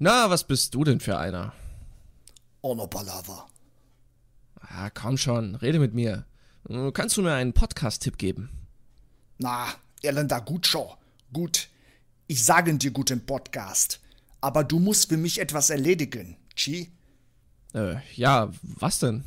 Na, 0.00 0.30
was 0.30 0.44
bist 0.44 0.74
du 0.74 0.84
denn 0.84 1.00
für 1.00 1.18
einer? 1.18 1.52
Onopalava. 2.62 3.46
Ah, 4.60 4.90
komm 4.90 5.18
schon, 5.18 5.56
rede 5.56 5.80
mit 5.80 5.92
mir. 5.92 6.24
Kannst 6.92 7.16
du 7.16 7.22
mir 7.22 7.32
einen 7.32 7.52
Podcast-Tipp 7.52 8.16
geben? 8.16 8.48
Na, 9.38 9.66
Elender, 10.02 10.40
gut 10.40 10.68
schon. 10.68 10.86
Gut. 11.32 11.68
Ich 12.28 12.44
sage 12.44 12.74
dir 12.74 12.92
guten 12.92 13.26
Podcast. 13.26 14.00
Aber 14.40 14.62
du 14.62 14.78
musst 14.78 15.08
für 15.08 15.16
mich 15.16 15.40
etwas 15.40 15.70
erledigen, 15.70 16.36
Chi. 16.54 16.92
Äh, 17.74 17.96
ja, 18.14 18.52
was 18.62 19.00
denn? 19.00 19.24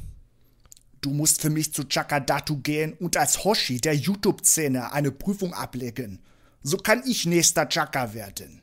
Du 1.01 1.09
musst 1.09 1.41
für 1.41 1.49
mich 1.49 1.73
zu 1.73 1.83
Chakadatu 1.83 2.61
gehen 2.61 2.93
und 2.93 3.17
als 3.17 3.43
Hoshi 3.43 3.81
der 3.81 3.95
YouTube-Szene 3.95 4.93
eine 4.93 5.11
Prüfung 5.11 5.53
ablegen. 5.53 6.19
So 6.63 6.77
kann 6.77 7.03
ich 7.05 7.25
nächster 7.25 7.67
Chaka 7.67 8.13
werden. 8.13 8.61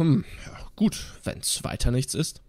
Hm, 0.00 0.24
ja, 0.46 0.58
gut, 0.76 0.98
wenn's 1.24 1.62
weiter 1.62 1.90
nichts 1.90 2.14
ist. 2.14 2.40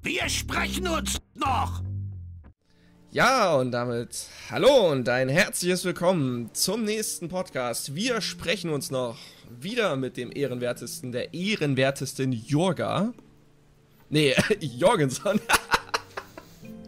Wir 0.00 0.26
sprechen 0.30 0.88
uns 0.88 1.18
noch! 1.34 1.82
Ja, 3.10 3.56
und 3.56 3.70
damit 3.70 4.28
hallo 4.48 4.90
und 4.90 5.06
ein 5.10 5.28
herzliches 5.28 5.84
Willkommen 5.84 6.54
zum 6.54 6.84
nächsten 6.84 7.28
Podcast. 7.28 7.94
Wir 7.94 8.22
sprechen 8.22 8.70
uns 8.70 8.90
noch 8.90 9.18
wieder 9.50 9.96
mit 9.96 10.16
dem 10.16 10.34
ehrenwertesten, 10.34 11.12
der 11.12 11.34
ehrenwertesten 11.34 12.32
Jorga. 12.32 13.12
Nee, 14.08 14.34
Jorgenson. 14.60 15.38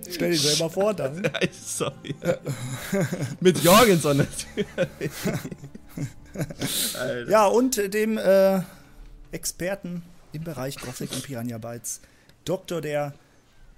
Stell 0.09 0.31
dir 0.31 0.39
selber 0.39 0.70
vor, 0.70 0.95
dann. 0.95 1.23
Sorry. 1.53 2.15
mit 3.41 3.62
Jorgenson 3.62 4.17
natürlich. 4.17 5.11
ja, 7.29 7.47
und 7.47 7.95
dem 7.95 8.19
äh, 8.19 8.61
Experten 9.33 10.03
im 10.33 10.45
Bereich 10.45 10.77
Gothic 10.77 11.12
und 11.12 11.23
Piranha 11.23 11.59
Bytes. 11.59 12.00
Doktor 12.45 12.81
der 12.81 13.14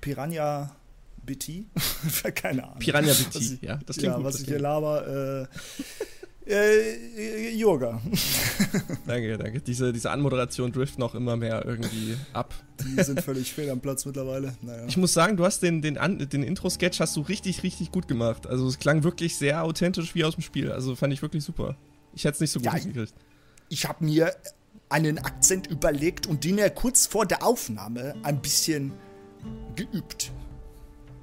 Piranha 0.01 0.75
BT. 1.25 1.67
Keine 2.35 2.65
Ahnung. 2.65 2.79
Piranha 2.79 3.13
BT, 3.13 3.63
ja. 3.63 3.79
Das 3.87 3.97
klingt 3.97 4.13
ja, 4.13 4.17
gut, 4.17 4.25
was 4.25 4.41
ich 4.41 4.47
hier 4.47 4.59
laber. 4.59 5.49
Äh, 5.49 5.57
äh, 6.49 7.55
Yoga. 7.57 8.01
danke, 9.07 9.37
danke. 9.37 9.61
Diese, 9.61 9.93
diese 9.93 10.11
Anmoderation 10.11 10.73
trifft 10.73 10.99
noch 10.99 11.17
immer 11.17 11.37
mehr 11.37 11.65
irgendwie 11.65 12.17
ab. 12.33 12.55
Die 12.81 13.03
sind 13.03 13.21
völlig 13.21 13.53
fehl 13.53 13.69
am 13.71 13.81
Platz 13.81 14.07
mittlerweile. 14.07 14.55
Naja. 14.63 14.85
Ich 14.87 14.97
muss 14.97 15.13
sagen, 15.13 15.37
du 15.37 15.45
hast 15.45 15.61
den, 15.61 15.83
den, 15.83 15.97
den 15.97 16.43
Intro-Sketch 16.45 17.01
hast 17.01 17.17
du 17.17 17.23
richtig, 17.23 17.65
richtig 17.65 17.91
gut 17.91 18.07
gemacht. 18.07 18.47
Also 18.47 18.69
es 18.69 18.79
klang 18.79 19.03
wirklich 19.03 19.37
sehr 19.37 19.65
authentisch 19.65 20.15
wie 20.15 20.25
aus 20.25 20.37
dem 20.37 20.43
Spiel. 20.43 20.71
Also 20.71 20.95
fand 20.95 21.13
ich 21.13 21.21
wirklich 21.21 21.43
super. 21.43 21.77
Ich 22.17 22.25
hätte 22.25 22.35
es 22.35 22.41
nicht 22.41 22.51
so 22.51 22.59
gut 22.59 22.67
ja, 22.67 22.75
hingekriegt. 22.75 23.15
Ich, 23.69 23.81
ich 23.81 23.89
habe 23.89 24.05
mir 24.05 24.35
einen 24.89 25.19
Akzent 25.19 25.67
überlegt 25.67 26.27
und 26.27 26.45
den 26.45 26.59
ja 26.59 26.69
kurz 26.71 27.07
vor 27.07 27.27
der 27.27 27.45
Aufnahme 27.45 28.15
ein 28.23 28.41
bisschen 28.41 28.93
geübt. 29.77 30.33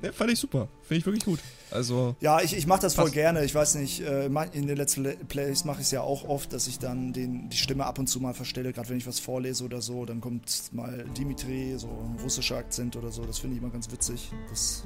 Ja, 0.04 0.12
fand 0.12 0.32
ich 0.32 0.40
super. 0.40 0.68
Finde 0.82 1.00
ich 1.00 1.06
wirklich 1.06 1.24
gut. 1.24 1.40
Also. 1.72 2.16
Ja, 2.20 2.42
ich, 2.42 2.56
ich 2.56 2.68
mache 2.68 2.82
das 2.82 2.94
voll 2.94 3.10
gerne. 3.10 3.44
Ich 3.46 3.56
weiß 3.56 3.76
nicht, 3.76 4.02
äh, 4.02 4.26
in 4.26 4.68
den 4.68 4.76
letzten 4.76 5.04
Plays 5.28 5.64
mache 5.64 5.80
ich 5.80 5.86
es 5.86 5.92
ja 5.92 6.02
auch 6.02 6.28
oft, 6.28 6.52
dass 6.52 6.68
ich 6.68 6.78
dann 6.78 7.14
den, 7.14 7.50
die 7.50 7.58
Stimme 7.58 7.86
ab 7.86 7.98
und 8.00 8.08
zu 8.08 8.20
mal 8.20 8.34
verstelle, 8.34 8.74
gerade 8.74 8.90
wenn 8.90 8.98
ich 8.98 9.08
was 9.08 9.20
vorlese 9.20 9.64
oder 9.64 9.82
so. 9.82 10.06
Dann 10.06 10.20
kommt 10.20 10.74
mal 10.74 11.06
Dimitri, 11.18 11.76
so 11.78 11.88
ein 11.88 12.20
russischer 12.22 12.58
Akzent 12.58 12.98
oder 12.98 13.12
so. 13.12 13.24
Das 13.24 13.40
finde 13.40 13.56
ich 13.56 13.62
immer 13.62 13.72
ganz 13.72 13.90
witzig. 13.92 14.32
Das 14.50 14.84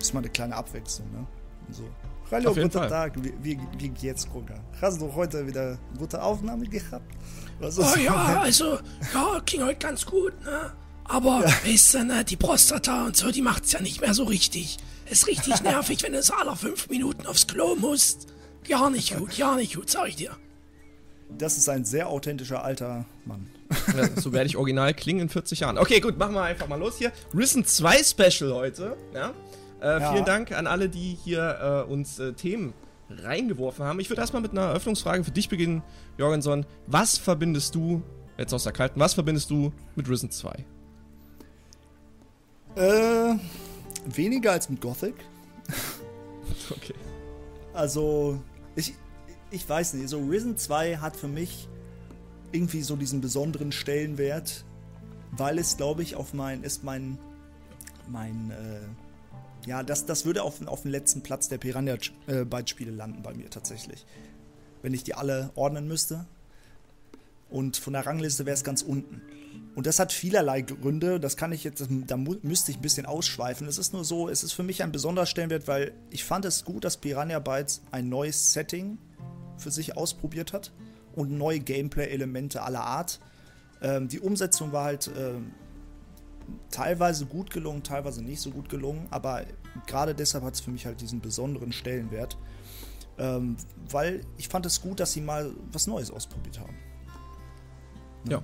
ist 0.00 0.14
mal 0.14 0.20
eine 0.20 0.30
kleine 0.30 0.54
Abwechslung, 0.54 1.10
ne? 1.10 1.26
So. 1.70 1.84
Hallo, 2.30 2.54
guten 2.54 2.70
Fall. 2.70 2.88
Tag. 2.88 3.12
Wie, 3.42 3.58
wie, 3.78 3.88
geht's, 3.90 4.28
Koga? 4.28 4.54
Hast 4.80 5.00
du 5.00 5.12
heute 5.14 5.46
wieder 5.46 5.78
gute 5.98 6.22
Aufnahme 6.22 6.66
gehabt? 6.66 7.04
Was 7.60 7.78
oh 7.78 7.98
ja, 7.98 8.14
also, 8.42 8.78
ja, 9.12 9.40
ging 9.44 9.62
heute 9.62 9.78
ganz 9.78 10.04
gut, 10.04 10.32
ne? 10.44 10.72
Aber, 11.04 11.44
ja. 11.46 11.52
weißt 11.64 11.94
du, 11.94 12.04
ne, 12.04 12.24
die 12.24 12.36
Prostata 12.36 13.06
und 13.06 13.16
so, 13.16 13.30
die 13.30 13.42
macht's 13.42 13.72
ja 13.72 13.80
nicht 13.80 14.00
mehr 14.00 14.14
so 14.14 14.24
richtig. 14.24 14.78
Ist 15.10 15.26
richtig 15.26 15.60
nervig, 15.62 16.02
wenn 16.02 16.12
du 16.14 16.22
so 16.22 16.34
alle 16.34 16.56
fünf 16.56 16.88
Minuten 16.88 17.26
aufs 17.26 17.46
Klo 17.46 17.76
musst. 17.76 18.28
Gar 18.66 18.90
nicht 18.90 19.16
gut, 19.16 19.36
gar 19.36 19.56
nicht 19.56 19.74
gut, 19.74 19.90
sag 19.90 20.08
ich 20.08 20.16
dir. 20.16 20.30
Das 21.36 21.58
ist 21.58 21.68
ein 21.68 21.84
sehr 21.84 22.08
authentischer 22.08 22.64
alter 22.64 23.04
Mann. 23.24 23.50
Ja, 23.96 24.08
so 24.20 24.32
werde 24.32 24.46
ich 24.46 24.56
original 24.56 24.94
klingen 24.94 25.20
in 25.20 25.28
40 25.28 25.60
Jahren. 25.60 25.78
Okay, 25.78 26.00
gut, 26.00 26.18
machen 26.18 26.34
wir 26.34 26.42
einfach 26.42 26.68
mal 26.68 26.78
los 26.78 26.96
hier. 26.98 27.12
Risen 27.36 27.64
2 27.64 28.02
Special 28.02 28.54
heute. 28.54 28.96
Ja? 29.12 29.32
Äh, 29.84 30.00
ja. 30.00 30.12
Vielen 30.12 30.24
Dank 30.24 30.52
an 30.52 30.66
alle, 30.66 30.88
die 30.88 31.18
hier 31.22 31.84
äh, 31.86 31.92
uns 31.92 32.18
äh, 32.18 32.32
Themen 32.32 32.72
reingeworfen 33.10 33.84
haben. 33.84 34.00
Ich 34.00 34.08
würde 34.08 34.22
erstmal 34.22 34.40
mit 34.40 34.52
einer 34.52 34.62
Eröffnungsfrage 34.62 35.22
für 35.24 35.30
dich 35.30 35.50
beginnen, 35.50 35.82
Jorgenson. 36.16 36.64
Was 36.86 37.18
verbindest 37.18 37.74
du, 37.74 38.02
jetzt 38.38 38.54
aus 38.54 38.64
der 38.64 38.72
Kalten, 38.72 38.98
was 38.98 39.12
verbindest 39.12 39.50
du 39.50 39.72
mit 39.94 40.08
Risen 40.08 40.30
2? 40.30 40.64
Äh, 42.76 43.34
weniger 44.06 44.52
als 44.52 44.70
mit 44.70 44.80
Gothic. 44.80 45.16
okay. 46.70 46.94
Also, 47.74 48.40
ich, 48.76 48.94
ich 49.50 49.68
weiß 49.68 49.94
nicht, 49.94 50.08
so 50.08 50.18
Risen 50.20 50.56
2 50.56 50.96
hat 50.96 51.14
für 51.14 51.28
mich 51.28 51.68
irgendwie 52.52 52.80
so 52.80 52.96
diesen 52.96 53.20
besonderen 53.20 53.70
Stellenwert, 53.70 54.64
weil 55.32 55.58
es, 55.58 55.76
glaube 55.76 56.02
ich, 56.02 56.16
auf 56.16 56.32
mein, 56.32 56.62
ist 56.62 56.84
mein, 56.84 57.18
mein, 58.08 58.50
äh, 58.50 59.03
ja, 59.66 59.82
das, 59.82 60.06
das 60.06 60.24
würde 60.24 60.42
auf, 60.42 60.66
auf 60.66 60.82
den 60.82 60.90
letzten 60.90 61.22
Platz 61.22 61.48
der 61.48 61.58
Piranha-Byte-Spiele 61.58 62.90
äh, 62.90 62.94
landen 62.94 63.22
bei 63.22 63.34
mir 63.34 63.50
tatsächlich. 63.50 64.06
Wenn 64.82 64.94
ich 64.94 65.04
die 65.04 65.14
alle 65.14 65.50
ordnen 65.54 65.88
müsste. 65.88 66.26
Und 67.50 67.76
von 67.76 67.92
der 67.92 68.04
Rangliste 68.04 68.46
wäre 68.46 68.54
es 68.54 68.64
ganz 68.64 68.82
unten. 68.82 69.22
Und 69.74 69.86
das 69.86 69.98
hat 69.98 70.12
vielerlei 70.12 70.62
Gründe. 70.62 71.20
Das 71.20 71.36
kann 71.36 71.52
ich 71.52 71.64
jetzt, 71.64 71.86
da 72.06 72.16
müsste 72.16 72.70
ich 72.70 72.78
ein 72.78 72.82
bisschen 72.82 73.06
ausschweifen. 73.06 73.66
Es 73.66 73.78
ist 73.78 73.92
nur 73.92 74.04
so, 74.04 74.28
es 74.28 74.42
ist 74.42 74.52
für 74.52 74.62
mich 74.62 74.82
ein 74.82 74.92
besonderer 74.92 75.26
Stellenwert, 75.26 75.66
weil 75.68 75.92
ich 76.10 76.24
fand 76.24 76.44
es 76.44 76.64
gut, 76.64 76.84
dass 76.84 76.96
Piranha 76.96 77.38
Bytes 77.38 77.82
ein 77.90 78.08
neues 78.08 78.52
Setting 78.52 78.98
für 79.56 79.70
sich 79.70 79.96
ausprobiert 79.96 80.52
hat 80.52 80.72
und 81.14 81.32
neue 81.32 81.60
Gameplay-Elemente 81.60 82.62
aller 82.62 82.82
Art. 82.82 83.20
Ähm, 83.82 84.08
die 84.08 84.20
Umsetzung 84.20 84.72
war 84.72 84.84
halt 84.84 85.10
ähm, 85.16 85.52
teilweise 86.70 87.26
gut 87.26 87.50
gelungen, 87.50 87.82
teilweise 87.82 88.22
nicht 88.22 88.40
so 88.40 88.50
gut 88.50 88.68
gelungen, 88.68 89.06
aber 89.10 89.44
gerade 89.86 90.14
deshalb 90.14 90.44
hat 90.44 90.54
es 90.54 90.60
für 90.60 90.70
mich 90.70 90.86
halt 90.86 91.00
diesen 91.00 91.20
besonderen 91.20 91.72
Stellenwert. 91.72 92.36
Ähm, 93.16 93.56
weil 93.90 94.22
ich 94.36 94.48
fand 94.48 94.66
es 94.66 94.82
gut, 94.82 94.98
dass 94.98 95.12
sie 95.12 95.20
mal 95.20 95.52
was 95.70 95.86
Neues 95.86 96.10
ausprobiert 96.10 96.58
haben. 96.58 96.74
Ja. 98.28 98.38
ja. 98.38 98.42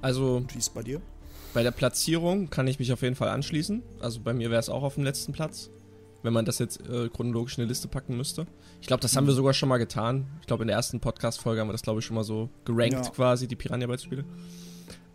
Also. 0.00 0.44
Wie 0.52 0.58
ist 0.58 0.72
bei 0.72 0.82
dir? 0.82 1.00
Bei 1.52 1.62
der 1.62 1.70
Platzierung 1.70 2.50
kann 2.50 2.66
ich 2.68 2.78
mich 2.78 2.92
auf 2.92 3.02
jeden 3.02 3.16
Fall 3.16 3.28
anschließen. 3.28 3.82
Also 4.00 4.20
bei 4.20 4.32
mir 4.34 4.50
wäre 4.50 4.60
es 4.60 4.68
auch 4.68 4.82
auf 4.82 4.94
dem 4.94 5.04
letzten 5.04 5.32
Platz. 5.32 5.70
Wenn 6.22 6.32
man 6.32 6.44
das 6.44 6.58
jetzt 6.58 6.80
äh, 6.88 7.08
chronologisch 7.08 7.56
in 7.56 7.62
eine 7.62 7.68
Liste 7.68 7.88
packen 7.88 8.16
müsste. 8.16 8.46
Ich 8.80 8.86
glaube, 8.86 9.00
das 9.00 9.12
mhm. 9.12 9.18
haben 9.18 9.26
wir 9.28 9.34
sogar 9.34 9.54
schon 9.54 9.68
mal 9.68 9.78
getan. 9.78 10.26
Ich 10.40 10.46
glaube, 10.46 10.64
in 10.64 10.68
der 10.68 10.76
ersten 10.76 11.00
Podcast-Folge 11.00 11.60
haben 11.60 11.68
wir 11.68 11.72
das, 11.72 11.82
glaube 11.82 12.00
ich, 12.00 12.06
schon 12.06 12.14
mal 12.16 12.24
so 12.24 12.50
gerankt, 12.64 12.92
ja. 12.94 13.10
quasi, 13.10 13.46
die 13.46 13.56
Piranha-Bytes-Spiele. 13.56 14.24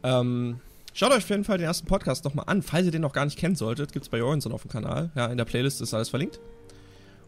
Ähm, 0.03 0.59
schaut 0.93 1.11
euch 1.11 1.23
auf 1.23 1.29
jeden 1.29 1.43
Fall 1.43 1.57
den 1.57 1.67
ersten 1.67 1.87
Podcast 1.87 2.25
nochmal 2.25 2.45
an. 2.47 2.61
Falls 2.61 2.85
ihr 2.85 2.91
den 2.91 3.01
noch 3.01 3.13
gar 3.13 3.25
nicht 3.25 3.37
kennen 3.37 3.55
solltet, 3.55 3.93
gibt 3.93 4.05
es 4.05 4.09
bei 4.09 4.17
Jorgensen 4.17 4.51
auf 4.51 4.63
dem 4.63 4.71
Kanal. 4.71 5.11
Ja, 5.15 5.27
in 5.27 5.37
der 5.37 5.45
Playlist 5.45 5.81
ist 5.81 5.93
alles 5.93 6.09
verlinkt. 6.09 6.39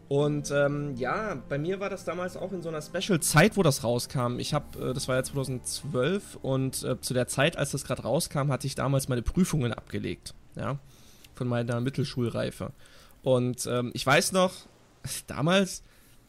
Und 0.08 0.50
ähm, 0.50 0.94
ja, 0.96 1.42
bei 1.48 1.58
mir 1.58 1.80
war 1.80 1.88
das 1.88 2.04
damals 2.04 2.36
auch 2.36 2.52
in 2.52 2.62
so 2.62 2.68
einer 2.68 2.82
Special-Zeit, 2.82 3.56
wo 3.56 3.62
das 3.62 3.84
rauskam. 3.84 4.38
Ich 4.38 4.52
habe, 4.52 4.90
äh, 4.90 4.92
das 4.92 5.08
war 5.08 5.16
ja 5.16 5.22
2012 5.22 6.38
und 6.42 6.82
äh, 6.84 7.00
zu 7.00 7.14
der 7.14 7.26
Zeit, 7.26 7.56
als 7.56 7.70
das 7.70 7.84
gerade 7.84 8.02
rauskam, 8.02 8.50
hatte 8.52 8.66
ich 8.66 8.74
damals 8.74 9.08
meine 9.08 9.22
Prüfungen 9.22 9.72
abgelegt, 9.72 10.34
ja, 10.56 10.78
von 11.34 11.48
meiner 11.48 11.80
Mittelschulreife. 11.80 12.72
Und 13.22 13.66
ähm, 13.66 13.92
ich 13.94 14.04
weiß 14.04 14.32
noch, 14.32 14.52
damals, 15.26 15.82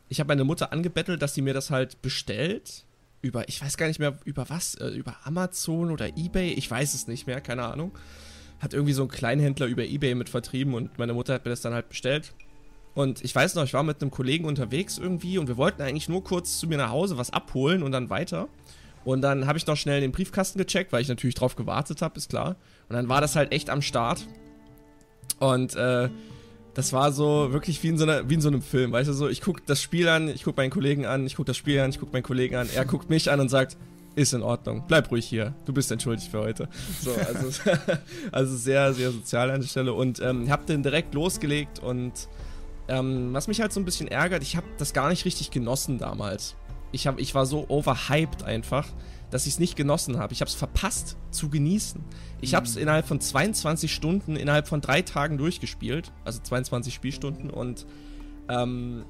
ich 0.07 0.19
habe 0.19 0.29
meine 0.29 0.45
Mutter 0.45 0.71
angebettelt, 0.71 1.21
dass 1.21 1.33
sie 1.33 1.41
mir 1.41 1.53
das 1.53 1.69
halt 1.69 2.01
bestellt. 2.01 2.84
Über, 3.25 3.49
ich 3.49 3.59
weiß 3.59 3.75
gar 3.77 3.87
nicht 3.87 3.99
mehr, 3.99 4.17
über 4.23 4.49
was, 4.49 4.75
äh, 4.75 4.89
über 4.89 5.15
Amazon 5.23 5.89
oder 5.89 6.15
Ebay, 6.15 6.53
ich 6.53 6.69
weiß 6.69 6.93
es 6.93 7.07
nicht 7.07 7.25
mehr, 7.25 7.41
keine 7.41 7.63
Ahnung. 7.63 7.91
Hat 8.59 8.73
irgendwie 8.73 8.93
so 8.93 9.01
ein 9.01 9.07
Kleinhändler 9.07 9.65
über 9.65 9.83
Ebay 9.83 10.13
mit 10.13 10.29
vertrieben 10.29 10.75
und 10.75 10.99
meine 10.99 11.13
Mutter 11.13 11.33
hat 11.33 11.43
mir 11.43 11.49
das 11.49 11.61
dann 11.61 11.73
halt 11.73 11.89
bestellt. 11.89 12.33
Und 12.93 13.23
ich 13.23 13.33
weiß 13.33 13.55
noch, 13.55 13.63
ich 13.63 13.73
war 13.73 13.81
mit 13.81 13.99
einem 14.01 14.11
Kollegen 14.11 14.45
unterwegs 14.45 14.99
irgendwie 14.99 15.39
und 15.39 15.47
wir 15.47 15.57
wollten 15.57 15.81
eigentlich 15.81 16.07
nur 16.07 16.23
kurz 16.23 16.59
zu 16.59 16.67
mir 16.67 16.77
nach 16.77 16.91
Hause 16.91 17.17
was 17.17 17.31
abholen 17.31 17.81
und 17.81 17.91
dann 17.91 18.11
weiter. 18.11 18.47
Und 19.05 19.21
dann 19.21 19.47
habe 19.47 19.57
ich 19.57 19.65
noch 19.65 19.75
schnell 19.75 20.01
den 20.01 20.11
Briefkasten 20.11 20.59
gecheckt, 20.59 20.91
weil 20.91 21.01
ich 21.01 21.09
natürlich 21.09 21.35
drauf 21.35 21.55
gewartet 21.55 22.03
habe, 22.03 22.17
ist 22.17 22.29
klar. 22.29 22.55
Und 22.89 22.95
dann 22.95 23.09
war 23.09 23.21
das 23.21 23.35
halt 23.35 23.51
echt 23.51 23.71
am 23.71 23.81
Start. 23.81 24.27
Und 25.39 25.75
äh, 25.75 26.09
das 26.75 26.91
war 26.91 27.11
so 27.13 27.51
wirklich 27.53 27.81
wie 27.81 27.87
in 27.87 27.97
so, 27.97 28.03
einer, 28.03 28.29
wie 28.29 28.35
in 28.35 28.41
so 28.41 28.49
einem 28.49 28.61
Film, 28.61 28.91
weißt 28.91 29.09
du, 29.09 29.13
so 29.13 29.29
ich 29.29 29.41
gucke 29.41 29.61
das 29.65 29.81
Spiel 29.81 30.07
an, 30.09 30.27
ich 30.27 30.43
gucke 30.43 30.61
meinen 30.61 30.69
Kollegen 30.69 31.05
an, 31.05 31.25
ich 31.25 31.35
gucke 31.35 31.47
das 31.47 31.57
Spiel 31.57 31.79
an, 31.79 31.89
ich 31.89 31.99
gucke 31.99 32.11
meinen 32.11 32.23
Kollegen 32.23 32.55
an, 32.55 32.69
er 32.75 32.85
guckt 32.85 33.09
mich 33.09 33.31
an 33.31 33.39
und 33.39 33.49
sagt, 33.49 33.77
ist 34.15 34.33
in 34.33 34.43
Ordnung, 34.43 34.83
bleib 34.87 35.09
ruhig 35.09 35.25
hier, 35.25 35.53
du 35.65 35.73
bist 35.73 35.89
entschuldigt 35.91 36.29
für 36.29 36.39
heute. 36.39 36.67
So, 37.01 37.13
also, 37.13 37.71
also 38.31 38.55
sehr, 38.57 38.93
sehr 38.93 39.11
sozial 39.11 39.51
an 39.51 39.61
der 39.61 39.67
Stelle 39.67 39.93
und 39.93 40.19
ähm, 40.19 40.49
hab 40.49 40.65
den 40.65 40.83
direkt 40.83 41.13
losgelegt 41.13 41.79
und 41.79 42.11
ähm, 42.89 43.33
was 43.33 43.47
mich 43.47 43.61
halt 43.61 43.71
so 43.71 43.79
ein 43.79 43.85
bisschen 43.85 44.09
ärgert, 44.09 44.43
ich 44.43 44.57
habe 44.57 44.67
das 44.77 44.93
gar 44.93 45.09
nicht 45.09 45.23
richtig 45.25 45.51
genossen 45.51 45.97
damals. 45.97 46.55
Ich, 46.91 47.07
hab, 47.07 47.19
ich 47.19 47.33
war 47.33 47.45
so 47.45 47.65
overhyped 47.69 48.43
einfach, 48.43 48.87
dass 49.31 49.45
ich 49.45 49.53
es 49.53 49.59
nicht 49.59 49.75
genossen 49.75 50.17
habe. 50.17 50.33
Ich 50.33 50.41
habe 50.41 50.49
es 50.49 50.55
verpasst 50.55 51.17
zu 51.31 51.49
genießen. 51.49 52.01
Ich 52.41 52.53
habe 52.55 52.65
es 52.65 52.75
innerhalb 52.75 53.07
von 53.07 53.19
22 53.19 53.93
Stunden, 53.93 54.35
innerhalb 54.35 54.67
von 54.67 54.81
drei 54.81 55.01
Tagen 55.01 55.37
durchgespielt, 55.37 56.11
also 56.23 56.39
22 56.41 56.93
Spielstunden 56.93 57.49
und 57.49 57.85
ähm, 58.49 59.05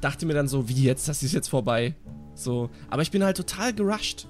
dachte 0.00 0.26
mir 0.26 0.34
dann 0.34 0.48
so, 0.48 0.68
wie 0.68 0.84
jetzt, 0.84 1.08
das 1.08 1.22
ist 1.22 1.32
jetzt 1.32 1.48
vorbei. 1.48 1.94
So, 2.34 2.70
aber 2.90 3.02
ich 3.02 3.10
bin 3.10 3.24
halt 3.24 3.36
total 3.36 3.72
gerusht. 3.72 4.28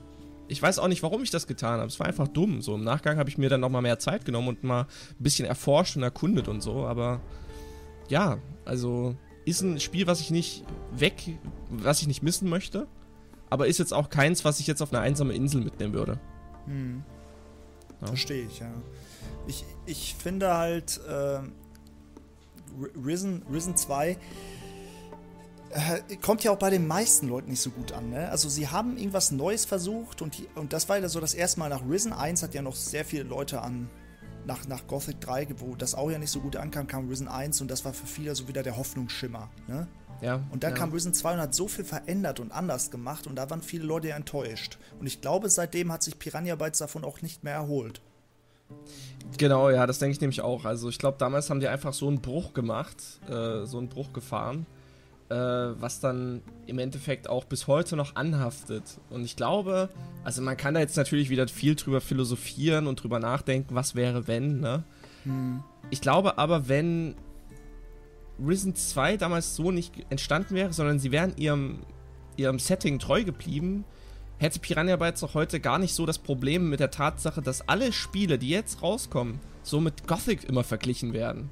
Ich 0.48 0.62
weiß 0.62 0.78
auch 0.78 0.88
nicht, 0.88 1.02
warum 1.02 1.22
ich 1.22 1.30
das 1.30 1.46
getan 1.48 1.80
habe. 1.80 1.88
Es 1.88 1.98
war 1.98 2.06
einfach 2.06 2.28
dumm. 2.28 2.62
So 2.62 2.76
im 2.76 2.84
Nachgang 2.84 3.18
habe 3.18 3.28
ich 3.28 3.36
mir 3.36 3.48
dann 3.48 3.60
nochmal 3.60 3.82
mehr 3.82 3.98
Zeit 3.98 4.24
genommen 4.24 4.48
und 4.48 4.62
mal 4.62 4.82
ein 4.82 4.86
bisschen 5.18 5.46
erforscht 5.46 5.96
und 5.96 6.04
erkundet 6.04 6.46
und 6.46 6.60
so. 6.60 6.86
Aber 6.86 7.20
ja, 8.08 8.38
also 8.64 9.16
ist 9.44 9.62
ein 9.62 9.80
Spiel, 9.80 10.06
was 10.06 10.20
ich 10.20 10.30
nicht 10.30 10.64
weg, 10.92 11.38
was 11.68 12.00
ich 12.00 12.06
nicht 12.06 12.22
missen 12.22 12.48
möchte. 12.48 12.86
Aber 13.50 13.66
ist 13.66 13.78
jetzt 13.78 13.92
auch 13.92 14.10
keins, 14.10 14.44
was 14.44 14.60
ich 14.60 14.66
jetzt 14.66 14.82
auf 14.82 14.92
eine 14.92 15.00
einsame 15.00 15.34
Insel 15.34 15.62
mitnehmen 15.62 15.94
würde. 15.94 16.18
Hm. 16.66 17.04
Ja. 18.00 18.06
Verstehe 18.08 18.44
ich, 18.44 18.58
ja. 18.58 18.70
Ich, 19.46 19.64
ich 19.86 20.14
finde 20.18 20.54
halt 20.54 21.00
äh, 21.08 21.40
Risen, 22.96 23.42
Risen 23.50 23.76
2 23.76 24.18
äh, 25.70 26.16
kommt 26.16 26.42
ja 26.44 26.50
auch 26.50 26.58
bei 26.58 26.70
den 26.70 26.86
meisten 26.86 27.28
Leuten 27.28 27.50
nicht 27.50 27.60
so 27.60 27.70
gut 27.70 27.92
an. 27.92 28.10
Ne? 28.10 28.28
Also 28.30 28.48
sie 28.48 28.68
haben 28.68 28.96
irgendwas 28.96 29.30
Neues 29.30 29.64
versucht 29.64 30.22
und, 30.22 30.38
die, 30.38 30.48
und 30.54 30.72
das 30.72 30.88
war 30.88 30.98
ja 30.98 31.08
so 31.08 31.20
das 31.20 31.34
erste 31.34 31.60
Mal 31.60 31.68
nach 31.68 31.82
Risen 31.88 32.12
1 32.12 32.42
hat 32.42 32.54
ja 32.54 32.62
noch 32.62 32.74
sehr 32.74 33.04
viele 33.04 33.24
Leute 33.24 33.62
an 33.62 33.88
nach, 34.46 34.66
nach 34.68 34.86
Gothic 34.86 35.20
3, 35.20 35.48
wo 35.58 35.74
das 35.74 35.94
auch 35.94 36.10
ja 36.10 36.18
nicht 36.18 36.30
so 36.30 36.40
gut 36.40 36.56
ankam, 36.56 36.86
kam 36.86 37.08
Risen 37.08 37.28
1 37.28 37.60
und 37.60 37.70
das 37.70 37.84
war 37.84 37.92
für 37.92 38.06
viele 38.06 38.34
so 38.34 38.48
wieder 38.48 38.62
der 38.62 38.76
Hoffnungsschimmer. 38.76 39.50
Ne? 39.66 39.88
Ja, 40.20 40.40
und 40.50 40.64
dann 40.64 40.70
ja. 40.70 40.76
kam 40.76 40.92
Risen 40.92 41.14
2 41.14 41.34
und 41.34 41.40
hat 41.40 41.54
so 41.54 41.68
viel 41.68 41.84
verändert 41.84 42.40
und 42.40 42.52
anders 42.52 42.90
gemacht 42.90 43.26
und 43.26 43.36
da 43.36 43.48
waren 43.50 43.62
viele 43.62 43.84
Leute 43.84 44.08
ja 44.08 44.16
enttäuscht. 44.16 44.78
Und 44.98 45.06
ich 45.06 45.20
glaube, 45.20 45.48
seitdem 45.48 45.92
hat 45.92 46.02
sich 46.02 46.18
Piranha 46.18 46.54
Bytes 46.56 46.78
davon 46.78 47.04
auch 47.04 47.22
nicht 47.22 47.44
mehr 47.44 47.54
erholt. 47.54 48.00
Genau, 49.38 49.70
ja, 49.70 49.86
das 49.86 49.98
denke 49.98 50.12
ich 50.12 50.20
nämlich 50.20 50.40
auch. 50.40 50.64
Also 50.64 50.88
ich 50.88 50.98
glaube, 50.98 51.18
damals 51.18 51.50
haben 51.50 51.60
die 51.60 51.68
einfach 51.68 51.92
so 51.92 52.08
einen 52.08 52.20
Bruch 52.20 52.54
gemacht, 52.54 52.96
äh, 53.28 53.64
so 53.64 53.78
einen 53.78 53.88
Bruch 53.88 54.12
gefahren 54.12 54.66
äh, 55.28 55.34
was 55.34 56.00
dann 56.00 56.42
im 56.66 56.78
Endeffekt 56.78 57.28
auch 57.28 57.44
bis 57.44 57.66
heute 57.66 57.96
noch 57.96 58.16
anhaftet. 58.16 58.98
Und 59.10 59.24
ich 59.24 59.36
glaube, 59.36 59.88
also 60.24 60.42
man 60.42 60.56
kann 60.56 60.74
da 60.74 60.80
jetzt 60.80 60.96
natürlich 60.96 61.30
wieder 61.30 61.48
viel 61.48 61.74
drüber 61.74 62.00
philosophieren 62.00 62.86
und 62.86 63.02
drüber 63.02 63.18
nachdenken, 63.18 63.74
was 63.74 63.94
wäre, 63.94 64.28
wenn, 64.28 64.60
ne? 64.60 64.84
Hm. 65.24 65.62
Ich 65.90 66.00
glaube 66.00 66.38
aber, 66.38 66.68
wenn 66.68 67.14
Risen 68.44 68.74
2 68.74 69.16
damals 69.16 69.56
so 69.56 69.70
nicht 69.70 69.92
entstanden 70.10 70.54
wäre, 70.54 70.72
sondern 70.72 70.98
sie 70.98 71.12
wären 71.12 71.36
ihrem, 71.36 71.80
ihrem 72.36 72.58
Setting 72.58 72.98
treu 72.98 73.24
geblieben, 73.24 73.84
hätte 74.38 74.60
Piranha 74.60 74.96
Bytes 74.96 75.24
auch 75.24 75.34
heute 75.34 75.60
gar 75.60 75.78
nicht 75.78 75.94
so 75.94 76.06
das 76.06 76.18
Problem 76.18 76.68
mit 76.68 76.80
der 76.80 76.90
Tatsache, 76.90 77.40
dass 77.42 77.68
alle 77.68 77.92
Spiele, 77.92 78.38
die 78.38 78.50
jetzt 78.50 78.82
rauskommen, 78.82 79.40
so 79.62 79.80
mit 79.80 80.06
Gothic 80.06 80.44
immer 80.44 80.64
verglichen 80.64 81.12
werden. 81.12 81.48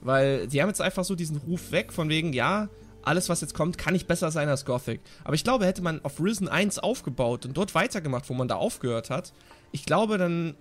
Weil 0.00 0.50
sie 0.50 0.60
haben 0.60 0.68
jetzt 0.68 0.80
einfach 0.80 1.04
so 1.04 1.14
diesen 1.14 1.38
Ruf 1.38 1.70
weg 1.72 1.92
von 1.92 2.08
wegen, 2.08 2.32
ja, 2.32 2.68
alles, 3.02 3.28
was 3.28 3.40
jetzt 3.40 3.54
kommt, 3.54 3.78
kann 3.78 3.92
nicht 3.92 4.06
besser 4.06 4.30
sein 4.30 4.48
als 4.48 4.64
Gothic. 4.64 5.00
Aber 5.24 5.34
ich 5.34 5.44
glaube, 5.44 5.66
hätte 5.66 5.82
man 5.82 6.04
auf 6.04 6.20
Risen 6.20 6.48
1 6.48 6.78
aufgebaut 6.78 7.46
und 7.46 7.56
dort 7.56 7.74
weitergemacht, 7.74 8.28
wo 8.28 8.34
man 8.34 8.48
da 8.48 8.56
aufgehört 8.56 9.10
hat, 9.10 9.32
ich 9.72 9.84
glaube, 9.84 10.18
dann 10.18 10.54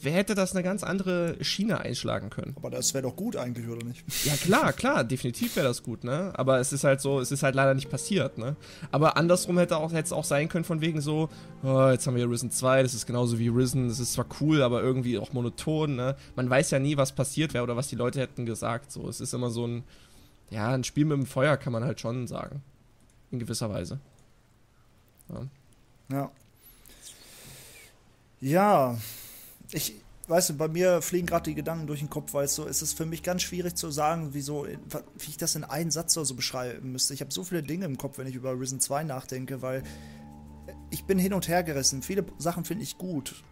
wer 0.00 0.12
hätte 0.12 0.34
das 0.34 0.54
eine 0.54 0.62
ganz 0.62 0.82
andere 0.82 1.42
Schiene 1.44 1.80
einschlagen 1.80 2.30
können. 2.30 2.54
Aber 2.56 2.70
das 2.70 2.94
wäre 2.94 3.02
doch 3.02 3.16
gut 3.16 3.36
eigentlich, 3.36 3.68
oder 3.68 3.84
nicht? 3.84 4.04
Ja, 4.24 4.34
klar, 4.36 4.72
klar, 4.72 5.04
definitiv 5.04 5.56
wäre 5.56 5.66
das 5.66 5.82
gut, 5.82 6.04
ne? 6.04 6.32
Aber 6.34 6.58
es 6.58 6.72
ist 6.72 6.84
halt 6.84 7.00
so, 7.00 7.20
es 7.20 7.30
ist 7.30 7.42
halt 7.42 7.54
leider 7.54 7.74
nicht 7.74 7.90
passiert, 7.90 8.38
ne? 8.38 8.56
Aber 8.90 9.16
andersrum 9.16 9.58
hätte 9.58 9.76
auch, 9.76 9.92
es 9.92 10.12
auch 10.12 10.24
sein 10.24 10.48
können, 10.48 10.64
von 10.64 10.80
wegen 10.80 11.00
so, 11.00 11.28
oh, 11.62 11.88
jetzt 11.88 12.06
haben 12.06 12.16
wir 12.16 12.28
Risen 12.28 12.50
2, 12.50 12.82
das 12.82 12.94
ist 12.94 13.06
genauso 13.06 13.38
wie 13.38 13.48
Risen, 13.48 13.88
das 13.88 14.00
ist 14.00 14.12
zwar 14.12 14.26
cool, 14.40 14.62
aber 14.62 14.82
irgendwie 14.82 15.18
auch 15.18 15.32
monoton, 15.32 15.96
ne? 15.96 16.16
Man 16.34 16.48
weiß 16.48 16.70
ja 16.70 16.78
nie, 16.78 16.96
was 16.96 17.12
passiert 17.12 17.54
wäre 17.54 17.64
oder 17.64 17.76
was 17.76 17.88
die 17.88 17.96
Leute 17.96 18.20
hätten 18.20 18.46
gesagt, 18.46 18.92
so. 18.92 19.08
Es 19.08 19.20
ist 19.20 19.34
immer 19.34 19.50
so 19.50 19.66
ein, 19.66 19.84
ja, 20.50 20.68
ein 20.68 20.84
Spiel 20.84 21.04
mit 21.04 21.16
dem 21.16 21.26
Feuer 21.26 21.56
kann 21.56 21.72
man 21.72 21.84
halt 21.84 22.00
schon 22.00 22.26
sagen. 22.26 22.62
In 23.30 23.38
gewisser 23.38 23.70
Weise. 23.70 24.00
Ja. 25.28 25.46
Ja, 26.08 26.30
ja 28.40 28.96
ich, 29.76 30.00
weißt 30.28 30.50
du, 30.50 30.54
bei 30.56 30.68
mir 30.68 31.02
fliegen 31.02 31.26
gerade 31.26 31.50
die 31.50 31.54
Gedanken 31.54 31.86
durch 31.86 32.00
den 32.00 32.10
Kopf, 32.10 32.32
weil 32.34 32.46
es 32.46 32.54
so, 32.54 32.66
es 32.66 32.82
ist 32.82 32.96
für 32.96 33.06
mich 33.06 33.22
ganz 33.22 33.42
schwierig 33.42 33.76
zu 33.76 33.90
sagen, 33.90 34.30
wieso, 34.32 34.66
wie 34.66 35.28
ich 35.28 35.36
das 35.36 35.54
in 35.54 35.64
einen 35.64 35.90
Satz 35.90 36.14
so 36.14 36.34
beschreiben 36.34 36.92
müsste. 36.92 37.14
Ich 37.14 37.20
habe 37.20 37.32
so 37.32 37.44
viele 37.44 37.62
Dinge 37.62 37.84
im 37.84 37.98
Kopf, 37.98 38.18
wenn 38.18 38.26
ich 38.26 38.34
über 38.34 38.58
Risen 38.58 38.80
2 38.80 39.04
nachdenke, 39.04 39.60
weil 39.60 39.82
ich 40.90 41.04
bin 41.04 41.18
hin 41.18 41.34
und 41.34 41.46
her 41.46 41.62
gerissen. 41.62 42.02
Viele 42.02 42.24
Sachen 42.38 42.64
finde 42.64 42.84
ich 42.84 42.96
gut 42.96 43.44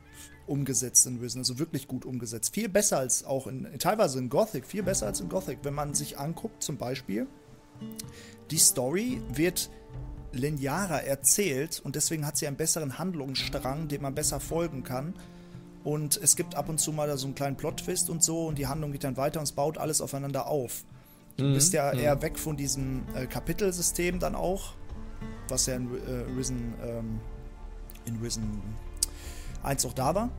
umgesetzt 0.46 1.06
in 1.06 1.18
Risen, 1.18 1.38
also 1.38 1.58
wirklich 1.58 1.88
gut 1.88 2.04
umgesetzt. 2.04 2.54
Viel 2.54 2.68
besser 2.68 2.98
als 2.98 3.24
auch 3.24 3.46
in, 3.46 3.68
teilweise 3.78 4.18
in 4.18 4.28
Gothic, 4.28 4.66
viel 4.66 4.82
besser 4.82 5.06
als 5.06 5.20
in 5.20 5.28
Gothic. 5.28 5.58
Wenn 5.62 5.74
man 5.74 5.94
sich 5.94 6.18
anguckt, 6.18 6.62
zum 6.62 6.78
Beispiel, 6.78 7.26
die 8.50 8.58
Story 8.58 9.20
wird 9.32 9.70
linearer 10.32 11.04
erzählt 11.04 11.80
und 11.84 11.96
deswegen 11.96 12.26
hat 12.26 12.36
sie 12.36 12.46
einen 12.46 12.56
besseren 12.56 12.98
Handlungsstrang, 12.98 13.88
dem 13.88 14.02
man 14.02 14.14
besser 14.14 14.40
folgen 14.40 14.82
kann. 14.82 15.14
Und 15.84 16.16
es 16.16 16.34
gibt 16.34 16.54
ab 16.54 16.70
und 16.70 16.80
zu 16.80 16.92
mal 16.92 17.16
so 17.18 17.26
einen 17.26 17.34
kleinen 17.34 17.56
Plot-Twist 17.56 18.08
und 18.08 18.24
so 18.24 18.46
und 18.46 18.56
die 18.56 18.66
Handlung 18.66 18.92
geht 18.92 19.04
dann 19.04 19.18
weiter 19.18 19.38
und 19.38 19.44
es 19.44 19.52
baut 19.52 19.76
alles 19.76 20.00
aufeinander 20.00 20.46
auf. 20.46 20.82
Du 21.36 21.44
mhm, 21.44 21.54
bist 21.54 21.74
ja 21.74 21.92
mhm. 21.92 22.00
eher 22.00 22.22
weg 22.22 22.38
von 22.38 22.56
diesem 22.56 23.02
äh, 23.14 23.26
Kapitelsystem 23.26 24.18
dann 24.18 24.34
auch, 24.34 24.72
was 25.48 25.66
ja 25.66 25.76
in 25.76 25.88
äh, 25.94 26.10
Risen, 26.36 26.74
ähm, 26.82 27.20
in 28.06 28.16
Risen 28.16 28.62
1 29.62 29.84
auch 29.84 29.92
da 29.92 30.14
war. 30.14 30.30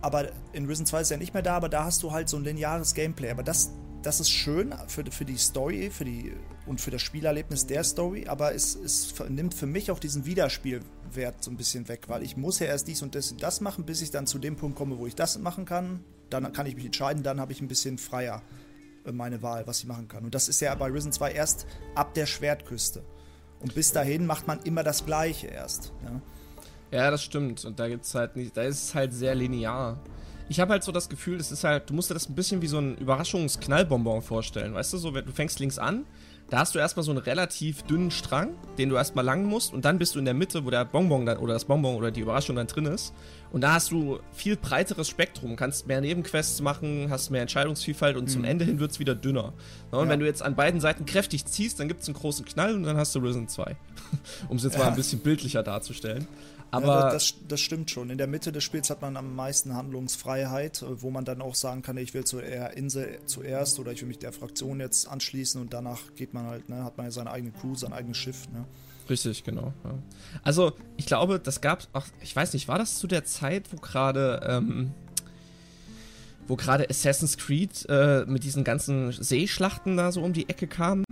Aber 0.00 0.28
in 0.52 0.66
Risen 0.66 0.86
2 0.86 1.00
ist 1.00 1.10
er 1.10 1.16
nicht 1.16 1.34
mehr 1.34 1.42
da, 1.42 1.56
aber 1.56 1.68
da 1.68 1.84
hast 1.84 2.02
du 2.02 2.12
halt 2.12 2.28
so 2.28 2.36
ein 2.36 2.44
lineares 2.44 2.94
Gameplay. 2.94 3.30
Aber 3.30 3.42
das, 3.42 3.72
das 4.02 4.20
ist 4.20 4.30
schön 4.30 4.74
für, 4.86 5.04
für 5.10 5.24
die 5.24 5.38
Story 5.38 5.90
für 5.90 6.04
die, 6.04 6.32
und 6.66 6.80
für 6.80 6.90
das 6.90 7.02
Spielerlebnis 7.02 7.66
der 7.66 7.84
Story, 7.84 8.26
aber 8.26 8.54
es, 8.54 8.74
es 8.74 9.14
nimmt 9.28 9.54
für 9.54 9.66
mich 9.66 9.90
auch 9.90 9.98
diesen 9.98 10.24
Wiederspielwert 10.24 11.42
so 11.42 11.50
ein 11.50 11.56
bisschen 11.56 11.88
weg, 11.88 12.04
weil 12.08 12.22
ich 12.22 12.36
muss 12.36 12.58
ja 12.58 12.66
erst 12.66 12.88
dies 12.88 13.02
und 13.02 13.14
das 13.14 13.30
und 13.32 13.42
das 13.42 13.60
machen, 13.60 13.84
bis 13.84 14.00
ich 14.00 14.10
dann 14.10 14.26
zu 14.26 14.38
dem 14.38 14.56
Punkt 14.56 14.76
komme, 14.76 14.98
wo 14.98 15.06
ich 15.06 15.14
das 15.14 15.38
machen 15.38 15.64
kann. 15.66 16.04
Dann 16.30 16.52
kann 16.52 16.66
ich 16.66 16.74
mich 16.74 16.86
entscheiden, 16.86 17.22
dann 17.22 17.40
habe 17.40 17.52
ich 17.52 17.60
ein 17.60 17.68
bisschen 17.68 17.98
freier 17.98 18.42
äh, 19.04 19.12
meine 19.12 19.42
Wahl, 19.42 19.66
was 19.66 19.80
ich 19.80 19.86
machen 19.86 20.08
kann. 20.08 20.24
Und 20.24 20.34
das 20.34 20.48
ist 20.48 20.60
ja 20.60 20.74
bei 20.74 20.90
Risen 20.90 21.12
2 21.12 21.32
erst 21.32 21.66
ab 21.94 22.14
der 22.14 22.26
Schwertküste. 22.26 23.04
Und 23.60 23.74
bis 23.74 23.92
dahin 23.92 24.26
macht 24.26 24.46
man 24.46 24.60
immer 24.62 24.82
das 24.82 25.04
Gleiche 25.04 25.48
erst. 25.48 25.92
Ja? 26.02 26.20
Ja, 26.90 27.10
das 27.10 27.22
stimmt. 27.22 27.64
Und 27.64 27.78
da 27.78 27.88
gibt's 27.88 28.14
halt 28.14 28.36
nicht, 28.36 28.56
da 28.56 28.62
ist 28.62 28.82
es 28.82 28.94
halt 28.94 29.12
sehr 29.12 29.34
linear. 29.34 30.00
Ich 30.48 30.60
habe 30.60 30.72
halt 30.72 30.84
so 30.84 30.92
das 30.92 31.08
Gefühl, 31.08 31.38
das 31.38 31.50
ist 31.50 31.64
halt, 31.64 31.88
du 31.88 31.94
musst 31.94 32.10
dir 32.10 32.14
das 32.14 32.28
ein 32.28 32.34
bisschen 32.34 32.60
wie 32.62 32.66
so 32.66 32.78
ein 32.78 32.96
Überraschungsknallbonbon 32.98 34.22
vorstellen, 34.22 34.74
weißt 34.74 34.92
du? 34.92 34.98
So, 34.98 35.10
du 35.10 35.32
fängst 35.32 35.58
links 35.58 35.78
an, 35.78 36.04
da 36.54 36.60
hast 36.60 36.72
du 36.72 36.78
erstmal 36.78 37.02
so 37.02 37.10
einen 37.10 37.18
relativ 37.18 37.82
dünnen 37.82 38.12
Strang, 38.12 38.50
den 38.78 38.88
du 38.88 38.94
erstmal 38.94 39.24
langen 39.24 39.46
musst, 39.46 39.74
und 39.74 39.84
dann 39.84 39.98
bist 39.98 40.14
du 40.14 40.20
in 40.20 40.24
der 40.24 40.34
Mitte, 40.34 40.64
wo 40.64 40.70
der 40.70 40.84
Bonbon 40.84 41.26
dann, 41.26 41.38
oder 41.38 41.52
das 41.54 41.64
Bonbon 41.64 41.96
oder 41.96 42.12
die 42.12 42.20
Überraschung 42.20 42.54
dann 42.54 42.68
drin 42.68 42.86
ist. 42.86 43.12
Und 43.50 43.62
da 43.62 43.72
hast 43.72 43.90
du 43.90 44.20
viel 44.32 44.56
breiteres 44.56 45.08
Spektrum, 45.08 45.56
kannst 45.56 45.88
mehr 45.88 46.00
Nebenquests 46.00 46.60
machen, 46.60 47.08
hast 47.10 47.30
mehr 47.30 47.42
Entscheidungsvielfalt 47.42 48.16
und 48.16 48.26
mhm. 48.26 48.28
zum 48.28 48.44
Ende 48.44 48.64
hin 48.64 48.78
wird 48.78 48.92
es 48.92 49.00
wieder 49.00 49.16
dünner. 49.16 49.52
und 49.90 50.04
ja. 50.04 50.08
wenn 50.08 50.20
du 50.20 50.26
jetzt 50.26 50.42
an 50.42 50.54
beiden 50.54 50.80
Seiten 50.80 51.06
kräftig 51.06 51.44
ziehst, 51.44 51.80
dann 51.80 51.88
gibt 51.88 52.02
es 52.02 52.06
einen 52.06 52.14
großen 52.14 52.44
Knall 52.44 52.76
und 52.76 52.84
dann 52.84 52.96
hast 52.98 53.16
du 53.16 53.18
Risen 53.18 53.48
2. 53.48 53.74
um 54.48 54.56
es 54.56 54.62
jetzt 54.62 54.74
ja. 54.74 54.78
mal 54.78 54.90
ein 54.90 54.94
bisschen 54.94 55.18
bildlicher 55.18 55.64
darzustellen. 55.64 56.28
Aber 56.70 56.86
ja, 56.86 57.10
das, 57.10 57.34
das, 57.46 57.60
stimmt 57.60 57.90
schon. 57.90 58.10
In 58.10 58.18
der 58.18 58.26
Mitte 58.26 58.50
des 58.50 58.64
Spiels 58.64 58.90
hat 58.90 59.00
man 59.00 59.16
am 59.16 59.36
meisten 59.36 59.74
Handlungsfreiheit, 59.74 60.82
äh, 60.82 61.02
wo 61.02 61.10
man 61.10 61.24
dann 61.24 61.40
auch 61.40 61.54
sagen 61.54 61.82
kann, 61.82 61.96
ich 61.96 62.14
will 62.14 62.24
zur 62.24 62.42
Insel 62.76 63.18
zuerst 63.26 63.78
oder 63.78 63.92
ich 63.92 64.00
will 64.00 64.08
mich 64.08 64.18
der 64.18 64.32
Fraktion 64.32 64.80
jetzt 64.80 65.06
anschließen 65.06 65.60
und 65.60 65.72
danach 65.72 66.00
geht 66.16 66.34
man 66.34 66.46
halt, 66.46 66.68
ne, 66.68 66.84
hat 66.84 66.96
man 66.96 67.06
ja 67.06 67.12
seine 67.12 67.30
eigene 67.30 67.52
Crew, 67.52 67.74
sein 67.74 67.92
eigenes 67.92 68.16
Schiff. 68.16 68.48
Ne? 68.52 68.64
Richtig, 69.08 69.44
genau. 69.44 69.72
Ja. 69.84 69.94
Also, 70.42 70.72
ich 70.96 71.06
glaube, 71.06 71.38
das 71.38 71.60
gab 71.60 71.86
auch, 71.92 72.06
ich 72.22 72.34
weiß 72.34 72.54
nicht, 72.54 72.68
war 72.68 72.78
das 72.78 72.98
zu 72.98 73.06
der 73.06 73.24
Zeit, 73.24 73.72
wo 73.72 73.76
gerade 73.76 74.40
ähm, 74.48 74.92
wo 76.46 76.56
gerade 76.56 76.88
Assassin's 76.90 77.36
Creed 77.36 77.86
äh, 77.88 78.24
mit 78.26 78.44
diesen 78.44 78.64
ganzen 78.64 79.12
Seeschlachten 79.12 79.96
da 79.96 80.12
so 80.12 80.22
um 80.22 80.32
die 80.32 80.48
Ecke 80.48 80.66
kam? 80.66 81.04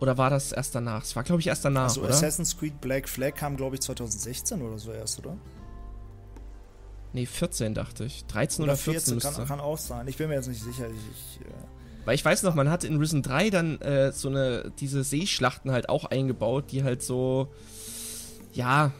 Oder 0.00 0.18
war 0.18 0.30
das 0.30 0.52
erst 0.52 0.74
danach? 0.74 1.02
Es 1.02 1.14
war, 1.16 1.22
glaube 1.22 1.40
ich, 1.40 1.46
erst 1.46 1.64
danach, 1.64 1.84
also, 1.84 2.02
oder? 2.02 2.10
Assassin's 2.10 2.56
Creed 2.58 2.80
Black 2.80 3.08
Flag 3.08 3.34
kam, 3.34 3.56
glaube 3.56 3.76
ich, 3.76 3.82
2016 3.82 4.60
oder 4.60 4.78
so 4.78 4.92
erst, 4.92 5.18
oder? 5.20 5.36
Nee, 7.12 7.26
14 7.26 7.74
dachte 7.74 8.04
ich. 8.04 8.24
13 8.26 8.64
oder, 8.64 8.72
oder 8.72 8.76
14 8.76 9.20
14 9.20 9.36
kann, 9.36 9.46
kann, 9.46 9.60
auch 9.60 9.78
sein. 9.78 10.08
Ich 10.08 10.16
bin 10.16 10.28
mir 10.28 10.34
jetzt 10.34 10.48
nicht 10.48 10.62
sicher. 10.62 10.88
Ich, 10.88 10.96
ich, 10.96 11.46
äh 11.46 11.52
Weil 12.04 12.16
ich 12.16 12.24
weiß 12.24 12.42
noch, 12.42 12.56
man 12.56 12.68
hatte 12.68 12.88
in 12.88 12.96
Risen 12.96 13.22
3 13.22 13.50
dann 13.50 13.80
äh, 13.80 14.10
so 14.10 14.28
eine, 14.28 14.72
diese 14.80 15.04
Seeschlachten 15.04 15.70
halt 15.70 15.88
auch 15.88 16.06
eingebaut, 16.06 16.72
die 16.72 16.82
halt 16.82 17.02
so, 17.02 17.48
ja, 18.52 18.90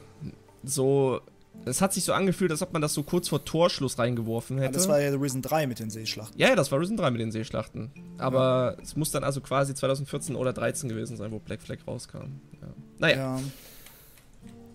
so 0.63 1.21
es 1.65 1.81
hat 1.81 1.93
sich 1.95 2.05
so 2.05 2.13
angefühlt, 2.13 2.51
als 2.51 2.63
ob 2.63 2.73
man 2.73 2.83
das 2.83 2.95
so 2.95 3.03
kurz 3.03 3.29
vor 3.29 3.45
Torschluss 3.45 3.99
reingeworfen 3.99 4.59
hätte. 4.59 4.67
Ja, 4.67 4.73
das 4.73 4.89
war 4.89 5.01
ja 5.01 5.11
Risen 5.11 5.43
3 5.43 5.67
mit 5.67 5.79
den 5.79 5.91
Seeschlachten. 5.91 6.39
Ja, 6.39 6.49
ja, 6.49 6.57
das 6.57 6.71
war 6.71 6.81
Risen 6.81 6.97
3 6.97 7.11
mit 7.11 7.21
den 7.21 7.33
Seeschlachten. 7.33 7.91
Aber 8.19 8.75
ja. 8.77 8.83
es 8.83 8.97
muss 8.97 9.11
dann 9.11 9.25
also 9.25 9.41
quasi 9.41 9.75
2014 9.75 10.37
oder 10.37 10.55
2013 10.55 10.89
gewesen 10.89 11.17
sein, 11.17 11.33
wo 11.33 11.39
Black 11.39 11.63
Flag 11.63 11.79
rauskam. 11.87 12.41
Ja. 12.61 12.69
Naja. 12.99 13.17
Ja. 13.17 13.41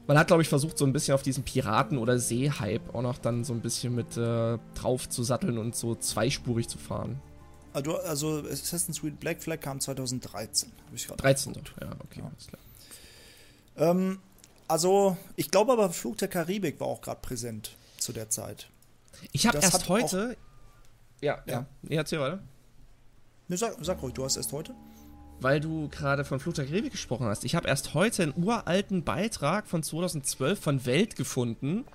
man 0.07 0.17
hat, 0.17 0.27
glaube 0.27 0.41
ich, 0.41 0.50
versucht, 0.50 0.77
so 0.77 0.86
ein 0.86 0.93
bisschen 0.93 1.13
auf 1.13 1.21
diesen 1.21 1.43
Piraten- 1.43 1.98
oder 2.00 2.17
See-Hype 2.17 2.95
auch 2.95 3.03
noch 3.03 3.19
dann 3.19 3.43
so 3.43 3.53
ein 3.53 3.62
bisschen 3.62 3.93
mit 3.93 4.17
äh, 4.17 4.57
drauf 4.74 5.07
zu 5.07 5.24
satteln 5.24 5.57
und 5.59 5.75
so 5.75 5.95
zweispurig 5.95 6.67
zu 6.67 6.79
fahren. 6.79 7.21
Also, 7.71 7.98
also 7.98 8.43
Assassin's 8.50 9.01
Creed 9.01 9.19
Black 9.19 9.43
Flag 9.43 9.59
kam 9.59 9.79
2013. 9.79 10.71
Habe 10.88 10.95
ich 10.95 11.05
13 11.05 11.53
doch, 11.53 11.62
ja, 11.79 11.91
okay, 12.03 12.21
ja. 12.21 12.25
alles 12.25 12.48
klar. 12.48 12.62
Ähm, 13.91 14.19
also, 14.69 15.17
ich 15.35 15.49
glaube 15.51 15.73
aber, 15.73 15.89
Flug 15.89 16.17
der 16.19 16.27
Karibik 16.27 16.79
war 16.79 16.88
auch 16.88 17.01
gerade 17.01 17.19
präsent 17.21 17.75
zu 17.97 18.13
der 18.13 18.29
Zeit. 18.29 18.69
Ich 19.31 19.47
habe 19.47 19.57
erst 19.57 19.89
heute. 19.89 20.38
ja, 21.21 21.39
ja. 21.47 21.65
Nee, 21.81 21.95
erzähl 21.95 22.19
weiter. 22.19 22.39
Ne, 23.47 23.57
sag, 23.57 23.75
sag 23.81 24.01
ruhig, 24.01 24.13
du 24.13 24.23
hast 24.23 24.38
erst 24.38 24.53
heute? 24.53 24.75
Weil 25.41 25.59
du 25.59 25.89
gerade 25.89 26.23
von 26.23 26.39
Flug 26.39 26.53
der 26.53 26.65
Karibik 26.65 26.91
gesprochen 26.91 27.25
hast. 27.25 27.45
Ich 27.45 27.55
habe 27.55 27.67
erst 27.67 27.95
heute 27.95 28.23
einen 28.23 28.33
uralten 28.43 29.03
Beitrag 29.03 29.67
von 29.67 29.81
2012 29.81 30.59
von 30.59 30.85
Welt 30.85 31.15
gefunden, 31.15 31.85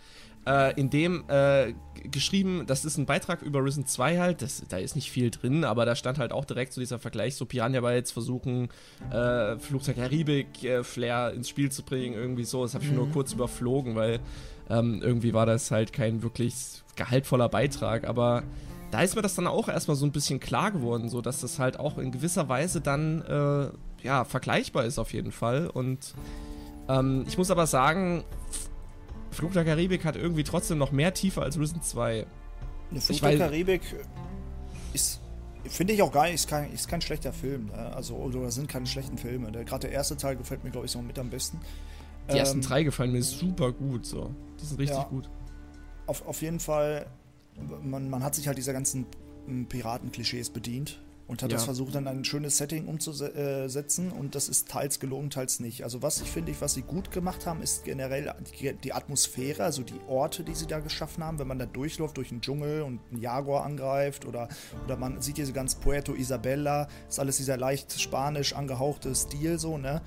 äh, 0.46 0.78
in 0.78 0.90
dem 0.90 1.24
äh, 1.28 1.74
geschrieben, 2.10 2.64
das 2.66 2.84
ist 2.84 2.98
ein 2.98 3.06
Beitrag 3.06 3.42
über 3.42 3.64
Risen 3.64 3.86
2 3.86 4.18
halt, 4.18 4.42
das, 4.42 4.62
da 4.68 4.76
ist 4.76 4.94
nicht 4.94 5.10
viel 5.10 5.30
drin, 5.30 5.64
aber 5.64 5.86
da 5.86 5.96
stand 5.96 6.18
halt 6.18 6.32
auch 6.32 6.44
direkt 6.44 6.72
so 6.72 6.80
dieser 6.80 6.98
Vergleich, 6.98 7.36
so 7.36 7.46
Piranha 7.46 7.80
Bytes 7.80 8.12
versuchen, 8.12 8.68
äh, 9.10 9.58
Flug 9.58 9.82
der 9.84 9.94
Karibik 9.94 10.62
äh, 10.64 10.84
Flair 10.84 11.32
ins 11.32 11.48
Spiel 11.48 11.70
zu 11.70 11.82
bringen, 11.82 12.14
irgendwie 12.14 12.44
so, 12.44 12.62
das 12.62 12.74
habe 12.74 12.84
ich 12.84 12.90
mhm. 12.90 12.96
nur 12.96 13.10
kurz 13.10 13.32
überflogen, 13.32 13.96
weil 13.96 14.20
ähm, 14.68 15.00
irgendwie 15.02 15.32
war 15.32 15.46
das 15.46 15.70
halt 15.70 15.92
kein 15.92 16.22
wirklich 16.22 16.82
gehaltvoller 16.96 17.48
Beitrag, 17.48 18.06
aber 18.06 18.42
da 18.90 19.02
ist 19.02 19.16
mir 19.16 19.22
das 19.22 19.34
dann 19.34 19.46
auch 19.46 19.68
erstmal 19.68 19.96
so 19.96 20.06
ein 20.06 20.12
bisschen 20.12 20.38
klar 20.40 20.70
geworden, 20.70 21.08
so 21.08 21.20
dass 21.20 21.40
das 21.40 21.58
halt 21.58 21.80
auch 21.80 21.98
in 21.98 22.12
gewisser 22.12 22.48
Weise 22.48 22.80
dann 22.80 23.22
äh, 23.22 24.06
ja 24.06 24.24
vergleichbar 24.24 24.84
ist 24.84 24.98
auf 24.98 25.12
jeden 25.12 25.32
Fall. 25.32 25.66
Und 25.66 26.14
ähm, 26.88 27.24
ich 27.26 27.36
muss 27.36 27.50
aber 27.50 27.66
sagen, 27.66 28.22
Flug 29.34 29.52
der 29.52 29.64
Karibik 29.64 30.04
hat 30.04 30.16
irgendwie 30.16 30.44
trotzdem 30.44 30.78
noch 30.78 30.92
mehr 30.92 31.12
Tiefe 31.12 31.42
als 31.42 31.58
Risen 31.58 31.82
2. 31.82 32.26
Eine 32.90 33.00
Flug 33.00 33.20
der 33.20 33.38
Karibik 33.38 33.82
ist, 34.92 35.20
finde 35.64 35.92
ich 35.92 36.02
auch 36.02 36.12
gar 36.12 36.24
nicht, 36.24 36.34
ist 36.34 36.48
kein, 36.48 36.72
ist 36.72 36.88
kein 36.88 37.00
schlechter 37.00 37.32
Film. 37.32 37.66
Ne? 37.66 37.92
Also, 37.94 38.16
oder 38.16 38.50
sind 38.50 38.68
keine 38.68 38.86
schlechten 38.86 39.18
Filme. 39.18 39.50
Gerade 39.64 39.88
der 39.88 39.92
erste 39.92 40.16
Teil 40.16 40.36
gefällt 40.36 40.64
mir, 40.64 40.70
glaube 40.70 40.86
ich, 40.86 40.92
so 40.92 41.02
mit 41.02 41.18
am 41.18 41.30
besten. 41.30 41.60
Die 42.28 42.32
ähm, 42.32 42.38
ersten 42.38 42.60
drei 42.60 42.82
gefallen 42.82 43.12
mir 43.12 43.22
super 43.22 43.72
gut, 43.72 44.06
so. 44.06 44.34
Die 44.60 44.64
sind 44.64 44.78
richtig 44.78 44.96
ja, 44.96 45.04
gut. 45.04 45.28
Auf, 46.06 46.26
auf 46.26 46.42
jeden 46.42 46.60
Fall, 46.60 47.06
man, 47.82 48.08
man 48.08 48.22
hat 48.22 48.34
sich 48.34 48.46
halt 48.46 48.56
dieser 48.56 48.72
ganzen 48.72 49.06
Piraten-Klischees 49.68 50.50
bedient 50.50 51.00
und 51.26 51.42
hat 51.42 51.50
ja. 51.50 51.56
das 51.56 51.64
versucht, 51.64 51.94
dann 51.94 52.06
ein 52.06 52.24
schönes 52.24 52.58
Setting 52.58 52.86
umzusetzen 52.86 54.12
und 54.12 54.34
das 54.34 54.48
ist 54.48 54.68
teils 54.68 55.00
gelungen, 55.00 55.30
teils 55.30 55.58
nicht. 55.58 55.82
Also 55.82 56.02
was 56.02 56.20
ich 56.20 56.28
finde, 56.28 56.54
was 56.60 56.74
sie 56.74 56.82
gut 56.82 57.10
gemacht 57.10 57.46
haben, 57.46 57.62
ist 57.62 57.84
generell 57.84 58.34
die, 58.82 58.92
Atmosphäre, 58.92 59.64
also 59.64 59.82
die 59.82 60.00
Orte, 60.06 60.44
die 60.44 60.54
sie 60.54 60.66
da 60.66 60.80
geschaffen 60.80 61.24
haben, 61.24 61.38
wenn 61.38 61.48
man 61.48 61.58
da 61.58 61.66
durchläuft 61.66 62.18
durch 62.18 62.28
den 62.28 62.42
Dschungel 62.42 62.82
und 62.82 63.00
einen 63.10 63.22
Jaguar 63.22 63.64
angreift 63.64 64.26
oder, 64.26 64.48
oder 64.84 64.96
man 64.96 65.22
sieht 65.22 65.38
diese 65.38 65.54
ganz 65.54 65.76
Puerto 65.76 66.14
Isabella, 66.14 66.88
ist 67.08 67.18
alles 67.18 67.38
dieser 67.38 67.56
leicht 67.56 67.98
spanisch 67.98 68.54
angehauchte 68.54 69.14
Stil 69.14 69.58
so, 69.58 69.78
ne? 69.78 70.02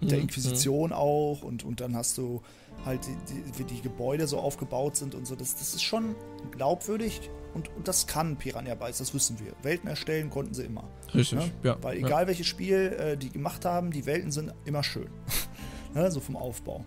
Mit 0.00 0.12
der 0.12 0.18
mhm, 0.18 0.24
Inquisition 0.24 0.90
mhm. 0.90 0.96
auch 0.96 1.42
und, 1.42 1.64
und 1.64 1.80
dann 1.80 1.96
hast 1.96 2.18
du 2.18 2.42
halt 2.84 3.06
die, 3.06 3.34
die, 3.34 3.58
wie 3.58 3.64
die 3.64 3.82
Gebäude 3.82 4.26
so 4.26 4.38
aufgebaut 4.38 4.96
sind 4.96 5.14
und 5.14 5.26
so, 5.26 5.34
das, 5.34 5.56
das 5.56 5.74
ist 5.74 5.82
schon 5.82 6.14
glaubwürdig 6.50 7.30
und, 7.54 7.74
und 7.76 7.88
das 7.88 8.06
kann 8.06 8.36
Piranha 8.36 8.74
Bytes, 8.74 8.98
das 8.98 9.14
wissen 9.14 9.38
wir. 9.40 9.52
Welten 9.62 9.88
erstellen 9.88 10.30
konnten 10.30 10.54
sie 10.54 10.64
immer. 10.64 10.84
Richtig, 11.14 11.38
ne? 11.38 11.50
ja. 11.62 11.76
Weil 11.82 11.98
egal 11.98 12.22
ja. 12.22 12.28
welches 12.28 12.46
Spiel 12.46 12.96
äh, 12.98 13.16
die 13.16 13.30
gemacht 13.30 13.64
haben, 13.64 13.90
die 13.90 14.06
Welten 14.06 14.30
sind 14.30 14.52
immer 14.64 14.82
schön. 14.82 15.08
ne? 15.94 16.10
So 16.10 16.20
vom 16.20 16.36
Aufbau. 16.36 16.84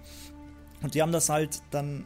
Und 0.82 0.96
die 0.96 1.02
haben 1.02 1.12
das 1.12 1.30
halt 1.30 1.62
dann, 1.72 2.06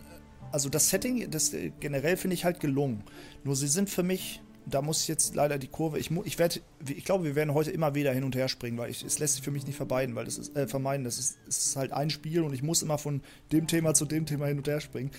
also 0.51 0.69
das 0.69 0.89
Setting, 0.89 1.29
das 1.29 1.53
äh, 1.53 1.71
generell 1.79 2.17
finde 2.17 2.33
ich 2.33 2.45
halt 2.45 2.59
gelungen. 2.59 3.03
Nur 3.43 3.55
sie 3.55 3.67
sind 3.67 3.89
für 3.89 4.03
mich, 4.03 4.41
da 4.65 4.81
muss 4.81 5.01
ich 5.01 5.07
jetzt 5.07 5.35
leider 5.35 5.57
die 5.57 5.67
Kurve, 5.67 5.99
ich, 5.99 6.09
ich 6.23 6.39
werde, 6.39 6.59
ich 6.87 7.05
glaube, 7.05 7.23
wir 7.23 7.35
werden 7.35 7.53
heute 7.53 7.71
immer 7.71 7.93
wieder 7.93 8.11
hin 8.13 8.23
und 8.23 8.35
her 8.35 8.47
springen, 8.47 8.77
weil 8.77 8.89
ich, 8.89 9.03
es 9.03 9.19
lässt 9.19 9.35
sich 9.35 9.43
für 9.43 9.51
mich 9.51 9.65
nicht 9.65 9.75
vermeiden, 9.75 10.15
weil 10.15 10.25
das 10.25 10.37
ist, 10.37 10.55
äh, 10.55 10.67
vermeiden, 10.67 11.03
das 11.03 11.19
ist, 11.19 11.37
es 11.47 11.65
ist 11.67 11.75
halt 11.75 11.91
ein 11.91 12.09
Spiel 12.09 12.41
und 12.41 12.53
ich 12.53 12.63
muss 12.63 12.81
immer 12.81 12.97
von 12.97 13.21
dem 13.51 13.67
Thema 13.67 13.93
zu 13.93 14.05
dem 14.05 14.25
Thema 14.25 14.47
hin 14.47 14.57
und 14.57 14.67
her 14.67 14.81
springen. 14.81 15.11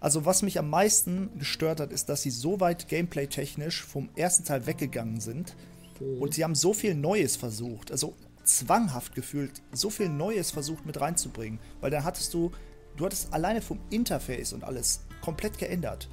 Also 0.00 0.24
was 0.24 0.42
mich 0.42 0.58
am 0.58 0.70
meisten 0.70 1.30
gestört 1.38 1.80
hat, 1.80 1.92
ist, 1.92 2.08
dass 2.08 2.22
sie 2.22 2.30
so 2.30 2.60
weit 2.60 2.88
gameplay-technisch 2.88 3.82
vom 3.84 4.08
ersten 4.16 4.44
Teil 4.44 4.66
weggegangen 4.66 5.20
sind 5.20 5.56
mhm. 6.00 6.22
und 6.22 6.34
sie 6.34 6.44
haben 6.44 6.54
so 6.54 6.72
viel 6.72 6.94
Neues 6.94 7.36
versucht, 7.36 7.90
also 7.90 8.14
zwanghaft 8.44 9.14
gefühlt, 9.14 9.62
so 9.72 9.90
viel 9.90 10.08
Neues 10.08 10.50
versucht 10.50 10.86
mit 10.86 11.00
reinzubringen, 11.00 11.60
weil 11.80 11.90
dann 11.90 12.04
hattest 12.04 12.34
du, 12.34 12.50
du 12.96 13.04
hattest 13.04 13.32
alleine 13.32 13.62
vom 13.62 13.78
Interface 13.90 14.52
und 14.52 14.64
alles 14.64 15.04
komplett 15.20 15.58
geändert. 15.58 16.08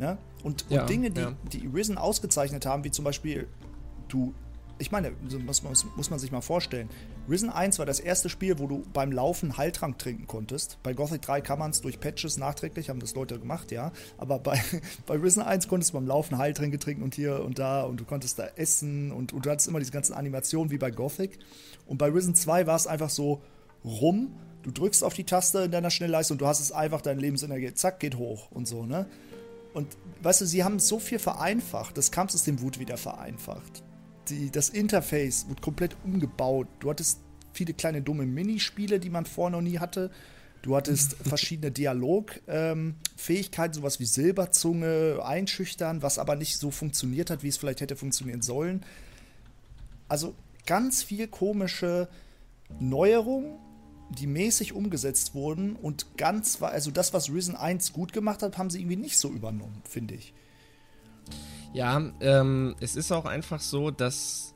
Ne? 0.00 0.18
Und, 0.42 0.64
ja, 0.70 0.80
und 0.80 0.90
Dinge, 0.90 1.10
die, 1.10 1.20
ja. 1.20 1.32
die 1.52 1.66
Risen 1.66 1.98
ausgezeichnet 1.98 2.64
haben, 2.66 2.84
wie 2.84 2.90
zum 2.90 3.04
Beispiel, 3.04 3.46
du 4.08 4.34
ich 4.80 4.90
meine, 4.90 5.12
muss, 5.44 5.62
muss, 5.62 5.86
muss 5.94 6.08
man 6.08 6.18
sich 6.18 6.32
mal 6.32 6.40
vorstellen. 6.40 6.88
Risen 7.28 7.50
1 7.50 7.78
war 7.78 7.84
das 7.84 8.00
erste 8.00 8.30
Spiel, 8.30 8.58
wo 8.58 8.66
du 8.66 8.82
beim 8.94 9.12
Laufen 9.12 9.58
Heiltrank 9.58 9.98
trinken 9.98 10.26
konntest. 10.26 10.78
Bei 10.82 10.94
Gothic 10.94 11.20
3 11.20 11.42
kann 11.42 11.58
man 11.58 11.70
es 11.70 11.82
durch 11.82 12.00
Patches 12.00 12.38
nachträglich, 12.38 12.88
haben 12.88 12.98
das 12.98 13.14
Leute 13.14 13.38
gemacht, 13.38 13.72
ja. 13.72 13.92
Aber 14.16 14.38
bei, 14.38 14.58
bei 15.06 15.16
Risen 15.16 15.42
1 15.42 15.68
konntest 15.68 15.92
du 15.92 15.98
beim 15.98 16.06
Laufen 16.06 16.38
Heiltränke 16.38 16.78
trinken 16.78 17.02
und 17.02 17.14
hier 17.14 17.44
und 17.44 17.58
da 17.58 17.82
und 17.82 18.00
du 18.00 18.06
konntest 18.06 18.38
da 18.38 18.46
essen 18.56 19.12
und, 19.12 19.34
und 19.34 19.44
du 19.44 19.50
hattest 19.50 19.68
immer 19.68 19.80
diese 19.80 19.92
ganzen 19.92 20.14
Animationen 20.14 20.70
wie 20.70 20.78
bei 20.78 20.90
Gothic. 20.90 21.38
Und 21.86 21.98
bei 21.98 22.06
Risen 22.06 22.34
2 22.34 22.66
war 22.66 22.76
es 22.76 22.86
einfach 22.86 23.10
so 23.10 23.42
rum. 23.84 24.34
Du 24.62 24.70
drückst 24.70 25.04
auf 25.04 25.12
die 25.12 25.24
Taste 25.24 25.60
in 25.60 25.70
deiner 25.70 25.90
Schnellleiste 25.90 26.32
und 26.32 26.40
du 26.40 26.46
hast 26.46 26.60
es 26.60 26.72
einfach, 26.72 27.02
deine 27.02 27.20
Lebensenergie, 27.20 27.74
zack, 27.74 28.00
geht 28.00 28.16
hoch 28.16 28.50
und 28.50 28.66
so, 28.66 28.86
ne? 28.86 29.06
Und 29.72 29.96
weißt 30.22 30.40
du, 30.40 30.46
sie 30.46 30.64
haben 30.64 30.78
so 30.78 30.98
viel 30.98 31.18
vereinfacht, 31.18 31.96
das 31.96 32.10
Kampfsystem 32.10 32.60
wurde 32.60 32.80
wieder 32.80 32.96
vereinfacht 32.96 33.82
die, 34.30 34.50
das 34.50 34.68
Interface 34.68 35.48
wird 35.48 35.60
komplett 35.60 35.96
umgebaut. 36.04 36.68
Du 36.78 36.90
hattest 36.90 37.20
viele 37.52 37.74
kleine 37.74 38.02
dumme 38.02 38.26
Minispiele, 38.26 39.00
die 39.00 39.10
man 39.10 39.26
vorher 39.26 39.58
noch 39.58 39.62
nie 39.62 39.78
hatte. 39.78 40.10
Du 40.62 40.76
hattest 40.76 41.14
verschiedene 41.24 41.70
Dialogfähigkeiten, 41.70 43.74
ähm, 43.74 43.74
sowas 43.74 44.00
wie 44.00 44.04
Silberzunge, 44.04 45.20
Einschüchtern, 45.24 46.02
was 46.02 46.18
aber 46.18 46.36
nicht 46.36 46.58
so 46.58 46.70
funktioniert 46.70 47.30
hat, 47.30 47.42
wie 47.42 47.48
es 47.48 47.56
vielleicht 47.56 47.80
hätte 47.80 47.96
funktionieren 47.96 48.42
sollen. 48.42 48.84
Also 50.08 50.34
ganz 50.66 51.02
viel 51.02 51.28
komische 51.28 52.08
Neuerungen, 52.78 53.58
die 54.10 54.26
mäßig 54.26 54.72
umgesetzt 54.72 55.34
wurden 55.34 55.76
und 55.76 56.16
ganz, 56.16 56.60
also 56.62 56.90
das, 56.90 57.14
was 57.14 57.30
Risen 57.30 57.56
1 57.56 57.92
gut 57.92 58.12
gemacht 58.12 58.42
hat, 58.42 58.58
haben 58.58 58.70
sie 58.70 58.80
irgendwie 58.80 58.96
nicht 58.96 59.18
so 59.18 59.28
übernommen, 59.30 59.82
finde 59.88 60.14
ich. 60.14 60.34
Ja, 61.72 62.02
ähm, 62.20 62.74
es 62.80 62.96
ist 62.96 63.12
auch 63.12 63.24
einfach 63.24 63.60
so, 63.60 63.90
dass 63.90 64.54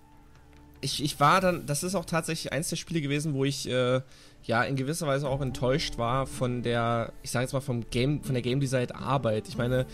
ich, 0.80 1.02
ich 1.02 1.18
war 1.20 1.40
dann, 1.40 1.66
das 1.66 1.82
ist 1.82 1.94
auch 1.94 2.04
tatsächlich 2.04 2.52
eins 2.52 2.68
der 2.68 2.76
Spiele 2.76 3.00
gewesen, 3.00 3.34
wo 3.34 3.44
ich 3.44 3.68
äh, 3.68 4.00
ja 4.42 4.62
in 4.64 4.76
gewisser 4.76 5.06
Weise 5.06 5.28
auch 5.28 5.40
enttäuscht 5.40 5.96
war 5.96 6.26
von 6.26 6.62
der, 6.62 7.12
ich 7.23 7.30
sage 7.30 7.44
jetzt 7.44 7.52
mal 7.52 7.61
vom 7.61 7.88
Game, 7.90 8.23
von 8.23 8.34
der 8.34 8.42
Game 8.42 8.61
Design 8.61 8.90
Arbeit. 8.90 9.49
Ich 9.49 9.56
meine, 9.56 9.87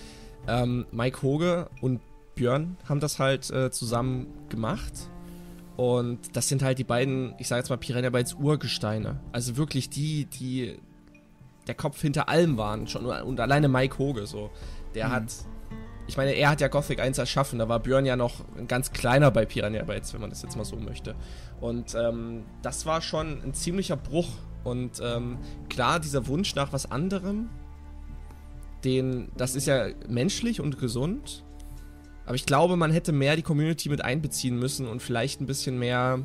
ähm, 0.49 0.87
Mike 0.91 1.23
Hoge 1.23 1.69
und 1.81 2.01
Björn 2.35 2.77
haben 2.89 3.01
das 3.01 3.19
halt 3.19 3.51
äh, 3.51 3.71
zusammen 3.71 4.27
gemacht. 4.49 4.93
Und 5.81 6.37
das 6.37 6.47
sind 6.47 6.63
halt 6.63 6.79
die 6.79 6.85
beiden, 6.85 7.35
ich 7.39 7.49
sage 7.49 7.61
jetzt 7.61 7.71
mal 7.71 7.79
Piranha 7.79 8.11
Bytes 8.11 8.35
Urgesteine. 8.35 9.19
Also 9.33 9.57
wirklich 9.57 9.89
die, 9.89 10.27
die 10.27 10.79
der 11.67 11.75
Kopf 11.75 12.03
hinter 12.03 12.29
allem 12.29 12.59
waren. 12.59 12.87
Schon, 12.87 13.07
und 13.07 13.41
alleine 13.41 13.67
Mike 13.67 13.97
Hoge 13.97 14.27
so. 14.27 14.51
Der 14.95 15.07
mhm. 15.09 15.13
hat 15.13 15.33
ich 16.07 16.19
meine, 16.19 16.33
er 16.33 16.51
hat 16.51 16.61
ja 16.61 16.69
Gothic 16.69 17.01
1 17.01 17.17
erschaffen, 17.17 17.59
da 17.59 17.69
war 17.71 17.79
Björn 17.79 18.05
ja 18.05 18.17
noch 18.17 18.45
ein 18.59 18.67
ganz 18.67 18.93
kleiner 18.93 19.31
bei 19.31 19.47
Piranha 19.47 19.83
Bytes, 19.85 20.13
wenn 20.13 20.21
man 20.21 20.29
das 20.29 20.43
jetzt 20.43 20.55
mal 20.55 20.67
so 20.67 20.77
möchte. 20.77 21.15
Und 21.63 21.95
ähm, 21.95 22.45
das 22.61 22.85
war 22.85 23.01
schon 23.01 23.43
ein 23.43 23.55
ziemlicher 23.55 23.97
Bruch. 23.97 24.29
Und 24.65 25.01
ähm, 25.03 25.39
klar, 25.71 25.99
dieser 25.99 26.27
Wunsch 26.27 26.55
nach 26.57 26.75
was 26.75 26.91
anderem, 26.91 27.49
den, 28.85 29.33
das 29.35 29.55
ist 29.55 29.67
ja 29.67 29.87
menschlich 30.07 30.61
und 30.61 30.79
gesund. 30.79 31.43
Aber 32.25 32.35
ich 32.35 32.47
glaube, 32.47 32.77
man 32.77 32.93
hätte 32.93 33.13
mehr 33.13 33.37
die 33.37 33.43
Community 33.43 33.89
mit 33.89 34.05
einbeziehen 34.05 34.59
müssen 34.59 34.87
und 34.87 35.03
vielleicht 35.03 35.41
ein 35.41 35.47
bisschen 35.47 35.79
mehr 35.79 36.21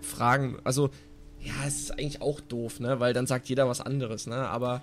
Fragen. 0.00 0.58
Also, 0.64 0.90
ja, 1.40 1.54
es 1.66 1.80
ist 1.80 1.90
eigentlich 1.92 2.22
auch 2.22 2.40
doof, 2.40 2.80
ne? 2.80 3.00
Weil 3.00 3.12
dann 3.12 3.26
sagt 3.26 3.48
jeder 3.48 3.68
was 3.68 3.80
anderes, 3.80 4.26
ne? 4.26 4.48
Aber 4.48 4.82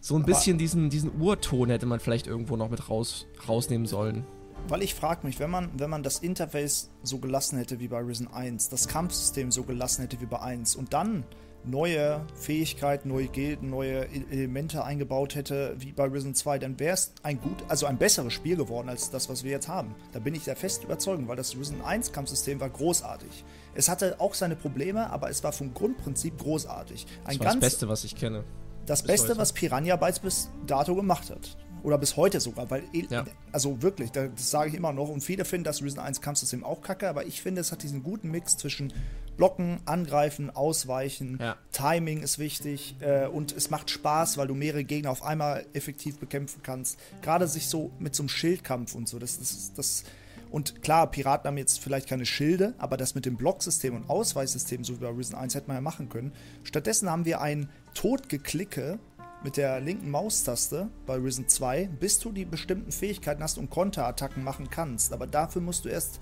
so 0.00 0.16
ein 0.16 0.24
bisschen 0.24 0.58
diesen, 0.58 0.90
diesen 0.90 1.20
Urton 1.20 1.70
hätte 1.70 1.86
man 1.86 2.00
vielleicht 2.00 2.26
irgendwo 2.26 2.56
noch 2.56 2.70
mit 2.70 2.88
raus, 2.88 3.26
rausnehmen 3.48 3.86
sollen. 3.86 4.24
Weil 4.68 4.82
ich 4.82 4.94
frage 4.94 5.26
mich, 5.26 5.38
wenn 5.40 5.50
man, 5.50 5.70
wenn 5.78 5.90
man 5.90 6.02
das 6.02 6.18
Interface 6.18 6.90
so 7.02 7.18
gelassen 7.18 7.58
hätte 7.58 7.80
wie 7.80 7.88
bei 7.88 8.00
Risen 8.00 8.28
1, 8.28 8.68
das 8.68 8.88
Kampfsystem 8.88 9.50
so 9.50 9.64
gelassen 9.64 10.02
hätte 10.02 10.20
wie 10.20 10.26
bei 10.26 10.40
1 10.40 10.76
und 10.76 10.92
dann 10.92 11.24
neue 11.64 12.24
Fähigkeiten, 12.34 13.08
neue 13.08 13.28
Gilden, 13.28 13.70
neue 13.70 14.04
e-, 14.04 14.24
Elemente 14.30 14.84
eingebaut 14.84 15.34
hätte 15.34 15.74
wie 15.78 15.92
bei 15.92 16.04
Risen 16.04 16.34
2, 16.34 16.58
dann 16.58 16.78
wäre 16.78 16.94
es 16.94 17.12
ein 17.22 17.40
gut, 17.40 17.64
also 17.68 17.86
ein 17.86 17.98
besseres 17.98 18.32
Spiel 18.32 18.56
geworden 18.56 18.88
als 18.88 19.10
das, 19.10 19.28
was 19.28 19.44
wir 19.44 19.50
jetzt 19.50 19.68
haben. 19.68 19.94
Da 20.12 20.18
bin 20.18 20.34
ich 20.34 20.44
der 20.44 20.56
fest 20.56 20.84
überzeugt, 20.84 21.26
weil 21.28 21.36
das 21.36 21.56
Risen 21.56 21.82
1 21.82 22.12
Kampfsystem 22.12 22.60
war 22.60 22.70
großartig. 22.70 23.44
Es 23.74 23.88
hatte 23.88 24.20
auch 24.20 24.34
seine 24.34 24.56
Probleme, 24.56 25.10
aber 25.10 25.30
es 25.30 25.44
war 25.44 25.52
vom 25.52 25.74
Grundprinzip 25.74 26.38
großartig. 26.38 27.06
Ein 27.24 27.38
das 27.38 27.38
war 27.38 27.46
das 27.46 27.60
Beste, 27.60 27.88
was 27.88 28.04
ich 28.04 28.16
kenne 28.16 28.44
das 28.88 29.02
Beste, 29.02 29.28
heute. 29.28 29.38
was 29.38 29.52
Piranha 29.52 29.96
Bytes 29.96 30.18
bis 30.18 30.50
dato 30.66 30.94
gemacht 30.94 31.30
hat. 31.30 31.56
Oder 31.82 31.98
bis 31.98 32.16
heute 32.16 32.40
sogar, 32.40 32.70
weil, 32.70 32.82
ja. 33.10 33.24
also 33.52 33.82
wirklich, 33.82 34.10
das 34.10 34.50
sage 34.50 34.70
ich 34.70 34.74
immer 34.74 34.92
noch. 34.92 35.08
Und 35.08 35.22
viele 35.22 35.44
finden 35.44 35.64
das 35.64 35.82
Risen 35.82 35.98
1 35.98 36.20
Kampfsystem 36.20 36.64
auch 36.64 36.82
kacke, 36.82 37.08
aber 37.08 37.26
ich 37.26 37.40
finde, 37.40 37.60
es 37.60 37.72
hat 37.72 37.82
diesen 37.82 38.02
guten 38.02 38.30
Mix 38.30 38.56
zwischen 38.56 38.92
Blocken, 39.36 39.78
Angreifen, 39.84 40.50
Ausweichen, 40.50 41.38
ja. 41.40 41.56
Timing 41.70 42.22
ist 42.22 42.40
wichtig 42.40 42.96
äh, 43.00 43.26
und 43.26 43.52
es 43.52 43.70
macht 43.70 43.88
Spaß, 43.90 44.36
weil 44.36 44.48
du 44.48 44.54
mehrere 44.54 44.82
Gegner 44.82 45.10
auf 45.10 45.22
einmal 45.22 45.64
effektiv 45.74 46.18
bekämpfen 46.18 46.60
kannst. 46.62 46.98
Gerade 47.22 47.46
sich 47.46 47.68
so 47.68 47.92
mit 48.00 48.16
so 48.16 48.24
einem 48.24 48.28
Schildkampf 48.28 48.96
und 48.96 49.08
so, 49.08 49.20
das, 49.20 49.38
das, 49.38 49.72
das 49.74 50.04
und 50.50 50.82
klar, 50.82 51.10
Piraten 51.10 51.46
haben 51.46 51.58
jetzt 51.58 51.78
vielleicht 51.78 52.08
keine 52.08 52.26
Schilde, 52.26 52.74
aber 52.78 52.96
das 52.96 53.14
mit 53.14 53.26
dem 53.26 53.36
Blocksystem 53.36 53.94
und 53.94 54.08
Ausweichsystem, 54.08 54.82
so 54.82 54.94
wie 54.94 55.04
bei 55.04 55.10
Risen 55.10 55.34
1, 55.34 55.54
hätte 55.54 55.68
man 55.68 55.76
ja 55.76 55.80
machen 55.80 56.08
können. 56.08 56.32
Stattdessen 56.64 57.10
haben 57.10 57.24
wir 57.24 57.40
ein 57.40 57.68
Totgeklicke 57.94 58.98
mit 59.44 59.56
der 59.56 59.80
linken 59.80 60.10
Maustaste 60.10 60.88
bei 61.06 61.14
Risen 61.14 61.48
2, 61.48 61.88
bis 62.00 62.18
du 62.18 62.32
die 62.32 62.44
bestimmten 62.44 62.90
Fähigkeiten 62.90 63.42
hast 63.42 63.58
und 63.58 63.70
Konterattacken 63.70 64.42
machen 64.42 64.68
kannst. 64.70 65.12
Aber 65.12 65.26
dafür 65.26 65.62
musst 65.62 65.84
du 65.84 65.88
erst 65.88 66.20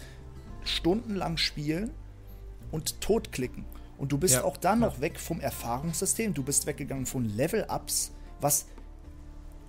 stundenlang 0.64 1.36
spielen 1.36 1.90
und 2.70 3.00
totklicken. 3.00 3.64
Und 3.98 4.12
du 4.12 4.18
bist 4.18 4.34
ja, 4.34 4.44
auch 4.44 4.56
dann 4.56 4.80
ja. 4.80 4.88
noch 4.88 5.00
weg 5.00 5.18
vom 5.18 5.40
Erfahrungssystem. 5.40 6.34
Du 6.34 6.42
bist 6.42 6.66
weggegangen 6.66 7.06
von 7.06 7.24
Level-Ups, 7.24 8.12
was 8.40 8.66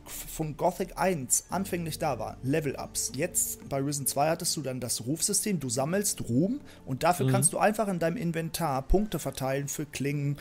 von 0.08 0.56
Gothic 0.56 0.98
1 0.98 1.46
anfänglich 1.50 2.00
da 2.00 2.20
war, 2.20 2.38
Level-Ups. 2.44 3.12
Jetzt 3.16 3.68
bei 3.70 3.78
Risen 3.78 4.08
2 4.08 4.30
hattest 4.30 4.56
du 4.56 4.62
dann 4.62 4.80
das 4.80 5.06
Rufsystem, 5.06 5.60
du 5.60 5.70
sammelst 5.70 6.30
Ruhm 6.30 6.62
und 6.86 7.04
dafür 7.04 7.28
mhm. 7.28 7.32
kannst 7.32 7.54
du 7.54 7.58
einfach 7.58 7.88
in 7.88 8.00
deinem 8.00 8.18
Inventar 8.18 8.82
Punkte 8.84 9.20
verteilen 9.20 9.68
für 9.68 9.86
Klingen, 9.86 10.38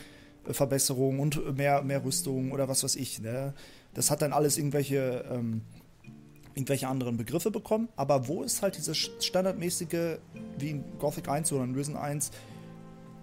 Verbesserungen 0.51 1.19
und 1.19 1.57
mehr, 1.57 1.81
mehr 1.81 2.03
Rüstung 2.03 2.51
oder 2.51 2.67
was 2.67 2.83
weiß 2.83 2.95
ich. 2.95 3.19
Ne? 3.19 3.53
Das 3.93 4.11
hat 4.11 4.21
dann 4.21 4.33
alles 4.33 4.57
irgendwelche, 4.57 5.25
ähm, 5.31 5.61
irgendwelche 6.55 6.87
anderen 6.87 7.17
Begriffe 7.17 7.51
bekommen. 7.51 7.89
Aber 7.95 8.27
wo 8.27 8.43
ist 8.43 8.61
halt 8.61 8.77
dieses 8.77 8.97
standardmäßige, 8.97 10.19
wie 10.57 10.69
in 10.69 10.83
Gothic 10.99 11.27
1 11.27 11.51
oder 11.51 11.63
in 11.63 11.75
Risen 11.75 11.97
1, 11.97 12.31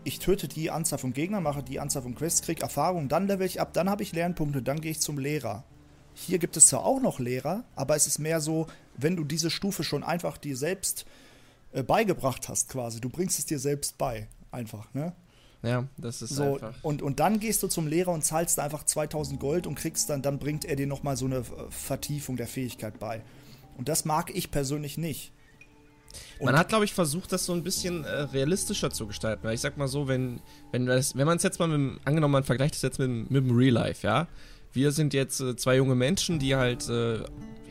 ich 0.04 0.18
töte 0.18 0.48
die 0.48 0.70
Anzahl 0.70 0.98
von 0.98 1.12
Gegnern, 1.12 1.42
mache 1.42 1.62
die 1.62 1.80
Anzahl 1.80 2.02
von 2.02 2.14
Quests, 2.14 2.42
kriege 2.42 2.62
Erfahrung, 2.62 3.08
dann 3.08 3.26
level 3.26 3.46
ich 3.46 3.60
ab, 3.60 3.72
dann 3.72 3.88
habe 3.88 4.02
ich 4.02 4.12
Lernpunkte, 4.12 4.62
dann 4.62 4.80
gehe 4.80 4.90
ich 4.90 5.00
zum 5.00 5.18
Lehrer. 5.18 5.64
Hier 6.12 6.38
gibt 6.38 6.56
es 6.56 6.68
zwar 6.68 6.84
auch 6.84 7.00
noch 7.00 7.18
Lehrer, 7.18 7.64
aber 7.74 7.96
es 7.96 8.06
ist 8.06 8.18
mehr 8.18 8.40
so, 8.40 8.66
wenn 8.96 9.16
du 9.16 9.24
diese 9.24 9.50
Stufe 9.50 9.82
schon 9.82 10.04
einfach 10.04 10.36
dir 10.36 10.56
selbst 10.56 11.06
äh, 11.72 11.82
beigebracht 11.82 12.48
hast, 12.48 12.68
quasi. 12.68 13.00
Du 13.00 13.08
bringst 13.08 13.38
es 13.38 13.46
dir 13.46 13.58
selbst 13.58 13.98
bei, 13.98 14.28
einfach, 14.52 14.92
ne? 14.94 15.12
Ja, 15.64 15.88
das 15.96 16.20
ist 16.20 16.30
so, 16.30 16.54
einfach. 16.54 16.74
Und, 16.82 17.00
und 17.00 17.20
dann 17.20 17.40
gehst 17.40 17.62
du 17.62 17.68
zum 17.68 17.86
Lehrer 17.86 18.12
und 18.12 18.22
zahlst 18.22 18.60
einfach 18.60 18.84
2000 18.84 19.40
Gold 19.40 19.66
und 19.66 19.76
kriegst 19.76 20.10
dann, 20.10 20.20
dann 20.20 20.38
bringt 20.38 20.64
er 20.64 20.76
dir 20.76 20.86
nochmal 20.86 21.16
so 21.16 21.24
eine 21.24 21.38
äh, 21.38 21.42
Vertiefung 21.70 22.36
der 22.36 22.46
Fähigkeit 22.46 22.98
bei. 22.98 23.22
Und 23.78 23.88
das 23.88 24.04
mag 24.04 24.30
ich 24.34 24.50
persönlich 24.50 24.98
nicht. 24.98 25.32
Und 26.38 26.46
man 26.46 26.58
hat, 26.58 26.68
glaube 26.68 26.84
ich, 26.84 26.92
versucht, 26.92 27.32
das 27.32 27.46
so 27.46 27.52
ein 27.54 27.62
bisschen 27.62 28.04
äh, 28.04 28.08
realistischer 28.08 28.90
zu 28.90 29.06
gestalten. 29.06 29.44
Weil 29.44 29.54
ich 29.54 29.60
sag 29.60 29.76
mal 29.76 29.88
so, 29.88 30.06
wenn, 30.06 30.40
wenn, 30.70 30.86
wenn 30.86 31.26
man 31.26 31.36
es 31.36 31.42
jetzt 31.42 31.58
mal 31.58 31.66
mit 31.66 31.76
dem, 31.76 32.00
angenommen, 32.04 32.32
man 32.32 32.44
vergleicht 32.44 32.74
das 32.74 32.82
jetzt 32.82 32.98
mit, 32.98 33.30
mit 33.30 33.44
dem 33.44 33.56
Real 33.56 33.72
Life, 33.72 34.06
ja. 34.06 34.28
Wir 34.72 34.90
sind 34.92 35.14
jetzt 35.14 35.40
äh, 35.40 35.56
zwei 35.56 35.76
junge 35.76 35.94
Menschen, 35.94 36.38
die 36.38 36.56
halt, 36.56 36.88
äh, 36.88 37.18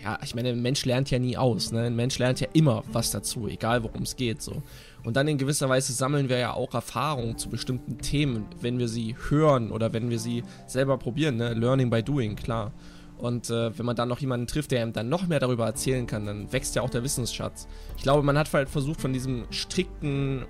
ja, 0.01 0.19
ich 0.23 0.35
meine, 0.35 0.49
ein 0.49 0.61
Mensch 0.61 0.85
lernt 0.85 1.11
ja 1.11 1.19
nie 1.19 1.37
aus, 1.37 1.71
ne? 1.71 1.83
Ein 1.83 1.95
Mensch 1.95 2.17
lernt 2.17 2.39
ja 2.39 2.47
immer 2.53 2.83
was 2.91 3.11
dazu, 3.11 3.47
egal 3.47 3.83
worum 3.83 4.03
es 4.03 4.15
geht, 4.15 4.41
so. 4.41 4.63
Und 5.03 5.17
dann 5.17 5.27
in 5.27 5.37
gewisser 5.37 5.67
Weise 5.67 5.91
sammeln 5.93 6.29
wir 6.29 6.37
ja 6.37 6.53
auch 6.53 6.73
Erfahrungen 6.73 7.37
zu 7.37 7.49
bestimmten 7.49 7.97
Themen, 7.97 8.45
wenn 8.61 8.79
wir 8.79 8.87
sie 8.87 9.15
hören 9.29 9.71
oder 9.71 9.91
wenn 9.91 10.09
wir 10.09 10.19
sie 10.19 10.43
selber 10.65 10.97
probieren, 10.97 11.35
ne? 11.35 11.53
Learning 11.53 11.89
by 11.89 12.01
doing, 12.01 12.35
klar. 12.35 12.71
Und 13.17 13.49
äh, 13.49 13.77
wenn 13.77 13.85
man 13.85 13.95
dann 13.95 14.09
noch 14.09 14.19
jemanden 14.19 14.47
trifft, 14.47 14.71
der 14.71 14.83
ihm 14.83 14.93
dann 14.93 15.09
noch 15.09 15.27
mehr 15.27 15.39
darüber 15.39 15.65
erzählen 15.65 16.07
kann, 16.07 16.25
dann 16.25 16.51
wächst 16.51 16.75
ja 16.75 16.81
auch 16.81 16.89
der 16.89 17.03
Wissensschatz. 17.03 17.67
Ich 17.97 18.03
glaube, 18.03 18.23
man 18.23 18.37
hat 18.37 18.51
halt 18.53 18.69
versucht, 18.69 19.01
von 19.01 19.13
diesem 19.13 19.45
strikten 19.49 20.45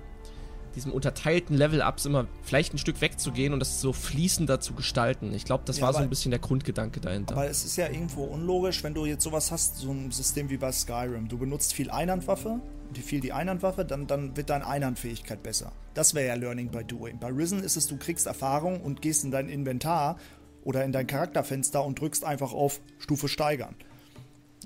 diesem 0.74 0.92
unterteilten 0.92 1.56
Level-Ups 1.56 2.06
immer 2.06 2.26
vielleicht 2.42 2.74
ein 2.74 2.78
Stück 2.78 3.00
wegzugehen 3.00 3.52
und 3.52 3.60
das 3.60 3.80
so 3.80 3.92
fließender 3.92 4.60
zu 4.60 4.74
gestalten. 4.74 5.32
Ich 5.32 5.44
glaube, 5.44 5.62
das 5.66 5.78
ja, 5.78 5.86
war 5.86 5.92
so 5.92 6.00
ein 6.00 6.08
bisschen 6.08 6.30
der 6.30 6.40
Grundgedanke 6.40 7.00
dahinter. 7.00 7.36
Aber 7.36 7.48
es 7.48 7.64
ist 7.64 7.76
ja 7.76 7.88
irgendwo 7.88 8.24
unlogisch, 8.24 8.82
wenn 8.82 8.94
du 8.94 9.06
jetzt 9.06 9.22
sowas 9.22 9.52
hast, 9.52 9.76
so 9.76 9.90
ein 9.90 10.10
System 10.10 10.50
wie 10.50 10.56
bei 10.56 10.72
Skyrim. 10.72 11.28
Du 11.28 11.38
benutzt 11.38 11.74
viel 11.74 11.90
Einhandwaffe, 11.90 12.60
viel 13.02 13.20
die 13.20 13.32
Einhandwaffe, 13.32 13.84
dann, 13.84 14.06
dann 14.06 14.36
wird 14.36 14.50
deine 14.50 14.66
Einhandfähigkeit 14.66 15.42
besser. 15.42 15.72
Das 15.94 16.14
wäre 16.14 16.26
ja 16.26 16.34
Learning 16.34 16.70
by 16.70 16.84
Doing. 16.84 17.18
Bei 17.18 17.28
Risen 17.28 17.62
ist 17.62 17.76
es, 17.76 17.86
du 17.86 17.96
kriegst 17.96 18.26
Erfahrung 18.26 18.80
und 18.80 19.02
gehst 19.02 19.24
in 19.24 19.30
dein 19.30 19.48
Inventar 19.48 20.16
oder 20.64 20.84
in 20.84 20.92
dein 20.92 21.06
Charakterfenster 21.06 21.84
und 21.84 22.00
drückst 22.00 22.24
einfach 22.24 22.52
auf 22.52 22.80
Stufe 22.98 23.28
steigern. 23.28 23.74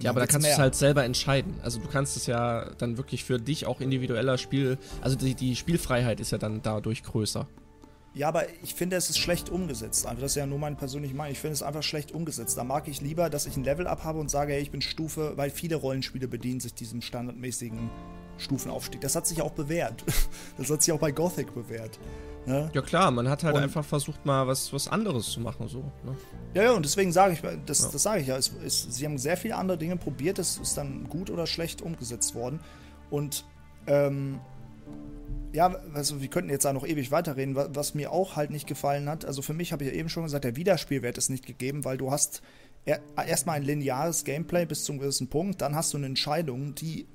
Ja, 0.01 0.11
aber 0.11 0.21
da 0.21 0.27
kannst 0.27 0.47
du 0.47 0.51
es 0.51 0.59
halt 0.59 0.75
selber 0.75 1.05
entscheiden. 1.05 1.55
Also 1.63 1.81
du 1.81 1.89
kannst 1.89 2.17
es 2.17 2.27
ja 2.27 2.71
dann 2.79 2.97
wirklich 2.97 3.25
für 3.25 3.39
dich 3.39 3.67
auch 3.67 3.81
individueller 3.81 4.39
Spiel, 4.39 4.79
also 5.01 5.17
die, 5.17 5.35
die 5.35 5.57
Spielfreiheit 5.57 6.21
ist 6.21 6.31
ja 6.31 6.39
dann 6.39 6.63
dadurch 6.63 7.03
größer. 7.03 7.49
Ja, 8.15 8.29
aber 8.29 8.47
ich 8.63 8.75
finde, 8.75 8.97
es 8.97 9.11
ist 9.11 9.19
schlecht 9.19 9.49
umgesetzt. 9.49 10.07
Also 10.07 10.23
das 10.23 10.33
ist 10.33 10.37
ja 10.37 10.47
nur 10.47 10.59
mein 10.59 10.77
persönlicher 10.77 11.15
Meinung. 11.15 11.33
Ich 11.33 11.39
finde 11.39 11.53
es 11.53 11.63
einfach 11.63 11.83
schlecht 11.83 12.13
umgesetzt. 12.13 12.57
Da 12.57 12.65
mag 12.65 12.89
ich 12.89 13.01
lieber, 13.01 13.31
dass 13.31 13.47
ich 13.47 13.57
ein 13.57 13.65
Level-Up 13.65 14.03
habe 14.03 14.19
und 14.19 14.31
sage, 14.31 14.55
hey, 14.55 14.61
ich 14.61 14.71
bin 14.71 14.81
Stufe, 14.81 15.37
weil 15.37 15.51
viele 15.51 15.77
Rollenspiele 15.77 16.27
bedienen 16.27 16.59
sich 16.61 16.75
diesem 16.75 17.03
standardmäßigen 17.03 17.91
Stufenaufstieg. 18.39 19.01
Das 19.01 19.15
hat 19.15 19.27
sich 19.27 19.43
auch 19.43 19.53
bewährt. 19.53 20.05
Das 20.57 20.71
hat 20.71 20.83
sich 20.83 20.93
auch 20.93 20.99
bei 20.99 21.13
Gothic 21.13 21.55
bewährt. 21.55 21.99
Ne? 22.47 22.69
Ja 22.73 22.83
klar, 22.83 23.11
man 23.11 23.29
hat 23.29 23.45
halt 23.45 23.55
und 23.55 23.63
einfach 23.63 23.85
versucht 23.85 24.25
mal 24.25 24.47
was, 24.47 24.73
was 24.73 24.89
anderes 24.89 25.31
zu 25.31 25.41
machen. 25.41 25.69
So, 25.69 25.79
ne? 26.05 26.17
Ja, 26.55 26.63
ja, 26.65 26.73
und 26.73 26.85
deswegen 26.85 27.13
sage 27.13 27.35
ich, 27.35 27.43
das, 27.67 27.83
ja. 27.83 27.89
das 27.93 28.03
sage 28.03 28.23
ich 28.23 28.27
ja, 28.27 28.37
es, 28.37 28.53
es, 28.65 28.83
sie 28.91 29.05
haben 29.05 29.19
sehr 29.19 29.37
viele 29.37 29.57
andere 29.57 29.79
Dinge 29.79 29.97
probiert, 29.97 30.39
das 30.39 30.57
ist 30.57 30.77
dann 30.77 31.09
gut 31.09 31.31
oder 31.31 31.47
schlecht 31.47 31.83
umgesetzt 31.83 32.35
worden. 32.35 32.61
Und 33.11 33.45
ähm, 33.87 34.41
ja, 35.53 35.77
also 35.95 36.21
wir 36.21 36.29
könnten 36.29 36.51
jetzt 36.51 36.65
da 36.65 36.73
noch 36.73 36.87
ewig 36.87 37.11
weiterreden, 37.11 37.55
was, 37.55 37.69
was 37.73 37.95
mir 37.95 38.13
auch 38.13 38.37
halt 38.37 38.51
nicht 38.51 38.67
gefallen 38.67 39.09
hat. 39.09 39.25
Also 39.25 39.43
für 39.43 39.55
mich 39.55 39.73
habe 39.73 39.85
ich 39.85 39.91
ja 39.91 39.97
eben 39.97 40.09
schon 40.09 40.25
gesagt, 40.25 40.45
der 40.45 40.57
Wiederspielwert 40.57 41.19
ist 41.19 41.29
nicht 41.29 41.47
gegeben, 41.47 41.85
weil 41.85 41.99
du 41.99 42.11
hast 42.11 42.43
er, 42.85 43.01
erstmal 43.27 43.57
ein 43.57 43.63
lineares 43.63 44.25
Gameplay 44.25 44.65
bis 44.65 44.85
zu 44.85 44.93
einem 44.93 45.01
gewissen 45.01 45.29
Punkt, 45.29 45.61
dann 45.61 45.75
hast 45.75 45.93
du 45.93 45.99
eine 45.99 46.07
Entscheidung, 46.07 46.75
die 46.75 47.07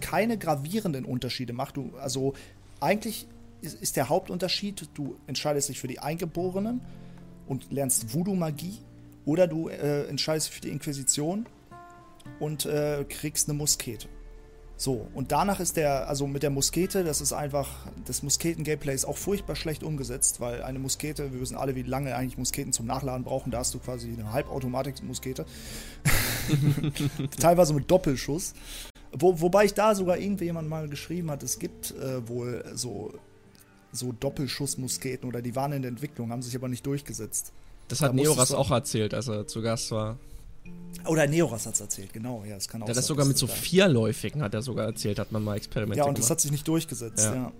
keine 0.00 0.38
gravierenden 0.38 1.04
Unterschiede 1.04 1.52
macht. 1.52 1.76
Du, 1.76 1.92
also 2.00 2.34
eigentlich 2.80 3.26
ist, 3.60 3.80
ist 3.80 3.96
der 3.96 4.08
Hauptunterschied, 4.08 4.88
du 4.94 5.16
entscheidest 5.26 5.68
dich 5.68 5.80
für 5.80 5.88
die 5.88 5.98
Eingeborenen 5.98 6.80
und 7.46 7.72
lernst 7.72 8.12
Voodoo-Magie 8.12 8.78
oder 9.24 9.46
du 9.46 9.68
äh, 9.68 10.06
entscheidest 10.06 10.48
dich 10.48 10.54
für 10.54 10.60
die 10.62 10.70
Inquisition 10.70 11.46
und 12.40 12.66
äh, 12.66 13.04
kriegst 13.08 13.48
eine 13.48 13.58
Muskete. 13.58 14.08
So, 14.78 15.08
und 15.14 15.32
danach 15.32 15.58
ist 15.58 15.78
der, 15.78 16.06
also 16.06 16.26
mit 16.26 16.42
der 16.42 16.50
Muskete, 16.50 17.02
das 17.02 17.22
ist 17.22 17.32
einfach, 17.32 17.86
das 18.04 18.22
Musketen-Gameplay 18.22 18.94
ist 18.94 19.06
auch 19.06 19.16
furchtbar 19.16 19.56
schlecht 19.56 19.82
umgesetzt, 19.82 20.38
weil 20.38 20.62
eine 20.62 20.78
Muskete, 20.78 21.32
wir 21.32 21.40
wissen 21.40 21.56
alle, 21.56 21.74
wie 21.74 21.82
lange 21.82 22.14
eigentlich 22.14 22.36
Musketen 22.36 22.74
zum 22.74 22.84
Nachladen 22.84 23.24
brauchen, 23.24 23.50
da 23.50 23.58
hast 23.58 23.72
du 23.72 23.78
quasi 23.78 24.12
eine 24.12 24.32
Halbautomatik-Muskete. 24.32 25.46
Teilweise 27.40 27.72
mit 27.72 27.90
Doppelschuss. 27.90 28.52
Wo, 29.18 29.40
wobei 29.40 29.64
ich 29.64 29.74
da 29.74 29.94
sogar 29.94 30.18
irgendwie 30.18 30.44
jemand 30.44 30.68
mal 30.68 30.88
geschrieben 30.88 31.30
hat, 31.30 31.42
es 31.42 31.58
gibt 31.58 31.92
äh, 31.92 32.26
wohl 32.28 32.64
so 32.74 33.14
so 33.92 34.12
Doppelschussmusketen 34.12 35.28
oder 35.28 35.42
die 35.42 35.56
waren 35.56 35.72
in 35.72 35.82
der 35.82 35.90
Entwicklung, 35.90 36.30
haben 36.30 36.42
sich 36.42 36.54
aber 36.54 36.68
nicht 36.68 36.84
durchgesetzt. 36.84 37.52
Das 37.88 38.00
hat 38.00 38.10
da 38.10 38.14
Neoras 38.14 38.52
auch 38.52 38.70
erzählt, 38.70 39.14
als 39.14 39.28
er 39.28 39.46
zu 39.46 39.62
Gast 39.62 39.90
war. 39.90 40.18
Oder 41.06 41.26
Neoras 41.26 41.66
hat 41.66 41.74
es 41.74 41.80
erzählt, 41.80 42.12
genau. 42.12 42.44
Ja, 42.46 42.56
das 42.56 42.68
kann 42.68 42.82
auch 42.82 42.86
Der 42.86 42.94
hat 42.94 42.98
das 42.98 43.06
sogar 43.06 43.24
mit 43.26 43.38
so 43.38 43.46
vierläufigen, 43.46 44.42
hat 44.42 44.54
er 44.54 44.62
sogar 44.62 44.86
erzählt, 44.86 45.18
hat 45.18 45.30
man 45.30 45.44
mal 45.44 45.56
Experimente 45.56 45.98
Ja, 45.98 46.04
und 46.04 46.14
gemacht. 46.14 46.24
das 46.24 46.30
hat 46.30 46.40
sich 46.40 46.50
nicht 46.50 46.66
durchgesetzt, 46.66 47.24
ja. 47.24 47.34
ja. 47.34 47.52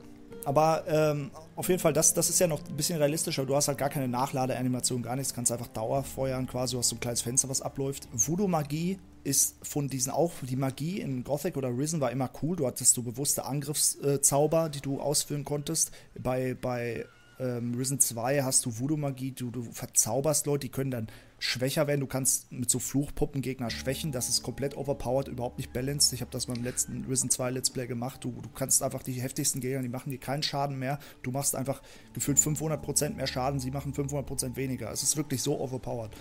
Aber 0.45 0.85
ähm, 0.87 1.31
auf 1.57 1.69
jeden 1.69 1.81
Fall, 1.81 1.93
das, 1.93 2.15
das 2.15 2.31
ist 2.31 2.39
ja 2.39 2.47
noch 2.47 2.61
ein 2.69 2.77
bisschen 2.77 2.99
realistischer. 2.99 3.45
Du 3.45 3.57
hast 3.57 3.67
halt 3.67 3.79
gar 3.79 3.89
keine 3.89 4.07
Nachladeanimation, 4.07 5.03
gar 5.03 5.17
nichts. 5.17 5.33
Du 5.33 5.37
kannst 5.37 5.51
einfach 5.51 5.67
Dauerfeuern 5.69 6.47
quasi. 6.47 6.75
Du 6.75 6.79
hast 6.79 6.89
so 6.89 6.97
ein 6.97 7.01
kleines 7.01 7.23
Fenster, 7.23 7.49
was 7.49 7.63
abläuft. 7.63 8.09
Voodoo-Magie 8.13 8.99
ist 9.27 9.57
von 9.63 9.89
diesen 9.89 10.13
auch, 10.13 10.33
die 10.43 10.57
Magie 10.57 11.01
in 11.01 11.25
Gothic 11.25 11.57
oder 11.57 11.77
Risen 11.77 12.01
war 12.01 12.13
immer 12.13 12.31
cool. 12.43 12.57
Du 12.57 12.67
hattest 12.67 12.95
so 12.95 13.03
bewusste 13.03 13.45
Angriffszauber, 13.45 14.69
die 14.69 14.81
du 14.81 15.01
ausführen 15.01 15.45
konntest. 15.45 15.91
Bei, 16.17 16.55
bei 16.55 17.05
ähm, 17.41 17.75
Risen 17.75 17.99
2 17.99 18.43
hast 18.45 18.65
du 18.65 18.79
Voodoo-Magie, 18.79 19.33
du, 19.33 19.51
du 19.51 19.63
verzauberst 19.65 20.47
Leute, 20.47 20.67
die 20.67 20.69
können 20.71 20.93
dann 20.93 21.09
schwächer 21.39 21.89
werden. 21.89 22.01
Du 22.01 22.07
kannst 22.07 22.53
mit 22.53 22.71
so 22.71 22.79
Fluchpuppen 22.79 23.43
Gegner 23.43 23.69
schwächen. 23.69 24.13
Das 24.13 24.29
ist 24.29 24.45
komplett 24.45 24.77
overpowered, 24.77 25.27
überhaupt 25.27 25.59
nicht 25.59 25.73
balanced. 25.73 26.13
Ich 26.13 26.21
habe 26.21 26.31
das 26.31 26.47
beim 26.47 26.63
letzten 26.63 27.05
Risen 27.05 27.29
2 27.29 27.51
Let's 27.51 27.71
Play 27.71 27.89
gemacht. 27.89 28.23
Du, 28.23 28.31
du 28.31 28.49
kannst 28.55 28.81
einfach 28.83 29.03
die 29.03 29.21
heftigsten 29.21 29.61
Gegner, 29.61 29.83
die 29.83 29.89
machen 29.89 30.11
dir 30.11 30.19
keinen 30.19 30.45
Schaden 30.45 30.79
mehr. 30.79 31.01
Du 31.25 31.33
machst 31.33 31.57
einfach 31.57 31.83
gefühlt 32.15 32.39
500% 32.39 33.17
mehr 33.17 33.27
Schaden, 33.27 33.59
sie 33.59 33.73
machen 33.73 33.93
500% 33.93 34.55
weniger. 34.55 34.91
Es 34.93 35.03
ist 35.03 35.17
wirklich 35.17 35.43
so 35.43 35.61
overpowered. 35.61 36.13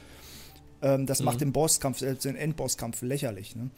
Ähm, 0.82 1.06
das 1.06 1.20
mhm. 1.20 1.26
macht 1.26 1.42
den 1.42 1.52
Bosskampf, 1.52 2.00
selbst 2.00 2.26
den 2.26 2.36
Endbosskampf 2.36 3.02
lächerlich. 3.02 3.56
Ne? 3.56 3.70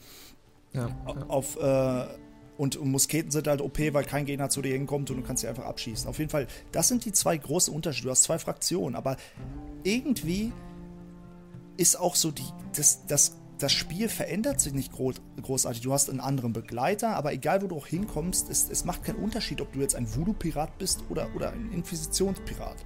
Ja, 0.74 0.88
ja. 0.88 1.26
Auf, 1.28 1.58
äh, 1.58 2.06
und, 2.58 2.76
und 2.76 2.90
Musketen 2.90 3.32
sind 3.32 3.48
halt 3.48 3.62
OP, 3.62 3.78
weil 3.94 4.04
kein 4.04 4.26
Gegner 4.26 4.50
zu 4.50 4.62
dir 4.62 4.74
hinkommt 4.74 5.12
und 5.12 5.18
du 5.18 5.24
kannst 5.24 5.42
sie 5.42 5.48
einfach 5.48 5.66
abschießen. 5.66 6.10
Auf 6.10 6.18
jeden 6.18 6.32
Fall, 6.32 6.48
das 6.72 6.88
sind 6.88 7.06
die 7.06 7.12
zwei 7.12 7.38
großen 7.38 7.74
Unterschiede. 7.74 8.06
Du 8.06 8.12
hast 8.12 8.24
zwei 8.24 8.40
Fraktionen, 8.40 8.96
aber 8.96 9.18
irgendwie 9.84 10.52
ist 11.78 12.00
auch 12.00 12.16
so 12.16 12.32
die, 12.32 12.44
das, 12.76 13.06
das, 13.06 13.36
das 13.60 13.72
Spiel 13.72 14.10
verändert 14.10 14.60
sich 14.60 14.74
nicht 14.74 14.92
groß, 14.92 15.16
großartig. 15.42 15.82
Du 15.82 15.94
hast 15.94 16.10
einen 16.10 16.20
anderen 16.20 16.52
Begleiter, 16.54 17.16
aber 17.16 17.32
egal 17.32 17.62
wo 17.62 17.68
du 17.68 17.78
auch 17.78 17.88
hinkommst, 17.88 18.50
es, 18.50 18.70
es 18.70 18.86
macht 18.86 19.04
keinen 19.04 19.20
Unterschied, 19.20 19.62
ob 19.62 19.72
du 19.74 19.80
jetzt 19.80 19.96
ein 19.96 20.14
Voodoo-Pirat 20.16 20.78
bist 20.80 21.04
oder, 21.10 21.28
oder 21.36 21.52
ein 21.52 21.72
Inquisitionspirat. 21.72 22.78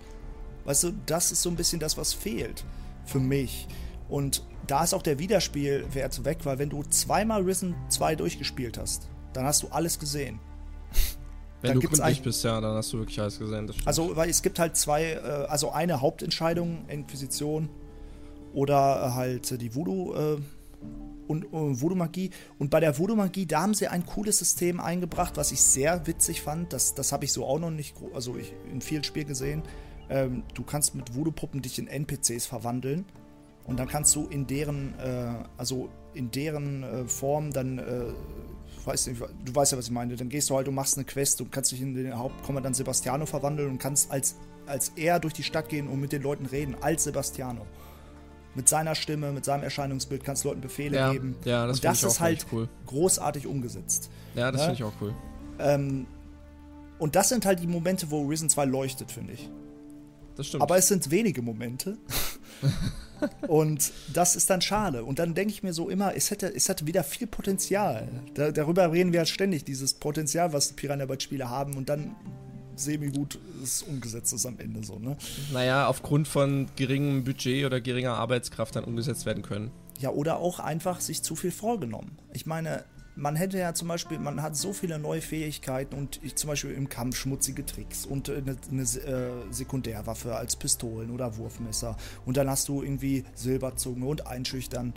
Weißt 0.65 0.83
du, 0.83 0.91
das 1.05 1.31
ist 1.31 1.41
so 1.41 1.49
ein 1.49 1.55
bisschen 1.55 1.79
das, 1.79 1.97
was 1.97 2.13
fehlt 2.13 2.65
für 3.05 3.19
mich. 3.19 3.67
Und 4.11 4.43
da 4.67 4.83
ist 4.83 4.93
auch 4.93 5.01
der 5.01 5.19
Wiederspielwert 5.19 6.25
weg, 6.25 6.39
weil 6.43 6.59
wenn 6.59 6.69
du 6.69 6.83
zweimal 6.83 7.43
Risen 7.43 7.75
2 7.89 8.17
durchgespielt 8.17 8.77
hast, 8.77 9.07
dann 9.33 9.45
hast 9.45 9.63
du 9.63 9.69
alles 9.69 9.97
gesehen. 9.97 10.39
Wenn 11.61 11.73
dann 11.73 11.79
du 11.79 11.87
gründlich 11.87 12.21
bist, 12.21 12.43
ja, 12.43 12.59
dann 12.59 12.75
hast 12.75 12.91
du 12.91 12.99
wirklich 12.99 13.19
alles 13.21 13.39
gesehen. 13.39 13.71
Also, 13.85 14.15
weil 14.15 14.29
es 14.29 14.41
gibt 14.41 14.59
halt 14.59 14.75
zwei, 14.75 15.13
äh, 15.13 15.19
also 15.47 15.71
eine 15.71 16.01
Hauptentscheidung, 16.01 16.85
Inquisition 16.89 17.69
oder 18.53 19.15
halt 19.15 19.61
die 19.61 19.73
Voodoo- 19.73 20.13
äh, 20.13 20.37
und 21.27 21.45
äh, 21.45 21.49
Voodoo-Magie. 21.53 22.31
Und 22.59 22.69
bei 22.69 22.81
der 22.81 22.97
Voodoo-Magie, 22.97 23.45
da 23.45 23.61
haben 23.61 23.73
sie 23.73 23.87
ein 23.87 24.05
cooles 24.05 24.39
System 24.39 24.81
eingebracht, 24.81 25.37
was 25.37 25.53
ich 25.53 25.61
sehr 25.61 26.05
witzig 26.07 26.41
fand. 26.41 26.73
Das, 26.73 26.95
das 26.95 27.13
habe 27.13 27.23
ich 27.23 27.31
so 27.31 27.45
auch 27.45 27.59
noch 27.59 27.71
nicht, 27.71 27.95
also 28.13 28.35
ich, 28.35 28.53
in 28.69 28.81
vielen 28.81 29.05
Spielen 29.05 29.27
gesehen. 29.27 29.63
Ähm, 30.09 30.43
du 30.53 30.63
kannst 30.63 30.95
mit 30.95 31.15
Voodoo-Puppen 31.15 31.61
dich 31.61 31.79
in 31.79 31.87
NPCs 31.87 32.45
verwandeln. 32.47 33.05
Und 33.65 33.79
dann 33.79 33.87
kannst 33.87 34.15
du 34.15 34.27
in 34.27 34.47
deren, 34.47 34.93
äh, 34.99 35.33
also 35.57 35.89
in 36.13 36.31
deren 36.31 36.83
äh, 36.83 37.05
Form 37.05 37.51
dann, 37.51 37.77
äh, 37.77 38.05
weiß 38.85 39.07
nicht, 39.07 39.21
du 39.21 39.55
weißt 39.55 39.71
ja, 39.73 39.77
was 39.77 39.85
ich 39.85 39.91
meine. 39.91 40.15
Dann 40.15 40.29
gehst 40.29 40.49
du 40.49 40.55
halt 40.55 40.67
und 40.67 40.75
machst 40.75 40.97
eine 40.97 41.05
Quest 41.05 41.41
und 41.41 41.51
kannst 41.51 41.71
dich 41.71 41.81
in 41.81 41.93
den 41.93 42.17
Hauptkommandant 42.17 42.75
Sebastiano 42.75 43.25
verwandeln 43.25 43.69
und 43.69 43.77
kannst 43.77 44.11
als, 44.11 44.35
als 44.65 44.89
er 44.95 45.19
durch 45.19 45.33
die 45.33 45.43
Stadt 45.43 45.69
gehen 45.69 45.87
und 45.87 45.99
mit 45.99 46.11
den 46.11 46.21
Leuten 46.21 46.45
reden, 46.45 46.75
als 46.81 47.03
Sebastiano. 47.03 47.65
Mit 48.53 48.67
seiner 48.67 48.95
Stimme, 48.95 49.31
mit 49.31 49.45
seinem 49.45 49.63
Erscheinungsbild 49.63 50.25
kannst 50.25 50.43
du 50.43 50.49
Leuten 50.49 50.61
Befehle 50.61 50.97
ja, 50.97 51.11
geben. 51.13 51.35
Ja, 51.45 51.67
das, 51.67 51.77
und 51.77 51.85
das 51.85 52.03
ist 52.03 52.19
halt 52.19 52.45
cool. 52.51 52.67
großartig 52.87 53.47
umgesetzt. 53.47 54.09
Ja, 54.35 54.51
das? 54.51 54.61
Ne? 54.61 54.67
finde 54.67 54.75
ich 54.75 54.83
auch 54.83 55.01
cool. 55.01 55.13
Ähm, 55.59 56.07
und 56.99 57.15
das 57.15 57.29
sind 57.29 57.45
halt 57.45 57.61
die 57.61 57.67
Momente, 57.67 58.11
wo 58.11 58.27
Risen 58.27 58.49
2 58.49 58.65
leuchtet, 58.65 59.11
finde 59.11 59.33
ich. 59.33 59.49
Das 60.41 60.47
stimmt. 60.47 60.63
Aber 60.63 60.75
es 60.75 60.87
sind 60.87 61.11
wenige 61.11 61.43
Momente. 61.43 61.99
und 63.47 63.91
das 64.11 64.35
ist 64.35 64.49
dann 64.49 64.59
schade. 64.59 65.03
Und 65.03 65.19
dann 65.19 65.35
denke 65.35 65.53
ich 65.53 65.61
mir 65.61 65.71
so 65.71 65.87
immer, 65.87 66.15
es 66.15 66.31
hätte, 66.31 66.47
es 66.47 66.67
hätte 66.67 66.87
wieder 66.87 67.03
viel 67.03 67.27
Potenzial. 67.27 68.07
Da, 68.33 68.51
darüber 68.51 68.91
reden 68.91 69.13
wir 69.13 69.19
halt 69.19 69.29
ständig, 69.29 69.65
dieses 69.65 69.93
Potenzial, 69.93 70.51
was 70.51 70.73
Piranha 70.73 71.05
Bytes 71.05 71.23
Spiele 71.25 71.47
haben. 71.47 71.75
Und 71.75 71.89
dann 71.89 72.15
semi-gut 72.75 73.37
es 73.63 73.83
umgesetzt 73.83 74.33
ist 74.33 74.47
am 74.47 74.57
Ende 74.57 74.83
so, 74.83 74.97
ne? 74.97 75.15
Naja, 75.53 75.85
aufgrund 75.85 76.27
von 76.27 76.65
geringem 76.75 77.23
Budget 77.23 77.63
oder 77.63 77.79
geringer 77.79 78.15
Arbeitskraft 78.15 78.75
dann 78.75 78.83
umgesetzt 78.83 79.27
werden 79.27 79.43
können. 79.43 79.69
Ja, 79.99 80.09
oder 80.09 80.37
auch 80.37 80.59
einfach 80.59 81.01
sich 81.01 81.21
zu 81.21 81.35
viel 81.35 81.51
vorgenommen. 81.51 82.17
Ich 82.33 82.47
meine, 82.47 82.83
man 83.15 83.35
hätte 83.35 83.57
ja 83.57 83.73
zum 83.73 83.87
Beispiel, 83.87 84.19
man 84.19 84.41
hat 84.41 84.55
so 84.55 84.73
viele 84.73 84.97
neue 84.97 85.21
Fähigkeiten 85.21 85.95
und 85.95 86.19
ich 86.23 86.35
zum 86.35 86.49
Beispiel 86.49 86.71
im 86.71 86.89
Kampf 86.89 87.17
schmutzige 87.17 87.65
Tricks 87.65 88.05
und 88.05 88.29
eine, 88.29 88.55
eine 88.69 88.81
äh, 88.81 89.51
Sekundärwaffe 89.51 90.35
als 90.35 90.55
Pistolen 90.55 91.11
oder 91.11 91.37
Wurfmesser 91.37 91.97
und 92.25 92.37
dann 92.37 92.49
hast 92.49 92.67
du 92.69 92.81
irgendwie 92.81 93.25
Silberzunge 93.35 94.05
und 94.05 94.27
Einschüchtern. 94.27 94.93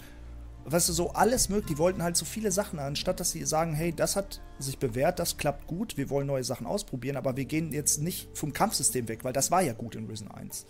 Weißt 0.67 0.89
du, 0.89 0.95
so 0.95 1.11
alles 1.11 1.51
möglich. 1.51 1.75
Die 1.75 1.79
wollten 1.79 2.03
halt 2.03 2.17
so 2.17 2.25
viele 2.25 2.51
Sachen, 2.51 2.79
anstatt 2.79 3.21
dass 3.21 3.33
sie 3.33 3.45
sagen, 3.45 3.75
hey, 3.75 3.93
das 3.93 4.17
hat 4.17 4.41
sich 4.59 4.79
bewährt, 4.79 5.19
das 5.19 5.37
klappt 5.37 5.67
gut, 5.67 5.99
wir 5.99 6.09
wollen 6.09 6.27
neue 6.27 6.45
Sachen 6.45 6.67
ausprobieren, 6.67 7.19
aber 7.19 7.37
wir 7.37 7.45
gehen 7.45 7.73
jetzt 7.73 8.01
nicht 8.01 8.39
vom 8.39 8.55
Kampfsystem 8.55 9.09
weg, 9.09 9.25
weil 9.25 9.35
das 9.35 9.51
war 9.51 9.61
ja 9.61 9.75
gut 9.75 9.95
in 9.95 10.07
Risen 10.07 10.31
1. 10.31 10.65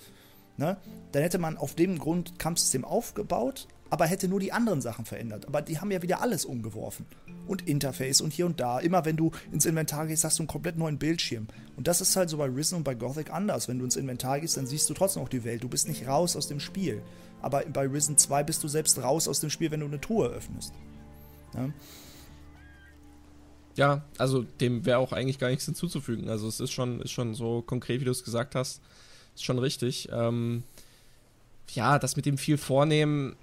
Ne? 0.57 0.76
Dann 1.12 1.22
hätte 1.22 1.38
man 1.38 1.57
auf 1.57 1.74
dem 1.74 1.98
Grund 1.98 2.38
Kampfsystem 2.38 2.85
aufgebaut, 2.85 3.68
aber 3.94 4.07
hätte 4.07 4.26
nur 4.26 4.40
die 4.40 4.50
anderen 4.50 4.80
Sachen 4.80 5.04
verändert. 5.04 5.46
Aber 5.46 5.62
die 5.62 5.78
haben 5.78 5.92
ja 5.92 6.02
wieder 6.02 6.20
alles 6.20 6.44
umgeworfen. 6.44 7.07
Und 7.46 7.68
Interface 7.68 8.20
und 8.22 8.33
hier 8.33 8.44
und 8.44 8.59
da. 8.59 8.80
Immer 8.80 9.04
wenn 9.04 9.16
du 9.16 9.30
ins 9.52 9.66
Inventar 9.66 10.09
gehst, 10.09 10.24
hast 10.24 10.40
du 10.40 10.42
einen 10.42 10.48
komplett 10.48 10.76
neuen 10.76 10.98
Bildschirm. 10.98 11.46
Und 11.76 11.87
das 11.87 12.00
ist 12.00 12.16
halt 12.16 12.28
so 12.28 12.38
bei 12.38 12.46
Risen 12.46 12.74
und 12.74 12.83
bei 12.83 12.96
Gothic 12.96 13.33
anders. 13.33 13.68
Wenn 13.68 13.78
du 13.78 13.85
ins 13.85 13.94
Inventar 13.94 14.40
gehst, 14.40 14.57
dann 14.57 14.66
siehst 14.66 14.90
du 14.90 14.94
trotzdem 14.94 15.22
auch 15.22 15.28
die 15.28 15.44
Welt. 15.44 15.62
Du 15.62 15.68
bist 15.68 15.87
nicht 15.87 16.09
raus 16.09 16.35
aus 16.35 16.48
dem 16.48 16.59
Spiel. 16.59 17.04
Aber 17.40 17.62
bei 17.72 17.87
Risen 17.87 18.18
2 18.18 18.42
bist 18.42 18.64
du 18.64 18.66
selbst 18.66 19.00
raus 19.00 19.28
aus 19.28 19.38
dem 19.38 19.50
Spiel, 19.50 19.70
wenn 19.70 19.78
du 19.78 19.87
eine 19.87 20.00
Truhe 20.00 20.26
öffnest. 20.26 20.74
Ja, 21.54 21.70
ja 23.76 24.04
also 24.18 24.42
dem 24.42 24.85
wäre 24.87 24.98
auch 24.98 25.12
eigentlich 25.12 25.38
gar 25.38 25.50
nichts 25.50 25.66
hinzuzufügen. 25.66 26.28
Also 26.28 26.48
es 26.48 26.59
ist 26.59 26.72
schon, 26.72 27.00
ist 27.00 27.12
schon 27.12 27.37
so 27.37 27.62
konkret, 27.62 28.00
wie 28.00 28.07
du 28.07 28.11
es 28.11 28.24
gesagt 28.24 28.57
hast. 28.57 28.83
Ist 29.37 29.44
schon 29.44 29.61
richtig. 29.61 30.09
Ähm, 30.11 30.64
ja, 31.74 32.00
das 32.00 32.16
mit 32.16 32.26
dem 32.26 32.38
viel 32.38 32.59
Vornehmen 32.59 33.37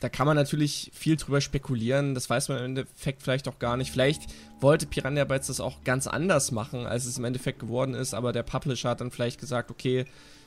da 0.00 0.08
kann 0.08 0.26
man 0.26 0.36
natürlich 0.36 0.90
viel 0.94 1.16
drüber 1.16 1.40
spekulieren. 1.40 2.14
Das 2.14 2.28
weiß 2.28 2.48
man 2.48 2.58
im 2.58 2.64
Endeffekt 2.64 3.22
vielleicht 3.22 3.48
auch 3.48 3.58
gar 3.58 3.76
nicht. 3.76 3.90
Vielleicht 3.90 4.26
wollte 4.60 4.86
Piranha 4.86 5.24
Bytes 5.24 5.46
das 5.46 5.60
auch 5.60 5.82
ganz 5.84 6.06
anders 6.06 6.52
machen, 6.52 6.86
als 6.86 7.06
es 7.06 7.18
im 7.18 7.24
Endeffekt 7.24 7.60
geworden 7.60 7.94
ist. 7.94 8.12
Aber 8.14 8.32
der 8.32 8.42
Publisher 8.42 8.90
hat 8.90 9.00
dann 9.00 9.10
vielleicht 9.10 9.40
gesagt, 9.40 9.70
okay, 9.70 10.04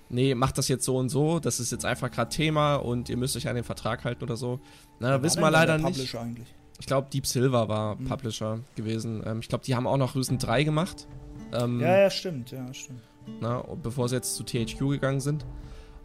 nee, 0.09 0.35
macht 0.35 0.57
das 0.57 0.67
jetzt 0.67 0.85
so 0.85 0.97
und 0.97 1.09
so. 1.09 1.39
Das 1.39 1.59
ist 1.59 1.71
jetzt 1.71 1.85
einfach 1.85 2.11
gerade 2.11 2.29
Thema 2.29 2.75
und 2.75 3.09
ihr 3.09 3.17
müsst 3.17 3.35
euch 3.37 3.47
an 3.47 3.55
den 3.55 3.63
Vertrag 3.63 4.03
halten 4.03 4.23
oder 4.23 4.37
so. 4.37 4.59
Na, 4.99 5.11
ja, 5.11 5.23
wissen 5.23 5.41
wir 5.41 5.49
leider 5.49 5.77
nicht. 5.77 6.15
Eigentlich? 6.15 6.53
Ich 6.79 6.85
glaube, 6.85 7.09
Deep 7.11 7.25
Silver 7.25 7.67
war 7.67 7.95
mhm. 7.95 8.05
Publisher 8.05 8.59
gewesen. 8.75 9.23
Ähm, 9.25 9.39
ich 9.39 9.49
glaube, 9.49 9.65
die 9.65 9.75
haben 9.75 9.87
auch 9.87 9.97
noch 9.97 10.15
Rüsen 10.15 10.37
3 10.37 10.63
gemacht. 10.63 11.07
Ähm, 11.53 11.79
ja, 11.81 12.01
ja, 12.01 12.09
stimmt, 12.09 12.51
ja, 12.51 12.71
stimmt. 12.73 13.01
Na, 13.41 13.63
bevor 13.81 14.09
sie 14.09 14.15
jetzt 14.15 14.35
zu 14.35 14.43
THQ 14.43 14.79
gegangen 14.89 15.19
sind. 15.19 15.45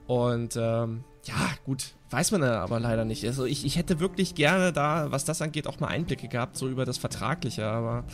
Und 0.06 0.56
ähm, 0.56 1.04
ja, 1.24 1.34
gut, 1.64 1.94
weiß 2.10 2.32
man 2.32 2.42
aber 2.42 2.80
leider 2.80 3.04
nicht. 3.04 3.24
Also 3.24 3.44
ich, 3.44 3.64
ich 3.64 3.76
hätte 3.76 4.00
wirklich 4.00 4.34
gerne 4.34 4.72
da, 4.72 5.10
was 5.10 5.24
das 5.24 5.40
angeht, 5.40 5.66
auch 5.66 5.80
mal 5.80 5.88
Einblicke 5.88 6.28
gehabt, 6.28 6.56
so 6.56 6.68
über 6.68 6.84
das 6.84 6.98
Vertragliche, 6.98 7.66
aber 7.66 8.04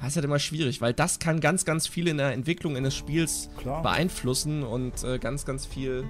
das 0.00 0.08
ist 0.08 0.16
halt 0.16 0.24
immer 0.24 0.38
schwierig, 0.38 0.80
weil 0.80 0.92
das 0.92 1.18
kann 1.18 1.40
ganz, 1.40 1.64
ganz 1.64 1.86
viel 1.86 2.08
in 2.08 2.18
der 2.18 2.32
Entwicklung 2.32 2.76
eines 2.76 2.94
Spiels 2.94 3.50
Klar. 3.58 3.82
beeinflussen 3.82 4.62
und 4.62 5.02
äh, 5.04 5.18
ganz, 5.18 5.44
ganz 5.44 5.66
viel 5.66 6.04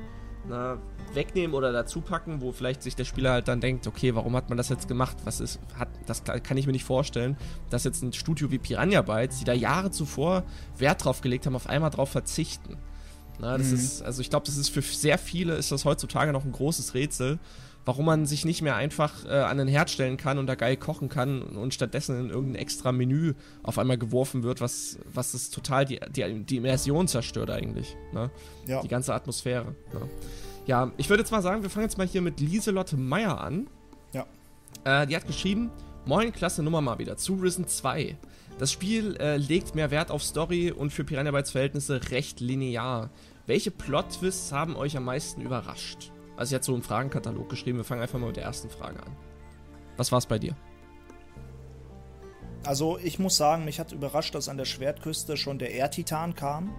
na, 0.48 0.78
wegnehmen 1.12 1.54
oder 1.54 1.72
dazu 1.72 2.00
packen, 2.00 2.40
wo 2.40 2.52
vielleicht 2.52 2.82
sich 2.82 2.96
der 2.96 3.04
Spieler 3.04 3.32
halt 3.32 3.48
dann 3.48 3.60
denkt, 3.60 3.86
okay, 3.86 4.14
warum 4.14 4.36
hat 4.36 4.48
man 4.48 4.58
das 4.58 4.68
jetzt 4.68 4.88
gemacht? 4.88 5.16
Was 5.24 5.40
ist, 5.40 5.60
hat, 5.78 5.88
das 6.06 6.24
kann 6.24 6.56
ich 6.56 6.66
mir 6.66 6.72
nicht 6.72 6.84
vorstellen, 6.84 7.36
dass 7.70 7.84
jetzt 7.84 8.02
ein 8.02 8.12
Studio 8.12 8.50
wie 8.50 8.58
Piranha 8.58 9.02
Bytes, 9.02 9.38
die 9.38 9.44
da 9.44 9.52
Jahre 9.52 9.90
zuvor 9.90 10.44
Wert 10.76 11.04
drauf 11.04 11.20
gelegt 11.20 11.46
haben, 11.46 11.56
auf 11.56 11.68
einmal 11.68 11.90
drauf 11.90 12.10
verzichten. 12.10 12.78
Na, 13.38 13.58
das 13.58 13.68
mhm. 13.68 13.74
ist, 13.74 14.02
also 14.02 14.20
ich 14.20 14.30
glaube, 14.30 14.46
das 14.46 14.56
ist 14.56 14.68
für 14.68 14.82
sehr 14.82 15.18
viele 15.18 15.54
ist 15.54 15.72
das 15.72 15.84
heutzutage 15.84 16.32
noch 16.32 16.44
ein 16.44 16.52
großes 16.52 16.94
Rätsel, 16.94 17.38
warum 17.84 18.06
man 18.06 18.26
sich 18.26 18.44
nicht 18.44 18.62
mehr 18.62 18.76
einfach 18.76 19.24
äh, 19.26 19.30
an 19.30 19.58
den 19.58 19.68
Herd 19.68 19.90
stellen 19.90 20.16
kann 20.16 20.38
und 20.38 20.46
da 20.46 20.54
geil 20.54 20.76
kochen 20.76 21.08
kann 21.08 21.42
und 21.42 21.74
stattdessen 21.74 22.18
in 22.18 22.30
irgendein 22.30 22.62
extra 22.62 22.92
Menü 22.92 23.34
auf 23.62 23.78
einmal 23.78 23.98
geworfen 23.98 24.42
wird, 24.42 24.60
was, 24.60 24.98
was 25.12 25.32
das 25.32 25.50
total 25.50 25.84
die, 25.84 26.00
die, 26.10 26.44
die 26.44 26.56
Immersion 26.56 27.08
zerstört 27.08 27.50
eigentlich. 27.50 27.96
Ne? 28.12 28.30
Ja. 28.66 28.80
Die 28.80 28.88
ganze 28.88 29.14
Atmosphäre. 29.14 29.74
Ne? 29.92 30.08
Ja, 30.66 30.92
ich 30.96 31.10
würde 31.10 31.22
jetzt 31.22 31.30
mal 31.30 31.42
sagen, 31.42 31.62
wir 31.62 31.70
fangen 31.70 31.84
jetzt 31.84 31.98
mal 31.98 32.06
hier 32.06 32.22
mit 32.22 32.40
Lieselotte 32.40 32.96
Meyer 32.96 33.40
an. 33.40 33.66
Ja. 34.12 34.26
Äh, 34.84 35.06
die 35.06 35.16
hat 35.16 35.26
geschrieben, 35.26 35.70
Moin, 36.06 36.32
klasse 36.32 36.62
Nummer 36.62 36.82
mal 36.82 36.98
wieder, 36.98 37.16
zu 37.16 37.34
Risen 37.36 37.66
2. 37.66 38.16
Das 38.58 38.70
Spiel 38.70 39.16
äh, 39.16 39.36
legt 39.36 39.74
mehr 39.74 39.90
Wert 39.90 40.12
auf 40.12 40.22
Story 40.22 40.70
und 40.70 40.92
für 40.92 41.04
Piranha 41.04 41.32
Bytes 41.32 41.50
Verhältnisse 41.50 42.00
recht 42.10 42.38
linear. 42.40 43.10
Welche 43.46 43.72
Plot-Twists 43.72 44.52
haben 44.52 44.76
euch 44.76 44.96
am 44.96 45.04
meisten 45.04 45.40
überrascht? 45.40 46.12
Also 46.36 46.52
ich 46.52 46.54
hatte 46.54 46.66
so 46.66 46.74
einen 46.74 46.82
Fragenkatalog 46.82 47.48
geschrieben, 47.48 47.78
wir 47.78 47.84
fangen 47.84 48.02
einfach 48.02 48.18
mal 48.18 48.28
mit 48.28 48.36
der 48.36 48.44
ersten 48.44 48.70
Frage 48.70 49.02
an. 49.02 49.16
Was 49.96 50.12
war 50.12 50.18
es 50.18 50.26
bei 50.26 50.38
dir? 50.38 50.56
Also 52.64 52.98
ich 53.02 53.18
muss 53.18 53.36
sagen, 53.36 53.64
mich 53.64 53.80
hat 53.80 53.92
überrascht, 53.92 54.34
dass 54.34 54.48
an 54.48 54.56
der 54.56 54.64
Schwertküste 54.64 55.36
schon 55.36 55.58
der 55.58 55.72
Erdtitan 55.72 56.34
kam. 56.34 56.72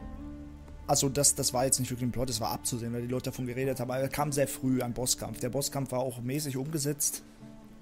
Also 0.87 1.09
das, 1.09 1.35
das 1.35 1.53
war 1.53 1.65
jetzt 1.65 1.79
nicht 1.79 1.91
wirklich 1.91 2.07
ein 2.07 2.11
Plot, 2.11 2.29
das 2.29 2.39
war 2.39 2.51
abzusehen, 2.51 2.93
weil 2.93 3.01
die 3.01 3.07
Leute 3.07 3.25
davon 3.25 3.47
geredet 3.47 3.79
haben. 3.79 3.91
Aber 3.91 3.99
er 3.99 4.09
kam 4.09 4.31
sehr 4.31 4.47
früh, 4.47 4.81
ein 4.81 4.93
Bosskampf. 4.93 5.39
Der 5.39 5.49
Bosskampf 5.49 5.91
war 5.91 5.99
auch 5.99 6.21
mäßig 6.21 6.57
umgesetzt. 6.57 7.21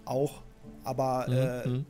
Auch. 0.06 0.42
Aber 0.84 1.26
mhm. 1.28 1.34
äh, 1.34 1.68
mhm 1.68 1.86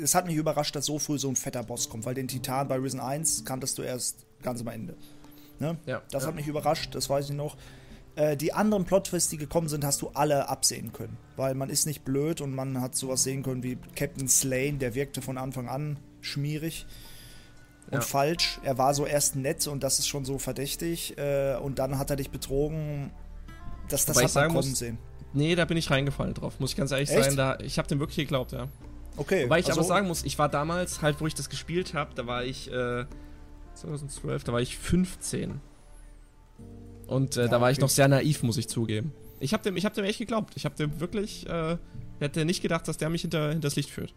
es 0.00 0.14
hat 0.14 0.26
mich 0.26 0.36
überrascht, 0.36 0.74
dass 0.76 0.86
so 0.86 0.98
früh 0.98 1.18
so 1.18 1.28
ein 1.28 1.36
fetter 1.36 1.62
Boss 1.62 1.88
kommt, 1.88 2.06
weil 2.06 2.14
den 2.14 2.28
Titan 2.28 2.68
bei 2.68 2.76
Risen 2.76 3.00
1 3.00 3.44
kanntest 3.44 3.78
du 3.78 3.82
erst 3.82 4.26
ganz 4.42 4.60
am 4.60 4.68
Ende. 4.68 4.96
Ne? 5.58 5.76
Ja, 5.86 6.02
das 6.10 6.22
ja. 6.22 6.28
hat 6.28 6.36
mich 6.36 6.46
überrascht, 6.46 6.94
das 6.94 7.10
weiß 7.10 7.30
ich 7.30 7.36
noch. 7.36 7.56
Äh, 8.14 8.36
die 8.36 8.52
anderen 8.52 8.84
Plot-Twists, 8.84 9.30
die 9.30 9.36
gekommen 9.36 9.68
sind, 9.68 9.84
hast 9.84 10.02
du 10.02 10.08
alle 10.14 10.48
absehen 10.48 10.92
können. 10.92 11.16
Weil 11.36 11.54
man 11.54 11.70
ist 11.70 11.86
nicht 11.86 12.04
blöd 12.04 12.40
und 12.40 12.54
man 12.54 12.80
hat 12.80 12.94
sowas 12.94 13.22
sehen 13.22 13.42
können 13.42 13.62
wie 13.62 13.76
Captain 13.96 14.28
Slane, 14.28 14.74
der 14.74 14.94
wirkte 14.94 15.22
von 15.22 15.38
Anfang 15.38 15.68
an 15.68 15.98
schmierig 16.20 16.86
und 17.86 17.94
ja. 17.94 18.00
falsch. 18.00 18.60
Er 18.62 18.78
war 18.78 18.94
so 18.94 19.06
erst 19.06 19.36
nett 19.36 19.66
und 19.66 19.82
das 19.82 19.98
ist 19.98 20.08
schon 20.08 20.24
so 20.24 20.38
verdächtig. 20.38 21.16
Äh, 21.18 21.56
und 21.56 21.78
dann 21.78 21.98
hat 21.98 22.10
er 22.10 22.16
dich 22.16 22.30
betrogen. 22.30 23.10
Das, 23.88 24.04
das 24.04 24.16
hat 24.16 24.34
man 24.34 24.44
kommen 24.48 24.68
muss, 24.68 24.78
sehen. 24.78 24.98
Nee, 25.32 25.54
da 25.54 25.64
bin 25.64 25.76
ich 25.76 25.90
reingefallen 25.90 26.34
drauf, 26.34 26.58
muss 26.58 26.70
ich 26.70 26.76
ganz 26.76 26.90
ehrlich 26.90 27.10
Echt? 27.10 27.24
sein. 27.24 27.36
Da, 27.36 27.58
ich 27.60 27.78
habe 27.78 27.88
dem 27.88 28.00
wirklich 28.00 28.16
geglaubt, 28.16 28.52
ja. 28.52 28.68
Okay. 29.18 29.44
Wobei 29.44 29.58
ich 29.58 29.66
also, 29.66 29.80
aber 29.80 29.86
sagen 29.86 30.08
muss, 30.08 30.24
ich 30.24 30.38
war 30.38 30.48
damals, 30.48 31.02
halt, 31.02 31.20
wo 31.20 31.26
ich 31.26 31.34
das 31.34 31.50
gespielt 31.50 31.92
habe, 31.92 32.14
da 32.14 32.26
war 32.26 32.44
ich, 32.44 32.70
äh, 32.72 33.04
2012, 33.74 34.44
da 34.44 34.52
war 34.52 34.60
ich 34.60 34.78
15. 34.78 35.60
Und 37.06 37.36
äh, 37.36 37.42
ja, 37.42 37.46
da 37.48 37.52
war 37.60 37.62
okay. 37.62 37.72
ich 37.72 37.80
noch 37.80 37.88
sehr 37.88 38.08
naiv, 38.08 38.42
muss 38.42 38.56
ich 38.56 38.68
zugeben. 38.68 39.12
Ich 39.40 39.52
habe 39.52 39.62
dem, 39.62 39.76
hab 39.76 39.94
dem 39.94 40.04
echt 40.04 40.18
geglaubt. 40.18 40.54
Ich 40.56 40.64
habe 40.64 40.76
dem 40.76 41.00
wirklich, 41.00 41.48
äh, 41.48 41.76
hätte 42.20 42.44
nicht 42.44 42.62
gedacht, 42.62 42.86
dass 42.88 42.96
der 42.96 43.08
mich 43.08 43.22
hinter, 43.22 43.50
hinters 43.50 43.76
Licht 43.76 43.90
führt. 43.90 44.14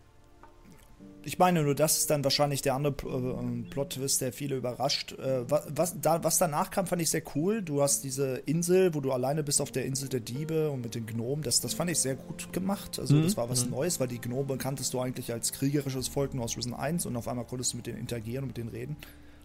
Ich 1.24 1.38
meine 1.38 1.64
nur, 1.64 1.76
das 1.76 2.00
ist 2.00 2.10
dann 2.10 2.24
wahrscheinlich 2.24 2.62
der 2.62 2.74
andere 2.74 2.94
äh, 2.94 3.70
Plot-Twist, 3.70 4.22
der 4.22 4.34
viele 4.34 4.56
überrascht. 4.56 5.14
Äh, 5.14 5.44
was, 5.50 5.96
da, 6.02 6.24
was 6.24 6.38
danach 6.38 6.72
kam, 6.72 6.88
fand 6.88 7.02
ich 7.02 7.10
sehr 7.10 7.22
cool. 7.36 7.62
Du 7.62 7.82
hast 7.82 8.04
diese 8.04 8.38
Insel, 8.46 8.94
wo 8.94 9.02
du 9.02 9.12
alleine 9.12 9.44
bist 9.44 9.62
auf 9.62 9.72
der 9.72 9.86
Insel 9.86 10.10
der 10.10 10.20
Diebe 10.20 10.70
und 10.70 10.82
mit 10.82 10.96
den 10.96 11.06
Gnomen. 11.06 11.44
Das, 11.44 11.60
das 11.60 11.74
fand 11.74 11.92
ich 11.92 12.00
sehr 12.00 12.16
gut 12.16 12.52
gemacht. 12.54 12.98
Also, 13.00 13.16
mhm. 13.16 13.24
das 13.24 13.38
war 13.38 13.50
was 13.50 13.66
mhm. 13.66 13.72
Neues, 13.72 14.00
weil 14.00 14.08
die 14.08 14.20
Gnomen 14.20 14.58
kanntest 14.58 14.94
du 14.94 15.00
eigentlich 15.00 15.32
als 15.32 15.52
kriegerisches 15.52 16.08
Volk 16.08 16.34
nur 16.34 16.46
aus 16.46 16.58
Risen 16.58 16.74
1 16.74 17.06
und 17.06 17.16
auf 17.16 17.28
einmal 17.28 17.46
konntest 17.46 17.74
du 17.74 17.78
mit 17.78 17.88
denen 17.88 18.00
interagieren 18.00 18.44
und 18.44 18.50
mit 18.50 18.58
denen 18.58 18.70
reden. 18.70 18.96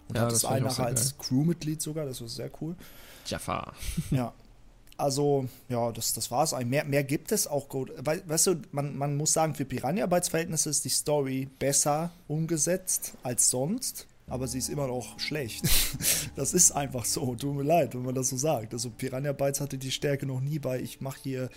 Und 0.08 0.16
ja, 0.16 0.22
hattest 0.22 0.46
einen 0.46 0.64
nachher 0.64 0.86
als 0.86 1.18
Crewmitglied 1.18 1.82
sogar. 1.82 2.06
Das 2.06 2.20
war 2.20 2.28
sehr 2.28 2.50
cool. 2.60 2.74
Jafar. 3.26 3.74
Ja. 4.10 4.32
Also, 4.98 5.48
ja, 5.68 5.92
das, 5.92 6.14
das 6.14 6.30
war 6.30 6.44
es 6.44 6.54
eigentlich. 6.54 6.70
Mehr, 6.70 6.84
mehr 6.84 7.04
gibt 7.04 7.32
es 7.32 7.46
auch 7.46 7.68
gut. 7.68 7.92
Weißt 7.98 8.46
du, 8.46 8.56
man, 8.72 8.96
man 8.96 9.16
muss 9.16 9.32
sagen, 9.32 9.54
für 9.54 9.64
Piranha-Arbeitsverhältnisse 9.64 10.70
ist 10.70 10.84
die 10.84 10.90
Story 10.90 11.48
besser 11.58 12.10
umgesetzt 12.28 13.14
als 13.22 13.50
sonst, 13.50 14.06
aber 14.26 14.48
sie 14.48 14.58
ist 14.58 14.70
immer 14.70 14.86
noch 14.86 15.18
schlecht. 15.20 15.64
das 16.36 16.54
ist 16.54 16.72
einfach 16.72 17.04
so. 17.04 17.34
Tut 17.34 17.54
mir 17.54 17.62
leid, 17.62 17.94
wenn 17.94 18.02
man 18.02 18.14
das 18.14 18.30
so 18.30 18.36
sagt. 18.36 18.72
Also, 18.72 18.90
Piranha 18.90 19.32
Bytes 19.32 19.60
hatte 19.60 19.76
die 19.76 19.90
Stärke 19.90 20.24
noch 20.24 20.40
nie 20.40 20.58
bei, 20.58 20.80
ich 20.80 21.00
mache 21.00 21.20
hier 21.22 21.50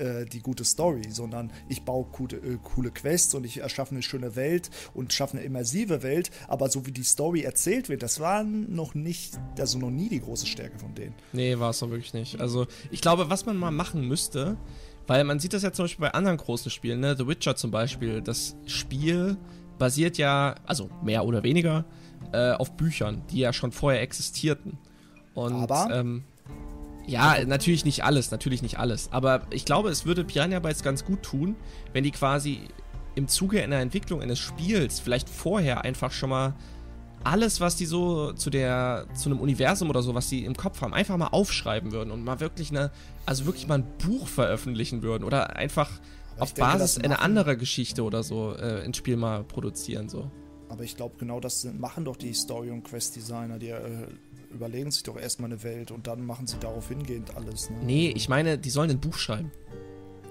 äh, 0.00 0.24
die 0.24 0.40
gute 0.40 0.64
Story, 0.64 1.02
sondern 1.10 1.52
ich 1.68 1.82
baue 1.82 2.06
gute, 2.10 2.36
äh, 2.36 2.58
coole 2.62 2.90
Quests 2.90 3.34
und 3.34 3.44
ich 3.44 3.58
erschaffe 3.58 3.92
eine 3.92 4.02
schöne 4.02 4.34
Welt 4.34 4.70
und 4.94 5.12
schaffe 5.12 5.36
eine 5.36 5.46
immersive 5.46 6.02
Welt. 6.02 6.30
Aber 6.48 6.68
so 6.68 6.86
wie 6.86 6.92
die 6.92 7.04
Story 7.04 7.42
erzählt 7.42 7.88
wird, 7.88 8.02
das 8.02 8.18
war 8.20 8.42
noch 8.42 8.94
nicht, 8.94 9.38
also 9.58 9.78
noch 9.78 9.90
nie 9.90 10.08
die 10.08 10.20
große 10.20 10.46
Stärke 10.46 10.78
von 10.78 10.94
denen. 10.94 11.14
Nee, 11.32 11.58
war 11.58 11.70
es 11.70 11.78
doch 11.80 11.90
wirklich 11.90 12.14
nicht. 12.14 12.40
Also 12.40 12.66
ich 12.90 13.00
glaube, 13.00 13.30
was 13.30 13.46
man 13.46 13.56
mal 13.56 13.70
machen 13.70 14.08
müsste, 14.08 14.56
weil 15.06 15.24
man 15.24 15.38
sieht 15.38 15.52
das 15.52 15.62
ja 15.62 15.72
zum 15.72 15.84
Beispiel 15.84 16.06
bei 16.06 16.12
anderen 16.12 16.36
großen 16.36 16.70
Spielen, 16.70 17.00
ne? 17.00 17.16
The 17.16 17.26
Witcher 17.26 17.56
zum 17.56 17.70
Beispiel, 17.70 18.22
das 18.22 18.56
Spiel 18.66 19.36
basiert 19.78 20.18
ja, 20.18 20.54
also 20.66 20.88
mehr 21.02 21.24
oder 21.24 21.42
weniger, 21.42 21.84
äh, 22.32 22.52
auf 22.52 22.76
Büchern, 22.76 23.22
die 23.30 23.38
ja 23.38 23.52
schon 23.52 23.72
vorher 23.72 24.02
existierten. 24.02 24.78
Und 25.34 25.54
Aber 25.54 25.88
ähm, 25.92 26.24
ja, 27.10 27.44
natürlich 27.44 27.84
nicht 27.84 28.04
alles, 28.04 28.30
natürlich 28.30 28.62
nicht 28.62 28.78
alles. 28.78 29.08
Aber 29.12 29.42
ich 29.50 29.64
glaube, 29.64 29.90
es 29.90 30.06
würde 30.06 30.24
Piranha 30.24 30.60
Bytes 30.60 30.82
ganz 30.82 31.04
gut 31.04 31.22
tun, 31.22 31.56
wenn 31.92 32.04
die 32.04 32.10
quasi 32.10 32.60
im 33.14 33.28
Zuge 33.28 33.62
einer 33.62 33.80
Entwicklung 33.80 34.22
eines 34.22 34.38
Spiels 34.38 35.00
vielleicht 35.00 35.28
vorher 35.28 35.84
einfach 35.84 36.12
schon 36.12 36.30
mal 36.30 36.54
alles, 37.24 37.60
was 37.60 37.76
die 37.76 37.84
so 37.84 38.32
zu 38.32 38.48
der, 38.48 39.06
zu 39.14 39.28
einem 39.28 39.40
Universum 39.40 39.90
oder 39.90 40.02
so, 40.02 40.14
was 40.14 40.28
sie 40.28 40.44
im 40.44 40.56
Kopf 40.56 40.80
haben, 40.80 40.94
einfach 40.94 41.16
mal 41.16 41.28
aufschreiben 41.28 41.92
würden 41.92 42.10
und 42.10 42.24
mal 42.24 42.40
wirklich 42.40 42.70
eine, 42.70 42.90
also 43.26 43.44
wirklich 43.44 43.68
mal 43.68 43.78
ein 43.78 43.86
Buch 43.98 44.26
veröffentlichen 44.26 45.02
würden 45.02 45.24
oder 45.24 45.56
einfach 45.56 45.90
auf 46.38 46.54
denke, 46.54 46.72
Basis 46.72 46.98
einer 46.98 47.20
anderen 47.20 47.58
Geschichte 47.58 48.04
oder 48.04 48.22
so 48.22 48.54
äh, 48.54 48.82
ein 48.84 48.94
Spiel 48.94 49.16
mal 49.16 49.44
produzieren, 49.44 50.08
so. 50.08 50.30
Aber 50.68 50.84
ich 50.84 50.96
glaube, 50.96 51.16
genau 51.18 51.40
das 51.40 51.64
machen 51.64 52.04
doch 52.04 52.16
die 52.16 52.32
Story- 52.32 52.70
und 52.70 52.84
Quest-Designer, 52.84 53.58
die 53.58 53.70
äh, 53.70 54.06
überlegen 54.50 54.90
sich 54.90 55.02
doch 55.02 55.16
erstmal 55.18 55.50
eine 55.50 55.62
Welt 55.62 55.90
und 55.90 56.06
dann 56.06 56.24
machen 56.24 56.46
sie 56.46 56.58
darauf 56.58 56.88
hingehend 56.88 57.36
alles. 57.36 57.70
Ne? 57.70 57.76
Nee, 57.82 58.12
ich 58.14 58.28
meine, 58.28 58.58
die 58.58 58.70
sollen 58.70 58.90
ein 58.90 59.00
Buch 59.00 59.16
schreiben. 59.16 59.50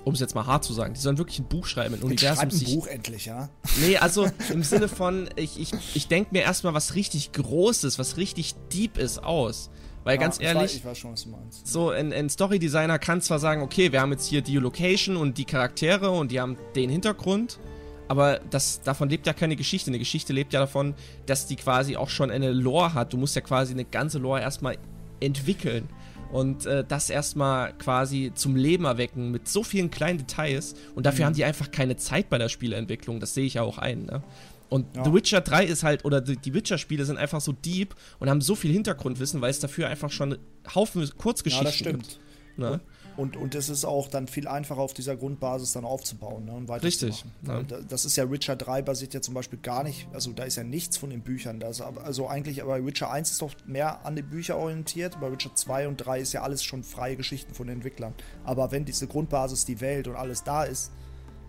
Um 0.06 0.14
es 0.14 0.22
jetzt 0.22 0.34
mal 0.34 0.46
hart 0.46 0.64
zu 0.64 0.74
sagen. 0.74 0.94
Die 0.94 1.00
sollen 1.00 1.18
wirklich 1.18 1.40
ein 1.40 1.48
Buch 1.48 1.66
schreiben. 1.66 1.94
Ein 1.96 2.02
Universum. 2.02 2.40
ein 2.44 2.52
sich... 2.52 2.74
Buch 2.74 2.88
endlich, 2.88 3.26
ja? 3.26 3.50
Nee, 3.82 3.98
also 3.98 4.28
im 4.50 4.64
Sinne 4.64 4.88
von, 4.88 5.30
ich, 5.36 5.60
ich, 5.60 5.72
ich 5.94 6.08
denke 6.08 6.30
mir 6.32 6.42
erstmal 6.42 6.74
was 6.74 6.96
richtig 6.96 7.32
Großes, 7.34 8.00
was 8.00 8.18
richtig 8.18 8.56
deep 8.72 8.98
ist 8.98 9.22
aus. 9.22 9.70
Weil 10.04 10.16
ja, 10.16 10.22
ganz 10.22 10.40
ehrlich, 10.40 10.64
ich 10.64 10.70
weiß, 10.70 10.76
ich 10.76 10.86
weiß 10.86 10.98
schon, 10.98 11.12
was 11.12 11.24
du 11.24 11.30
meinst. 11.30 11.68
so 11.68 11.90
ein, 11.90 12.14
ein 12.14 12.30
Story-Designer 12.30 12.98
kann 12.98 13.22
zwar 13.22 13.40
sagen, 13.40 13.62
okay, 13.62 13.92
wir 13.92 14.02
haben 14.02 14.12
jetzt 14.12 14.26
hier 14.26 14.42
die 14.42 14.56
Location 14.56 15.18
und 15.18 15.38
die 15.38 15.46
Charaktere 15.46 16.10
und 16.10 16.32
die 16.32 16.40
haben 16.40 16.58
den 16.76 16.90
Hintergrund, 16.90 17.60
aber 18.10 18.42
das, 18.50 18.82
davon 18.82 19.08
lebt 19.08 19.28
ja 19.28 19.34
keine 19.34 19.56
Geschichte. 19.56 19.92
Eine 19.92 20.00
Geschichte 20.00 20.34
lebt 20.34 20.52
ja 20.52 20.60
davon, 20.60 20.96
dass 21.28 21.46
die 21.46 21.56
quasi 21.56 21.96
auch 21.96 22.10
schon 22.10 22.32
eine 22.32 22.52
Lore 22.52 22.96
hat. 22.96 23.14
Du 23.14 23.18
musst 23.18 23.36
ja 23.36 23.42
quasi 23.42 23.72
eine 23.72 23.86
ganze 23.86 24.18
Lore 24.18 24.42
erstmal 24.42 24.78
entwickeln 25.20 25.88
und 26.32 26.66
äh, 26.66 26.84
das 26.88 27.12
erstmal 27.12 27.74
quasi 27.74 28.32
zum 28.34 28.56
Leben 28.56 28.86
erwecken 28.86 29.30
mit 29.30 29.48
so 29.48 29.64
vielen 29.64 29.92
kleinen 29.92 30.18
Details. 30.18 30.74
Und 30.96 31.06
dafür 31.06 31.26
mhm. 31.26 31.28
haben 31.28 31.36
die 31.36 31.46
einfach 31.46 31.70
keine 31.70 31.98
Zeit 31.98 32.32
bei 32.32 32.40
der 32.40 32.50
Spieleentwicklung. 32.50 33.20
Das 33.20 33.36
sehe 33.36 33.46
ich 33.46 33.54
ja 33.54 33.62
auch 33.62 33.78
ein. 33.78 34.06
Ne? 34.06 34.24
Und 34.70 34.96
ja. 34.96 35.04
The 35.04 35.14
Witcher 35.14 35.42
3 35.42 35.66
ist 35.66 35.84
halt, 35.84 36.04
oder 36.04 36.20
die 36.20 36.54
Witcher-Spiele 36.54 37.06
sind 37.06 37.18
einfach 37.18 37.42
so 37.42 37.52
deep 37.52 37.96
und 38.18 38.28
haben 38.28 38.42
so 38.42 38.56
viel 38.56 38.72
Hintergrundwissen, 38.72 39.40
weil 39.40 39.52
es 39.52 39.60
dafür 39.60 39.88
einfach 39.88 40.12
schon 40.12 40.40
Haufen 40.74 41.08
Kurzgeschichten 41.16 41.66
ja, 41.66 41.72
das 41.72 41.76
stimmt. 41.76 42.10
gibt. 42.10 42.20
Ne? 42.58 42.80
Und, 43.20 43.36
und 43.36 43.54
es 43.54 43.68
ist 43.68 43.84
auch 43.84 44.08
dann 44.08 44.30
viel 44.30 44.48
einfacher 44.48 44.80
auf 44.80 44.94
dieser 44.94 45.18
Grundbasis 45.18 45.74
dann 45.74 45.84
aufzubauen 45.84 46.46
ne, 46.46 46.54
und 46.54 46.70
Richtig. 46.70 47.26
Ja. 47.46 47.62
Das 47.64 48.06
ist 48.06 48.16
ja 48.16 48.32
Witcher 48.32 48.56
3 48.56 48.82
basiert 48.82 49.14
ja 49.14 49.20
zum 49.20 49.34
Beispiel 49.34 49.60
gar 49.60 49.84
nicht, 49.84 50.08
also 50.14 50.32
da 50.32 50.44
ist 50.44 50.56
ja 50.56 50.64
nichts 50.64 50.96
von 50.96 51.10
den 51.10 51.20
Büchern. 51.20 51.60
Das, 51.60 51.82
also 51.82 52.30
eigentlich, 52.30 52.64
aber 52.64 52.86
Witcher 52.86 53.12
1 53.12 53.32
ist 53.32 53.42
doch 53.42 53.52
mehr 53.66 54.06
an 54.06 54.16
die 54.16 54.22
Bücher 54.22 54.56
orientiert, 54.56 55.20
bei 55.20 55.30
Witcher 55.30 55.54
2 55.54 55.90
und 55.90 55.98
3 55.98 56.22
ist 56.22 56.32
ja 56.32 56.44
alles 56.44 56.64
schon 56.64 56.82
freie 56.82 57.18
Geschichten 57.18 57.54
von 57.54 57.68
den 57.68 57.80
Entwicklern. 57.80 58.14
Aber 58.46 58.72
wenn 58.72 58.86
diese 58.86 59.06
Grundbasis, 59.06 59.66
die 59.66 59.82
Welt 59.82 60.08
und 60.08 60.16
alles 60.16 60.46
da 60.46 60.64
ist, 60.64 60.92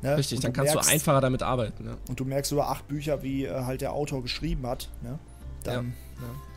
Ne? 0.03 0.17
Richtig, 0.17 0.41
dann 0.41 0.55
kannst 0.55 0.73
merkst, 0.73 0.89
du 0.89 0.95
einfacher 0.95 1.21
damit 1.21 1.43
arbeiten. 1.43 1.85
Ne? 1.85 1.99
Und 2.09 2.19
du 2.19 2.25
merkst 2.25 2.51
über 2.53 2.71
acht 2.71 2.89
Bücher, 2.89 3.23
wie 3.23 3.45
äh, 3.45 3.65
halt 3.65 3.83
der 3.83 3.93
Autor 3.93 4.23
geschrieben 4.23 4.67
hat. 4.67 4.89
Ne? 5.03 5.19
Dann, 5.63 5.93
ja, 6.17 6.23
ja 6.23 6.50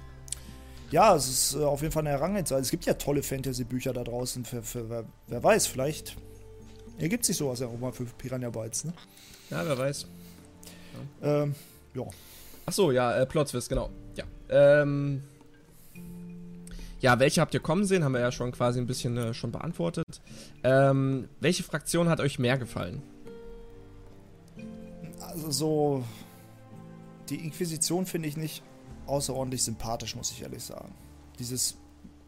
ja, 0.93 1.15
es 1.15 1.27
ist 1.27 1.56
äh, 1.56 1.63
auf 1.63 1.82
jeden 1.82 1.91
Fall 1.91 2.03
eine 2.03 2.12
Herangehensweise. 2.12 2.62
Es 2.62 2.69
gibt 2.69 2.86
ja 2.86 2.93
tolle 2.93 3.23
Fantasy-Bücher 3.23 3.93
da 3.93 4.03
draußen. 4.03 4.45
Für, 4.45 4.62
für 4.62 4.91
wer, 4.91 5.06
wer, 5.25 5.43
weiß, 5.43 5.65
vielleicht 5.65 6.15
ergibt 6.99 7.25
sich 7.25 7.36
sowas 7.36 7.62
ja 7.62 7.67
auch 7.67 7.79
mal 7.79 7.91
für 7.91 8.06
Piranha 8.06 8.51
Bytes, 8.51 8.86
ne? 8.86 8.93
Ja, 9.49 9.65
wer 9.65 9.75
weiß. 9.75 10.06
Ja. 11.23 11.41
Ähm, 11.41 11.56
ja. 11.95 12.03
Achso, 12.67 12.91
ja, 12.91 13.17
äh, 13.17 13.25
Plotzwist, 13.25 13.69
genau. 13.69 13.89
Ja. 14.15 14.25
Ähm. 14.49 15.23
Ja, 16.99 17.19
welche 17.19 17.41
habt 17.41 17.56
ihr 17.56 17.60
kommen 17.60 17.86
sehen? 17.86 18.03
Haben 18.03 18.13
wir 18.13 18.21
ja 18.21 18.32
schon 18.32 18.51
quasi 18.51 18.79
ein 18.79 18.86
bisschen 18.86 19.17
äh, 19.17 19.34
schon 19.34 19.51
beantwortet. 19.51 20.21
Ähm, 20.63 21.27
welche 21.39 21.63
Fraktion 21.63 22.08
hat 22.08 22.19
euch 22.19 22.38
mehr 22.38 22.60
gefallen? 22.60 23.01
Also 25.19 25.49
so. 25.49 26.03
Die 27.29 27.43
Inquisition 27.43 28.06
finde 28.06 28.27
ich 28.27 28.38
nicht 28.38 28.62
außerordentlich 29.13 29.63
sympathisch, 29.63 30.15
muss 30.15 30.32
ich 30.32 30.41
ehrlich 30.41 30.63
sagen. 30.63 30.93
Dieses 31.39 31.78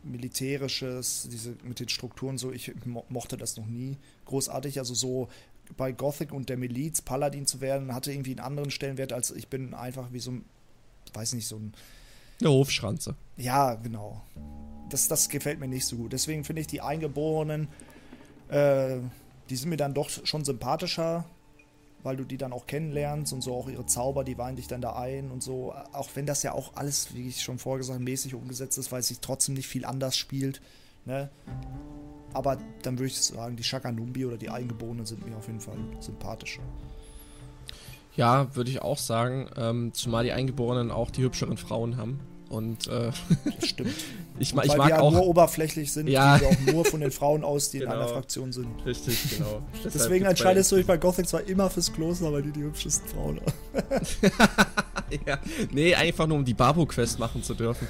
militärisches, 0.03 1.27
diese 1.31 1.55
mit 1.63 1.79
den 1.79 1.89
Strukturen 1.89 2.37
so, 2.37 2.51
ich 2.51 2.71
mo 2.85 3.03
mochte 3.09 3.37
das 3.37 3.57
noch 3.57 3.65
nie 3.65 3.97
großartig. 4.25 4.77
Also 4.79 4.93
so 4.93 5.27
bei 5.77 5.91
Gothic 5.91 6.31
und 6.31 6.49
der 6.49 6.57
Miliz 6.57 7.01
Paladin 7.01 7.47
zu 7.47 7.59
werden, 7.59 7.93
hatte 7.93 8.11
irgendwie 8.11 8.31
einen 8.31 8.39
anderen 8.39 8.71
Stellenwert, 8.71 9.13
als 9.13 9.31
ich 9.31 9.47
bin 9.47 9.73
einfach 9.73 10.13
wie 10.13 10.19
so 10.19 10.31
ein, 10.31 10.45
weiß 11.13 11.33
nicht, 11.33 11.47
so 11.47 11.57
ein. 11.57 11.73
Eine 12.39 12.51
Hofschranze. 12.51 13.15
Ja, 13.37 13.75
genau. 13.75 14.21
Das, 14.89 15.07
das 15.07 15.29
gefällt 15.29 15.59
mir 15.59 15.67
nicht 15.67 15.85
so 15.85 15.95
gut. 15.95 16.13
Deswegen 16.13 16.43
finde 16.43 16.61
ich 16.61 16.67
die 16.67 16.81
Eingeborenen, 16.81 17.67
äh, 18.49 18.97
die 19.49 19.55
sind 19.55 19.69
mir 19.69 19.77
dann 19.77 19.93
doch 19.93 20.09
schon 20.09 20.45
sympathischer 20.45 21.25
weil 22.05 22.15
du 22.15 22.23
die 22.23 22.37
dann 22.37 22.53
auch 22.53 22.67
kennenlernst 22.67 23.33
und 23.33 23.41
so 23.41 23.55
auch 23.55 23.67
ihre 23.67 23.85
Zauber, 23.85 24.23
die 24.23 24.37
weihen 24.37 24.55
dich 24.55 24.67
dann 24.67 24.79
da 24.79 24.95
ein 24.95 25.31
und 25.31 25.41
so. 25.41 25.73
Auch 25.91 26.09
wenn 26.13 26.25
das 26.25 26.43
ja 26.43 26.53
auch 26.53 26.75
alles, 26.75 27.15
wie 27.15 27.27
ich 27.27 27.41
schon 27.41 27.57
vorher 27.57 27.79
gesagt 27.79 27.99
mäßig 27.99 28.35
umgesetzt 28.35 28.77
ist, 28.77 28.91
weil 28.91 28.99
es 28.99 29.07
sich 29.07 29.19
trotzdem 29.19 29.55
nicht 29.55 29.67
viel 29.67 29.85
anders 29.85 30.15
spielt. 30.15 30.61
Ne? 31.05 31.29
Aber 32.33 32.57
dann 32.83 32.99
würde 32.99 33.07
ich 33.07 33.17
sagen, 33.17 33.55
die 33.55 33.63
Shakanumbi 33.63 34.25
oder 34.25 34.37
die 34.37 34.49
Eingeborenen 34.49 35.05
sind 35.05 35.25
mir 35.25 35.35
auf 35.35 35.47
jeden 35.47 35.61
Fall 35.61 35.77
sympathischer. 35.99 36.61
Ja, 38.15 38.55
würde 38.55 38.69
ich 38.69 38.81
auch 38.81 38.97
sagen. 38.97 39.49
Ähm, 39.57 39.93
zumal 39.93 40.23
die 40.23 40.31
Eingeborenen 40.31 40.91
auch 40.91 41.09
die 41.09 41.23
hübscheren 41.23 41.57
Frauen 41.57 41.97
haben. 41.97 42.19
Und 42.49 42.87
äh, 42.87 43.11
das 43.59 43.69
stimmt. 43.69 43.93
ich, 44.39 44.53
und 44.53 44.65
ich 44.65 44.77
mag 44.77 44.87
wir 44.89 45.01
auch 45.01 45.11
nur 45.11 45.25
oberflächlich 45.25 45.91
sind, 45.91 46.07
ja. 46.07 46.39
wir 46.39 46.49
auch 46.49 46.73
nur 46.73 46.85
von 46.85 47.01
den 47.01 47.11
Frauen 47.11 47.43
aus, 47.43 47.71
die 47.71 47.79
genau. 47.79 47.93
in 47.93 47.97
einer 47.99 48.07
Fraktion 48.07 48.51
sind. 48.51 48.67
Richtig, 48.85 49.37
genau. 49.37 49.61
Deswegen 49.83 50.25
entscheidest 50.25 50.71
du 50.71 50.75
dich 50.75 50.85
bei 50.85 50.97
Gothic 50.97 51.27
zwar 51.27 51.43
immer 51.47 51.69
fürs 51.69 51.91
Kloster, 51.91 52.31
weil 52.31 52.43
die 52.43 52.51
die 52.51 52.61
hübschesten 52.61 53.07
Frauen 53.09 53.39
haben. 53.39 54.01
ja, 55.25 55.39
nee, 55.71 55.95
einfach 55.95 56.27
nur 56.27 56.37
um 56.37 56.45
die 56.45 56.53
Barbo-Quest 56.53 57.19
machen 57.19 57.43
zu 57.43 57.53
dürfen. 57.53 57.87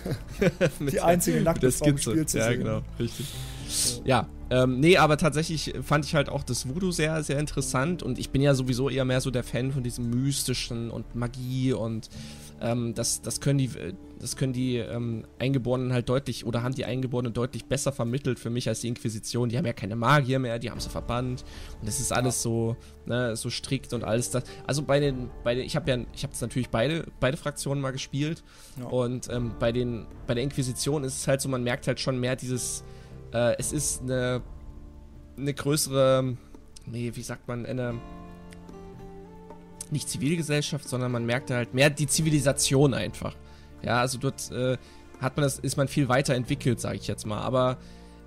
die 0.79 1.01
einzige 1.01 1.41
nackte 1.41 1.71
Frau 1.71 1.85
im 1.85 1.97
Spiel 1.97 2.25
zu 2.25 2.37
ja, 2.37 2.45
sehen. 2.45 2.61
Ja, 2.61 2.73
genau, 2.79 2.81
richtig. 2.99 3.25
Ja, 4.03 4.27
ähm, 4.49 4.79
nee, 4.79 4.97
aber 4.97 5.17
tatsächlich 5.17 5.73
fand 5.81 6.05
ich 6.05 6.13
halt 6.15 6.29
auch 6.29 6.43
das 6.43 6.67
Voodoo 6.69 6.91
sehr, 6.91 7.23
sehr 7.23 7.39
interessant 7.39 8.03
und 8.03 8.19
ich 8.19 8.29
bin 8.29 8.41
ja 8.41 8.53
sowieso 8.53 8.89
eher 8.89 9.05
mehr 9.05 9.21
so 9.21 9.31
der 9.31 9.43
Fan 9.43 9.71
von 9.71 9.83
diesem 9.83 10.09
Mystischen 10.09 10.91
und 10.91 11.15
Magie 11.15 11.73
und 11.73 12.09
ähm, 12.61 12.93
das, 12.93 13.21
das 13.21 13.41
können 13.41 13.57
die, 13.57 13.71
das 14.25 14.35
können 14.35 14.53
die 14.53 14.77
ähm, 14.77 15.23
Eingeborenen 15.37 15.93
halt 15.93 16.09
deutlich 16.09 16.47
oder 16.47 16.63
haben 16.63 16.73
die 16.73 16.83
Eingeborenen 16.83 17.31
deutlich 17.31 17.65
besser 17.65 17.91
vermittelt 17.91 18.39
für 18.39 18.49
mich 18.49 18.67
als 18.67 18.81
die 18.81 18.87
Inquisition. 18.87 19.49
Die 19.49 19.57
haben 19.57 19.67
ja 19.67 19.73
keine 19.73 19.95
Magier 19.95 20.39
mehr, 20.39 20.57
die 20.57 20.71
haben 20.71 20.79
sie 20.79 20.89
verbannt 20.89 21.45
und 21.79 21.87
das 21.87 21.99
ist 21.99 22.11
alles 22.11 22.41
so, 22.41 22.75
ne, 23.05 23.35
so 23.35 23.51
strikt 23.51 23.93
und 23.93 24.03
alles 24.03 24.31
das. 24.31 24.43
Also 24.65 24.81
bei 24.81 24.99
den, 24.99 25.29
bei 25.43 25.53
den 25.53 25.63
ich 25.63 25.75
habe 25.75 25.91
ja, 25.91 25.97
ich 26.11 26.23
habe 26.23 26.33
natürlich 26.41 26.69
beide, 26.69 27.05
beide 27.19 27.37
Fraktionen 27.37 27.83
mal 27.83 27.91
gespielt 27.91 28.43
ja. 28.79 28.87
und 28.87 29.29
ähm, 29.29 29.51
bei 29.59 29.71
den, 29.71 30.07
bei 30.25 30.33
der 30.33 30.43
Inquisition 30.43 31.03
ist 31.03 31.19
es 31.19 31.27
halt 31.27 31.39
so, 31.39 31.47
man 31.47 31.63
merkt 31.63 31.85
halt 31.85 31.99
schon 31.99 32.19
mehr 32.19 32.35
dieses, 32.35 32.83
äh, 33.31 33.55
es 33.59 33.71
ist 33.71 34.01
eine 34.01 34.41
eine 35.37 35.53
größere, 35.53 36.35
nee, 36.85 37.11
wie 37.13 37.21
sagt 37.21 37.47
man, 37.47 37.65
eine 37.67 37.99
nicht 39.91 40.09
Zivilgesellschaft, 40.09 40.89
sondern 40.89 41.11
man 41.11 41.27
merkt 41.27 41.51
halt 41.51 41.75
mehr 41.75 41.91
die 41.91 42.07
Zivilisation 42.07 42.95
einfach. 42.95 43.35
Ja, 43.81 44.01
also 44.01 44.17
dort 44.17 44.51
äh, 44.51 44.77
hat 45.21 45.37
man 45.37 45.43
das, 45.43 45.59
ist 45.59 45.77
man 45.77 45.87
viel 45.87 46.09
weiter 46.09 46.35
entwickelt, 46.35 46.79
sage 46.79 46.97
ich 46.97 47.07
jetzt 47.07 47.25
mal. 47.25 47.41
Aber 47.41 47.77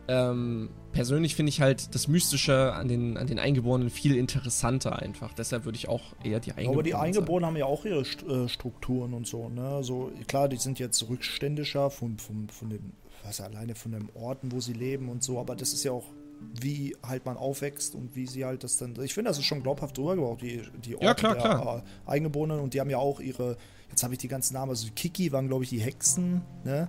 ähm, 0.08 0.70
persönlich 0.92 1.34
finde 1.34 1.50
ich 1.50 1.61
halt 1.61 1.94
das 1.94 2.08
Mystische 2.08 2.72
an 2.72 2.88
den, 2.88 3.18
an 3.18 3.26
den 3.26 3.38
Eingeborenen 3.38 3.90
viel 3.90 4.16
interessanter 4.16 4.98
einfach. 4.98 5.34
Deshalb 5.34 5.64
würde 5.64 5.76
ich 5.76 5.88
auch 5.88 6.02
eher 6.24 6.40
die 6.40 6.52
Eingeborenen. 6.52 6.74
Aber 6.74 6.82
die 6.82 6.94
Eingeborenen 6.94 7.42
sagen. 7.42 7.54
haben 7.54 7.56
ja 7.56 7.66
auch 7.66 7.84
ihre 7.84 8.44
äh, 8.44 8.48
Strukturen 8.48 9.12
und 9.12 9.26
so. 9.26 9.48
Ne? 9.48 9.68
Also 9.68 10.11
klar, 10.26 10.48
die 10.48 10.56
sind 10.56 10.78
jetzt 10.78 11.08
rückständischer 11.08 11.90
von, 11.90 12.18
von, 12.18 12.48
von 12.48 12.70
dem, 12.70 12.92
was 13.22 13.40
alleine 13.40 13.74
von 13.74 13.92
den 13.92 14.08
Orten, 14.14 14.50
wo 14.50 14.61
sie 14.61 14.72
leben 14.72 15.11
und 15.11 15.22
so. 15.22 15.38
Aber 15.38 15.54
das 15.54 15.72
ist 15.74 15.84
ja 15.84 15.92
auch 15.92 16.04
wie 16.40 16.96
halt 17.02 17.26
man 17.26 17.37
aufwächst 17.37 17.94
und 17.94 18.14
wie 18.14 18.26
sie 18.26 18.44
halt 18.44 18.64
das 18.64 18.76
dann. 18.76 18.94
Ich 19.02 19.14
finde, 19.14 19.30
das 19.30 19.38
ist 19.38 19.44
schon 19.44 19.62
glaubhaft 19.62 19.98
drüber 19.98 20.14
gebaut, 20.14 20.40
die, 20.40 20.62
die 20.84 20.94
Orte 20.94 21.04
ja, 21.04 21.14
klar, 21.14 21.34
der 21.34 21.42
klar. 21.42 21.84
Eingeborenen 22.06 22.61
und 22.61 22.74
die 22.74 22.80
haben 22.80 22.90
ja 22.90 22.98
auch 22.98 23.20
ihre, 23.20 23.56
jetzt 23.90 24.03
habe 24.03 24.14
ich 24.14 24.18
die 24.18 24.29
ganzen 24.29 24.55
Namen, 24.55 24.70
also 24.70 24.88
Kiki 24.94 25.33
waren, 25.33 25.48
glaube 25.48 25.64
ich, 25.64 25.70
die 25.70 25.81
Hexen, 25.81 26.42
ne? 26.64 26.88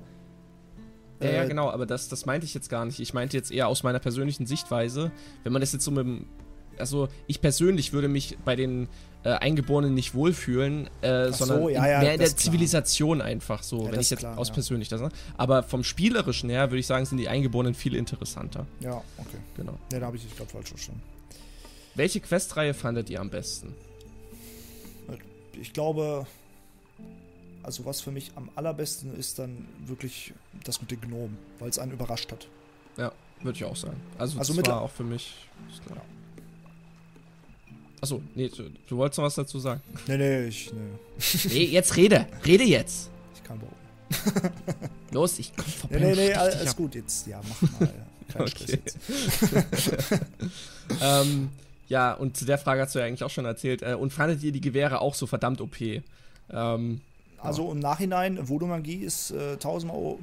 Ja, 1.21 1.29
ja, 1.29 1.43
äh, 1.43 1.47
genau, 1.47 1.69
aber 1.69 1.85
das, 1.85 2.07
das 2.07 2.25
meinte 2.25 2.45
ich 2.45 2.53
jetzt 2.53 2.69
gar 2.69 2.85
nicht. 2.85 2.99
Ich 2.99 3.13
meinte 3.13 3.35
jetzt 3.35 3.51
eher 3.51 3.67
aus 3.67 3.83
meiner 3.83 3.99
persönlichen 3.99 4.45
Sichtweise. 4.45 5.11
Wenn 5.43 5.51
man 5.51 5.61
das 5.61 5.73
jetzt 5.73 5.83
so 5.83 5.91
mit 5.91 6.05
dem. 6.05 6.25
Also, 6.77 7.09
ich 7.27 7.41
persönlich 7.41 7.91
würde 7.91 8.07
mich 8.07 8.37
bei 8.45 8.55
den 8.55 8.87
äh, 9.23 9.31
Eingeborenen 9.31 9.93
nicht 9.93 10.13
wohlfühlen, 10.13 10.89
äh, 11.01 11.25
so, 11.25 11.45
sondern 11.45 11.69
ja, 11.69 11.85
ja, 11.85 11.99
mehr 11.99 12.13
in 12.13 12.19
der 12.19 12.33
Zivilisation 12.33 13.21
einfach 13.21 13.63
so, 13.63 13.85
ja, 13.85 13.91
wenn 13.91 13.99
ich 13.99 14.09
jetzt 14.09 14.21
klar, 14.21 14.37
aus 14.37 14.49
persönlich 14.49 14.87
das. 14.87 15.01
Ne? 15.01 15.09
Aber 15.35 15.63
vom 15.63 15.83
Spielerischen 15.83 16.49
her 16.49 16.71
würde 16.71 16.79
ich 16.79 16.87
sagen, 16.87 17.05
sind 17.05 17.17
die 17.17 17.27
Eingeborenen 17.27 17.73
viel 17.73 17.95
interessanter. 17.95 18.65
Ja, 18.79 19.01
okay. 19.17 19.37
Genau. 19.57 19.73
Ne, 19.91 19.99
da 19.99 20.05
habe 20.05 20.15
ich 20.15 20.23
dich 20.23 20.37
gerade 20.37 20.49
falsch 20.49 20.69
verstanden. 20.69 21.01
Welche 21.95 22.21
Questreihe 22.21 22.73
fandet 22.73 23.09
ihr 23.09 23.19
am 23.19 23.29
besten? 23.29 23.75
Ich 25.59 25.73
glaube, 25.73 26.25
also 27.63 27.85
was 27.85 28.01
für 28.01 28.11
mich 28.11 28.31
am 28.35 28.49
allerbesten 28.55 29.15
ist 29.15 29.39
dann 29.39 29.67
wirklich 29.85 30.33
das 30.63 30.81
mit 30.81 30.91
den 30.91 31.01
Gnomen, 31.01 31.37
weil 31.59 31.69
es 31.69 31.79
einen 31.79 31.91
überrascht 31.91 32.31
hat. 32.31 32.47
Ja, 32.97 33.11
würde 33.41 33.57
ich 33.57 33.63
auch 33.63 33.75
sagen. 33.75 33.99
Also, 34.17 34.39
also 34.39 34.53
das 34.53 34.67
war 34.67 34.81
auch 34.81 34.91
für 34.91 35.03
mich. 35.03 35.33
Ja. 35.89 36.01
Achso, 38.01 38.21
nee, 38.33 38.49
du, 38.49 38.69
du, 38.87 38.97
wolltest 38.97 39.17
noch 39.17 39.25
was 39.25 39.35
dazu 39.35 39.59
sagen? 39.59 39.81
Nee, 40.07 40.17
nee, 40.17 40.47
ich. 40.47 40.71
Nee. 40.71 41.49
nee, 41.49 41.65
jetzt 41.65 41.95
rede. 41.97 42.27
Rede 42.45 42.63
jetzt. 42.63 43.09
Ich 43.35 43.43
kann 43.43 43.59
behaupten. 43.59 44.53
Los, 45.11 45.39
ich 45.39 45.51
komm 45.55 45.65
vorbei. 45.65 45.99
Nee, 45.99 46.15
nee, 46.15 46.27
nee, 46.27 46.33
alles 46.33 46.75
gut 46.75 46.95
jetzt. 46.95 47.27
Ja, 47.27 47.41
mach 47.47 47.79
mal. 47.79 47.93
Kein 48.29 48.41
okay. 48.43 48.79
Stress 48.79 50.19
ähm, 51.01 51.49
ja, 51.87 52.13
und 52.13 52.37
zu 52.37 52.45
der 52.45 52.57
Frage 52.57 52.81
hast 52.81 52.95
du 52.95 52.99
ja 52.99 53.05
eigentlich 53.05 53.23
auch 53.23 53.29
schon 53.29 53.45
erzählt. 53.45 53.81
Äh, 53.81 53.95
und 53.95 54.13
fandet 54.13 54.43
ihr 54.43 54.51
die 54.51 54.61
Gewehre 54.61 55.01
auch 55.01 55.15
so 55.15 55.27
verdammt 55.27 55.59
OP? 55.59 55.77
Ähm, 56.51 57.01
also 57.41 57.71
im 57.71 57.79
Nachhinein, 57.79 58.47
Voodoo-Magie 58.47 58.97
ist 58.97 59.31
äh, 59.31 59.57
tausendmal, 59.57 60.17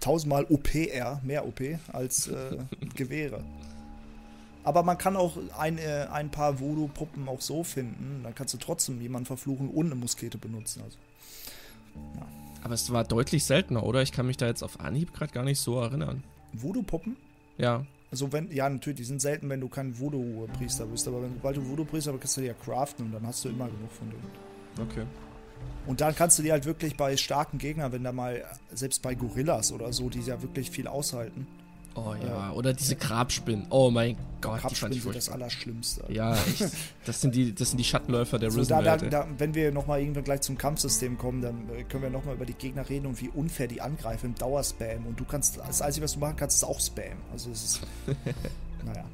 tausendmal 0.00 0.46
OPR, 0.48 1.20
mehr 1.22 1.46
OP 1.46 1.60
als 1.92 2.28
äh, 2.28 2.58
Gewehre. 2.94 3.44
Aber 4.64 4.82
man 4.82 4.96
kann 4.96 5.16
auch 5.16 5.36
ein, 5.58 5.78
äh, 5.78 6.06
ein 6.10 6.30
paar 6.30 6.60
Voodoo-Puppen 6.60 7.28
auch 7.28 7.40
so 7.40 7.64
finden. 7.64 8.20
Dann 8.22 8.34
kannst 8.34 8.54
du 8.54 8.58
trotzdem 8.58 9.00
jemanden 9.00 9.26
verfluchen 9.26 9.68
und 9.68 9.86
eine 9.86 9.96
Muskete 9.96 10.38
benutzen. 10.38 10.82
Also, 10.84 10.98
ja. 12.16 12.26
Aber 12.62 12.74
es 12.74 12.92
war 12.92 13.02
deutlich 13.04 13.44
seltener, 13.44 13.82
oder? 13.82 14.02
Ich 14.02 14.12
kann 14.12 14.26
mich 14.26 14.36
da 14.36 14.46
jetzt 14.46 14.62
auf 14.62 14.78
Anhieb 14.78 15.12
gerade 15.12 15.32
gar 15.32 15.44
nicht 15.44 15.60
so 15.60 15.80
erinnern. 15.80 16.22
Voodoo-Puppen? 16.52 17.16
Ja. 17.58 17.84
Also 18.12 18.30
wenn, 18.30 18.52
ja, 18.52 18.68
natürlich, 18.68 18.98
die 18.98 19.04
sind 19.04 19.20
selten, 19.20 19.48
wenn 19.48 19.60
du 19.60 19.68
kein 19.68 19.98
Voodoo-Priester 19.98 20.86
bist. 20.86 21.08
Aber 21.08 21.22
wenn, 21.22 21.34
sobald 21.34 21.56
du 21.56 21.68
Voodoo-Priester 21.68 22.12
bist, 22.12 22.22
kannst 22.22 22.36
du 22.36 22.40
die 22.42 22.46
ja 22.48 22.54
craften 22.54 23.06
und 23.06 23.12
dann 23.12 23.26
hast 23.26 23.44
du 23.44 23.48
immer 23.48 23.66
genug 23.66 23.90
von 23.90 24.10
denen. 24.10 24.88
Okay. 24.88 25.06
Und 25.86 26.00
dann 26.00 26.14
kannst 26.14 26.38
du 26.38 26.42
dir 26.42 26.52
halt 26.52 26.64
wirklich 26.64 26.96
bei 26.96 27.16
starken 27.16 27.58
Gegnern, 27.58 27.92
wenn 27.92 28.04
da 28.04 28.12
mal, 28.12 28.44
selbst 28.72 29.02
bei 29.02 29.14
Gorillas 29.14 29.72
oder 29.72 29.92
so, 29.92 30.08
die 30.08 30.20
ja 30.20 30.40
wirklich 30.42 30.70
viel 30.70 30.86
aushalten. 30.86 31.46
Oh 31.94 32.14
ja, 32.24 32.50
äh, 32.50 32.52
oder 32.54 32.72
diese 32.72 32.96
Grabspinnen. 32.96 33.66
Oh 33.68 33.90
mein 33.90 34.16
Gott, 34.40 34.60
Grabspinnen 34.60 34.98
sind 34.98 35.14
das 35.14 35.28
Allerschlimmste. 35.28 36.04
Ja, 36.08 36.34
echt. 36.34 36.66
Das 37.04 37.20
sind 37.20 37.34
die, 37.34 37.54
das 37.54 37.70
sind 37.70 37.78
die 37.78 37.84
Schattenläufer 37.84 38.38
der 38.38 38.50
so, 38.50 38.64
da, 38.64 38.80
da, 38.80 38.96
da, 38.96 39.26
Wenn 39.36 39.54
wir 39.54 39.72
nochmal 39.72 40.00
irgendwann 40.00 40.24
gleich 40.24 40.40
zum 40.40 40.56
Kampfsystem 40.56 41.18
kommen, 41.18 41.42
dann 41.42 41.68
äh, 41.76 41.82
können 41.84 42.04
wir 42.04 42.10
nochmal 42.10 42.36
über 42.36 42.46
die 42.46 42.54
Gegner 42.54 42.88
reden 42.88 43.06
und 43.06 43.20
wie 43.20 43.28
unfair 43.28 43.66
die 43.66 43.80
angreifen 43.80 44.26
im 44.26 44.34
Dauerspam. 44.36 45.06
Und 45.06 45.20
du 45.20 45.24
kannst, 45.24 45.58
das 45.58 45.82
Einzige, 45.82 46.04
was 46.04 46.14
du 46.14 46.20
machen 46.20 46.36
kannst, 46.36 46.56
ist 46.56 46.64
auch 46.64 46.80
Spam. 46.80 47.18
Also 47.32 47.50
es 47.50 47.64
ist, 47.64 47.80
naja. 48.86 49.04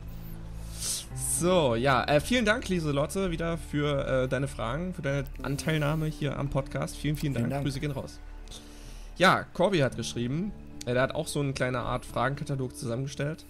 So, 1.14 1.74
ja, 1.74 2.04
äh, 2.04 2.20
vielen 2.20 2.44
Dank, 2.44 2.68
Lieselotte, 2.68 3.30
wieder 3.30 3.58
für 3.58 4.06
äh, 4.06 4.28
deine 4.28 4.48
Fragen, 4.48 4.94
für 4.94 5.02
deine 5.02 5.24
Anteilnahme 5.42 6.06
hier 6.06 6.38
am 6.38 6.48
Podcast. 6.48 6.96
Vielen, 6.96 7.16
vielen 7.16 7.34
Dank. 7.34 7.44
Vielen 7.44 7.50
Dank. 7.50 7.64
Grüße 7.64 7.80
gehen 7.80 7.90
raus. 7.90 8.20
Ja, 9.16 9.44
Corby 9.52 9.78
hat 9.78 9.96
geschrieben, 9.96 10.52
äh, 10.86 10.94
der 10.94 11.02
hat 11.02 11.14
auch 11.14 11.26
so 11.26 11.40
eine 11.40 11.52
kleine 11.52 11.80
Art 11.80 12.04
Fragenkatalog 12.04 12.76
zusammengestellt. 12.76 13.44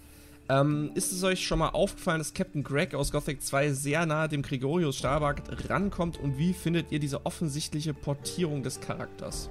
Ähm, 0.50 0.92
ist 0.94 1.12
es 1.12 1.22
euch 1.24 1.46
schon 1.46 1.58
mal 1.58 1.70
aufgefallen, 1.70 2.18
dass 2.18 2.32
Captain 2.32 2.64
Greg 2.64 2.94
aus 2.94 3.12
Gothic 3.12 3.42
2 3.42 3.72
sehr 3.72 4.06
nahe 4.06 4.28
dem 4.28 4.40
Gregorius 4.40 4.96
Starbuck 4.96 5.42
rankommt 5.68 6.18
und 6.18 6.38
wie 6.38 6.54
findet 6.54 6.90
ihr 6.90 6.98
diese 6.98 7.26
offensichtliche 7.26 7.92
Portierung 7.92 8.62
des 8.62 8.80
Charakters? 8.80 9.50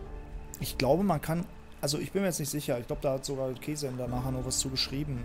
Ich 0.59 0.79
glaube, 0.79 1.03
man 1.03 1.21
kann, 1.21 1.45
also 1.81 1.99
ich 1.99 2.11
bin 2.11 2.23
mir 2.23 2.29
jetzt 2.29 2.39
nicht 2.39 2.49
sicher, 2.49 2.79
ich 2.79 2.87
glaube, 2.87 3.03
da 3.03 3.13
hat 3.13 3.25
sogar 3.25 3.53
Käsender 3.53 4.07
nachher 4.07 4.31
noch 4.31 4.45
was 4.45 4.57
zu 4.57 4.69
geschrieben. 4.69 5.19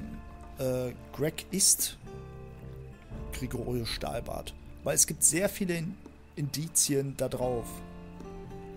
Äh, 0.59 0.93
Greg 1.17 1.47
ist 1.51 1.97
Gregorius 3.33 3.89
Stahlbart. 3.89 4.55
Weil 4.85 4.95
es 4.95 5.07
gibt 5.07 5.23
sehr 5.25 5.49
viele 5.49 5.83
Indizien 6.37 7.15
da 7.17 7.29
drauf 7.29 7.67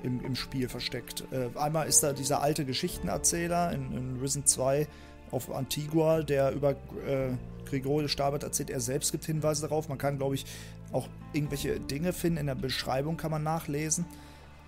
im, 0.04 0.24
im 0.24 0.36
Spiel 0.36 0.70
versteckt. 0.70 1.24
Äh, 1.32 1.58
einmal 1.58 1.88
ist 1.88 2.04
da 2.04 2.14
dieser 2.14 2.42
alte 2.42 2.66
Geschichtenerzähler 2.66 3.72
in, 3.74 3.92
in 3.92 4.20
Risen 4.22 4.46
2 4.46 4.88
auf 5.32 5.52
Antigua, 5.52 6.22
der 6.22 6.52
über 6.52 6.72
äh, 6.72 7.32
Gregorius 7.70 8.12
Stahlbart 8.12 8.44
erzählt. 8.44 8.70
Er 8.70 8.80
selbst 8.80 9.12
gibt 9.12 9.26
Hinweise 9.26 9.64
darauf. 9.64 9.90
Man 9.90 9.98
kann, 9.98 10.18
glaube 10.18 10.36
ich, 10.36 10.46
auch 10.92 11.08
irgendwelche 11.34 11.80
Dinge 11.80 12.14
finden. 12.14 12.38
In 12.38 12.46
der 12.46 12.56
Beschreibung 12.56 13.18
kann 13.18 13.32
man 13.32 13.44
nachlesen. 13.44 14.06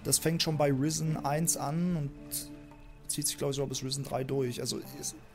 Das 0.03 0.17
fängt 0.19 0.41
schon 0.41 0.57
bei 0.57 0.71
Risen 0.71 1.17
1 1.23 1.57
an 1.57 1.95
und 1.95 2.11
zieht 3.07 3.27
sich, 3.27 3.37
glaube 3.37 3.51
ich, 3.51 3.55
sogar 3.55 3.69
bis 3.69 3.83
Risen 3.83 4.03
3 4.03 4.23
durch. 4.23 4.61
Also, 4.61 4.79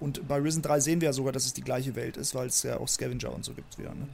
und 0.00 0.26
bei 0.28 0.37
Risen 0.37 0.62
3 0.62 0.80
sehen 0.80 1.00
wir 1.00 1.06
ja 1.06 1.12
sogar, 1.12 1.32
dass 1.32 1.46
es 1.46 1.52
die 1.52 1.62
gleiche 1.62 1.94
Welt 1.94 2.16
ist, 2.16 2.35
weil 2.35 2.48
es 2.48 2.62
ja 2.62 2.78
auch 2.78 2.88
Scavenger 2.88 3.35
und 3.35 3.44
so 3.44 3.52
gibt 3.52 3.78
wieder. 3.78 3.90
Ne? 3.90 4.08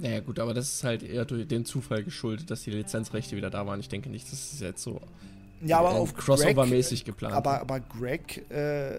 Naja, 0.00 0.20
gut, 0.20 0.38
aber 0.38 0.54
das 0.54 0.74
ist 0.74 0.84
halt 0.84 1.02
eher 1.02 1.24
durch 1.24 1.46
den 1.46 1.64
Zufall 1.64 2.02
geschuldet, 2.02 2.50
dass 2.50 2.62
die 2.62 2.70
Lizenzrechte 2.70 3.36
wieder 3.36 3.50
da 3.50 3.66
waren. 3.66 3.80
Ich 3.80 3.88
denke 3.88 4.08
nicht, 4.10 4.30
dass 4.30 4.52
es 4.52 4.60
jetzt 4.60 4.82
so 4.82 5.00
ja, 5.64 5.78
aber 5.78 5.90
auf 5.90 6.14
Crossover-mäßig 6.14 7.04
geplant 7.04 7.34
aber, 7.34 7.60
aber 7.60 7.80
Greg 7.80 8.50
äh, 8.50 8.98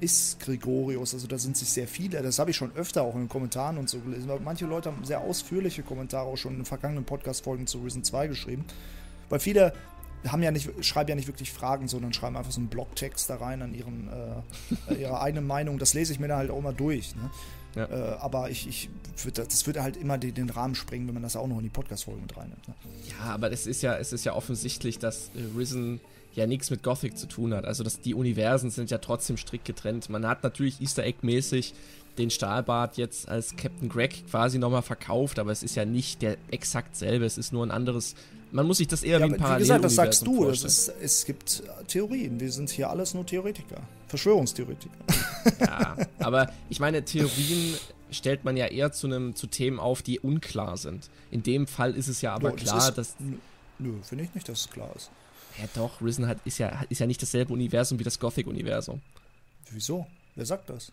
ist 0.00 0.40
Gregorius, 0.40 1.14
also 1.14 1.26
da 1.26 1.38
sind 1.38 1.56
sich 1.56 1.68
sehr 1.68 1.88
viele, 1.88 2.22
das 2.22 2.38
habe 2.38 2.50
ich 2.50 2.56
schon 2.56 2.74
öfter 2.74 3.02
auch 3.02 3.14
in 3.14 3.22
den 3.22 3.28
Kommentaren 3.28 3.76
und 3.78 3.88
so 3.88 3.98
gelesen. 3.98 4.30
Manche 4.44 4.66
Leute 4.66 4.90
haben 4.90 5.04
sehr 5.04 5.20
ausführliche 5.20 5.82
Kommentare 5.82 6.26
auch 6.26 6.36
schon 6.36 6.52
in 6.52 6.60
den 6.60 6.64
vergangenen 6.64 7.04
Podcast-Folgen 7.04 7.66
zu 7.66 7.78
Risen 7.78 8.04
2 8.04 8.28
geschrieben. 8.28 8.64
Weil 9.28 9.40
viele 9.40 9.72
haben 10.26 10.42
ja 10.42 10.50
nicht, 10.50 10.68
schreiben 10.84 11.08
ja 11.08 11.14
nicht 11.14 11.28
wirklich 11.28 11.52
Fragen, 11.52 11.88
sondern 11.88 12.12
schreiben 12.12 12.36
einfach 12.36 12.52
so 12.52 12.60
einen 12.60 12.68
Blogtext 12.68 13.30
da 13.30 13.36
rein 13.36 13.62
an 13.62 13.74
ihren, 13.74 14.08
äh, 14.88 14.94
ihre 14.94 15.20
eigene 15.20 15.42
Meinung. 15.42 15.78
Das 15.78 15.94
lese 15.94 16.12
ich 16.12 16.20
mir 16.20 16.28
dann 16.28 16.38
halt 16.38 16.50
auch 16.50 16.60
mal 16.60 16.74
durch. 16.74 17.14
Ne? 17.14 17.30
Ja. 17.76 17.84
Äh, 17.84 18.16
aber 18.18 18.50
ich, 18.50 18.66
ich 18.66 18.88
würd, 19.22 19.38
das 19.38 19.66
würde 19.66 19.82
halt 19.82 19.96
immer 19.96 20.18
den, 20.18 20.34
den, 20.34 20.50
Rahmen 20.50 20.74
sprengen, 20.74 21.06
wenn 21.06 21.14
man 21.14 21.22
das 21.22 21.36
auch 21.36 21.46
noch 21.46 21.58
in 21.58 21.64
die 21.64 21.70
Podcast-Folge 21.70 22.22
mit 22.22 22.36
reinnimmt. 22.36 22.66
Ne? 22.66 22.74
Ja, 23.10 23.34
aber 23.34 23.52
es 23.52 23.66
ist 23.66 23.82
ja, 23.82 23.96
es 23.96 24.12
ist 24.12 24.24
ja 24.24 24.34
offensichtlich, 24.34 24.98
dass 24.98 25.30
äh, 25.34 25.56
Risen 25.56 26.00
ja 26.34 26.46
nichts 26.46 26.70
mit 26.70 26.82
Gothic 26.82 27.16
zu 27.18 27.26
tun 27.26 27.54
hat. 27.54 27.64
Also 27.64 27.84
dass 27.84 28.00
die 28.00 28.14
Universen 28.14 28.70
sind 28.70 28.90
ja 28.90 28.98
trotzdem 28.98 29.36
strikt 29.36 29.64
getrennt. 29.64 30.08
Man 30.08 30.26
hat 30.26 30.42
natürlich 30.42 30.80
Easter 30.80 31.04
Egg-mäßig 31.04 31.74
den 32.18 32.30
Stahlbart 32.30 32.96
jetzt 32.96 33.28
als 33.28 33.56
Captain 33.56 33.88
Greg 33.88 34.26
quasi 34.30 34.58
nochmal 34.58 34.82
verkauft, 34.82 35.38
aber 35.38 35.52
es 35.52 35.62
ist 35.62 35.76
ja 35.76 35.84
nicht 35.84 36.22
der 36.22 36.36
exakt 36.50 36.96
selbe, 36.96 37.26
es 37.26 37.36
ist 37.36 37.52
nur 37.52 37.64
ein 37.64 37.70
anderes 37.70 38.14
man 38.52 38.66
muss 38.66 38.78
sich 38.78 38.88
das 38.88 39.02
eher 39.02 39.18
ja, 39.20 39.28
wie 39.28 39.34
ein 39.34 39.38
Parallel 39.38 39.58
Wie 39.58 39.62
gesagt, 39.62 39.84
das 39.84 39.94
sagst 39.94 40.26
du. 40.26 40.48
Es, 40.48 40.64
ist, 40.64 40.92
es 41.00 41.24
gibt 41.24 41.62
Theorien. 41.88 42.40
Wir 42.40 42.50
sind 42.50 42.70
hier 42.70 42.90
alles 42.90 43.14
nur 43.14 43.26
Theoretiker. 43.26 43.82
Verschwörungstheoretiker. 44.08 44.94
Ja, 45.60 45.96
aber 46.18 46.52
ich 46.68 46.80
meine, 46.80 47.04
Theorien 47.04 47.74
stellt 48.10 48.44
man 48.44 48.56
ja 48.56 48.66
eher 48.66 48.92
zu, 48.92 49.06
einem, 49.06 49.34
zu 49.34 49.46
Themen 49.46 49.78
auf, 49.78 50.02
die 50.02 50.20
unklar 50.20 50.76
sind. 50.76 51.10
In 51.30 51.42
dem 51.42 51.66
Fall 51.66 51.94
ist 51.94 52.08
es 52.08 52.20
ja 52.22 52.34
aber 52.34 52.50
no, 52.50 52.56
klar, 52.56 52.88
ist, 52.88 52.94
dass. 52.94 53.16
Nö, 53.78 53.94
finde 54.02 54.24
ich 54.24 54.34
nicht, 54.34 54.48
dass 54.48 54.60
es 54.60 54.70
klar 54.70 54.90
ist. 54.96 55.10
Ja, 55.58 55.68
doch, 55.74 56.00
Risen 56.02 56.26
hat, 56.26 56.38
ist, 56.44 56.58
ja, 56.58 56.84
ist 56.88 56.98
ja 56.98 57.06
nicht 57.06 57.20
dasselbe 57.22 57.52
Universum 57.52 57.98
wie 57.98 58.04
das 58.04 58.18
Gothic-Universum. 58.18 59.00
Wieso? 59.70 60.06
Wer 60.34 60.46
sagt 60.46 60.70
das? 60.70 60.92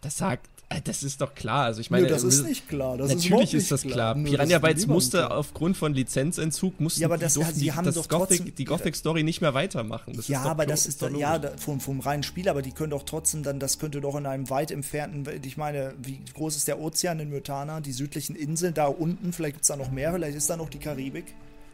Das 0.00 0.16
sagt, 0.16 0.48
das 0.84 1.02
ist 1.02 1.20
doch 1.20 1.34
klar. 1.34 1.64
Also 1.64 1.80
ich 1.80 1.90
meine, 1.90 2.04
Nö, 2.04 2.08
das 2.10 2.22
ist 2.22 2.44
nicht 2.46 2.68
klar. 2.68 2.96
Das 2.96 3.12
natürlich 3.12 3.54
ist, 3.54 3.64
ist 3.64 3.72
das 3.72 3.82
klar. 3.82 4.14
Nö, 4.14 4.30
Piranha 4.30 4.56
ist 4.56 4.62
Bytes 4.62 4.86
musste 4.86 5.18
klar. 5.18 5.36
aufgrund 5.36 5.76
von 5.76 5.92
Lizenzentzug 5.94 6.80
mussten 6.80 7.00
Ja, 7.00 7.08
aber 7.08 7.18
das- 7.18 7.34
die, 7.34 7.42
die, 7.60 7.72
haben 7.72 7.84
das 7.84 7.96
doch 7.96 8.08
Gothic, 8.08 8.38
trotzdem- 8.38 8.54
die 8.54 8.64
Gothic 8.64 8.94
Story 8.96 9.22
nicht 9.24 9.40
mehr 9.40 9.52
weitermachen. 9.54 10.14
Das 10.16 10.28
ja, 10.28 10.38
ist 10.38 10.44
doch 10.44 10.50
aber 10.52 10.64
klar, 10.64 10.74
das 10.76 10.86
ist 10.86 11.02
doch, 11.02 11.10
doch 11.10 11.18
ja, 11.18 11.38
da, 11.38 11.52
vom, 11.56 11.80
vom 11.80 11.98
reinen 12.00 12.22
Spiel, 12.22 12.48
aber 12.48 12.62
die 12.62 12.70
können 12.72 12.90
doch 12.90 13.02
trotzdem 13.02 13.42
dann, 13.42 13.58
das 13.58 13.78
könnte 13.80 14.00
doch 14.00 14.14
in 14.16 14.26
einem 14.26 14.48
weit 14.48 14.70
entfernten, 14.70 15.26
ich 15.44 15.56
meine, 15.56 15.94
wie 16.02 16.20
groß 16.34 16.56
ist 16.56 16.68
der 16.68 16.78
Ozean 16.80 17.18
in 17.18 17.30
Mythana, 17.30 17.80
die 17.80 17.92
südlichen 17.92 18.36
Inseln 18.36 18.72
da 18.74 18.86
unten, 18.86 19.32
vielleicht 19.32 19.54
gibt 19.54 19.62
es 19.64 19.68
da 19.68 19.76
noch 19.76 19.90
mehr, 19.90 20.12
vielleicht 20.12 20.36
ist 20.36 20.48
da 20.48 20.56
noch 20.56 20.68
die 20.70 20.78
Karibik. 20.78 21.24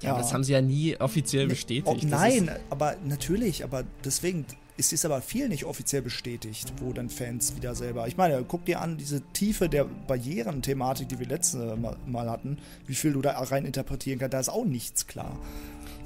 ja, 0.02 0.12
aber 0.12 0.20
das 0.22 0.32
haben 0.32 0.42
sie 0.44 0.52
ja 0.52 0.62
nie 0.62 0.96
offiziell 0.98 1.44
Nee, 1.44 1.50
bestätigt. 1.50 1.86
Oh, 1.86 1.96
nein, 2.06 2.48
Ist, 2.48 2.60
aber 2.70 2.96
natürlich, 3.04 3.62
aber 3.62 3.84
deswegen 4.04 4.46
ist 4.76 4.92
es 4.92 5.04
aber 5.04 5.22
viel 5.22 5.48
nicht 5.48 5.64
offiziell 5.64 6.02
bestätigt, 6.02 6.72
wo 6.80 6.92
dann 6.92 7.08
Fans 7.08 7.56
wieder 7.56 7.74
selber. 7.74 8.06
Ich 8.08 8.16
meine, 8.16 8.44
guck 8.46 8.64
dir 8.64 8.80
an, 8.80 8.96
diese 8.96 9.22
Tiefe 9.32 9.68
der 9.68 9.84
Barrieren-Thematik, 9.84 11.08
die 11.08 11.18
wir 11.18 11.26
letzte 11.26 11.76
Mal, 12.06 12.30
hatten, 12.30 12.58
wie 12.86 12.94
viel 12.94 13.12
du 13.12 13.22
da 13.22 13.38
rein 13.38 13.64
interpretieren 13.64 14.18
kannst, 14.18 14.34
da 14.34 14.40
ist 14.40 14.48
auch 14.48 14.64
nichts 14.64 15.06
klar. 15.06 15.38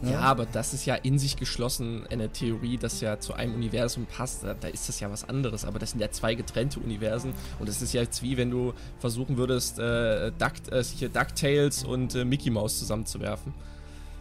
ja, 0.02 0.20
aber 0.20 0.46
das 0.46 0.72
ist 0.72 0.86
ja 0.86 0.94
in 0.94 1.18
sich 1.18 1.36
geschlossen 1.36 2.06
eine 2.10 2.30
Theorie, 2.30 2.78
das 2.78 3.00
ja 3.00 3.18
zu 3.18 3.34
einem 3.34 3.54
Universum 3.54 4.06
passt. 4.06 4.44
Da, 4.44 4.54
da 4.54 4.68
ist 4.68 4.88
das 4.88 5.00
ja 5.00 5.10
was 5.10 5.28
anderes. 5.28 5.64
Aber 5.64 5.78
das 5.78 5.90
sind 5.90 6.00
ja 6.00 6.10
zwei 6.10 6.34
getrennte 6.34 6.80
Universen. 6.80 7.32
Und 7.58 7.68
es 7.68 7.82
ist 7.82 7.92
ja 7.92 8.02
jetzt 8.02 8.22
wie, 8.22 8.36
wenn 8.36 8.50
du 8.50 8.72
versuchen 8.98 9.36
würdest, 9.36 9.78
äh, 9.78 10.30
Duck, 10.38 10.52
äh, 10.70 11.08
DuckTales 11.08 11.84
und 11.84 12.14
äh, 12.14 12.24
Mickey 12.24 12.50
Mouse 12.50 12.78
zusammenzuwerfen. 12.78 13.52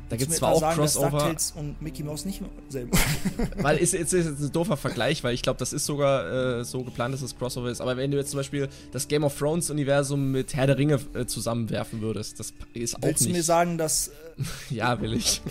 Da 0.09 0.15
gibt 0.17 0.31
es 0.31 0.41
Willst 0.41 0.41
du 0.41 0.45
zwar 0.45 0.51
auch 0.53 0.59
sagen, 0.59 0.81
dass 0.81 0.93
Crossover. 0.95 1.17
DuckTales 1.19 1.53
und 1.55 1.81
Mickey 1.83 2.01
Mouse 2.01 2.25
nicht 2.25 2.41
selber. 2.69 2.97
Weil 3.57 3.77
es, 3.77 3.93
es 3.93 4.11
ist 4.11 4.25
jetzt 4.25 4.41
ein 4.41 4.51
doofer 4.51 4.75
Vergleich, 4.75 5.23
weil 5.23 5.35
ich 5.35 5.43
glaube, 5.43 5.59
das 5.59 5.71
ist 5.71 5.85
sogar 5.85 6.59
äh, 6.59 6.63
so 6.65 6.83
geplant, 6.83 7.13
dass 7.13 7.21
es 7.21 7.37
Crossover 7.37 7.69
ist. 7.69 7.79
Aber 7.79 7.95
wenn 7.95 8.09
du 8.09 8.17
jetzt 8.17 8.31
zum 8.31 8.39
Beispiel 8.39 8.69
das 8.91 9.07
Game 9.07 9.23
of 9.23 9.37
Thrones 9.37 9.69
Universum 9.69 10.31
mit 10.31 10.55
Herr 10.55 10.65
der 10.65 10.79
Ringe 10.79 10.99
äh, 11.13 11.25
zusammenwerfen 11.25 12.01
würdest, 12.01 12.39
das 12.39 12.53
ist 12.73 12.95
auch 12.95 13.03
Willst 13.03 13.21
du 13.21 13.25
nicht. 13.25 13.37
mir 13.37 13.43
sagen, 13.43 13.77
dass 13.77 14.07
äh, 14.07 14.13
ja, 14.75 14.99
will 14.99 15.13
ich. 15.13 15.41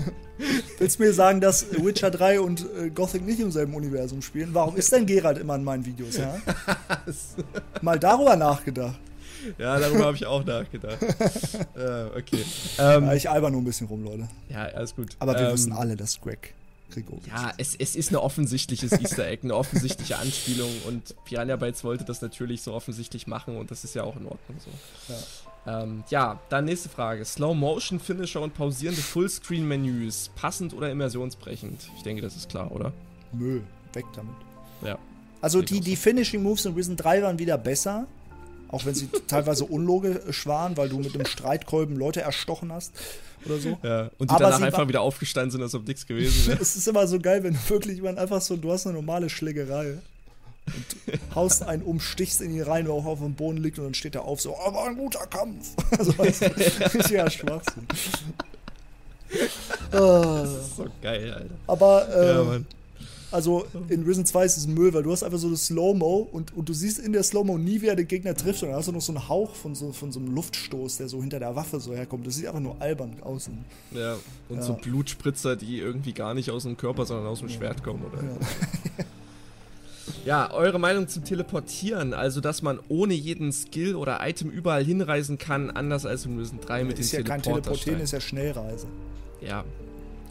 willst 0.78 0.98
du 0.98 1.04
mir 1.04 1.12
sagen, 1.14 1.40
dass 1.40 1.66
Witcher 1.82 2.10
3 2.10 2.40
und 2.40 2.66
äh, 2.78 2.90
Gothic 2.90 3.24
nicht 3.24 3.40
im 3.40 3.50
selben 3.50 3.74
Universum 3.74 4.20
spielen? 4.20 4.50
Warum 4.52 4.76
ist 4.76 4.92
denn 4.92 5.06
Geralt 5.06 5.38
immer 5.38 5.54
in 5.54 5.64
meinen 5.64 5.86
Videos, 5.86 6.18
ja? 6.18 6.36
Mal 7.80 7.98
darüber 7.98 8.36
nachgedacht. 8.36 8.98
Ja, 9.58 9.78
darüber 9.78 10.06
habe 10.06 10.16
ich 10.16 10.26
auch 10.26 10.44
nachgedacht. 10.44 11.02
äh, 11.76 12.18
okay. 12.18 12.44
Ähm, 12.78 13.10
ich 13.12 13.28
alber 13.28 13.50
nur 13.50 13.60
ein 13.60 13.64
bisschen 13.64 13.86
rum, 13.86 14.04
Leute. 14.04 14.28
ja, 14.48 14.64
alles 14.64 14.94
gut. 14.94 15.08
Aber 15.18 15.34
wir 15.34 15.48
ähm, 15.48 15.54
wissen 15.54 15.72
alle, 15.72 15.96
dass 15.96 16.20
Greg 16.20 16.54
Grigorich 16.90 17.26
Ja, 17.26 17.52
es, 17.58 17.74
es 17.76 17.96
ist 17.96 18.08
eine 18.10 18.22
offensichtliches 18.22 18.92
Easter 18.92 19.26
Egg, 19.26 19.42
eine 19.42 19.54
offensichtliche 19.54 20.18
Anspielung 20.18 20.70
und 20.86 21.14
Piranha 21.24 21.56
Bytes 21.56 21.84
wollte 21.84 22.04
das 22.04 22.22
natürlich 22.22 22.62
so 22.62 22.72
offensichtlich 22.72 23.26
machen 23.26 23.56
und 23.56 23.70
das 23.70 23.84
ist 23.84 23.94
ja 23.94 24.04
auch 24.04 24.16
in 24.16 24.26
Ordnung 24.26 24.58
so. 24.58 24.70
Ja, 25.66 25.82
ähm, 25.82 26.04
ja 26.08 26.40
dann 26.48 26.64
nächste 26.64 26.88
Frage. 26.88 27.24
Slow 27.24 27.54
Motion 27.54 28.00
Finisher 28.00 28.40
und 28.40 28.54
pausierende 28.54 29.02
Fullscreen 29.02 29.66
Menüs, 29.66 30.30
passend 30.34 30.74
oder 30.74 30.90
immersionsbrechend? 30.90 31.90
Ich 31.96 32.02
denke, 32.02 32.22
das 32.22 32.36
ist 32.36 32.48
klar, 32.48 32.72
oder? 32.72 32.92
Nö, 33.32 33.60
weg 33.92 34.06
damit. 34.14 34.34
Ja. 34.82 34.98
Also 35.40 35.62
die, 35.62 35.80
die 35.80 35.96
Finishing 35.96 36.42
Moves 36.42 36.64
in 36.64 36.74
Risen 36.74 36.96
3 36.96 37.22
waren 37.22 37.38
wieder 37.38 37.58
besser. 37.58 38.06
Auch 38.70 38.84
wenn 38.84 38.94
sie 38.94 39.08
teilweise 39.26 39.64
unlogisch 39.64 40.46
waren, 40.46 40.76
weil 40.76 40.88
du 40.88 40.98
mit 40.98 41.14
einem 41.14 41.24
Streitkolben 41.26 41.96
Leute 41.96 42.20
erstochen 42.20 42.70
hast 42.72 42.92
oder 43.46 43.58
so. 43.58 43.78
Ja, 43.82 44.10
und 44.18 44.30
die 44.30 44.34
Aber 44.34 44.44
danach 44.44 44.60
einfach 44.60 44.78
war- 44.80 44.88
wieder 44.88 45.00
aufgestanden 45.00 45.50
sind, 45.52 45.62
als 45.62 45.74
ob 45.74 45.86
nichts 45.88 46.06
gewesen 46.06 46.48
wäre. 46.48 46.58
Es 46.62 46.76
ist 46.76 46.86
immer 46.86 47.06
so 47.06 47.18
geil, 47.18 47.42
wenn 47.42 47.54
du 47.54 47.58
wirklich 47.68 48.02
man 48.02 48.18
einfach 48.18 48.40
so, 48.42 48.56
du 48.56 48.70
hast 48.70 48.86
eine 48.86 48.96
normale 48.96 49.30
Schlägerei 49.30 49.94
und 50.66 51.34
haust 51.34 51.62
einen 51.62 51.82
um, 51.82 51.98
stichst 51.98 52.42
in 52.42 52.50
ihn 52.54 52.60
rein, 52.62 52.84
der 52.84 52.92
auch 52.92 53.06
auf 53.06 53.20
dem 53.20 53.32
Boden 53.34 53.56
liegt 53.58 53.78
und 53.78 53.84
dann 53.86 53.94
steht 53.94 54.14
er 54.14 54.24
auf 54.26 54.40
so, 54.42 54.54
aber 54.58 54.84
ein 54.84 54.96
guter 54.96 55.26
Kampf. 55.26 55.68
Also 55.98 56.18
weißt 56.18 56.42
du, 56.42 56.46
richtiger 56.94 57.30
Schwachsinn. 57.30 57.86
Das 59.90 60.50
ist 60.50 60.76
so 60.76 60.86
geil, 61.02 61.32
Alter. 61.32 61.54
aber 61.66 62.08
Ja, 62.10 62.40
ähm, 62.40 62.46
Mann. 62.46 62.66
Also 63.30 63.66
in 63.90 64.04
Risen 64.04 64.24
2 64.24 64.44
ist 64.46 64.56
es 64.56 64.66
Müll, 64.66 64.94
weil 64.94 65.02
du 65.02 65.12
hast 65.12 65.22
einfach 65.22 65.38
so 65.38 65.50
das 65.50 65.66
Slow-Mo 65.66 66.28
und, 66.32 66.56
und 66.56 66.66
du 66.68 66.72
siehst 66.72 66.98
in 66.98 67.12
der 67.12 67.22
Slow-Mo 67.22 67.58
nie, 67.58 67.82
wer 67.82 67.94
den 67.94 68.08
Gegner 68.08 68.34
trifft. 68.34 68.62
Und 68.62 68.70
dann 68.70 68.78
hast 68.78 68.88
du 68.88 68.92
noch 68.92 69.02
so 69.02 69.12
einen 69.12 69.28
Hauch 69.28 69.54
von 69.54 69.74
so, 69.74 69.92
von 69.92 70.10
so 70.12 70.18
einem 70.18 70.34
Luftstoß, 70.34 70.96
der 70.96 71.08
so 71.08 71.20
hinter 71.20 71.38
der 71.38 71.54
Waffe 71.54 71.78
so 71.78 71.94
herkommt. 71.94 72.26
Das 72.26 72.36
sieht 72.36 72.46
einfach 72.46 72.60
nur 72.60 72.80
albern 72.80 73.16
aus. 73.22 73.50
Ja, 73.92 74.16
und 74.48 74.56
Ja. 74.56 74.62
so 74.62 74.72
Blutspritzer, 74.74 75.56
die 75.56 75.78
irgendwie 75.78 76.12
gar 76.14 76.32
nicht 76.32 76.50
aus 76.50 76.62
dem 76.62 76.76
Körper, 76.78 77.04
sondern 77.04 77.26
aus 77.26 77.40
dem 77.40 77.50
Schwert 77.50 77.82
kommen, 77.82 78.02
oder? 78.04 78.22
Ja. 78.22 79.04
Ja, 80.24 80.50
eure 80.52 80.78
Meinung 80.78 81.06
zum 81.08 81.24
Teleportieren, 81.24 82.14
also 82.14 82.40
dass 82.40 82.62
man 82.62 82.78
ohne 82.88 83.14
jeden 83.14 83.52
Skill 83.52 83.94
oder 83.94 84.26
Item 84.26 84.50
überall 84.50 84.84
hinreisen 84.84 85.38
kann, 85.38 85.70
anders 85.70 86.06
als 86.06 86.24
in 86.24 86.38
Risen 86.38 86.60
3 86.60 86.84
mit 86.84 86.98
ist 86.98 87.12
den 87.12 87.20
ja 87.20 87.26
kein 87.26 87.42
Teleportieren, 87.42 88.00
ist 88.00 88.12
ja 88.12 88.20
Schnellreise. 88.20 88.86
Ja, 89.40 89.64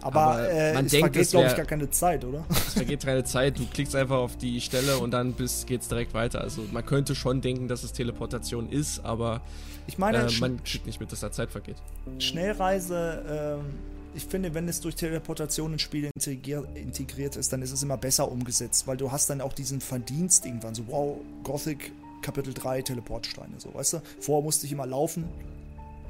Aber, 0.01 0.21
Aber 0.21 0.49
äh, 0.49 0.73
man 0.73 0.85
es 0.85 0.91
denkt, 0.91 1.05
vergeht, 1.05 1.21
es 1.23 1.31
glaube 1.31 1.47
ich, 1.47 1.55
gar 1.55 1.65
keine 1.65 1.89
Zeit, 1.89 2.23
oder? 2.23 2.45
es 2.49 2.73
vergeht 2.73 3.03
keine 3.03 3.23
Zeit, 3.23 3.57
du 3.57 3.65
klickst 3.65 3.95
einfach 3.95 4.17
auf 4.17 4.37
die 4.37 4.61
Stelle 4.61 4.97
und 4.99 5.11
dann 5.11 5.33
bis, 5.33 5.65
geht's 5.65 5.87
direkt 5.87 6.13
weiter. 6.13 6.41
Also 6.41 6.63
man 6.71 6.85
könnte 6.85 7.15
schon 7.15 7.41
denken, 7.41 7.67
dass 7.67 7.83
es 7.83 7.93
Teleportation 7.93 8.69
ist, 8.69 9.03
aber 9.03 9.41
Ich 9.87 9.97
meine, 9.97 10.19
äh, 10.19 10.31
man 10.39 10.63
kriegt 10.63 10.85
nicht 10.85 10.99
mit, 10.99 11.11
dass 11.11 11.21
da 11.21 11.31
Zeit 11.31 11.51
vergeht. 11.51 11.77
Schnellreise, 12.19 13.59
ähm, 13.59 13.65
ich 14.13 14.25
finde, 14.25 14.53
wenn 14.53 14.67
es 14.67 14.81
durch 14.81 14.95
Teleportation 14.95 15.73
ins 15.73 15.81
Spiel 15.81 16.09
integrier 16.15 16.63
integriert 16.75 17.35
ist, 17.35 17.53
dann 17.53 17.61
ist 17.61 17.71
es 17.71 17.83
immer 17.83 17.97
besser 17.97 18.31
umgesetzt, 18.31 18.87
weil 18.87 18.97
du 18.97 19.11
hast 19.11 19.29
dann 19.29 19.41
auch 19.41 19.53
diesen 19.53 19.81
Verdienst 19.81 20.45
irgendwann, 20.45 20.73
so 20.73 20.83
wow, 20.87 21.17
Gothic 21.43 21.91
Kapitel 22.21 22.53
3 22.53 22.81
Teleportsteine, 22.81 23.53
so, 23.59 23.73
weißt 23.73 23.93
du? 23.93 24.01
Vorher 24.19 24.43
musste 24.43 24.65
ich 24.65 24.71
immer 24.71 24.87
laufen, 24.87 25.25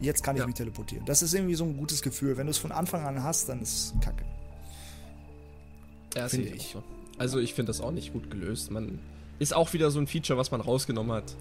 jetzt 0.02 0.24
kann 0.24 0.36
ich 0.36 0.42
Ja. 0.42 0.46
mich 0.48 0.56
teleportieren. 0.56 1.06
Das 1.06 1.22
ist 1.22 1.34
irgendwie 1.34 1.56
so 1.56 1.64
ein 1.64 1.78
gutes 1.78 2.02
Gefühl. 2.02 2.38
Wenn 2.38 2.48
du 2.48 2.52
es 2.52 2.58
von 2.58 2.72
Anfang 2.72 3.06
an 3.06 3.24
hast, 3.24 3.50
dann 3.50 3.62
ist 3.62 3.94
es 3.96 4.02
kacke. 4.02 4.24
Ja, 6.16 6.28
Finde 6.28 6.50
ich. 6.50 6.70
so. 6.74 6.84
Also 7.18 7.40
ich 7.40 7.54
finde 7.54 7.70
das 7.72 7.82
auch 7.82 7.92
nicht 7.92 8.14
gut 8.14 8.30
gelöst. 8.32 8.72
Man 8.72 9.00
ist 9.40 9.56
auch 9.56 9.74
wieder 9.74 9.92
so 9.92 10.00
ein 10.00 10.08
Feature, 10.08 10.38
was 10.38 10.52
man 10.52 10.62
rausgenommen 10.62 11.12
hat. 11.16 11.36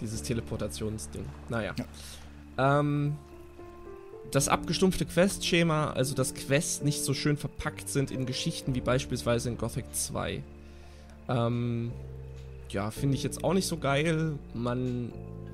Dieses 0.00 0.22
Teleportationsding. 0.22 1.24
Naja. 1.48 1.74
Ähm, 2.56 3.16
das 4.30 4.48
abgestumpfte 4.48 5.06
Quest-Schema, 5.06 5.90
also 5.92 6.14
dass 6.14 6.34
Quests 6.34 6.82
nicht 6.82 7.02
so 7.02 7.14
schön 7.14 7.36
verpackt 7.36 7.88
sind 7.88 8.10
in 8.10 8.26
Geschichten 8.26 8.74
wie 8.74 8.80
beispielsweise 8.80 9.48
in 9.48 9.56
Gothic 9.58 9.86
2. 9.92 10.42
Ähm, 11.28 11.92
ja, 12.70 12.90
finde 12.90 13.16
ich 13.16 13.22
jetzt 13.22 13.42
auch 13.44 13.54
nicht 13.54 13.66
so 13.66 13.78
geil. 13.78 14.38
Man 14.54 15.12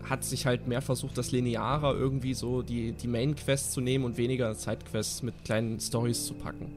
hat 0.08 0.24
sich 0.24 0.46
halt 0.46 0.66
mehr 0.68 0.82
versucht, 0.82 1.16
das 1.18 1.32
linearer 1.32 1.94
irgendwie 1.94 2.34
so 2.34 2.62
die, 2.62 2.92
die 2.92 3.08
Main-Quests 3.08 3.72
zu 3.72 3.80
nehmen 3.80 4.04
und 4.04 4.16
weniger 4.16 4.54
Side-Quests 4.54 5.22
mit 5.22 5.34
kleinen 5.44 5.80
Stories 5.80 6.26
zu 6.26 6.34
packen. 6.34 6.70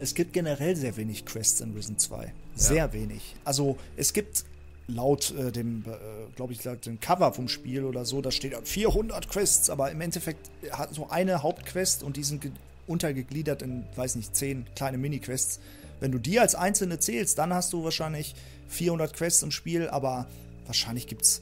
Es 0.00 0.14
gibt 0.14 0.32
generell 0.32 0.74
sehr 0.76 0.96
wenig 0.96 1.24
Quests 1.24 1.60
in 1.60 1.72
Risen 1.74 1.98
2. 1.98 2.32
Sehr 2.56 2.92
wenig. 2.92 3.34
Also 3.44 3.76
es 3.96 4.12
gibt 4.12 4.44
laut 4.88 5.32
äh, 5.38 5.50
dem, 5.50 5.84
äh, 5.86 5.94
glaube 6.36 6.52
ich, 6.52 6.62
laut 6.64 6.84
dem 6.84 7.00
Cover 7.00 7.32
vom 7.32 7.48
Spiel 7.48 7.84
oder 7.84 8.04
so, 8.04 8.20
da 8.20 8.30
steht 8.30 8.52
dann 8.52 8.64
400 8.66 9.30
Quests, 9.30 9.70
aber 9.70 9.90
im 9.90 10.00
Endeffekt 10.00 10.50
hat 10.72 10.94
so 10.94 11.08
eine 11.08 11.42
Hauptquest 11.42 12.02
und 12.02 12.16
die 12.18 12.24
sind 12.24 12.42
ge- 12.42 12.50
untergegliedert 12.86 13.62
in, 13.62 13.84
weiß 13.96 14.16
nicht, 14.16 14.36
10 14.36 14.66
kleine 14.76 14.98
Mini-Quests. 14.98 15.58
Wenn 16.00 16.12
du 16.12 16.18
die 16.18 16.38
als 16.38 16.54
einzelne 16.54 16.98
zählst, 16.98 17.38
dann 17.38 17.54
hast 17.54 17.72
du 17.72 17.82
wahrscheinlich 17.84 18.34
400 18.68 19.14
Quests 19.14 19.42
im 19.42 19.52
Spiel, 19.52 19.88
aber 19.88 20.26
wahrscheinlich 20.66 21.06
gibt 21.06 21.22
es 21.22 21.40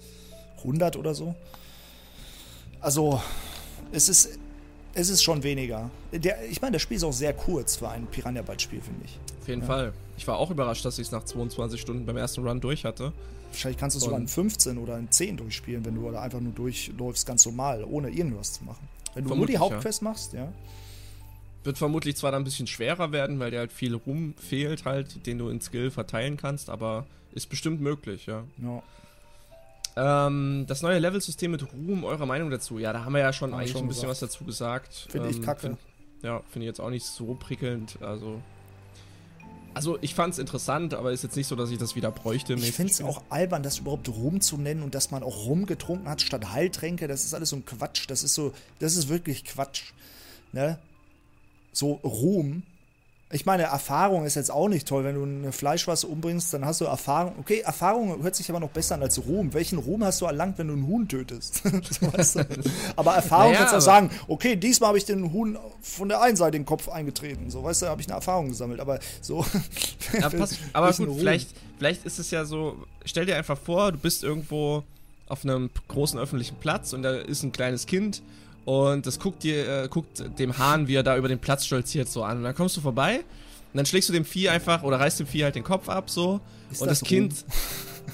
100 0.65 0.97
oder 0.97 1.15
so. 1.15 1.35
Also, 2.81 3.21
es 3.93 4.09
ist, 4.09 4.39
es 4.95 5.09
ist 5.09 5.23
schon 5.23 5.43
weniger. 5.43 5.91
Der, 6.13 6.45
ich 6.51 6.61
meine, 6.61 6.73
das 6.75 6.83
Spiel 6.83 6.97
ist 6.97 7.05
auch 7.05 7.13
sehr 7.13 7.33
kurz 7.33 7.77
für 7.77 7.89
ein 7.89 8.07
Piranha 8.07 8.43
Bytes 8.43 8.63
Spiel, 8.63 8.81
finde 8.81 9.05
ich. 9.05 9.19
Auf 9.41 9.49
jeden 9.49 9.63
Fall. 9.63 9.93
Ich 10.17 10.27
war 10.27 10.39
auch 10.39 10.51
überrascht, 10.51 10.85
dass 10.85 10.99
ich 10.99 11.07
es 11.07 11.13
nach 11.13 11.25
22 11.25 11.81
Stunden 11.81 12.07
beim 12.07 12.17
ersten 12.17 12.47
Run 12.47 12.61
durch 12.61 12.85
hatte. 12.85 13.13
Wahrscheinlich 13.51 13.79
kannst 13.79 13.97
du 13.97 13.99
es 13.99 14.05
sogar 14.05 14.19
in 14.19 14.25
Und- 14.25 14.31
15 14.31 14.79
oder 14.79 14.99
in 14.99 15.11
10 15.11 15.37
durchspielen, 15.37 15.85
wenn 15.85 15.95
du 15.95 16.11
da 16.11 16.23
einfach 16.23 16.41
nur 16.41 16.53
durchläufst, 16.53 17.27
ganz 17.27 17.45
normal, 17.45 17.85
ohne 17.85 18.09
irgendwas 18.09 18.55
zu 18.55 18.65
machen. 18.65 18.89
Wenn 19.15 19.25
du 19.25 19.35
nur 19.35 19.47
die 19.47 19.55
ja. 19.55 19.61
Hauptquest 19.61 20.03
machst, 20.03 20.33
ja. 20.33 20.49
Wird 21.65 21.79
vermutlich 21.79 22.17
zwar 22.17 22.33
dann 22.33 22.43
ein 22.43 22.45
bisschen 22.45 22.67
schwerer 22.67 23.13
werden, 23.13 23.39
weil 23.39 23.51
dir 23.51 23.59
halt 23.59 23.73
viel 23.73 23.95
Ruhm 23.95 24.35
fehlt 24.37 24.85
halt, 24.85 25.27
den 25.27 25.39
du 25.39 25.49
in 25.49 25.61
Skill 25.61 25.91
verteilen 25.91 26.37
kannst, 26.37 26.71
aber 26.71 27.07
ist 27.33 27.49
bestimmt 27.49 27.81
möglich, 27.81 28.27
ja. 28.27 28.45
ja. 28.61 28.83
Ähm, 29.97 30.65
das 30.67 30.83
neue 30.83 30.99
Level-System 30.99 31.51
mit 31.51 31.73
Ruhm, 31.73 32.05
eure 32.05 32.27
Meinung 32.27 32.51
dazu? 32.51 32.79
Ja, 32.79 32.93
da 32.93 33.05
haben 33.05 33.13
wir 33.13 33.21
ja 33.21 33.33
schon 33.33 33.53
Haben 33.53 33.61
eigentlich 33.61 33.73
schon 33.73 33.83
ein 33.83 33.89
bisschen 33.89 34.09
gesagt. 34.09 34.23
was 34.23 34.31
dazu 34.31 34.45
gesagt. 34.45 35.07
Finde 35.11 35.29
ich 35.29 35.37
Ähm, 35.37 35.43
kacke. 35.43 35.61
Find, 35.61 35.79
ja, 36.23 36.41
finde 36.51 36.65
ich 36.67 36.69
jetzt 36.69 36.81
auch 36.81 36.91
nicht 36.91 37.05
so 37.05 37.35
prickelnd, 37.35 37.99
also... 38.01 38.41
Also, 39.75 39.97
ich 40.03 40.15
fand 40.15 40.35
es 40.35 40.39
interessant, 40.39 40.93
aber 40.93 41.13
ist 41.13 41.23
jetzt 41.23 41.35
nicht 41.35 41.47
so, 41.47 41.57
dass 41.57 41.71
ich 41.71 41.79
das 41.79 41.97
wieder 41.97 42.11
bräuchte. 42.11 42.53
Ich 42.53 42.73
finde 42.73 42.93
es 42.93 43.01
auch 43.01 43.23
albern, 43.31 43.63
das 43.63 43.79
überhaupt 43.79 44.07
Rum 44.11 44.43
zu 44.43 44.59
nennen 44.59 44.83
und 44.83 44.95
dass 44.95 45.11
man 45.11 45.23
auch 45.23 45.47
Rum 45.47 45.65
getrunken 45.65 46.11
hat 46.11 46.21
statt 46.21 46.53
Heiltränke. 46.53 47.09
Das 47.09 47.25
ist 47.25 47.33
alles 47.33 47.49
so 47.49 47.57
ein 47.57 47.65
Quatsch. 47.65 48.05
Das 48.09 48.23
ist 48.23 48.35
so, 48.35 48.53
das 48.81 48.97
ist 48.97 49.09
wirklich 49.09 49.47
Quatsch. 49.47 49.93
Ne? 50.53 50.79
So 51.73 51.93
Ruhm 52.05 52.65
ich 53.33 53.47
meine, 53.47 53.65
Erfahrung 53.65 54.27
ist 54.27 54.35
jetzt 54.35 54.51
auch 54.51 54.69
nicht 54.69 54.87
toll. 54.87 55.05
Wenn 55.05 55.15
du 55.15 55.23
eine 55.23 55.53
Fleischwasse 55.53 56.07
umbringst, 56.07 56.53
dann 56.53 56.67
hast 56.67 56.83
du 56.83 56.85
Erfahrung. 56.85 57.35
Okay, 57.41 57.61
Erfahrung 57.61 58.23
hört 58.23 58.37
sich 58.37 58.51
aber 58.51 58.61
noch 58.61 58.69
besser 58.69 58.97
an 58.97 59.03
als 59.03 59.25
Ruhm. 59.25 59.55
Welchen 59.55 59.79
Ruhm 59.79 60.05
hast 60.05 60.21
du 60.21 60.27
erlangt, 60.27 60.59
wenn 60.59 60.69
du 60.69 60.75
einen 60.75 60.87
Huhn 60.87 61.09
tötest? 61.09 61.63
weißt 62.01 62.37
du? 62.37 62.47
Aber 62.95 63.15
Erfahrung 63.15 63.53
naja, 63.53 63.59
kannst 63.61 63.73
du 63.73 63.79
auch 63.79 63.83
sagen, 63.83 64.11
okay, 64.29 64.57
diesmal 64.57 64.89
habe 64.89 64.99
ich 64.99 65.07
den 65.07 65.33
Huhn 65.33 65.59
von 65.81 66.11
der 66.11 66.21
einen 66.21 66.37
Seite 66.37 66.53
den 66.53 66.67
Kopf 66.67 66.91
eingetreten. 66.91 67.51
So, 67.51 67.65
weißt 67.65 67.83
du, 67.83 67.87
habe 67.87 68.03
ich 68.03 68.07
eine 68.07 68.17
Erfahrung 68.17 68.49
gesammelt. 68.49 68.81
Aber 68.81 68.99
so. 69.21 69.45
Ja, 70.21 70.29
pass, 70.29 70.59
aber 70.75 70.93
gut, 70.93 71.09
vielleicht, 71.19 71.49
vielleicht 71.79 72.05
ist 72.05 72.19
es 72.19 72.31
ja 72.31 72.45
so, 72.45 72.77
stell 73.05 73.25
dir 73.25 73.37
einfach 73.37 73.57
vor, 73.57 73.93
du 73.93 73.99
bist 73.99 74.23
irgendwo 74.25 74.83
auf 75.27 75.45
einem 75.45 75.71
großen 75.89 76.19
öffentlichen 76.19 76.57
Platz 76.57 76.93
und 76.93 77.03
da 77.03 77.15
ist 77.15 77.43
ein 77.43 77.53
kleines 77.53 77.87
Kind 77.87 78.21
und 78.65 79.07
das 79.07 79.19
guckt 79.19 79.43
dir, 79.43 79.85
äh, 79.85 79.89
guckt 79.89 80.25
dem 80.39 80.59
Hahn, 80.59 80.89
wie 80.89 80.95
er 80.95 81.03
da 81.03 81.17
über 81.17 81.29
den 81.29 81.39
Platz 81.39 81.67
stolziert, 81.67 82.09
so 82.09 82.23
an. 82.23 82.39
Und 82.39 82.45
dann 82.45 82.55
kommst 82.55 82.77
du 82.77 82.81
vorbei 82.81 83.17
und 83.17 83.77
dann 83.77 83.87
schlägst 83.87 84.09
du 84.09 84.13
dem 84.13 84.25
Vieh 84.25 84.49
einfach 84.49 84.83
oder 84.83 85.01
reißt 85.01 85.21
dem 85.21 85.27
Vieh 85.27 85.45
halt 85.45 85.55
den 85.55 85.65
Kopf 85.65 85.89
ab, 85.89 86.11
so. 86.11 86.41
Ist 86.71 86.81
und 86.83 86.89
das, 86.89 87.01
das 87.01 87.09
Kind. 87.09 87.45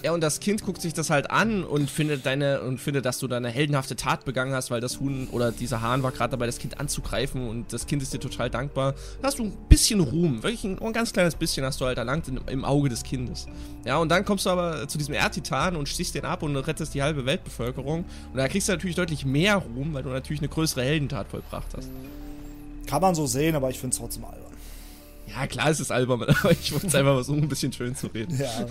Ja, 0.02 0.12
und 0.12 0.20
das 0.20 0.38
Kind 0.38 0.62
guckt 0.62 0.80
sich 0.80 0.94
das 0.94 1.10
halt 1.10 1.30
an 1.30 1.64
und 1.64 1.90
findet 1.90 2.24
deine 2.24 2.60
und 2.60 2.78
findet, 2.78 3.04
dass 3.04 3.18
du 3.18 3.26
da 3.26 3.36
eine 3.36 3.50
heldenhafte 3.50 3.96
Tat 3.96 4.24
begangen 4.24 4.54
hast, 4.54 4.70
weil 4.70 4.80
das 4.80 5.00
Huhn 5.00 5.26
oder 5.32 5.50
dieser 5.50 5.82
Hahn 5.82 6.04
war 6.04 6.12
gerade 6.12 6.30
dabei, 6.30 6.46
das 6.46 6.58
Kind 6.58 6.78
anzugreifen 6.78 7.48
und 7.48 7.72
das 7.72 7.86
Kind 7.86 8.02
ist 8.02 8.14
dir 8.14 8.20
total 8.20 8.48
dankbar. 8.48 8.94
Da 9.20 9.26
hast 9.26 9.40
du 9.40 9.44
ein 9.44 9.52
bisschen 9.68 10.00
Ruhm, 10.00 10.42
wirklich 10.42 10.62
ein, 10.62 10.80
ein 10.80 10.92
ganz 10.92 11.12
kleines 11.12 11.34
bisschen 11.34 11.64
hast 11.64 11.80
du 11.80 11.86
halt 11.86 11.98
erlangt 11.98 12.28
in, 12.28 12.40
im 12.46 12.64
Auge 12.64 12.88
des 12.88 13.02
Kindes. 13.02 13.46
Ja, 13.84 13.96
und 13.96 14.08
dann 14.08 14.24
kommst 14.24 14.46
du 14.46 14.50
aber 14.50 14.86
zu 14.86 14.98
diesem 14.98 15.14
Erdtitan 15.14 15.74
und 15.74 15.88
stichst 15.88 16.14
den 16.14 16.24
ab 16.24 16.42
und 16.44 16.56
rettest 16.56 16.94
die 16.94 17.02
halbe 17.02 17.26
Weltbevölkerung. 17.26 18.04
Und 18.32 18.36
da 18.36 18.46
kriegst 18.46 18.68
du 18.68 18.72
natürlich 18.72 18.96
deutlich 18.96 19.24
mehr 19.24 19.56
Ruhm, 19.56 19.94
weil 19.94 20.04
du 20.04 20.10
natürlich 20.10 20.40
eine 20.40 20.48
größere 20.48 20.82
Heldentat 20.82 21.28
vollbracht 21.28 21.74
hast. 21.76 21.90
Kann 22.86 23.02
man 23.02 23.14
so 23.14 23.26
sehen, 23.26 23.56
aber 23.56 23.68
ich 23.70 23.78
finde 23.78 23.94
es 23.94 23.98
trotzdem 23.98 24.24
albern. 24.24 24.47
Ja, 25.28 25.46
klar, 25.46 25.70
es 25.70 25.80
ist 25.80 25.90
albern, 25.90 26.22
aber 26.42 26.50
ich 26.50 26.72
wollte 26.72 26.86
es 26.86 26.94
einfach 26.94 27.14
versuchen, 27.14 27.42
ein 27.42 27.48
bisschen 27.48 27.72
schön 27.72 27.94
zu 27.94 28.08
reden. 28.08 28.38
Ja. 28.38 28.66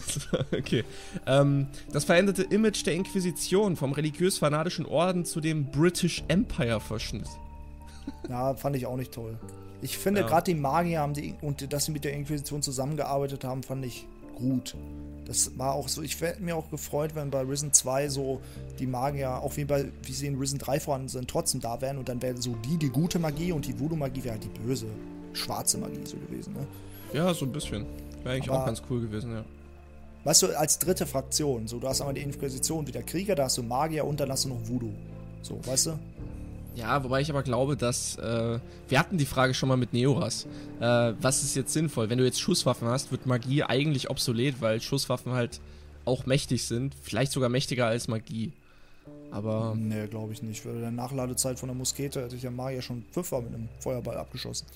okay. 0.57 0.83
Ähm, 1.25 1.67
das 1.91 2.05
veränderte 2.05 2.43
Image 2.43 2.85
der 2.85 2.93
Inquisition 2.93 3.75
vom 3.75 3.93
religiös-fanatischen 3.93 4.85
Orden 4.85 5.25
zu 5.25 5.41
dem 5.41 5.65
British 5.65 6.23
Empire 6.27 6.79
verschnitt. 6.79 7.27
Ja, 8.29 8.55
fand 8.55 8.75
ich 8.75 8.85
auch 8.85 8.97
nicht 8.97 9.11
toll. 9.11 9.37
Ich 9.81 9.97
finde 9.97 10.21
ja. 10.21 10.27
gerade 10.27 10.51
die 10.51 10.59
Magier 10.59 11.01
haben 11.01 11.13
die, 11.13 11.35
und 11.41 11.71
dass 11.71 11.85
sie 11.85 11.91
mit 11.91 12.03
der 12.03 12.13
Inquisition 12.13 12.61
zusammengearbeitet 12.61 13.43
haben, 13.43 13.63
fand 13.63 13.85
ich 13.85 14.07
gut. 14.35 14.75
Das 15.25 15.57
war 15.57 15.73
auch 15.73 15.87
so, 15.87 16.01
ich 16.01 16.19
hätte 16.21 16.41
mir 16.41 16.55
auch 16.55 16.69
gefreut, 16.69 17.15
wenn 17.15 17.29
bei 17.29 17.41
Risen 17.41 17.73
2 17.73 18.09
so 18.09 18.41
die 18.79 18.87
Magier, 18.87 19.41
auch 19.41 19.57
wie, 19.57 19.65
bei, 19.65 19.85
wie 20.03 20.13
sie 20.13 20.27
in 20.27 20.37
Risen 20.37 20.57
3 20.57 20.79
vorhanden 20.79 21.09
sind, 21.09 21.29
trotzdem 21.29 21.59
da 21.59 21.81
wären 21.81 21.97
und 21.97 22.07
dann 22.07 22.21
wäre 22.21 22.41
so 22.41 22.55
die 22.69 22.77
die 22.77 22.89
gute 22.89 23.19
Magie 23.19 23.51
und 23.51 23.65
die 23.67 23.77
Voodoo-Magie 23.79 24.23
wäre 24.23 24.35
halt 24.35 24.43
die 24.43 24.59
böse 24.59 24.87
schwarze 25.33 25.77
Magie 25.77 26.05
so 26.05 26.17
gewesen, 26.17 26.53
ne? 26.53 26.67
Ja, 27.13 27.33
so 27.33 27.45
ein 27.45 27.51
bisschen. 27.51 27.85
Wäre 28.23 28.35
eigentlich 28.35 28.49
Aber, 28.49 28.61
auch 28.61 28.65
ganz 28.65 28.81
cool 28.89 29.01
gewesen, 29.01 29.31
ja. 29.31 29.43
Weißt 30.23 30.41
du, 30.43 30.57
als 30.57 30.79
dritte 30.79 31.05
Fraktion, 31.05 31.67
so, 31.67 31.79
du 31.79 31.87
hast 31.87 32.01
einmal 32.01 32.13
die 32.13 32.21
Inquisition, 32.21 32.85
wieder 32.85 33.01
Krieger, 33.01 33.35
da 33.35 33.45
hast 33.45 33.57
du 33.57 33.63
Magier 33.63 34.05
und 34.05 34.19
dann 34.19 34.29
hast 34.29 34.45
du 34.45 34.49
noch 34.49 34.67
Voodoo. 34.67 34.91
So, 35.41 35.59
weißt 35.65 35.87
du? 35.87 35.99
Ja, 36.75 37.03
wobei 37.03 37.21
ich 37.21 37.29
aber 37.29 37.41
glaube, 37.41 37.75
dass 37.75 38.17
äh, 38.17 38.59
wir 38.87 38.99
hatten 38.99 39.17
die 39.17 39.25
Frage 39.25 39.53
schon 39.53 39.69
mal 39.69 39.77
mit 39.77 39.93
Neoras. 39.93 40.45
Äh, 40.79 41.13
was 41.19 41.43
ist 41.43 41.55
jetzt 41.55 41.73
sinnvoll? 41.73 42.09
Wenn 42.09 42.19
du 42.19 42.25
jetzt 42.25 42.39
Schusswaffen 42.39 42.87
hast, 42.87 43.11
wird 43.11 43.25
Magie 43.25 43.63
eigentlich 43.63 44.09
obsolet, 44.11 44.61
weil 44.61 44.79
Schusswaffen 44.79 45.31
halt 45.31 45.59
auch 46.05 46.25
mächtig 46.25 46.65
sind, 46.65 46.93
vielleicht 47.01 47.31
sogar 47.31 47.49
mächtiger 47.49 47.87
als 47.87 48.07
Magie. 48.07 48.51
Aber. 49.31 49.75
Nee, 49.75 50.07
glaube 50.07 50.33
ich 50.33 50.43
nicht. 50.43 50.61
Für 50.61 50.79
der 50.79 50.91
Nachladezeit 50.91 51.59
von 51.59 51.67
der 51.67 51.75
Muskete 51.75 52.21
hätte 52.21 52.35
ich 52.35 52.43
ja 52.43 52.51
Magier 52.51 52.81
schon 52.81 53.03
fünfmal 53.11 53.41
mit 53.41 53.55
einem 53.55 53.69
Feuerball 53.79 54.17
abgeschossen. 54.17 54.67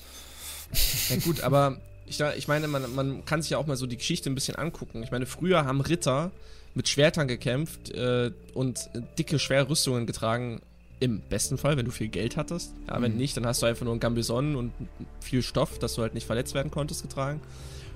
Ja 1.09 1.15
gut, 1.17 1.41
aber 1.41 1.77
ich, 2.05 2.19
ich 2.19 2.47
meine, 2.47 2.67
man, 2.67 2.93
man 2.93 3.25
kann 3.25 3.41
sich 3.41 3.51
ja 3.51 3.57
auch 3.57 3.67
mal 3.67 3.77
so 3.77 3.85
die 3.85 3.97
Geschichte 3.97 4.29
ein 4.29 4.35
bisschen 4.35 4.55
angucken. 4.55 5.03
Ich 5.03 5.11
meine, 5.11 5.25
früher 5.25 5.65
haben 5.65 5.81
Ritter 5.81 6.31
mit 6.73 6.87
Schwertern 6.87 7.27
gekämpft 7.27 7.91
äh, 7.91 8.31
und 8.53 8.89
dicke, 9.17 9.39
schwere 9.39 9.69
Rüstungen 9.69 10.05
getragen. 10.05 10.61
Im 10.99 11.19
besten 11.19 11.57
Fall, 11.57 11.77
wenn 11.77 11.85
du 11.85 11.91
viel 11.91 12.09
Geld 12.09 12.37
hattest. 12.37 12.73
Ja, 12.87 13.01
wenn 13.01 13.13
mhm. 13.13 13.17
nicht, 13.17 13.35
dann 13.35 13.45
hast 13.47 13.63
du 13.63 13.65
einfach 13.65 13.85
nur 13.85 13.95
ein 13.95 13.99
Gambison 13.99 14.55
und 14.55 14.71
viel 15.19 15.41
Stoff, 15.41 15.79
dass 15.79 15.95
du 15.95 16.03
halt 16.03 16.13
nicht 16.13 16.27
verletzt 16.27 16.53
werden 16.53 16.69
konntest, 16.69 17.01
getragen. 17.01 17.41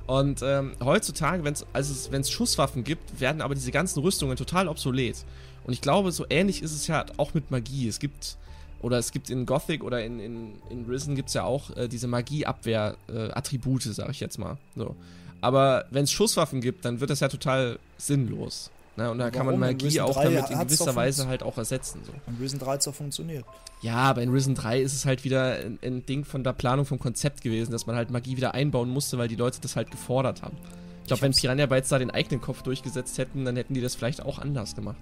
Und 0.07 0.41
ähm, 0.43 0.73
heutzutage, 0.83 1.43
wenn 1.43 1.53
es 1.53 1.65
also 1.73 2.11
wenn's 2.11 2.31
Schusswaffen 2.31 2.83
gibt, 2.83 3.19
werden 3.19 3.41
aber 3.41 3.53
diese 3.53 3.71
ganzen 3.71 3.99
Rüstungen 3.99 4.37
total 4.37 4.67
obsolet. 4.67 5.17
Und 5.65 5.73
ich 5.73 5.81
glaube, 5.81 6.11
so 6.11 6.25
ähnlich 6.29 6.61
ist 6.61 6.73
es 6.73 6.87
ja 6.87 7.05
auch 7.17 7.33
mit 7.33 7.51
Magie. 7.51 7.87
Es 7.87 7.99
gibt 7.99 8.37
oder 8.81 8.97
es 8.97 9.11
gibt 9.11 9.29
in 9.29 9.45
Gothic 9.45 9.83
oder 9.83 10.03
in, 10.03 10.19
in, 10.19 10.53
in 10.69 10.85
Risen 10.85 11.15
gibt 11.15 11.29
es 11.29 11.33
ja 11.33 11.43
auch 11.43 11.75
äh, 11.75 11.87
diese 11.87 12.07
Magieabwehr-Attribute, 12.07 13.85
äh, 13.85 13.93
sag 13.93 14.09
ich 14.09 14.19
jetzt 14.19 14.37
mal. 14.37 14.57
So. 14.75 14.95
Aber 15.41 15.85
wenn 15.91 16.03
es 16.03 16.11
Schusswaffen 16.11 16.61
gibt, 16.61 16.85
dann 16.85 16.99
wird 16.99 17.09
das 17.09 17.19
ja 17.19 17.27
total 17.27 17.79
sinnlos. 17.97 18.71
Ne? 18.97 19.11
Und 19.11 19.17
da 19.19 19.29
kann 19.29 19.45
man 19.45 19.59
Magie 19.59 19.99
auch 19.99 20.21
damit 20.21 20.49
in 20.49 20.59
gewisser 20.59 20.95
Weise 20.95 21.27
halt 21.27 21.43
auch 21.43 21.57
ersetzen. 21.57 22.01
So. 22.05 22.13
In 22.27 22.37
Risen 22.37 22.59
3 22.59 22.65
hat 22.65 22.81
es 22.81 22.87
auch 22.87 22.95
funktioniert. 22.95 23.45
Ja, 23.81 23.97
aber 23.97 24.21
in 24.21 24.29
Risen 24.29 24.55
3 24.55 24.81
ist 24.81 24.93
es 24.93 25.05
halt 25.05 25.23
wieder 25.23 25.55
ein, 25.55 25.79
ein, 25.83 26.05
Ding 26.05 26.23
von 26.23 26.43
der 26.43 26.53
Planung 26.53 26.85
vom 26.85 26.97
Konzept 26.97 27.41
gewesen, 27.41 27.71
dass 27.71 27.85
man 27.85 27.95
halt 27.95 28.09
Magie 28.09 28.37
wieder 28.37 28.53
einbauen 28.53 28.89
musste, 28.89 29.17
weil 29.17 29.27
die 29.27 29.35
Leute 29.35 29.59
das 29.61 29.75
halt 29.75 29.91
gefordert 29.91 30.41
haben. 30.41 30.57
Ich 31.01 31.07
glaube, 31.07 31.21
wenn 31.23 31.33
Piranha 31.33 31.65
Bytes 31.65 31.89
da 31.89 31.99
den 31.99 32.09
eigenen 32.09 32.41
Kopf 32.41 32.63
durchgesetzt 32.63 33.17
hätten, 33.17 33.45
dann 33.45 33.57
hätten 33.57 33.73
die 33.73 33.81
das 33.81 33.95
vielleicht 33.95 34.21
auch 34.23 34.39
anders 34.39 34.75
gemacht. 34.75 34.97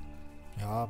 Ja, 0.60 0.90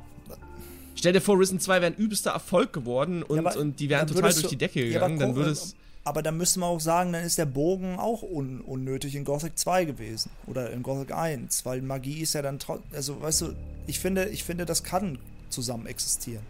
Stell 0.94 1.12
dir 1.12 1.20
vor, 1.20 1.38
Risen 1.38 1.60
2 1.60 1.80
wäre 1.80 1.86
ein 1.86 1.96
übelster 1.96 2.30
Erfolg 2.30 2.72
geworden 2.72 3.22
und, 3.22 3.44
ja, 3.44 3.56
und 3.56 3.80
die 3.80 3.88
wären 3.88 4.06
total 4.06 4.32
durch 4.32 4.46
die 4.46 4.56
Decke 4.56 4.84
gegangen. 4.86 5.18
Ja, 5.18 5.26
dann 5.26 5.36
würde 5.36 5.50
es. 5.50 5.74
Aber 6.04 6.22
dann 6.22 6.36
müsste 6.36 6.60
man 6.60 6.68
auch 6.68 6.80
sagen, 6.80 7.12
dann 7.14 7.24
ist 7.24 7.38
der 7.38 7.46
Bogen 7.46 7.98
auch 7.98 8.22
un 8.22 8.60
unnötig 8.60 9.14
in 9.14 9.24
Gothic 9.24 9.58
2 9.58 9.86
gewesen. 9.86 10.30
Oder 10.46 10.70
in 10.70 10.82
Gothic 10.82 11.14
1. 11.14 11.64
Weil 11.64 11.80
Magie 11.80 12.20
ist 12.20 12.34
ja 12.34 12.42
dann 12.42 12.58
trotzdem. 12.58 12.94
Also, 12.94 13.20
weißt 13.22 13.40
du, 13.40 13.54
ich 13.86 13.98
finde, 13.98 14.26
ich 14.26 14.44
finde, 14.44 14.66
das 14.66 14.82
kann 14.84 15.18
zusammen 15.48 15.86
existieren. 15.86 16.42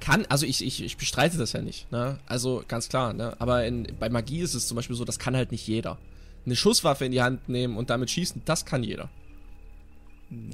Kann, 0.00 0.26
also 0.28 0.44
ich, 0.44 0.64
ich, 0.64 0.82
ich 0.82 0.96
bestreite 0.96 1.38
das 1.38 1.52
ja 1.52 1.62
nicht, 1.62 1.90
ne? 1.90 2.18
Also 2.26 2.62
ganz 2.68 2.88
klar, 2.88 3.14
ne? 3.14 3.36
Aber 3.38 3.64
in, 3.64 3.86
bei 3.98 4.10
Magie 4.10 4.40
ist 4.40 4.54
es 4.54 4.66
zum 4.66 4.74
Beispiel 4.74 4.96
so, 4.96 5.04
das 5.04 5.18
kann 5.18 5.36
halt 5.36 5.50
nicht 5.50 5.66
jeder. 5.66 5.96
Eine 6.44 6.56
Schusswaffe 6.56 7.06
in 7.06 7.12
die 7.12 7.22
Hand 7.22 7.48
nehmen 7.48 7.76
und 7.76 7.88
damit 7.88 8.10
schießen, 8.10 8.42
das 8.44 8.66
kann 8.66 8.82
jeder. 8.82 9.08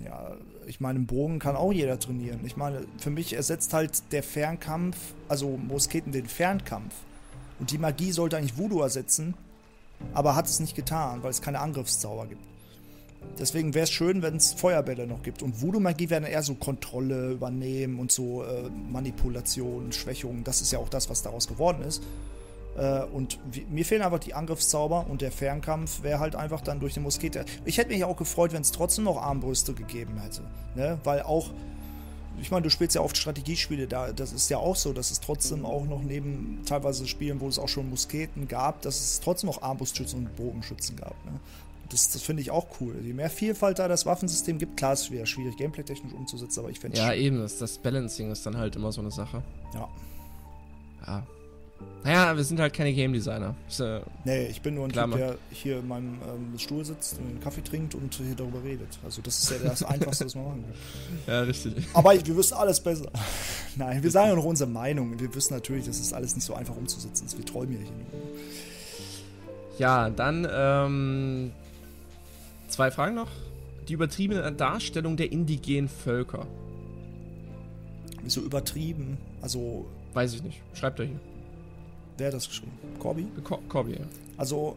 Ja, 0.04 0.36
ich 0.66 0.80
meine, 0.80 0.98
im 0.98 1.06
Bogen 1.06 1.38
kann 1.38 1.56
auch 1.56 1.72
jeder 1.72 1.98
trainieren. 1.98 2.40
Ich 2.44 2.56
meine, 2.56 2.84
für 2.98 3.10
mich 3.10 3.32
ersetzt 3.34 3.72
halt 3.72 4.12
der 4.12 4.22
Fernkampf, 4.22 4.96
also 5.28 5.56
Musketen 5.56 6.12
den 6.12 6.26
Fernkampf. 6.26 6.94
Und 7.58 7.70
die 7.70 7.78
Magie 7.78 8.12
sollte 8.12 8.36
eigentlich 8.36 8.58
Voodoo 8.58 8.80
ersetzen, 8.80 9.34
aber 10.14 10.34
hat 10.34 10.46
es 10.46 10.60
nicht 10.60 10.74
getan, 10.74 11.22
weil 11.22 11.30
es 11.30 11.42
keine 11.42 11.60
Angriffszauber 11.60 12.26
gibt. 12.26 12.42
Deswegen 13.38 13.74
wäre 13.74 13.84
es 13.84 13.90
schön, 13.90 14.22
wenn 14.22 14.36
es 14.36 14.52
Feuerbälle 14.52 15.06
noch 15.06 15.22
gibt. 15.22 15.42
Und 15.42 15.60
Voodoo-Magie 15.60 16.10
wäre 16.10 16.28
eher 16.28 16.42
so 16.42 16.54
Kontrolle 16.54 17.32
übernehmen 17.32 17.98
und 17.98 18.12
so 18.12 18.42
äh, 18.42 18.70
Manipulation, 18.90 19.92
Schwächung. 19.92 20.42
Das 20.44 20.60
ist 20.60 20.72
ja 20.72 20.78
auch 20.78 20.88
das, 20.88 21.08
was 21.10 21.22
daraus 21.22 21.46
geworden 21.46 21.82
ist. 21.82 22.02
Äh, 22.80 23.04
und 23.04 23.38
mir 23.70 23.84
fehlen 23.84 24.00
einfach 24.00 24.20
die 24.20 24.32
Angriffszauber 24.32 25.06
und 25.08 25.20
der 25.20 25.30
Fernkampf 25.30 26.02
wäre 26.02 26.18
halt 26.18 26.34
einfach 26.34 26.62
dann 26.62 26.80
durch 26.80 26.94
den 26.94 27.02
Muskete. 27.02 27.44
Ich 27.66 27.76
hätte 27.76 27.90
mich 27.90 28.02
auch 28.04 28.16
gefreut, 28.16 28.52
wenn 28.54 28.62
es 28.62 28.72
trotzdem 28.72 29.04
noch 29.04 29.20
Armbrüste 29.20 29.74
gegeben 29.74 30.18
hätte. 30.18 30.42
Ne? 30.74 30.98
Weil 31.04 31.22
auch, 31.22 31.50
ich 32.40 32.50
meine, 32.50 32.62
du 32.62 32.70
spielst 32.70 32.94
ja 32.94 33.02
oft 33.02 33.18
Strategiespiele, 33.18 33.86
da, 33.86 34.12
das 34.12 34.32
ist 34.32 34.48
ja 34.48 34.56
auch 34.56 34.76
so, 34.76 34.94
dass 34.94 35.10
es 35.10 35.20
trotzdem 35.20 35.66
auch 35.66 35.84
noch 35.84 36.02
neben 36.02 36.62
teilweise 36.64 37.06
Spielen, 37.06 37.40
wo 37.40 37.48
es 37.48 37.58
auch 37.58 37.68
schon 37.68 37.90
Musketen 37.90 38.48
gab, 38.48 38.80
dass 38.80 38.98
es 38.98 39.20
trotzdem 39.20 39.48
noch 39.48 39.60
Armbrustschützen 39.60 40.20
und 40.20 40.36
Bogenschützen 40.36 40.96
gab. 40.96 41.22
Ne? 41.26 41.38
Das, 41.90 42.08
das 42.10 42.22
finde 42.22 42.40
ich 42.40 42.50
auch 42.50 42.66
cool. 42.80 42.96
Je 43.02 43.12
mehr 43.12 43.28
Vielfalt 43.28 43.78
da 43.78 43.88
das 43.88 44.06
Waffensystem 44.06 44.58
gibt, 44.58 44.78
klar, 44.78 44.94
ist 44.94 45.02
es 45.02 45.10
wieder 45.10 45.26
schwierig, 45.26 45.58
gameplay-technisch 45.58 46.14
umzusetzen, 46.14 46.60
aber 46.60 46.70
ich 46.70 46.80
finde 46.80 46.96
Ja, 46.96 47.12
eben, 47.12 47.40
das, 47.40 47.58
das 47.58 47.76
Balancing 47.76 48.30
ist 48.30 48.46
dann 48.46 48.56
halt 48.56 48.76
immer 48.76 48.90
so 48.90 49.02
eine 49.02 49.10
Sache. 49.10 49.42
Ja. 49.74 49.88
Ja, 51.06 51.26
naja, 52.02 52.34
wir 52.34 52.44
sind 52.44 52.58
halt 52.58 52.72
keine 52.72 52.94
Game 52.94 53.12
Designer. 53.12 53.54
Äh, 53.78 54.00
nee, 54.24 54.46
ich 54.46 54.62
bin 54.62 54.74
nur 54.74 54.86
ein 54.86 54.92
Typ, 54.92 55.12
der 55.14 55.36
hier 55.50 55.80
in 55.80 55.88
meinem 55.88 56.18
ähm, 56.26 56.58
Stuhl 56.58 56.82
sitzt, 56.82 57.18
einen 57.18 57.40
Kaffee 57.40 57.62
trinkt 57.62 57.94
und 57.94 58.14
hier 58.14 58.34
darüber 58.34 58.62
redet. 58.64 58.98
Also 59.04 59.20
das 59.20 59.42
ist 59.42 59.50
ja 59.50 59.58
das 59.68 59.82
Einfachste, 59.82 60.24
was 60.24 60.34
man 60.34 60.44
machen 60.44 60.64
kann. 60.64 60.74
Ja, 61.34 61.40
richtig. 61.42 61.74
Aber 61.92 62.14
ich, 62.14 62.26
wir 62.26 62.36
wissen 62.36 62.54
alles 62.54 62.80
besser. 62.80 63.10
Nein, 63.76 64.02
wir 64.02 64.10
sagen 64.10 64.30
ja 64.30 64.34
noch 64.34 64.44
unsere 64.44 64.70
Meinung. 64.70 65.20
Wir 65.20 65.34
wissen 65.34 65.52
natürlich, 65.52 65.84
dass 65.84 66.00
es 66.00 66.14
alles 66.14 66.34
nicht 66.34 66.44
so 66.44 66.54
einfach 66.54 66.74
umzusetzen 66.74 67.26
ist. 67.26 67.36
Wir 67.36 67.44
träumen 67.44 67.74
ja 67.74 67.80
hier 67.80 67.90
nur. 67.90 68.06
Ja, 69.78 70.08
dann 70.08 70.48
ähm, 70.50 71.52
zwei 72.68 72.90
Fragen 72.90 73.14
noch. 73.14 73.30
Die 73.88 73.92
übertriebene 73.92 74.50
Darstellung 74.52 75.18
der 75.18 75.32
indigenen 75.32 75.88
Völker. 75.88 76.46
Wieso 78.22 78.40
übertrieben? 78.40 79.18
Also. 79.42 79.86
Weiß 80.14 80.34
ich 80.34 80.42
nicht. 80.42 80.60
Schreibt 80.74 80.98
er 80.98 81.06
hier. 81.06 81.20
Wer 82.20 82.26
hat 82.26 82.34
das 82.34 82.48
geschrieben? 82.48 82.72
Corby? 82.98 83.26
Cor 83.42 83.60
Corby, 83.70 83.92
ja. 83.92 84.04
Also, 84.36 84.76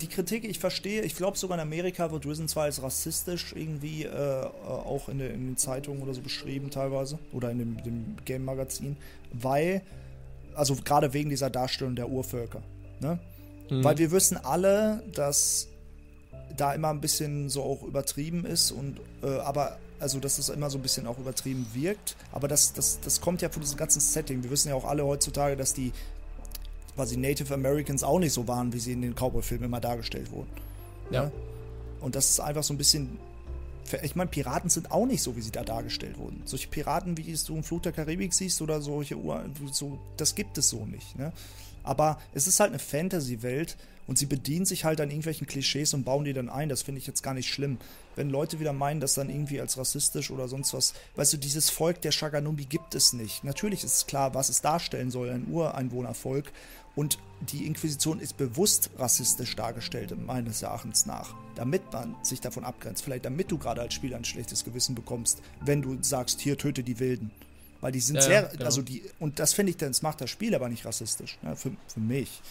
die 0.00 0.06
Kritik, 0.06 0.44
ich 0.44 0.60
verstehe, 0.60 1.02
ich 1.02 1.16
glaube 1.16 1.36
sogar 1.36 1.58
in 1.58 1.62
Amerika 1.62 2.12
wird 2.12 2.24
Risen 2.26 2.46
zwar 2.46 2.64
als 2.64 2.80
rassistisch 2.80 3.52
irgendwie 3.56 4.04
äh, 4.04 4.44
auch 4.64 5.08
in, 5.08 5.18
de, 5.18 5.34
in, 5.34 5.46
den 5.46 5.56
Zeitungen 5.56 6.00
oder 6.00 6.14
so 6.14 6.20
beschrieben 6.20 6.70
teilweise 6.70 7.18
oder 7.32 7.50
in 7.50 7.58
dem, 7.58 7.82
dem 7.82 8.16
Game-Magazin, 8.24 8.96
weil, 9.32 9.82
also 10.54 10.76
gerade 10.76 11.12
wegen 11.12 11.28
dieser 11.28 11.50
Darstellung 11.50 11.96
der 11.96 12.08
Urvölker. 12.08 12.62
Ne? 13.00 13.18
Mhm. 13.68 13.82
Weil 13.82 13.98
wir 13.98 14.12
wissen 14.12 14.36
alle, 14.36 15.02
dass 15.12 15.66
da 16.56 16.72
immer 16.72 16.88
ein 16.88 17.00
bisschen 17.00 17.48
so 17.48 17.64
auch 17.64 17.82
übertrieben 17.82 18.46
ist 18.46 18.70
und 18.70 19.00
äh, 19.24 19.38
aber 19.40 19.76
also 20.00 20.20
dass 20.20 20.38
es 20.38 20.48
immer 20.48 20.70
so 20.70 20.78
ein 20.78 20.82
bisschen 20.82 21.06
auch 21.08 21.18
übertrieben 21.18 21.66
wirkt. 21.74 22.16
Aber 22.30 22.46
das, 22.46 22.72
das, 22.72 23.00
das 23.00 23.20
kommt 23.20 23.42
ja 23.42 23.48
von 23.48 23.60
diesem 23.60 23.76
ganzen 23.76 24.00
Setting. 24.00 24.42
Wir 24.44 24.50
wissen 24.50 24.68
ja 24.68 24.76
auch 24.76 24.84
alle 24.84 25.04
heutzutage, 25.04 25.56
dass 25.56 25.74
die 25.74 25.92
quasi 26.98 27.16
Native 27.16 27.54
Americans 27.54 28.02
auch 28.02 28.18
nicht 28.18 28.32
so 28.32 28.48
waren, 28.48 28.72
wie 28.72 28.80
sie 28.80 28.92
in 28.92 29.02
den 29.02 29.14
Cowboy-Filmen 29.14 29.66
immer 29.66 29.80
dargestellt 29.80 30.32
wurden. 30.32 30.50
Ja. 31.12 31.24
ja. 31.24 31.32
Und 32.00 32.16
das 32.16 32.28
ist 32.28 32.40
einfach 32.40 32.64
so 32.64 32.74
ein 32.74 32.76
bisschen. 32.76 33.20
Ich 34.02 34.16
meine, 34.16 34.28
Piraten 34.28 34.68
sind 34.68 34.90
auch 34.90 35.06
nicht 35.06 35.22
so, 35.22 35.36
wie 35.36 35.40
sie 35.40 35.52
da 35.52 35.62
dargestellt 35.62 36.18
wurden. 36.18 36.42
Solche 36.44 36.66
Piraten, 36.66 37.16
wie 37.16 37.22
du 37.22 37.54
in 37.54 37.62
Flut 37.62 37.84
der 37.84 37.92
Karibik 37.92 38.34
siehst 38.34 38.60
oder 38.60 38.82
solche 38.82 39.16
Ur 39.16 39.44
so, 39.70 40.00
das 40.16 40.34
gibt 40.34 40.58
es 40.58 40.70
so 40.70 40.84
nicht. 40.86 41.16
Ne? 41.16 41.32
Aber 41.84 42.18
es 42.34 42.48
ist 42.48 42.58
halt 42.58 42.70
eine 42.70 42.80
Fantasy-Welt 42.80 43.76
und 44.08 44.18
sie 44.18 44.26
bedienen 44.26 44.66
sich 44.66 44.84
halt 44.84 45.00
an 45.00 45.10
irgendwelchen 45.10 45.46
Klischees 45.46 45.94
und 45.94 46.04
bauen 46.04 46.24
die 46.24 46.32
dann 46.32 46.48
ein. 46.48 46.68
Das 46.68 46.82
finde 46.82 46.98
ich 46.98 47.06
jetzt 47.06 47.22
gar 47.22 47.34
nicht 47.34 47.48
schlimm. 47.48 47.78
Wenn 48.16 48.30
Leute 48.30 48.58
wieder 48.58 48.72
meinen, 48.72 49.00
das 49.00 49.14
dann 49.14 49.30
irgendwie 49.30 49.60
als 49.60 49.78
rassistisch 49.78 50.30
oder 50.30 50.48
sonst 50.48 50.74
was, 50.74 50.94
weißt 51.16 51.34
du, 51.34 51.36
dieses 51.36 51.70
Volk 51.70 52.00
der 52.00 52.10
Shaganumbi 52.10 52.64
gibt 52.64 52.94
es 52.94 53.12
nicht. 53.12 53.44
Natürlich 53.44 53.84
ist 53.84 53.94
es 53.94 54.06
klar, 54.06 54.34
was 54.34 54.48
es 54.48 54.62
darstellen 54.62 55.10
soll, 55.10 55.30
ein 55.30 55.46
Ureinwohnervolk. 55.46 56.50
Und 56.98 57.16
die 57.52 57.64
Inquisition 57.64 58.18
ist 58.18 58.36
bewusst 58.36 58.90
rassistisch 58.98 59.54
dargestellt, 59.54 60.12
meines 60.20 60.62
Erachtens 60.62 61.06
nach. 61.06 61.32
Damit 61.54 61.92
man 61.92 62.16
sich 62.22 62.40
davon 62.40 62.64
abgrenzt. 62.64 63.04
Vielleicht 63.04 63.24
damit 63.24 63.52
du 63.52 63.56
gerade 63.56 63.82
als 63.82 63.94
Spieler 63.94 64.16
ein 64.16 64.24
schlechtes 64.24 64.64
Gewissen 64.64 64.96
bekommst, 64.96 65.40
wenn 65.60 65.80
du 65.80 65.96
sagst, 66.00 66.40
hier 66.40 66.58
töte 66.58 66.82
die 66.82 66.98
Wilden. 66.98 67.30
Weil 67.80 67.92
die 67.92 68.00
sind 68.00 68.16
ja, 68.16 68.22
sehr, 68.22 68.42
genau. 68.46 68.64
also 68.64 68.82
die, 68.82 69.04
und 69.20 69.38
das 69.38 69.52
finde 69.52 69.70
ich, 69.70 69.76
das 69.76 70.02
macht 70.02 70.20
das 70.20 70.28
Spiel 70.28 70.56
aber 70.56 70.68
nicht 70.68 70.84
rassistisch, 70.84 71.38
ne, 71.42 71.54
für, 71.54 71.70
für 71.86 72.00
mich. 72.00 72.42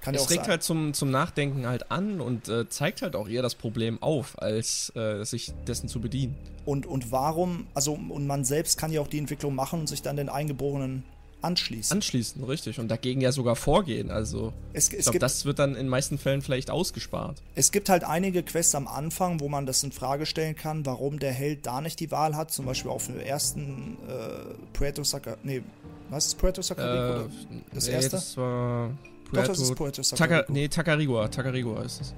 Kann 0.00 0.16
es 0.16 0.28
regt 0.28 0.48
halt 0.48 0.64
zum, 0.64 0.92
zum 0.92 1.12
Nachdenken 1.12 1.64
halt 1.68 1.92
an 1.92 2.20
und 2.20 2.48
äh, 2.48 2.68
zeigt 2.68 3.00
halt 3.00 3.14
auch 3.14 3.28
eher 3.28 3.42
das 3.42 3.54
Problem 3.54 4.02
auf, 4.02 4.42
als 4.42 4.90
äh, 4.96 5.22
sich 5.22 5.52
dessen 5.68 5.88
zu 5.88 6.00
bedienen. 6.00 6.34
Und, 6.64 6.84
und 6.84 7.12
warum, 7.12 7.68
also, 7.74 7.92
und 7.92 8.26
man 8.26 8.44
selbst 8.44 8.76
kann 8.76 8.90
ja 8.90 9.00
auch 9.00 9.08
die 9.08 9.18
Entwicklung 9.18 9.54
machen 9.54 9.78
und 9.78 9.86
sich 9.88 10.02
dann 10.02 10.16
den 10.16 10.28
Eingeborenen 10.28 11.04
anschließen. 11.44 11.96
Anschließen, 11.96 12.42
richtig. 12.44 12.78
Und 12.80 12.88
dagegen 12.88 13.20
ja 13.20 13.32
sogar 13.32 13.56
vorgehen. 13.56 14.10
Also, 14.10 14.52
es, 14.72 14.92
ich 14.92 15.04
glaube, 15.04 15.18
das 15.18 15.44
wird 15.44 15.58
dann 15.58 15.70
in 15.70 15.84
den 15.84 15.88
meisten 15.88 16.18
Fällen 16.18 16.42
vielleicht 16.42 16.70
ausgespart. 16.70 17.42
Es 17.54 17.70
gibt 17.70 17.88
halt 17.88 18.04
einige 18.04 18.42
Quests 18.42 18.74
am 18.74 18.88
Anfang, 18.88 19.40
wo 19.40 19.48
man 19.48 19.66
das 19.66 19.82
in 19.82 19.92
Frage 19.92 20.26
stellen 20.26 20.56
kann, 20.56 20.84
warum 20.86 21.18
der 21.18 21.32
Held 21.32 21.66
da 21.66 21.80
nicht 21.80 22.00
die 22.00 22.10
Wahl 22.10 22.36
hat. 22.36 22.50
Zum 22.50 22.66
Beispiel 22.66 22.90
auf 22.90 23.06
dem 23.06 23.20
ersten 23.20 23.96
äh, 24.08 24.54
Puerto 24.72 25.04
Saca. 25.04 25.36
Nee, 25.42 25.62
was 26.10 26.26
ist 26.26 26.38
Puerto 26.38 26.62
Sacarico? 26.62 27.26
Äh, 27.26 27.28
das 27.72 27.88
erste? 27.88 28.10
Das 28.10 28.36
war 28.36 28.90
Puerto, 29.24 29.46
Doch, 29.46 29.46
das 29.46 29.60
ist 29.60 29.74
Puerto 29.74 30.02
Sacarico. 30.02 30.36
Taka, 30.38 30.52
nee, 30.52 30.68
Tacarigua. 30.68 31.28
Tacarigua 31.28 31.82
ist 31.82 32.00
es. 32.00 32.14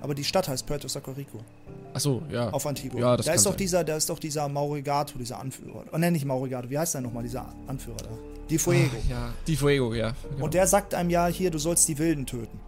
Aber 0.00 0.14
die 0.14 0.24
Stadt 0.24 0.48
heißt 0.48 0.66
Puerto 0.66 0.88
Sacarico. 0.88 1.38
Achso, 1.92 2.22
ja. 2.30 2.50
Auf 2.50 2.66
Antigua. 2.66 3.00
Ja, 3.00 3.16
das 3.16 3.26
da 3.26 3.32
ist 3.32 3.44
doch 3.44 3.52
sein. 3.52 3.58
dieser, 3.58 3.84
da 3.84 3.96
ist 3.96 4.08
doch 4.08 4.18
dieser 4.18 4.48
Maurigato, 4.48 5.18
dieser 5.18 5.38
Anführer. 5.40 5.84
Oh, 5.92 5.98
nenn 5.98 6.12
nicht 6.12 6.24
Maurigato, 6.24 6.70
wie 6.70 6.78
heißt 6.78 6.94
der 6.94 7.00
nochmal, 7.00 7.22
dieser 7.22 7.52
Anführer 7.66 7.96
da? 7.98 8.10
Di 8.48 8.58
Fuego. 8.58 8.96
Ach, 9.04 9.10
ja, 9.10 9.30
Di 9.46 9.56
Fuego, 9.56 9.94
ja. 9.94 10.12
Genau. 10.30 10.44
Und 10.44 10.54
der 10.54 10.66
sagt 10.66 10.94
einem 10.94 11.10
ja 11.10 11.26
hier, 11.26 11.50
du 11.50 11.58
sollst 11.58 11.86
die 11.88 11.98
Wilden 11.98 12.26
töten. 12.26 12.58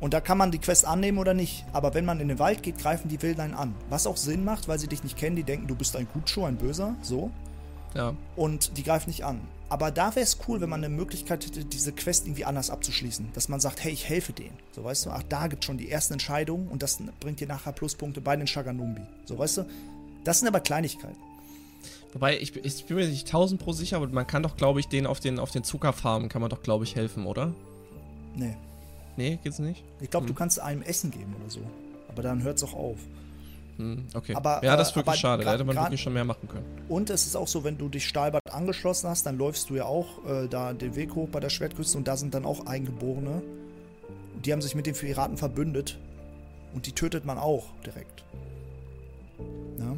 Und 0.00 0.14
da 0.14 0.20
kann 0.20 0.38
man 0.38 0.50
die 0.50 0.58
Quest 0.58 0.86
annehmen 0.86 1.18
oder 1.18 1.34
nicht. 1.34 1.64
Aber 1.72 1.94
wenn 1.94 2.04
man 2.04 2.20
in 2.20 2.28
den 2.28 2.38
Wald 2.38 2.62
geht, 2.62 2.78
greifen 2.78 3.08
die 3.08 3.20
Wilden 3.20 3.40
einen 3.40 3.54
an. 3.54 3.74
Was 3.90 4.06
auch 4.06 4.16
Sinn 4.16 4.44
macht, 4.44 4.66
weil 4.66 4.78
sie 4.78 4.88
dich 4.88 5.04
nicht 5.04 5.16
kennen, 5.16 5.36
die 5.36 5.42
denken, 5.42 5.66
du 5.66 5.74
bist 5.74 5.94
ein 5.94 6.08
Gutschuh, 6.12 6.44
ein 6.44 6.56
Böser, 6.56 6.94
so. 7.02 7.30
Ja. 7.94 8.14
Und 8.36 8.76
die 8.78 8.82
greifen 8.82 9.10
nicht 9.10 9.24
an. 9.24 9.40
Aber 9.70 9.92
da 9.92 10.16
wäre 10.16 10.24
es 10.24 10.36
cool, 10.48 10.60
wenn 10.60 10.68
man 10.68 10.84
eine 10.84 10.92
Möglichkeit 10.92 11.46
hätte, 11.46 11.64
diese 11.64 11.92
Quest 11.92 12.26
irgendwie 12.26 12.44
anders 12.44 12.70
abzuschließen. 12.70 13.28
Dass 13.34 13.48
man 13.48 13.60
sagt, 13.60 13.82
hey, 13.84 13.92
ich 13.92 14.08
helfe 14.08 14.32
denen. 14.32 14.58
So, 14.72 14.82
weißt 14.82 15.06
du, 15.06 15.10
ach, 15.10 15.22
da 15.28 15.46
gibt 15.46 15.62
es 15.62 15.66
schon 15.66 15.78
die 15.78 15.88
ersten 15.88 16.14
Entscheidungen 16.14 16.68
und 16.68 16.82
das 16.82 16.98
bringt 17.20 17.38
dir 17.38 17.46
nachher 17.46 17.72
Pluspunkte 17.72 18.20
bei 18.20 18.36
den 18.36 18.48
Shaganumbi. 18.48 19.02
So, 19.26 19.38
weißt 19.38 19.58
du, 19.58 19.66
das 20.24 20.40
sind 20.40 20.48
aber 20.48 20.58
Kleinigkeiten. 20.58 21.16
Wobei, 22.12 22.36
ich, 22.40 22.56
ich, 22.56 22.84
bin 22.86 22.96
mir 22.96 23.06
nicht 23.06 23.28
tausend 23.28 23.60
pro 23.60 23.72
sicher, 23.72 23.98
aber 23.98 24.08
man 24.08 24.26
kann 24.26 24.42
doch, 24.42 24.56
glaube 24.56 24.80
ich, 24.80 24.88
denen 24.88 25.06
auf 25.06 25.20
den, 25.20 25.38
auf 25.38 25.52
den 25.52 25.62
Zuckerfarmen 25.62 26.28
kann 26.28 26.40
man 26.40 26.50
doch, 26.50 26.64
glaube 26.64 26.82
ich, 26.82 26.96
helfen, 26.96 27.24
oder? 27.24 27.54
Nee. 28.34 28.56
Nee, 29.16 29.38
geht's 29.44 29.60
nicht? 29.60 29.84
Ich 30.00 30.10
glaube, 30.10 30.24
hm. 30.24 30.34
du 30.34 30.38
kannst 30.38 30.58
einem 30.58 30.82
Essen 30.82 31.12
geben 31.12 31.36
oder 31.40 31.48
so. 31.48 31.60
Aber 32.08 32.22
dann 32.22 32.42
hört 32.42 32.56
es 32.56 32.64
auch 32.64 32.74
auf. 32.74 32.98
Hm, 33.80 34.04
okay. 34.12 34.34
Aber, 34.34 34.62
ja, 34.62 34.76
das 34.76 34.90
ist 34.90 34.96
wirklich 34.96 35.16
schade. 35.16 35.42
Da 35.42 35.52
hätte 35.52 35.64
man 35.64 35.74
wirklich 35.74 36.02
schon 36.02 36.12
mehr 36.12 36.24
machen 36.24 36.46
können. 36.48 36.64
Und 36.88 37.08
es 37.08 37.26
ist 37.26 37.34
auch 37.34 37.48
so, 37.48 37.64
wenn 37.64 37.78
du 37.78 37.88
dich 37.88 38.06
Stahlbad 38.06 38.52
angeschlossen 38.52 39.08
hast, 39.08 39.24
dann 39.24 39.38
läufst 39.38 39.70
du 39.70 39.76
ja 39.76 39.86
auch 39.86 40.24
äh, 40.28 40.48
da 40.48 40.74
den 40.74 40.94
Weg 40.96 41.14
hoch 41.14 41.28
bei 41.30 41.40
der 41.40 41.48
Schwertküste 41.48 41.96
und 41.96 42.06
da 42.06 42.16
sind 42.18 42.34
dann 42.34 42.44
auch 42.44 42.66
Eingeborene. 42.66 43.42
Die 44.44 44.52
haben 44.52 44.60
sich 44.60 44.74
mit 44.74 44.86
den 44.86 44.94
Piraten 44.94 45.38
verbündet. 45.38 45.98
Und 46.72 46.86
die 46.86 46.92
tötet 46.92 47.24
man 47.24 47.36
auch 47.38 47.64
direkt. 47.84 48.22
Ja. 49.78 49.96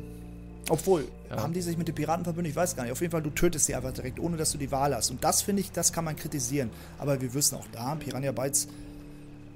Obwohl, 0.70 1.06
ja. 1.28 1.42
haben 1.42 1.52
die 1.52 1.60
sich 1.60 1.76
mit 1.76 1.86
den 1.88 1.94
Piraten 1.94 2.24
verbündet? 2.24 2.52
Ich 2.52 2.56
weiß 2.56 2.76
gar 2.76 2.84
nicht. 2.84 2.92
Auf 2.92 3.00
jeden 3.00 3.10
Fall, 3.10 3.20
du 3.20 3.30
tötest 3.30 3.66
sie 3.66 3.74
einfach 3.74 3.92
direkt, 3.92 4.18
ohne 4.18 4.36
dass 4.36 4.52
du 4.52 4.58
die 4.58 4.70
Wahl 4.70 4.94
hast. 4.94 5.10
Und 5.10 5.22
das 5.22 5.42
finde 5.42 5.60
ich, 5.60 5.72
das 5.72 5.92
kann 5.92 6.04
man 6.04 6.16
kritisieren. 6.16 6.70
Aber 6.98 7.20
wir 7.20 7.34
wissen 7.34 7.56
auch 7.56 7.66
da, 7.72 7.94
Piranha 7.96 8.32
Bytes 8.32 8.68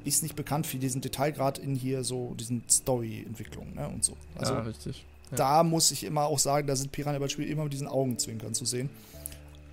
ist 0.07 0.23
nicht 0.23 0.37
bekannt 0.37 0.67
für 0.67 0.79
diesen 0.79 1.01
Detailgrad 1.01 1.59
in 1.59 1.75
hier 1.75 2.05
so 2.05 2.35
diesen 2.39 2.63
Story-Entwicklungen 2.69 3.75
ne, 3.75 3.89
und 3.89 4.05
so. 4.05 4.17
Also, 4.37 4.55
ja, 4.55 4.61
richtig. 4.61 5.05
Ja. 5.31 5.37
Da 5.37 5.63
muss 5.63 5.91
ich 5.91 6.05
immer 6.05 6.27
auch 6.27 6.39
sagen, 6.39 6.67
da 6.67 6.77
sind 6.77 6.93
Piranha 6.93 7.19
Bytes 7.19 7.33
Spiele 7.33 7.49
immer 7.49 7.65
mit 7.65 7.73
diesen 7.73 7.89
Augenzwinkern 7.89 8.55
zu 8.55 8.65
sehen. 8.65 8.91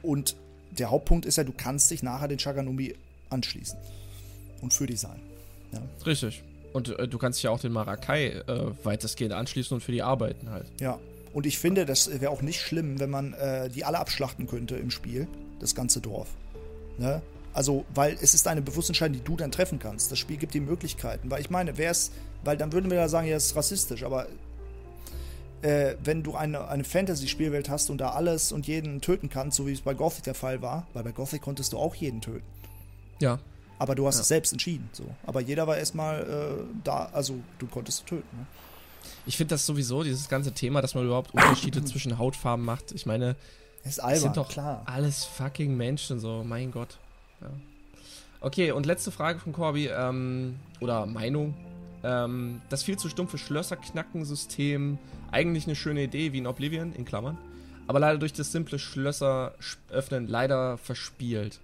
Und 0.01 0.35
der 0.71 0.89
Hauptpunkt 0.89 1.25
ist 1.25 1.37
ja, 1.37 1.43
du 1.43 1.53
kannst 1.55 1.91
dich 1.91 2.03
nachher 2.03 2.27
den 2.27 2.39
Shaganumi 2.39 2.95
anschließen. 3.29 3.77
Und 4.61 4.73
für 4.73 4.87
die 4.87 4.95
sein. 4.95 5.19
Ja. 5.71 5.81
Richtig. 6.05 6.43
Und 6.73 6.97
äh, 6.97 7.07
du 7.07 7.17
kannst 7.17 7.39
dich 7.39 7.43
ja 7.43 7.51
auch 7.51 7.59
den 7.59 7.71
Marakai 7.71 8.29
äh, 8.29 8.71
weitestgehend 8.83 9.33
anschließen 9.33 9.75
und 9.75 9.81
für 9.81 9.91
die 9.91 10.01
arbeiten 10.01 10.49
halt. 10.49 10.65
Ja, 10.79 10.99
und 11.33 11.47
ich 11.47 11.57
finde, 11.57 11.85
das 11.85 12.09
wäre 12.21 12.31
auch 12.31 12.41
nicht 12.41 12.61
schlimm, 12.61 12.99
wenn 12.99 13.09
man 13.09 13.33
äh, 13.33 13.69
die 13.69 13.83
alle 13.85 13.99
abschlachten 13.99 14.47
könnte 14.47 14.75
im 14.75 14.91
Spiel, 14.91 15.27
das 15.59 15.73
ganze 15.75 15.99
Dorf. 15.99 16.29
Ne? 16.97 17.21
Also, 17.53 17.85
weil 17.93 18.17
es 18.19 18.33
ist 18.33 18.47
eine 18.47 18.61
bewusste 18.61 18.91
Entscheidung, 18.91 19.17
die 19.17 19.23
du 19.23 19.37
dann 19.37 19.51
treffen 19.51 19.79
kannst. 19.79 20.11
Das 20.11 20.17
Spiel 20.17 20.37
gibt 20.37 20.53
dir 20.53 20.61
Möglichkeiten. 20.61 21.29
Weil 21.29 21.41
ich 21.41 21.49
meine, 21.49 21.77
wäre 21.77 21.91
es, 21.91 22.11
weil 22.43 22.57
dann 22.57 22.73
würden 22.73 22.89
wir 22.89 22.97
ja 22.97 23.07
sagen, 23.07 23.27
ja, 23.27 23.35
es 23.35 23.47
ist 23.47 23.55
rassistisch, 23.55 24.03
aber 24.03 24.27
äh, 25.61 25.95
wenn 26.03 26.23
du 26.23 26.35
eine, 26.35 26.67
eine 26.67 26.83
Fantasy-Spielwelt 26.83 27.69
hast 27.69 27.89
und 27.89 27.99
da 27.99 28.09
alles 28.09 28.51
und 28.51 28.67
jeden 28.67 29.01
töten 29.01 29.29
kannst, 29.29 29.57
so 29.57 29.67
wie 29.67 29.71
es 29.71 29.81
bei 29.81 29.93
Gothic 29.93 30.23
der 30.23 30.35
Fall 30.35 30.61
war, 30.61 30.87
weil 30.93 31.03
bei 31.03 31.11
Gothic 31.11 31.41
konntest 31.41 31.73
du 31.73 31.77
auch 31.77 31.95
jeden 31.95 32.21
töten. 32.21 32.45
Ja. 33.19 33.39
Aber 33.79 33.95
du 33.95 34.05
hast 34.07 34.15
ja. 34.15 34.21
es 34.21 34.27
selbst 34.27 34.51
entschieden. 34.51 34.89
So. 34.91 35.05
Aber 35.25 35.39
jeder 35.41 35.67
war 35.67 35.77
erstmal 35.77 36.21
äh, 36.21 36.63
da, 36.83 37.09
also 37.13 37.35
du 37.59 37.67
konntest 37.67 38.05
töten. 38.05 38.37
Ne? 38.37 38.45
Ich 39.25 39.37
finde 39.37 39.53
das 39.53 39.65
sowieso, 39.65 40.03
dieses 40.03 40.27
ganze 40.27 40.51
Thema, 40.51 40.81
dass 40.81 40.95
man 40.95 41.05
überhaupt 41.05 41.33
Unterschiede 41.33 41.83
zwischen 41.85 42.17
Hautfarben 42.17 42.65
macht. 42.65 42.91
Ich 42.91 43.05
meine, 43.05 43.35
das 43.83 43.93
ist 43.93 43.99
albern, 43.99 44.21
sind 44.21 44.37
doch 44.37 44.49
klar. 44.49 44.83
alles 44.85 45.25
fucking 45.25 45.75
Menschen, 45.75 46.19
so, 46.19 46.43
mein 46.43 46.71
Gott. 46.71 46.97
Ja. 47.43 47.49
Okay, 48.41 48.71
und 48.71 48.85
letzte 48.85 49.11
Frage 49.11 49.39
von 49.39 49.53
Corby, 49.53 49.87
ähm, 49.87 50.55
oder 50.79 51.05
Meinung. 51.05 51.53
Ähm, 52.03 52.61
das 52.69 52.83
viel 52.83 52.97
zu 52.97 53.07
stumpfe 53.07 53.37
Schlösserknacken-System, 53.37 54.97
eigentlich 55.31 55.65
eine 55.65 55.75
schöne 55.75 56.03
Idee 56.03 56.33
wie 56.33 56.39
in 56.39 56.47
Oblivion, 56.47 56.93
in 56.93 57.05
Klammern, 57.05 57.37
aber 57.87 57.99
leider 57.99 58.17
durch 58.17 58.33
das 58.33 58.51
simple 58.51 58.79
Schlösser 58.79 59.53
öffnen 59.89 60.27
leider 60.27 60.77
verspielt. 60.77 61.59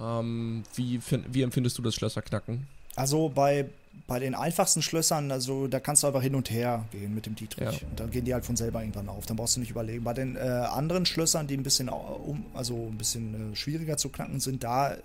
Ähm, 0.00 0.62
wie, 0.74 1.00
wie 1.30 1.42
empfindest 1.42 1.76
du 1.76 1.82
das 1.82 1.94
Schlösserknacken? 1.94 2.66
Also 2.96 3.28
bei 3.28 3.66
bei 4.06 4.18
den 4.18 4.34
einfachsten 4.34 4.82
Schlössern, 4.82 5.30
also 5.30 5.66
da 5.66 5.80
kannst 5.80 6.02
du 6.02 6.06
einfach 6.06 6.22
hin 6.22 6.34
und 6.34 6.50
her 6.50 6.84
gehen 6.90 7.14
mit 7.14 7.26
dem 7.26 7.34
Dietrich. 7.34 7.80
Ja. 7.80 7.88
Und 7.88 8.00
dann 8.00 8.10
gehen 8.10 8.24
die 8.24 8.32
halt 8.32 8.44
von 8.44 8.56
selber 8.56 8.80
irgendwann 8.80 9.08
auf. 9.08 9.26
Dann 9.26 9.36
brauchst 9.36 9.56
du 9.56 9.60
nicht 9.60 9.70
überlegen. 9.70 10.04
Bei 10.04 10.14
den 10.14 10.36
äh, 10.36 10.40
anderen 10.40 11.06
Schlössern, 11.06 11.46
die 11.46 11.56
ein 11.56 11.62
bisschen, 11.62 11.88
um, 11.88 12.46
also 12.54 12.88
ein 12.90 12.98
bisschen 12.98 13.52
äh, 13.52 13.56
schwieriger 13.56 13.96
zu 13.96 14.08
knacken 14.08 14.40
sind, 14.40 14.64
da 14.64 14.92
äh, 14.92 14.98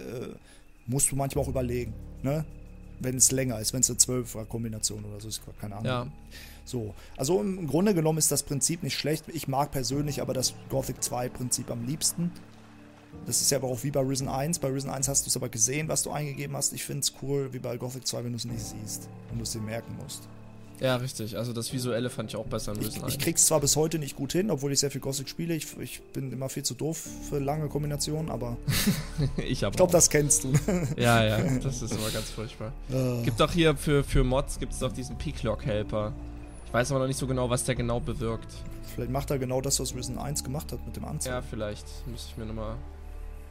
musst 0.86 1.12
du 1.12 1.16
manchmal 1.16 1.44
auch 1.46 1.50
überlegen. 1.50 1.94
Ne? 2.22 2.46
Wenn 3.00 3.18
es 3.18 3.32
länger 3.32 3.60
ist, 3.60 3.74
wenn 3.74 3.82
es 3.82 3.89
eine 3.89 4.00
12er-Kombination 4.00 5.04
oder 5.06 5.20
so 5.20 5.28
ist, 5.28 5.41
keine 5.60 5.76
Ahnung. 5.76 5.86
Ja. 5.86 6.08
So, 6.66 6.94
also 7.18 7.41
im 7.41 7.68
Grunde 7.68 7.94
genommen 7.94 8.20
ist 8.20 8.32
das 8.32 8.44
Prinzip 8.44 8.84
nicht 8.84 8.98
schlecht. 8.98 9.26
Ich 9.34 9.48
mag 9.48 9.72
persönlich 9.72 10.22
aber 10.22 10.34
das 10.34 10.54
Gothic 10.70 10.98
2-Prinzip 11.00 11.70
am 11.70 11.86
liebsten. 11.86 12.32
Das 13.26 13.41
ist 13.41 13.51
ja 13.51 13.57
aber 13.57 13.68
auch 13.68 13.84
wie 13.84 13.91
bei 13.91 14.01
Risen 14.01 14.28
1. 14.28 14.59
Bei 14.59 14.68
Risen 14.68 14.89
1 14.89 15.07
hast 15.07 15.26
du 15.26 15.30
es 15.30 15.38
aber 15.38 15.49
gesehen, 15.49 15.88
was 15.88 16.03
du 16.03 16.11
eingegeben 16.11 16.55
hast. 16.55 16.74
Ich 16.74 16.84
finde 16.84 17.01
es 17.01 17.14
cool, 17.22 17.53
wie 17.53 17.59
bei 17.59 17.78
Gothic 17.78 18.05
2, 18.05 18.26
wenn 18.26 18.32
du 18.32 18.38
es 18.38 18.45
nicht 18.45 18.59
siehst 18.59 19.07
und 19.32 19.38
du 19.38 19.43
es 19.43 19.51
dir 19.51 19.61
merken 19.61 19.95
musst. 20.01 20.28
Ja, 20.80 20.97
richtig. 20.97 21.38
Also 21.38 21.53
das 21.53 21.72
Visuelle 21.72 22.09
fand 22.09 22.32
ich 22.32 22.36
auch 22.36 22.45
besser 22.45 22.74
in 22.74 22.80
Risen 22.80 22.97
ich, 22.97 23.03
1. 23.03 23.14
Ich 23.14 23.20
krieg's 23.20 23.45
zwar 23.45 23.61
bis 23.61 23.78
heute 23.78 23.99
nicht 23.99 24.18
gut 24.18 24.34
hin, 24.34 24.51
obwohl 24.51 24.74
ich 24.74 24.80
sehr 24.80 24.91
viel 24.91 24.99
Gothic 24.99 25.30
spiele. 25.30 25.55
Ich, 25.55 25.78
ich 25.80 26.01
bin 26.01 26.32
immer 26.32 26.49
viel 26.49 26.64
zu 26.64 26.74
doof 26.74 27.07
für 27.30 27.39
lange 27.39 27.70
Kombinationen, 27.70 28.30
aber 28.30 28.57
ich, 29.38 29.64
ich 29.64 29.72
glaube, 29.72 29.91
das 29.91 30.09
kennst 30.09 30.43
du. 30.43 30.53
ja, 30.97 31.24
ja, 31.24 31.39
das 31.59 31.82
ist 31.82 31.93
immer 31.93 32.09
ganz 32.09 32.30
furchtbar. 32.32 32.74
Uh. 32.91 33.22
Gibt 33.24 33.41
auch 33.41 33.51
hier 33.51 33.78
für, 33.78 34.03
für 34.03 34.24
Mods 34.26 34.59
gibt 34.59 34.74
es 34.74 34.80
doch 34.80 34.91
diesen 34.91 35.18
Peacock-Helper. 35.18 36.11
Ich 36.66 36.74
weiß 36.74 36.91
aber 36.91 37.01
noch 37.01 37.07
nicht 37.07 37.20
so 37.20 37.28
genau, 37.28 37.49
was 37.49 37.64
der 37.64 37.76
genau 37.76 37.99
bewirkt. 37.99 38.51
Vielleicht 38.93 39.11
macht 39.11 39.32
er 39.32 39.39
genau 39.39 39.61
das, 39.61 39.80
was 39.80 39.95
Risen 39.95 40.18
1 40.18 40.43
gemacht 40.43 40.72
hat 40.72 40.86
mit 40.86 40.95
dem 40.95 41.05
Anzug. 41.05 41.32
Ja, 41.32 41.41
vielleicht. 41.41 41.86
Müsste 42.07 42.30
ich 42.32 42.38
mir 42.38 42.45
nochmal 42.45 42.76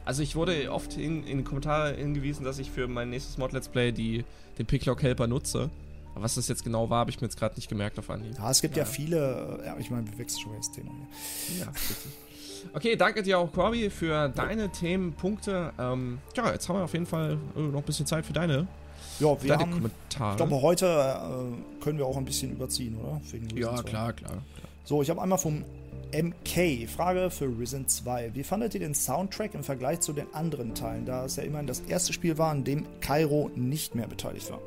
Also 0.05 0.21
ich 0.21 0.35
wurde 0.35 0.71
oft 0.71 0.97
in, 0.97 1.23
in 1.23 1.39
den 1.39 1.43
Kommentaren 1.43 1.95
hingewiesen, 1.95 2.43
dass 2.43 2.59
ich 2.59 2.71
für 2.71 2.87
mein 2.87 3.09
nächstes 3.09 3.37
Mod 3.37 3.53
Let's 3.53 3.69
Play 3.69 3.91
die, 3.91 4.25
den 4.57 4.65
Picklock 4.65 5.01
Helper 5.01 5.27
nutze. 5.27 5.69
Aber 6.13 6.25
was 6.25 6.35
das 6.35 6.47
jetzt 6.47 6.63
genau 6.63 6.89
war, 6.89 6.99
habe 6.99 7.09
ich 7.09 7.19
mir 7.21 7.27
jetzt 7.27 7.37
gerade 7.37 7.55
nicht 7.55 7.69
gemerkt 7.69 7.97
auf 7.97 8.09
Anhieb. 8.09 8.37
Ja, 8.37 8.51
es 8.51 8.61
gibt 8.61 8.75
ja, 8.75 8.83
ja 8.83 8.89
viele, 8.89 9.59
äh, 9.61 9.65
ja, 9.67 9.77
ich 9.79 9.89
meine, 9.89 10.09
wir 10.09 10.17
wechseln 10.17 10.41
schon 10.41 10.55
das 10.57 10.71
Thema 10.71 10.91
hier. 11.47 11.65
Ja, 11.65 11.71
richtig. 11.71 12.11
Okay, 12.73 12.95
danke 12.95 13.23
dir 13.23 13.39
auch, 13.39 13.51
Corby, 13.51 13.89
für 13.89 14.29
deine 14.29 14.69
Themenpunkte. 14.69 15.73
Ähm, 15.77 16.19
ja, 16.35 16.51
jetzt 16.51 16.69
haben 16.69 16.77
wir 16.77 16.83
auf 16.83 16.93
jeden 16.93 17.05
Fall 17.05 17.37
äh, 17.55 17.59
noch 17.59 17.79
ein 17.79 17.85
bisschen 17.85 18.05
Zeit 18.05 18.25
für 18.25 18.33
deine, 18.33 18.67
ja, 19.19 19.41
wir 19.41 19.49
deine 19.49 19.63
haben, 19.63 19.71
Kommentare. 19.71 20.31
Ich 20.31 20.37
glaube, 20.37 20.61
heute 20.61 20.85
äh, 20.85 21.83
können 21.83 21.97
wir 21.97 22.05
auch 22.05 22.17
ein 22.17 22.25
bisschen 22.25 22.51
überziehen, 22.51 22.97
oder? 22.97 23.19
ja, 23.55 23.81
klar, 23.81 24.13
klar, 24.13 24.13
klar. 24.13 24.43
So, 24.85 25.01
ich 25.01 25.09
habe 25.09 25.21
einmal 25.21 25.37
vom 25.37 25.63
MK. 26.13 26.87
Frage 26.87 27.29
für 27.29 27.45
Risen 27.45 27.87
2. 27.87 28.31
Wie 28.33 28.43
fandet 28.43 28.73
ihr 28.75 28.79
den 28.79 28.93
Soundtrack 28.93 29.53
im 29.55 29.63
Vergleich 29.63 29.99
zu 30.01 30.13
den 30.13 30.33
anderen 30.33 30.75
Teilen, 30.75 31.05
da 31.05 31.25
es 31.25 31.35
ja 31.35 31.43
immerhin 31.43 31.67
das 31.67 31.79
erste 31.81 32.13
Spiel 32.13 32.37
war, 32.37 32.51
an 32.51 32.63
dem 32.63 32.85
Cairo 33.01 33.49
nicht 33.55 33.95
mehr 33.95 34.07
beteiligt 34.07 34.49
war? 34.51 34.59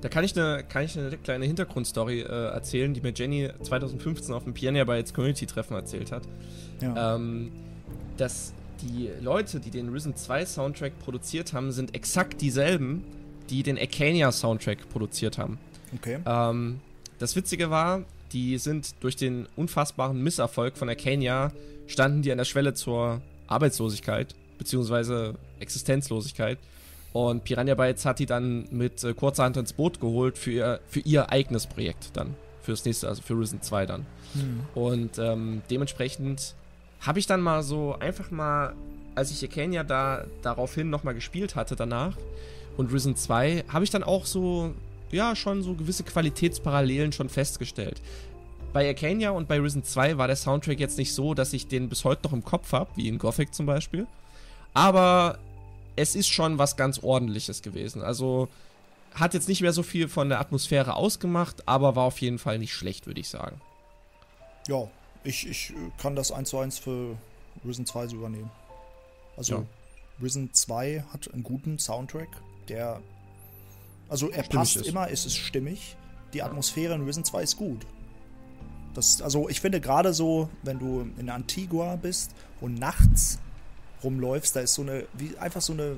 Da 0.00 0.08
kann 0.08 0.24
ich 0.24 0.38
eine, 0.38 0.62
kann 0.62 0.84
ich 0.84 0.96
eine 0.96 1.16
kleine 1.16 1.46
Hintergrundstory 1.46 2.20
äh, 2.20 2.52
erzählen, 2.52 2.94
die 2.94 3.00
mir 3.00 3.12
Jenny 3.12 3.50
2015 3.62 4.34
auf 4.34 4.44
dem 4.44 4.54
Piania 4.54 4.84
Bytes 4.84 5.12
Community-Treffen 5.12 5.74
erzählt 5.74 6.12
hat. 6.12 6.22
Ja. 6.80 7.16
Ähm, 7.16 7.50
dass 8.16 8.52
die 8.82 9.10
Leute, 9.20 9.58
die 9.58 9.70
den 9.70 9.88
Risen 9.88 10.14
2 10.14 10.46
Soundtrack 10.46 10.98
produziert 11.00 11.52
haben, 11.52 11.72
sind 11.72 11.94
exakt 11.94 12.40
dieselben, 12.40 13.04
die 13.50 13.62
den 13.62 13.78
Arcania 13.78 14.30
Soundtrack 14.32 14.88
produziert 14.90 15.38
haben. 15.38 15.58
Okay. 15.94 16.18
Ähm, 16.26 16.80
das 17.18 17.34
Witzige 17.36 17.70
war, 17.70 18.04
die 18.36 18.58
sind 18.58 18.96
durch 19.00 19.16
den 19.16 19.48
unfassbaren 19.56 20.22
Misserfolg 20.22 20.76
von 20.76 20.90
Arcania 20.90 21.52
standen 21.86 22.20
die 22.20 22.30
an 22.30 22.36
der 22.36 22.44
Schwelle 22.44 22.74
zur 22.74 23.22
Arbeitslosigkeit, 23.46 24.34
beziehungsweise 24.58 25.36
Existenzlosigkeit. 25.58 26.58
Und 27.14 27.44
Piranha 27.44 27.74
Bytes 27.74 28.04
hat 28.04 28.18
die 28.18 28.26
dann 28.26 28.68
mit 28.70 29.02
äh, 29.04 29.14
kurzer 29.14 29.44
Hand 29.44 29.56
ins 29.56 29.72
Boot 29.72 30.00
geholt 30.00 30.36
für 30.36 30.50
ihr, 30.50 30.80
für 30.86 31.00
ihr 31.00 31.30
eigenes 31.30 31.66
Projekt 31.66 32.10
dann. 32.14 32.34
Fürs 32.60 32.84
nächste, 32.84 33.08
also 33.08 33.22
für 33.22 33.38
Risen 33.38 33.62
2 33.62 33.86
dann. 33.86 34.06
Mhm. 34.34 34.60
Und 34.74 35.18
ähm, 35.18 35.62
dementsprechend 35.70 36.54
habe 37.00 37.18
ich 37.18 37.26
dann 37.26 37.40
mal 37.40 37.62
so 37.62 37.96
einfach 37.98 38.30
mal, 38.30 38.74
als 39.14 39.30
ich 39.30 39.42
Arcania 39.42 39.82
da 39.82 40.26
daraufhin 40.42 40.90
nochmal 40.90 41.14
gespielt 41.14 41.56
hatte 41.56 41.74
danach 41.74 42.18
und 42.76 42.92
Risen 42.92 43.16
2, 43.16 43.64
habe 43.68 43.84
ich 43.84 43.90
dann 43.90 44.02
auch 44.02 44.26
so 44.26 44.74
ja, 45.10 45.36
schon 45.36 45.62
so 45.62 45.74
gewisse 45.74 46.04
Qualitätsparallelen 46.04 47.12
schon 47.12 47.28
festgestellt. 47.28 48.00
Bei 48.72 48.86
Arcania 48.88 49.30
und 49.30 49.48
bei 49.48 49.58
Risen 49.60 49.84
2 49.84 50.18
war 50.18 50.26
der 50.26 50.36
Soundtrack 50.36 50.78
jetzt 50.78 50.98
nicht 50.98 51.14
so, 51.14 51.34
dass 51.34 51.52
ich 51.52 51.68
den 51.68 51.88
bis 51.88 52.04
heute 52.04 52.24
noch 52.24 52.32
im 52.32 52.44
Kopf 52.44 52.72
habe, 52.72 52.90
wie 52.96 53.08
in 53.08 53.18
Gothic 53.18 53.54
zum 53.54 53.66
Beispiel. 53.66 54.06
Aber 54.74 55.38
es 55.96 56.14
ist 56.14 56.28
schon 56.28 56.58
was 56.58 56.76
ganz 56.76 56.98
ordentliches 57.02 57.62
gewesen. 57.62 58.02
Also 58.02 58.48
hat 59.14 59.32
jetzt 59.32 59.48
nicht 59.48 59.62
mehr 59.62 59.72
so 59.72 59.82
viel 59.82 60.08
von 60.08 60.28
der 60.28 60.40
Atmosphäre 60.40 60.94
ausgemacht, 60.94 61.66
aber 61.66 61.96
war 61.96 62.04
auf 62.04 62.20
jeden 62.20 62.38
Fall 62.38 62.58
nicht 62.58 62.74
schlecht, 62.74 63.06
würde 63.06 63.20
ich 63.20 63.28
sagen. 63.30 63.60
Ja, 64.68 64.88
ich, 65.24 65.48
ich 65.48 65.72
kann 65.96 66.14
das 66.14 66.30
1 66.30 66.50
zu 66.50 66.58
1 66.58 66.78
für 66.78 67.16
Risen 67.64 67.86
2 67.86 68.08
so 68.08 68.16
übernehmen. 68.16 68.50
Also 69.36 69.54
ja. 69.54 69.64
Risen 70.22 70.52
2 70.52 71.04
hat 71.12 71.32
einen 71.32 71.42
guten 71.42 71.78
Soundtrack, 71.78 72.28
der 72.68 73.00
also 74.08 74.30
er 74.30 74.42
passt 74.44 74.76
ist. 74.76 74.86
immer, 74.86 75.10
es 75.10 75.26
ist 75.26 75.36
stimmig. 75.36 75.96
Die 76.32 76.42
Atmosphäre 76.42 76.94
in 76.94 77.02
Risen 77.02 77.24
2 77.24 77.42
ist 77.42 77.56
gut. 77.56 77.86
Das, 78.94 79.20
also 79.20 79.48
ich 79.48 79.60
finde 79.60 79.80
gerade 79.80 80.14
so, 80.14 80.48
wenn 80.62 80.78
du 80.78 81.06
in 81.18 81.28
Antigua 81.28 81.96
bist 81.96 82.30
und 82.60 82.78
nachts 82.78 83.38
rumläufst, 84.02 84.56
da 84.56 84.60
ist 84.60 84.74
so 84.74 84.82
eine, 84.82 85.06
wie 85.14 85.36
einfach 85.36 85.60
so 85.60 85.72
eine, 85.72 85.96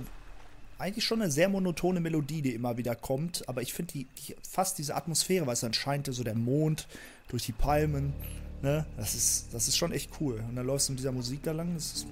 eigentlich 0.79 1.05
schon 1.05 1.23
eine 1.23 1.31
sehr 1.31 1.49
monotone 1.49 2.01
Melodie, 2.01 2.43
die 2.43 2.55
immer 2.55 2.77
wieder 2.77 2.97
kommt, 2.97 3.49
aber 3.49 3.63
ich 3.63 3.73
finde 3.73 3.93
die, 3.93 4.05
die, 4.05 4.37
fast 4.49 4.79
diese 4.79 4.97
Atmosphäre, 4.97 5.47
weil 5.47 5.55
es 5.55 5.61
dann 5.61 5.75
scheint 5.75 6.13
so 6.13 6.25
der 6.25 6.35
Mond 6.35 6.89
durch 7.29 7.45
die 7.45 7.53
Palmen, 7.53 8.15
ne, 8.63 8.85
das 8.97 9.15
ist, 9.15 9.49
das 9.53 9.69
ist 9.69 9.77
schon 9.77 9.93
echt 9.93 10.11
cool. 10.21 10.43
Und 10.49 10.57
dann 10.57 10.67
läufst 10.67 10.89
du 10.89 10.93
mit 10.93 11.01
dieser 11.01 11.13
Musik 11.13 11.43
da 11.43 11.53
lang, 11.53 11.75
das 11.75 11.93
ist, 11.93 12.07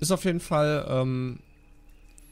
ist 0.00 0.10
auf 0.10 0.24
jeden 0.24 0.40
Fall 0.40 0.86
ähm, 0.88 1.40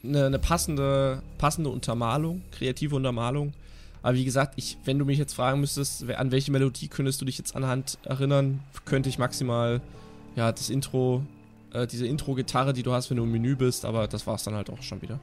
eine, 0.05 0.27
eine 0.27 0.39
passende, 0.39 1.23
passende 1.39 1.71
Untermalung, 1.71 2.43
kreative 2.53 2.97
Untermalung. 2.97 3.53
Aber 4.03 4.15
wie 4.15 4.25
gesagt, 4.25 4.55
ich, 4.57 4.77
wenn 4.85 4.99
du 4.99 5.05
mich 5.05 5.19
jetzt 5.19 5.35
fragen 5.35 5.61
müsstest, 5.61 6.11
an 6.11 6.31
welche 6.31 6.53
Melodie 6.53 6.89
könntest 6.89 7.21
du 7.21 7.25
dich 7.25 7.39
jetzt 7.39 7.57
anhand 7.57 7.99
erinnern, 8.05 8.61
könnte 8.85 9.09
ich 9.09 9.19
maximal 9.19 9.81
ja 10.37 10.53
das 10.53 10.69
Intro, 10.69 11.23
äh, 11.73 11.87
diese 11.87 12.07
Intro-Gitarre, 12.07 12.75
die 12.75 12.83
du 12.83 12.93
hast, 12.93 13.09
wenn 13.11 13.17
du 13.17 13.25
im 13.25 13.33
Menü 13.33 13.57
bist, 13.57 13.85
aber 13.87 14.07
das 14.07 14.27
war 14.27 14.35
es 14.35 14.45
dann 14.45 14.55
halt 14.55 14.69
auch 14.69 14.83
schon 14.83 15.01
wieder. 15.01 15.21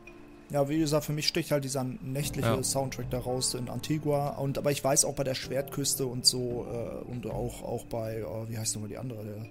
Ja, 0.49 0.67
wie 0.67 0.79
gesagt, 0.79 1.05
für 1.05 1.13
mich 1.13 1.27
sticht 1.27 1.51
halt 1.51 1.63
dieser 1.63 1.83
nächtliche 1.83 2.47
ja. 2.47 2.63
Soundtrack 2.63 3.09
da 3.09 3.19
raus 3.19 3.53
in 3.53 3.69
Antigua. 3.69 4.29
Und 4.31 4.57
aber 4.57 4.71
ich 4.71 4.83
weiß 4.83 5.05
auch 5.05 5.13
bei 5.13 5.23
der 5.23 5.35
Schwertküste 5.35 6.05
und 6.05 6.25
so 6.25 6.65
äh, 6.69 7.09
und 7.09 7.25
auch, 7.27 7.63
auch 7.63 7.85
bei, 7.85 8.25
oh, 8.25 8.47
wie 8.49 8.57
heißt 8.57 8.75
nochmal 8.75 8.89
die 8.89 8.97
andere? 8.97 9.23
Der 9.23 9.45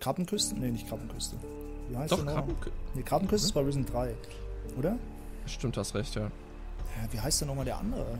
Krabbenküste? 0.00 0.54
Nee, 0.58 0.70
nicht 0.70 0.88
Krabbenküste. 0.88 1.36
Wie 1.90 1.96
heißt 1.96 2.12
Doch, 2.12 2.24
Krabbenküste. 2.24 2.72
Nee, 2.94 3.02
Krabbenküste 3.02 3.44
hm? 3.44 3.48
ist 3.48 3.54
bei 3.54 3.60
Risen 3.62 3.86
3. 3.86 4.14
Oder? 4.78 4.98
Stimmt, 5.46 5.76
hast 5.76 5.94
recht, 5.94 6.14
ja. 6.14 6.30
wie 7.10 7.20
heißt 7.20 7.40
denn 7.40 7.48
nochmal 7.48 7.64
der 7.64 7.78
andere? 7.78 8.18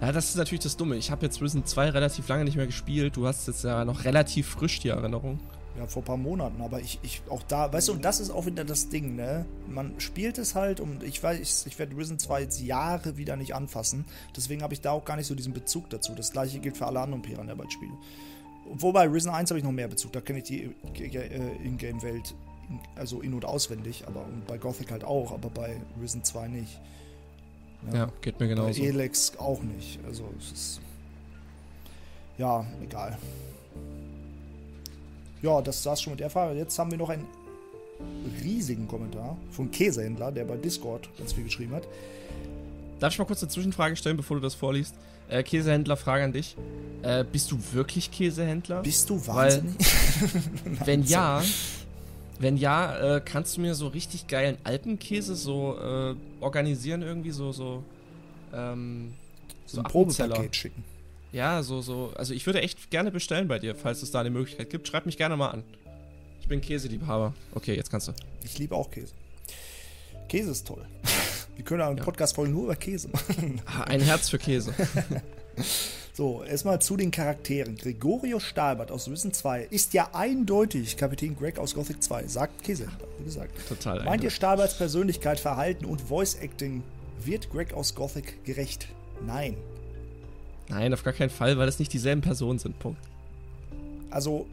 Ja, 0.00 0.12
das 0.12 0.30
ist 0.30 0.36
natürlich 0.36 0.62
das 0.62 0.76
Dumme. 0.76 0.96
Ich 0.96 1.10
habe 1.10 1.26
jetzt 1.26 1.42
Risen 1.42 1.64
2 1.64 1.90
relativ 1.90 2.28
lange 2.28 2.44
nicht 2.44 2.56
mehr 2.56 2.66
gespielt. 2.66 3.16
Du 3.16 3.26
hast 3.26 3.48
jetzt 3.48 3.64
ja 3.64 3.84
noch 3.84 4.04
relativ 4.04 4.48
frisch 4.48 4.80
die 4.80 4.88
Erinnerung. 4.88 5.40
Ja, 5.76 5.86
vor 5.86 6.02
ein 6.02 6.06
paar 6.06 6.16
Monaten, 6.16 6.60
aber 6.60 6.80
ich, 6.80 6.98
ich 7.02 7.22
auch 7.28 7.42
da, 7.44 7.72
weißt 7.72 7.88
du, 7.88 7.92
und 7.92 8.04
das 8.04 8.18
ist 8.18 8.30
auch 8.30 8.46
wieder 8.46 8.64
das 8.64 8.88
Ding, 8.88 9.14
ne? 9.14 9.46
Man 9.68 10.00
spielt 10.00 10.38
es 10.38 10.56
halt 10.56 10.80
und 10.80 11.04
ich 11.04 11.22
weiß, 11.22 11.66
ich, 11.66 11.78
werde 11.78 11.96
Risen 11.96 12.18
2 12.18 12.40
jetzt 12.40 12.60
Jahre 12.60 13.16
wieder 13.16 13.36
nicht 13.36 13.54
anfassen. 13.54 14.04
Deswegen 14.36 14.62
habe 14.62 14.74
ich 14.74 14.80
da 14.80 14.90
auch 14.90 15.04
gar 15.04 15.16
nicht 15.16 15.26
so 15.26 15.36
diesen 15.36 15.52
Bezug 15.52 15.88
dazu. 15.90 16.14
Das 16.16 16.32
gleiche 16.32 16.58
gilt 16.58 16.76
für 16.76 16.86
alle 16.86 17.00
anderen 17.00 17.22
Piranha 17.22 17.54
Bytes 17.54 17.74
Spiele. 17.74 17.92
Wobei 18.70 19.06
Risen 19.06 19.30
1 19.30 19.50
habe 19.50 19.58
ich 19.58 19.64
noch 19.64 19.72
mehr 19.72 19.88
Bezug, 19.88 20.12
da 20.12 20.20
kenne 20.20 20.38
ich 20.38 20.44
die 20.44 20.70
äh, 20.94 21.64
Ingame-Welt 21.64 22.34
also 22.96 23.20
in- 23.20 23.34
und 23.34 23.44
auswendig, 23.44 24.04
aber 24.06 24.24
und 24.24 24.46
bei 24.46 24.58
Gothic 24.58 24.90
halt 24.90 25.04
auch, 25.04 25.32
aber 25.32 25.48
bei 25.48 25.76
Risen 26.00 26.22
2 26.24 26.48
nicht. 26.48 26.80
Ja, 27.90 27.98
ja 27.98 28.12
geht 28.20 28.40
mir 28.40 28.48
genauso. 28.48 28.80
Bei 28.80 28.86
Elex 28.86 29.32
auch 29.38 29.62
nicht. 29.62 29.98
Also 30.06 30.28
es 30.38 30.52
ist. 30.52 30.80
Ja, 32.36 32.66
egal. 32.82 33.18
Ja, 35.42 35.60
das 35.62 35.84
war's 35.86 36.02
schon 36.02 36.12
mit 36.12 36.20
der 36.20 36.30
Frage. 36.30 36.58
Jetzt 36.58 36.78
haben 36.78 36.90
wir 36.90 36.98
noch 36.98 37.08
einen 37.08 37.26
riesigen 38.42 38.86
Kommentar 38.86 39.36
von 39.50 39.70
Käsehändler, 39.70 40.32
der 40.32 40.44
bei 40.44 40.56
Discord 40.56 41.08
ganz 41.16 41.32
viel 41.32 41.44
geschrieben 41.44 41.74
hat. 41.74 41.84
Darf 43.00 43.12
ich 43.12 43.18
mal 43.18 43.24
kurz 43.24 43.42
eine 43.42 43.50
Zwischenfrage 43.50 43.96
stellen, 43.96 44.16
bevor 44.16 44.36
du 44.36 44.42
das 44.42 44.54
vorliest? 44.54 44.94
Äh, 45.28 45.42
Käsehändler, 45.42 45.96
Frage 45.96 46.24
an 46.24 46.32
dich. 46.32 46.56
Äh, 47.02 47.24
bist 47.30 47.50
du 47.50 47.58
wirklich 47.72 48.10
Käsehändler? 48.10 48.82
Bist 48.82 49.08
du 49.10 49.24
wahnsinnig? 49.26 49.76
Weil, 49.78 50.78
wenn 50.86 51.02
ja, 51.04 51.42
wenn 52.38 52.56
ja, 52.56 53.16
äh, 53.16 53.20
kannst 53.24 53.56
du 53.56 53.60
mir 53.60 53.74
so 53.74 53.88
richtig 53.88 54.26
geilen 54.26 54.58
Alpenkäse 54.64 55.36
so 55.36 55.76
äh, 55.78 56.14
organisieren 56.40 57.02
irgendwie 57.02 57.30
so 57.30 57.52
so 57.52 57.84
ähm, 58.52 59.12
so, 59.66 59.80
ein 59.80 59.84
Probepaket 59.84 60.56
schicken. 60.56 60.84
Ja, 61.32 61.62
so 61.62 61.82
so. 61.82 62.12
Also 62.16 62.32
ich 62.32 62.46
würde 62.46 62.62
echt 62.62 62.90
gerne 62.90 63.10
bestellen 63.10 63.48
bei 63.48 63.58
dir, 63.58 63.74
falls 63.74 64.02
es 64.02 64.10
da 64.10 64.20
eine 64.20 64.30
Möglichkeit 64.30 64.70
gibt. 64.70 64.88
Schreib 64.88 65.04
mich 65.04 65.18
gerne 65.18 65.36
mal 65.36 65.48
an. 65.48 65.62
Ich 66.40 66.48
bin 66.48 66.60
Käseliebhaber. 66.60 67.34
Okay, 67.54 67.74
jetzt 67.74 67.90
kannst 67.90 68.08
du. 68.08 68.12
Ich 68.42 68.58
liebe 68.58 68.74
auch 68.74 68.90
Käse. 68.90 69.12
Käse 70.28 70.50
ist 70.50 70.66
toll. 70.66 70.84
Wir 71.58 71.64
können 71.64 71.82
einen 71.82 71.98
ja. 71.98 72.04
Podcast 72.04 72.36
voll 72.36 72.48
nur 72.48 72.64
über 72.64 72.76
Käse 72.76 73.08
machen. 73.08 73.60
Ah, 73.66 73.82
ein 73.82 74.00
Herz 74.00 74.30
für 74.30 74.38
Käse. 74.38 74.72
So, 76.14 76.42
erstmal 76.42 76.80
zu 76.80 76.96
den 76.96 77.12
Charakteren. 77.12 77.76
Gregorio 77.76 78.40
Stahlbart 78.40 78.90
aus 78.90 79.08
Risen 79.08 79.32
2 79.32 79.68
ist 79.70 79.92
ja 79.92 80.10
eindeutig 80.14 80.96
Kapitän 80.96 81.36
Greg 81.36 81.60
aus 81.60 81.74
Gothic 81.74 82.02
2, 82.02 82.26
sagt 82.26 82.64
Käse, 82.64 82.88
wie 83.18 83.24
gesagt. 83.24 83.52
Total. 83.68 84.02
Meint 84.02 84.24
ihr 84.24 84.30
Stahlbarts 84.30 84.76
Persönlichkeit, 84.76 85.38
Verhalten 85.38 85.84
und 85.84 86.00
Voice 86.00 86.34
Acting 86.34 86.82
wird 87.24 87.50
Greg 87.50 87.72
aus 87.72 87.94
Gothic 87.94 88.44
gerecht? 88.44 88.88
Nein. 89.24 89.56
Nein, 90.68 90.92
auf 90.92 91.04
gar 91.04 91.12
keinen 91.12 91.30
Fall, 91.30 91.56
weil 91.56 91.68
es 91.68 91.78
nicht 91.78 91.92
dieselben 91.92 92.20
Personen 92.20 92.58
sind. 92.58 92.80
Punkt. 92.80 93.00
Also, 94.10 94.46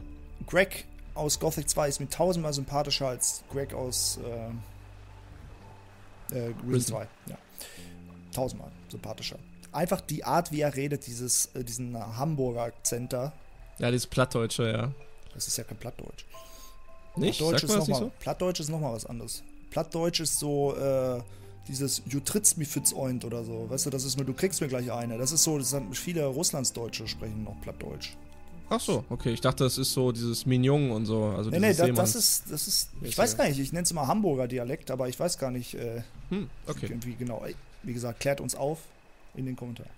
Greg 0.46 0.84
aus 1.14 1.40
Gothic 1.40 1.68
2 1.68 1.88
ist 1.88 1.98
mir 1.98 2.08
tausendmal 2.08 2.52
sympathischer 2.52 3.08
als 3.08 3.42
Greg 3.50 3.74
aus 3.74 4.20
äh, 4.24 4.52
äh, 6.32 6.52
Risen 6.68 6.88
2. 6.88 7.08
Ja. 7.28 7.38
Tausendmal 8.32 8.70
sympathischer 8.88 9.38
einfach 9.76 10.00
die 10.00 10.24
Art, 10.24 10.50
wie 10.50 10.60
er 10.60 10.74
redet, 10.74 11.06
dieses, 11.06 11.46
äh, 11.54 11.62
diesen 11.62 11.96
Hamburger 11.96 12.62
Akzent 12.62 13.12
da. 13.12 13.32
Ja, 13.78 13.90
dieses 13.90 14.06
Plattdeutsche, 14.06 14.70
ja. 14.70 14.92
Das 15.34 15.46
ist 15.46 15.58
ja 15.58 15.64
kein 15.64 15.76
Plattdeutsch. 15.76 16.24
Nicht? 17.16 17.38
Plattdeutsch, 17.38 17.64
ist 17.64 17.76
noch 17.76 17.88
mal, 17.88 17.98
so? 17.98 18.12
Plattdeutsch 18.18 18.60
ist 18.60 18.70
nochmal 18.70 18.94
was 18.94 19.06
anderes. 19.06 19.42
Plattdeutsch 19.70 20.20
ist 20.20 20.38
so, 20.38 20.74
äh, 20.76 21.22
dieses 21.68 22.02
You 22.06 22.20
trittst 22.20 22.56
mir 22.56 22.64
fitz 22.64 22.94
oint 22.94 23.24
oder 23.24 23.44
so. 23.44 23.68
Weißt 23.68 23.86
du, 23.86 23.90
das 23.90 24.04
ist 24.04 24.16
nur, 24.16 24.24
du 24.24 24.32
kriegst 24.32 24.60
mir 24.60 24.68
gleich 24.68 24.90
eine. 24.90 25.18
Das 25.18 25.32
ist 25.32 25.42
so, 25.42 25.58
das 25.58 25.72
haben 25.74 25.92
viele 25.92 26.24
Russlandsdeutsche 26.24 27.06
sprechen 27.06 27.44
noch 27.44 27.60
Plattdeutsch. 27.60 28.16
Ach 28.68 28.80
so, 28.80 29.04
okay. 29.10 29.30
Ich 29.30 29.40
dachte, 29.40 29.64
das 29.64 29.78
ist 29.78 29.92
so 29.92 30.10
dieses 30.10 30.44
Mignon 30.44 30.90
und 30.90 31.06
so. 31.06 31.24
Also 31.26 31.50
nee, 31.50 31.58
nee, 31.60 31.68
dieses 31.68 31.94
das, 31.94 32.14
ist, 32.16 32.44
das 32.50 32.66
ist, 32.66 32.90
ich 33.02 33.16
weiß 33.16 33.36
gar 33.36 33.46
nicht, 33.48 33.58
ich 33.60 33.72
nenne 33.72 33.84
es 33.84 33.90
immer 33.90 34.06
Hamburger 34.06 34.48
Dialekt, 34.48 34.90
aber 34.90 35.08
ich 35.08 35.18
weiß 35.18 35.38
gar 35.38 35.50
nicht, 35.50 35.74
äh, 35.74 36.02
Hm, 36.30 36.50
okay. 36.66 36.86
irgendwie 36.88 37.14
genau. 37.14 37.44
Wie 37.82 37.92
gesagt, 37.92 38.20
klärt 38.20 38.40
uns 38.40 38.54
auf 38.56 38.80
in 39.36 39.46
den 39.46 39.54
Kommentaren. 39.54 39.90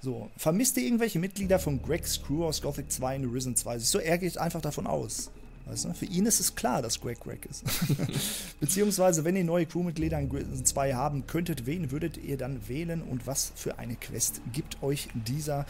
So, 0.00 0.30
vermisst 0.36 0.76
ihr 0.76 0.84
irgendwelche 0.84 1.18
Mitglieder 1.18 1.58
von 1.58 1.82
Greg's 1.82 2.22
Crew 2.22 2.44
aus 2.44 2.62
Gothic 2.62 2.92
2 2.92 3.16
in 3.16 3.24
Risen 3.24 3.56
2? 3.56 3.80
So, 3.80 3.98
er 3.98 4.18
geht 4.18 4.38
einfach 4.38 4.60
davon 4.60 4.86
aus. 4.86 5.30
Weißt 5.66 5.86
du? 5.86 5.92
Für 5.92 6.06
ihn 6.06 6.24
ist 6.24 6.38
es 6.38 6.54
klar, 6.54 6.80
dass 6.82 7.00
Greg 7.00 7.18
Greg 7.20 7.44
ist. 7.46 7.64
Beziehungsweise, 8.60 9.24
wenn 9.24 9.34
ihr 9.36 9.44
neue 9.44 9.66
Crewmitglieder 9.66 10.18
in 10.20 10.30
Risen 10.30 10.64
2 10.64 10.94
haben 10.94 11.26
könntet, 11.26 11.66
wen 11.66 11.90
würdet 11.90 12.16
ihr 12.16 12.38
dann 12.38 12.68
wählen 12.68 13.02
und 13.02 13.26
was 13.26 13.52
für 13.56 13.78
eine 13.78 13.96
Quest 13.96 14.40
gibt 14.52 14.82
euch 14.82 15.08
dieser, 15.14 15.66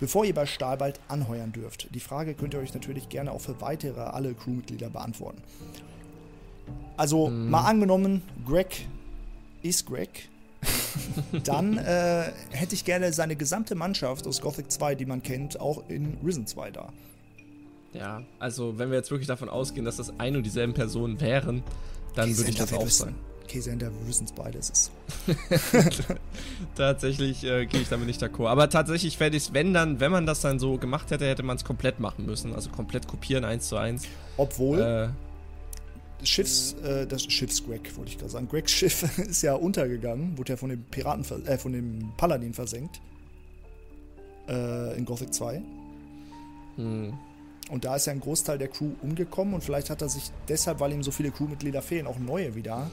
bevor 0.00 0.24
ihr 0.24 0.34
bei 0.34 0.46
Stahlbald 0.46 0.98
anheuern 1.08 1.52
dürft? 1.52 1.94
Die 1.94 2.00
Frage 2.00 2.34
könnt 2.34 2.54
ihr 2.54 2.60
euch 2.60 2.74
natürlich 2.74 3.08
gerne 3.08 3.32
auch 3.32 3.40
für 3.40 3.60
weitere 3.60 4.00
alle 4.00 4.34
Crewmitglieder 4.34 4.90
beantworten. 4.90 5.42
Also, 6.96 7.28
mal 7.30 7.64
angenommen, 7.64 8.22
Greg 8.46 8.86
ist 9.62 9.86
Greg. 9.86 10.28
Dann 11.44 11.78
äh, 11.78 12.32
hätte 12.50 12.74
ich 12.74 12.84
gerne 12.84 13.12
seine 13.12 13.36
gesamte 13.36 13.74
Mannschaft 13.74 14.26
aus 14.26 14.40
Gothic 14.40 14.70
2, 14.70 14.94
die 14.96 15.06
man 15.06 15.22
kennt, 15.22 15.58
auch 15.60 15.88
in 15.88 16.18
Risen 16.24 16.46
2 16.46 16.70
da. 16.72 16.92
Ja, 17.92 18.22
also 18.38 18.78
wenn 18.78 18.90
wir 18.90 18.98
jetzt 18.98 19.10
wirklich 19.10 19.26
davon 19.26 19.48
ausgehen, 19.48 19.84
dass 19.84 19.96
das 19.96 20.18
ein 20.18 20.36
und 20.36 20.44
dieselben 20.44 20.74
Personen 20.74 21.20
wären, 21.20 21.62
dann 22.14 22.36
würde 22.36 22.50
ich 22.50 22.56
das 22.56 22.72
auch 22.72 22.88
sagen. 22.88 23.14
K-Sender, 23.50 23.90
wir 23.92 24.08
wissen 24.08 24.24
es 24.24 24.32
beide, 24.32 24.58
es 24.58 24.70
ist 24.70 24.90
Tatsächlich 26.76 27.44
äh, 27.44 27.66
gehe 27.66 27.80
ich 27.80 27.88
damit 27.88 28.06
nicht 28.06 28.22
d'accord. 28.22 28.48
Aber 28.48 28.68
tatsächlich 28.70 29.18
fände 29.18 29.36
ich 29.36 29.52
wenn 29.52 29.74
dann, 29.74 30.00
wenn 30.00 30.12
man 30.12 30.26
das 30.26 30.40
dann 30.40 30.58
so 30.58 30.78
gemacht 30.78 31.10
hätte, 31.10 31.26
hätte 31.26 31.42
man 31.42 31.56
es 31.56 31.64
komplett 31.64 32.00
machen 32.00 32.26
müssen. 32.26 32.54
Also 32.54 32.70
komplett 32.70 33.08
kopieren, 33.08 33.44
eins 33.44 33.68
zu 33.68 33.76
eins. 33.76 34.04
Obwohl, 34.36 34.80
Äh, 34.80 35.08
das 36.20 36.28
Schiffs, 36.28 36.74
äh, 36.84 37.06
das 37.06 37.22
Schiffs 37.24 37.64
Greg, 37.64 37.96
wollte 37.96 38.10
ich 38.10 38.18
gerade 38.18 38.30
sagen. 38.30 38.48
Gregs 38.48 38.70
Schiff 38.72 39.18
ist 39.18 39.42
ja 39.42 39.54
untergegangen, 39.54 40.36
wurde 40.38 40.52
ja 40.52 40.56
von 40.56 40.70
dem 40.70 40.82
Piraten, 40.84 41.24
äh, 41.46 41.58
von 41.58 41.72
dem 41.72 42.12
Paladin 42.16 42.52
versenkt. 42.54 43.00
Äh, 44.48 44.96
in 44.96 45.04
Gothic 45.04 45.32
2. 45.32 45.62
hm, 46.76 47.14
Und 47.70 47.84
da 47.84 47.96
ist 47.96 48.06
ja 48.06 48.12
ein 48.12 48.20
Großteil 48.20 48.58
der 48.58 48.68
Crew 48.68 48.90
umgekommen 49.02 49.54
und 49.54 49.64
vielleicht 49.64 49.90
hat 49.90 50.02
er 50.02 50.08
sich 50.08 50.30
deshalb, 50.48 50.80
weil 50.80 50.92
ihm 50.92 51.02
so 51.02 51.10
viele 51.10 51.30
Crewmitglieder 51.30 51.82
fehlen, 51.82 52.06
auch 52.06 52.18
neue 52.18 52.54
wieder 52.54 52.90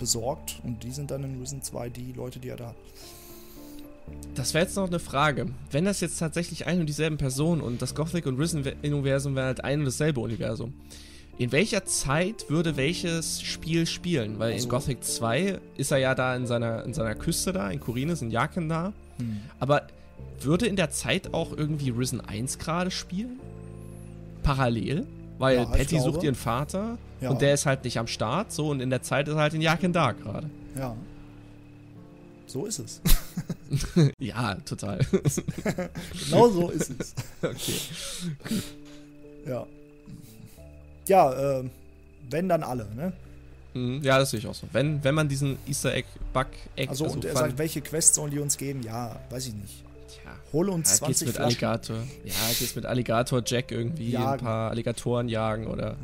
besorgt. 0.00 0.58
Und 0.64 0.82
die 0.82 0.90
sind 0.90 1.12
dann 1.12 1.22
in 1.22 1.38
Risen 1.38 1.62
2 1.62 1.88
die 1.90 2.12
Leute, 2.12 2.40
die 2.40 2.48
er 2.48 2.56
da 2.56 2.66
hat. 2.68 2.76
das 4.34 4.54
wäre 4.54 4.64
jetzt 4.64 4.74
noch 4.76 4.88
eine 4.88 4.98
Frage. 4.98 5.46
Wenn 5.70 5.84
das 5.84 6.00
jetzt 6.00 6.18
tatsächlich 6.18 6.66
ein 6.66 6.80
und 6.80 6.86
dieselben 6.86 7.16
Personen 7.18 7.60
und 7.60 7.80
das 7.80 7.94
Gothic 7.94 8.26
und 8.26 8.38
Risen-Universum 8.38 9.36
wäre 9.36 9.46
halt 9.46 9.62
ein 9.62 9.78
und 9.80 9.84
dasselbe 9.84 10.18
Universum. 10.20 10.74
In 11.38 11.52
welcher 11.52 11.84
Zeit 11.86 12.50
würde 12.50 12.76
welches 12.76 13.40
Spiel 13.40 13.86
spielen? 13.86 14.38
Weil 14.38 14.52
Also- 14.54 14.64
in 14.64 14.70
Gothic 14.70 15.04
2 15.04 15.58
ist 15.76 15.90
er 15.92 15.98
ja 15.98 16.14
da 16.14 16.34
in 16.36 16.46
seiner, 16.46 16.84
in 16.84 16.92
seiner 16.92 17.14
Küste 17.14 17.52
da, 17.52 17.70
in 17.70 17.78
Korines, 17.80 18.20
in 18.20 18.30
Jaken 18.30 18.68
da. 18.68 18.92
Hm. 19.18 19.40
Aber 19.58 19.86
würde 20.40 20.66
in 20.66 20.76
der 20.76 20.90
Zeit 20.90 21.32
auch 21.32 21.56
irgendwie 21.56 21.90
Risen 21.90 22.20
1 22.20 22.58
gerade 22.58 22.90
spielen? 22.90 23.38
Parallel? 24.42 25.06
Weil 25.40 25.56
Ja, 25.56 25.64
Patty 25.64 25.96
glaube. 25.96 26.12
sucht 26.12 26.22
ihren 26.22 26.34
Vater 26.34 26.98
Ja. 27.20 27.30
und 27.30 27.40
der 27.40 27.54
ist 27.54 27.64
halt 27.66 27.82
nicht 27.84 27.98
am 27.98 28.06
Start, 28.06 28.52
so 28.52 28.68
und 28.68 28.80
in 28.80 28.90
der 28.90 29.02
Zeit 29.02 29.26
ist 29.26 29.34
er 29.34 29.40
halt 29.40 29.54
in 29.54 29.62
Jaken 29.62 29.92
da 29.92 30.12
gerade. 30.12 30.48
Ja. 30.78 30.94
So 32.46 32.66
ist 32.66 32.78
es. 32.80 33.00
ja, 34.18 34.54
total. 34.66 34.98
genau 36.28 36.48
so 36.50 36.68
ist 36.68 36.90
es. 36.98 37.14
okay. 37.42 37.72
Ja. 39.46 39.66
Ja, 41.08 41.32
äh, 41.60 41.64
wenn 42.28 42.48
dann 42.48 42.62
alle, 42.62 42.86
ne? 42.94 43.12
Mhm, 43.74 44.02
Ja, 44.02 44.18
das 44.18 44.30
sehe 44.32 44.40
ich 44.40 44.46
auch 44.46 44.54
so. 44.54 44.66
Wenn, 44.72 45.02
wenn 45.04 45.14
man 45.14 45.28
diesen 45.28 45.56
Easter 45.66 45.94
Egg, 45.94 46.06
Bug 46.32 46.46
Egg, 46.76 46.90
Also, 46.90 47.06
und 47.06 47.24
er 47.24 47.34
sagt, 47.34 47.56
welche 47.58 47.80
Quest 47.80 48.14
sollen 48.14 48.30
die 48.30 48.38
uns 48.40 48.56
geben? 48.58 48.82
Ja, 48.82 49.18
weiß 49.30 49.46
ich 49.46 49.54
nicht. 49.54 49.84
Hole 50.52 50.72
uns 50.72 51.00
ja, 51.00 51.06
geht's 51.06 51.20
20 51.20 51.26
mit 51.26 51.36
Flaschen. 51.36 51.64
Alligator. 51.64 51.96
Ja, 52.24 52.34
geht's 52.58 52.74
mit 52.74 52.86
Alligator 52.86 53.42
Jack 53.44 53.70
irgendwie 53.70 54.10
Jagen. 54.10 54.32
ein 54.32 54.38
paar 54.40 54.70
Alligatoren 54.70 55.28
jagen 55.28 55.66
oder 55.66 55.96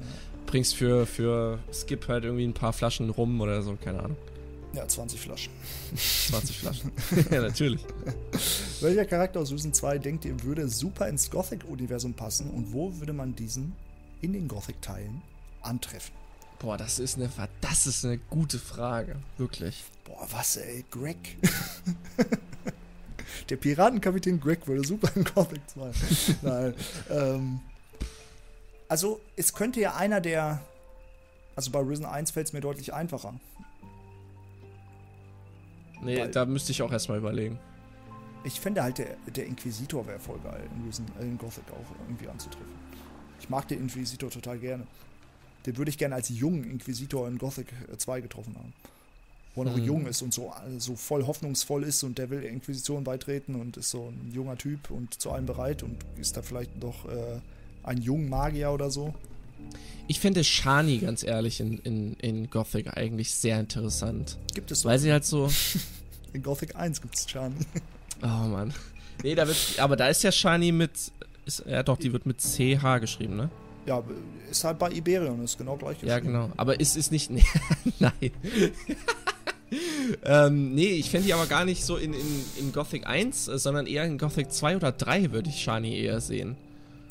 bringst 0.47 0.77
für, 0.77 1.07
für 1.07 1.59
Skip 1.73 2.07
halt 2.09 2.25
irgendwie 2.25 2.45
ein 2.45 2.55
paar 2.55 2.73
Flaschen 2.73 3.11
rum 3.11 3.41
oder 3.41 3.63
so, 3.63 3.77
keine 3.83 4.01
Ahnung. 4.01 4.17
Ja, 4.73 4.87
20 4.87 5.21
Flaschen. 5.21 5.53
20 6.29 6.59
Flaschen. 6.59 6.93
ja, 7.31 7.41
natürlich. 7.41 7.81
Welcher 8.81 9.07
Charakter 9.07 9.41
aus 9.41 9.51
Risen 9.51 9.73
2 9.73 9.99
denkt 9.99 10.25
ihr 10.25 10.43
würde 10.43 10.69
super 10.69 11.09
ins 11.09 11.31
Gothic-Universum 11.31 12.15
passen 12.15 12.51
und 12.51 12.73
wo 12.73 12.93
würde 12.99 13.13
man 13.13 13.35
diesen 13.35 13.75
in 14.21 14.33
den 14.33 14.49
Gothic-Teilen 14.49 15.23
antreffen? 15.63 16.15
Boah, 16.59 16.77
das 16.77 16.99
ist 16.99 17.17
eine, 17.17 17.31
das 17.61 17.87
ist 17.87 18.05
eine 18.05 18.19
gute 18.19 18.59
Frage. 18.59 19.17
Wirklich. 19.37 19.85
Boah, 20.05 20.27
was 20.31 20.57
ey, 20.57 20.85
Greg. 20.91 21.17
Der 23.49 23.57
Piratenkapitän 23.57 24.41
Greg 24.41 24.67
würde 24.67 24.87
super 24.87 25.11
in 25.15 25.25
Gothic 25.25 25.61
2. 25.69 25.91
Nein. 26.43 26.75
ähm, 27.11 27.61
also, 28.89 29.21
es 29.37 29.53
könnte 29.53 29.81
ja 29.81 29.97
einer 29.97 30.21
der. 30.21 30.61
Also 31.57 31.71
bei 31.71 31.81
Risen 31.81 32.05
1 32.05 32.31
fällt 32.33 32.49
es 32.49 32.53
mir 32.53 32.61
deutlich 32.61 32.93
einfacher. 32.93 33.35
Nee, 36.03 36.21
Weil- 36.21 36.31
da 36.31 36.45
müsste 36.45 36.73
ich 36.73 36.83
auch 36.83 36.93
erstmal 36.93 37.19
überlegen. 37.19 37.59
Ich 38.45 38.61
fände 38.61 38.83
halt, 38.83 38.99
der, 38.99 39.17
der 39.35 39.47
Inquisitor 39.47 40.07
wäre 40.07 40.21
voll 40.21 40.39
geil, 40.39 40.63
in, 40.77 40.87
Risen, 40.87 41.07
äh, 41.19 41.23
in 41.23 41.37
Gothic 41.37 41.65
auch 41.73 41.97
irgendwie 42.07 42.29
anzutreffen. 42.29 42.75
Ich 43.41 43.49
mag 43.49 43.67
den 43.67 43.81
Inquisitor 43.81 44.31
total 44.31 44.59
gerne. 44.59 44.87
Den 45.65 45.77
würde 45.77 45.89
ich 45.89 45.99
gerne 45.99 46.15
als 46.15 46.29
jungen 46.29 46.63
Inquisitor 46.71 47.27
in 47.27 47.39
Gothic 47.39 47.73
äh, 47.93 47.97
2 47.97 48.21
getroffen 48.21 48.55
haben. 48.57 48.73
Wo 49.57 49.63
er 49.63 49.71
noch 49.71 49.77
Hm. 49.77 49.85
jung 49.85 50.07
ist 50.07 50.23
und 50.23 50.33
so, 50.33 50.53
äh, 50.67 50.79
so 50.79 50.95
voll 50.95 51.27
hoffnungsvoll 51.27 51.83
ist 51.83 52.05
und 52.05 52.19
der 52.19 52.31
will 52.31 52.43
der 52.43 52.51
Inquisition 52.51 53.03
beitreten 53.03 53.57
und 53.57 53.77
ist 53.77 53.91
so 53.91 54.09
ein 54.13 54.31
junger 54.33 54.57
Typ 54.57 54.91
und 54.93 55.21
zu 55.21 55.33
allem 55.33 55.47
bereit 55.47 55.83
und 55.83 55.97
ist 56.21 56.37
da 56.37 56.43
vielleicht 56.43 56.81
noch 56.81 57.07
äh, 57.07 57.41
ein 57.83 58.01
junger 58.01 58.29
Magier 58.29 58.71
oder 58.71 58.91
so. 58.91 59.13
Ich 60.09 60.21
finde 60.21 60.45
Shani, 60.45 60.99
ganz 60.99 61.25
ehrlich, 61.25 61.59
in, 61.59 61.79
in, 61.79 62.13
in 62.21 62.49
Gothic 62.51 62.97
eigentlich 62.97 63.35
sehr 63.35 63.59
interessant. 63.59 64.37
Gibt 64.55 64.71
es 64.71 64.83
so. 64.83 64.89
Weil 64.89 65.01
sie 65.01 65.11
halt 65.11 65.25
so. 65.25 65.51
In 66.33 66.43
Gothic 66.43 66.77
1 66.77 67.01
gibt 67.01 67.17
es 67.17 67.27
Chan. 67.27 67.55
Oh 68.23 68.27
Mann. 68.27 68.73
Nee, 69.23 69.35
da 69.35 69.47
wird. 69.47 69.57
Aber 69.79 69.97
da 69.97 70.09
ist 70.09 70.23
ja 70.23 70.31
Shani 70.31 70.71
mit. 70.73 70.91
Ist, 71.47 71.65
ja 71.67 71.83
doch, 71.83 71.97
die 71.99 72.13
wird 72.13 72.25
mit 72.27 72.41
CH 72.41 72.99
geschrieben, 73.01 73.37
ne? 73.37 73.51
Ja, 73.87 74.03
ist 74.51 74.65
halt 74.65 74.79
bei 74.79 74.91
Iberion, 74.91 75.43
ist 75.45 75.57
genau 75.59 75.77
gleich 75.77 76.03
Ja, 76.03 76.19
geschrieben. 76.19 76.33
genau. 76.41 76.51
Aber 76.57 76.79
ist 76.81 76.97
ist 76.97 77.11
nicht. 77.13 77.31
Nee, 77.31 77.45
nein. 77.99 78.13
ähm, 80.25 80.75
nee, 80.75 80.87
ich 80.93 81.11
fände 81.11 81.27
die 81.27 81.35
aber 81.35 81.47
gar 81.47 81.65
nicht 81.65 81.85
so 81.85 81.97
in, 81.97 82.13
in, 82.15 82.45
in 82.59 82.73
Gothic 82.73 83.07
1, 83.07 83.49
äh, 83.49 83.59
sondern 83.59 83.87
eher 83.87 84.05
in 84.05 84.19
Gothic 84.19 84.53
2 84.53 84.77
oder 84.77 84.93
3 84.93 85.33
würde 85.33 85.49
ich 85.51 85.63
Shani 85.63 85.99
eher 85.99 86.21
sehen. 86.21 86.57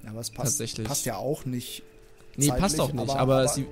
Ja, 0.04 0.12
aber 0.12 0.20
es 0.22 0.30
passt, 0.30 0.60
Tatsächlich. 0.60 0.88
passt 0.88 1.06
ja 1.06 1.18
auch 1.18 1.46
nicht. 1.46 1.84
Nee, 2.38 2.50
passt 2.50 2.80
auch 2.80 2.92
nicht, 2.94 3.02
aber, 3.02 3.18
aber- 3.18 3.48
sie. 3.48 3.66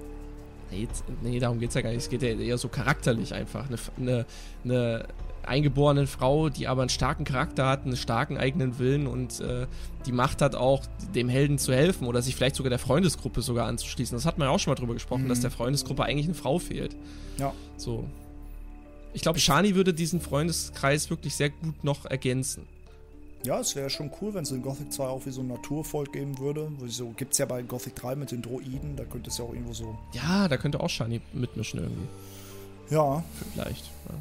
Nee, 0.72 0.88
nee, 1.22 1.40
darum 1.40 1.60
geht's 1.60 1.76
ja 1.76 1.82
gar 1.82 1.90
nicht. 1.92 2.00
Es 2.00 2.10
geht 2.10 2.24
ja 2.24 2.30
eher 2.30 2.58
so 2.58 2.68
charakterlich 2.68 3.34
einfach. 3.36 3.68
Eine, 3.68 3.78
eine, 4.00 4.26
eine 4.64 5.06
eingeborene 5.44 6.08
Frau, 6.08 6.50
die 6.50 6.68
aber 6.68 6.82
einen 6.82 6.90
starken 6.90 7.26
Charakter 7.26 7.68
hat, 7.68 7.86
einen 7.86 7.96
starken 7.96 8.38
eigenen 8.40 8.80
Willen 8.80 9.06
und 9.06 9.40
äh, 9.42 9.68
die 10.08 10.12
Macht 10.12 10.42
hat 10.42 10.56
auch, 10.56 10.84
dem 11.14 11.30
Helden 11.30 11.60
zu 11.60 11.74
helfen 11.74 12.08
oder 12.08 12.24
sich 12.24 12.36
vielleicht 12.36 12.56
sogar 12.56 12.72
der 12.72 12.80
Freundesgruppe 12.80 13.44
sogar 13.44 13.68
anzuschließen. 13.68 14.18
Das 14.18 14.26
hat 14.26 14.40
man 14.40 14.48
ja 14.48 14.52
auch 14.54 14.58
schon 14.60 14.72
mal 14.72 14.76
drüber 14.76 14.94
gesprochen, 14.96 15.26
Mhm. 15.26 15.30
dass 15.30 15.42
der 15.42 15.52
Freundesgruppe 15.52 16.04
eigentlich 16.06 16.26
eine 16.26 16.34
Frau 16.34 16.58
fehlt. 16.58 16.96
Ja. 17.38 17.54
So. 17.78 18.06
Ich 19.14 19.22
glaube, 19.22 19.40
Shani 19.40 19.76
würde 19.76 19.94
diesen 19.94 20.20
Freundeskreis 20.22 21.10
wirklich 21.10 21.36
sehr 21.36 21.50
gut 21.50 21.84
noch 21.84 22.06
ergänzen. 22.06 22.68
Ja, 23.46 23.60
es 23.60 23.76
wäre 23.76 23.90
schon 23.90 24.10
cool, 24.22 24.34
wenn 24.34 24.44
es 24.44 24.52
in 24.52 24.62
Gothic 24.62 24.92
2 24.94 25.06
auch 25.06 25.26
wie 25.26 25.32
so 25.32 25.42
ein 25.42 25.48
Naturvolk 25.48 26.14
geben 26.14 26.40
würde. 26.40 26.72
So 26.88 27.10
gibt 27.10 27.34
es 27.34 27.40
ja 27.40 27.46
bei 27.46 27.62
Gothic 27.62 27.96
3 27.96 28.16
mit 28.16 28.32
den 28.32 28.42
Droiden, 28.42 28.96
da 28.96 29.04
könnte 29.04 29.30
es 29.30 29.38
ja 29.38 29.44
auch 29.44 29.54
irgendwo 29.54 29.74
so. 29.74 29.98
Ja, 30.14 30.48
da 30.48 30.58
könnte 30.58 30.80
auch 30.80 30.90
Shani 30.90 31.22
mitmischen 31.34 31.82
irgendwie. 31.82 32.08
Ja, 32.90 33.24
Vielleicht. 33.54 33.86
Ja. 33.86 34.16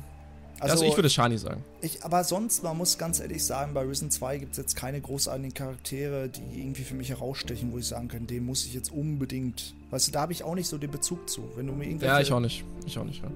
also, 0.61 0.73
Also, 0.73 0.85
ich 0.87 0.97
würde 0.97 1.09
Shani 1.09 1.39
sagen. 1.39 1.63
ich, 1.83 2.05
aber 2.05 2.25
sonst, 2.25 2.65
man 2.65 2.77
muss 2.77 2.99
ganz 2.99 3.21
ehrlich 3.21 3.45
sagen, 3.45 3.75
bei 3.75 3.83
Risen 3.83 4.11
2 4.11 4.39
gibt 4.39 4.53
es 4.53 4.59
jetzt 4.59 4.75
keine 4.75 5.01
großartigen 5.01 5.55
Charaktere, 5.55 6.29
die 6.29 6.61
irgendwie 6.61 6.83
für 6.83 6.95
mich 6.95 7.11
herausstechen, 7.11 7.73
wo 7.73 7.79
ich 7.79 7.87
sagen 7.87 8.09
kann, 8.09 8.27
den 8.27 8.45
muss 8.45 8.67
ich 8.67 8.75
jetzt 8.75 8.91
unbedingt. 8.91 9.75
Weißt 9.91 10.09
du, 10.09 10.13
da 10.13 10.23
habe 10.23 10.33
ich 10.33 10.43
auch 10.43 10.57
nicht 10.57 10.67
so 10.69 10.79
den 10.79 10.91
Bezug 10.91 11.31
zu. 11.31 11.45
Wenn 11.55 11.69
du 11.69 11.73
mir 11.75 11.85
irgendwelche. 11.85 12.13
Ja, 12.15 12.21
ich 12.21 12.33
auch 12.33 12.41
nicht. 12.41 12.65
Ich 12.87 12.99
auch 12.99 13.05
nicht, 13.05 13.23
ja. 13.23 13.31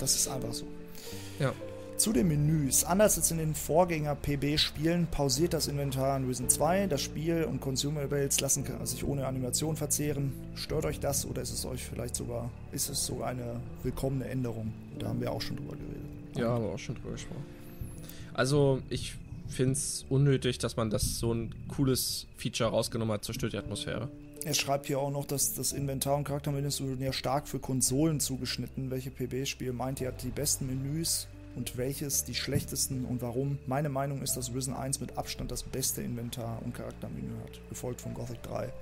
Das 0.00 0.16
ist 0.16 0.26
einfach 0.28 0.52
so. 0.52 0.66
Ja. 1.38 1.52
Zu 1.96 2.12
den 2.12 2.28
Menüs. 2.28 2.84
Anders 2.84 3.16
als 3.16 3.32
in 3.32 3.38
den 3.38 3.56
Vorgänger-PB-Spielen 3.56 5.08
pausiert 5.10 5.52
das 5.52 5.66
Inventar 5.66 6.16
in 6.16 6.26
Risen 6.26 6.48
2. 6.48 6.86
Das 6.86 7.02
Spiel 7.02 7.42
und 7.42 7.60
Consumables 7.60 8.40
lassen 8.40 8.64
sich 8.84 9.02
ohne 9.02 9.26
Animation 9.26 9.74
verzehren. 9.74 10.32
Stört 10.54 10.84
euch 10.84 11.00
das 11.00 11.26
oder 11.26 11.42
ist 11.42 11.52
es 11.52 11.66
euch 11.66 11.84
vielleicht 11.84 12.14
sogar, 12.14 12.50
ist 12.70 12.88
es 12.88 13.04
sogar 13.04 13.28
eine 13.28 13.60
willkommene 13.82 14.26
Änderung? 14.26 14.72
Da 15.00 15.08
haben 15.08 15.20
wir 15.20 15.32
auch 15.32 15.42
schon 15.42 15.56
drüber 15.56 15.74
geredet. 15.74 16.36
Ja, 16.36 16.50
haben 16.50 16.64
wir 16.64 16.70
auch 16.70 16.78
schon 16.78 16.94
drüber 16.94 17.12
gesprochen. 17.12 17.44
Also, 18.32 18.80
ich 18.88 19.14
finde 19.48 19.72
es 19.72 20.04
unnötig, 20.08 20.58
dass 20.58 20.76
man 20.76 20.90
das 20.90 21.18
so 21.18 21.32
ein 21.32 21.52
cooles 21.66 22.28
Feature 22.36 22.70
rausgenommen 22.70 23.14
hat, 23.14 23.24
zerstört 23.24 23.54
die 23.54 23.58
Atmosphäre. 23.58 24.08
Er 24.44 24.54
schreibt 24.54 24.86
hier 24.86 25.00
auch 25.00 25.10
noch, 25.10 25.26
dass 25.26 25.54
das 25.54 25.72
Inventar 25.72 26.16
und 26.16 26.24
Charaktermenüs 26.24 26.80
wurden 26.80 27.02
ja 27.02 27.12
stark 27.12 27.48
für 27.48 27.58
Konsolen 27.58 28.20
zugeschnitten. 28.20 28.90
Welche 28.90 29.10
PB-Spiel 29.10 29.72
meint 29.72 30.00
ihr 30.00 30.08
hat 30.08 30.22
die 30.22 30.30
besten 30.30 30.66
Menüs 30.66 31.26
und 31.56 31.76
welches 31.76 32.24
die 32.24 32.34
schlechtesten 32.34 33.04
und 33.04 33.20
warum? 33.20 33.58
Meine 33.66 33.88
Meinung 33.88 34.22
ist, 34.22 34.36
dass 34.36 34.54
Risen 34.54 34.74
1 34.74 35.00
mit 35.00 35.18
Abstand 35.18 35.50
das 35.50 35.64
beste 35.64 36.02
Inventar 36.02 36.62
und 36.64 36.72
Charaktermenü 36.72 37.34
hat, 37.44 37.60
gefolgt 37.68 38.00
von 38.00 38.14
Gothic 38.14 38.42
3. 38.44 38.72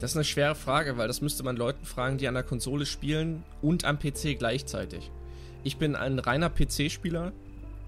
Das 0.00 0.10
ist 0.10 0.16
eine 0.16 0.24
schwere 0.24 0.56
Frage, 0.56 0.96
weil 0.96 1.06
das 1.06 1.20
müsste 1.20 1.44
man 1.44 1.56
Leuten 1.56 1.86
fragen, 1.86 2.18
die 2.18 2.26
an 2.26 2.34
der 2.34 2.42
Konsole 2.42 2.86
spielen 2.86 3.44
und 3.62 3.84
am 3.84 3.98
PC 4.00 4.36
gleichzeitig. 4.36 5.12
Ich 5.62 5.76
bin 5.76 5.94
ein 5.94 6.18
reiner 6.18 6.50
PC-Spieler 6.50 7.32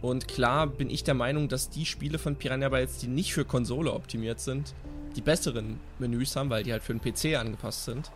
und 0.01 0.29
klar 0.29 0.69
bin 0.69 0.91
ich 0.91 1.03
der 1.03 1.15
Meinung, 1.15 1.49
dass 1.49 1.71
die 1.71 1.85
Spiele 1.85 2.19
von 2.19 2.37
Piranha 2.37 2.69
Bytes, 2.69 2.99
die 2.99 3.09
nicht 3.09 3.35
für 3.35 3.45
Konsole 3.45 3.93
optimiert 3.93 4.39
sind, 4.39 4.75
die 5.17 5.23
besseren 5.23 5.81
Menüs 5.99 6.37
haben, 6.37 6.51
weil 6.51 6.63
die 6.63 6.73
halt 6.73 6.83
für 6.83 6.95
den 6.95 7.01
PC 7.01 7.39
angepasst 7.39 7.85
sind. 7.85 8.11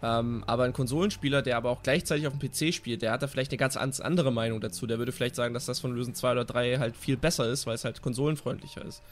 Ähm, 0.00 0.44
aber 0.46 0.64
ein 0.64 0.72
Konsolenspieler, 0.72 1.42
der 1.42 1.56
aber 1.56 1.70
auch 1.70 1.82
gleichzeitig 1.82 2.26
auf 2.26 2.34
dem 2.38 2.48
PC 2.48 2.72
spielt, 2.72 3.02
der 3.02 3.10
hat 3.10 3.22
da 3.22 3.26
vielleicht 3.26 3.50
eine 3.50 3.58
ganz 3.58 3.76
andere 3.76 4.32
Meinung 4.32 4.60
dazu. 4.60 4.86
Der 4.86 4.98
würde 4.98 5.12
vielleicht 5.12 5.34
sagen, 5.34 5.54
dass 5.54 5.66
das 5.66 5.80
von 5.80 5.92
Lösen 5.92 6.14
2 6.14 6.32
oder 6.32 6.44
3 6.44 6.78
halt 6.78 6.96
viel 6.96 7.16
besser 7.16 7.48
ist, 7.48 7.66
weil 7.66 7.74
es 7.74 7.84
halt 7.84 8.00
konsolenfreundlicher 8.00 8.84
ist. 8.84 9.02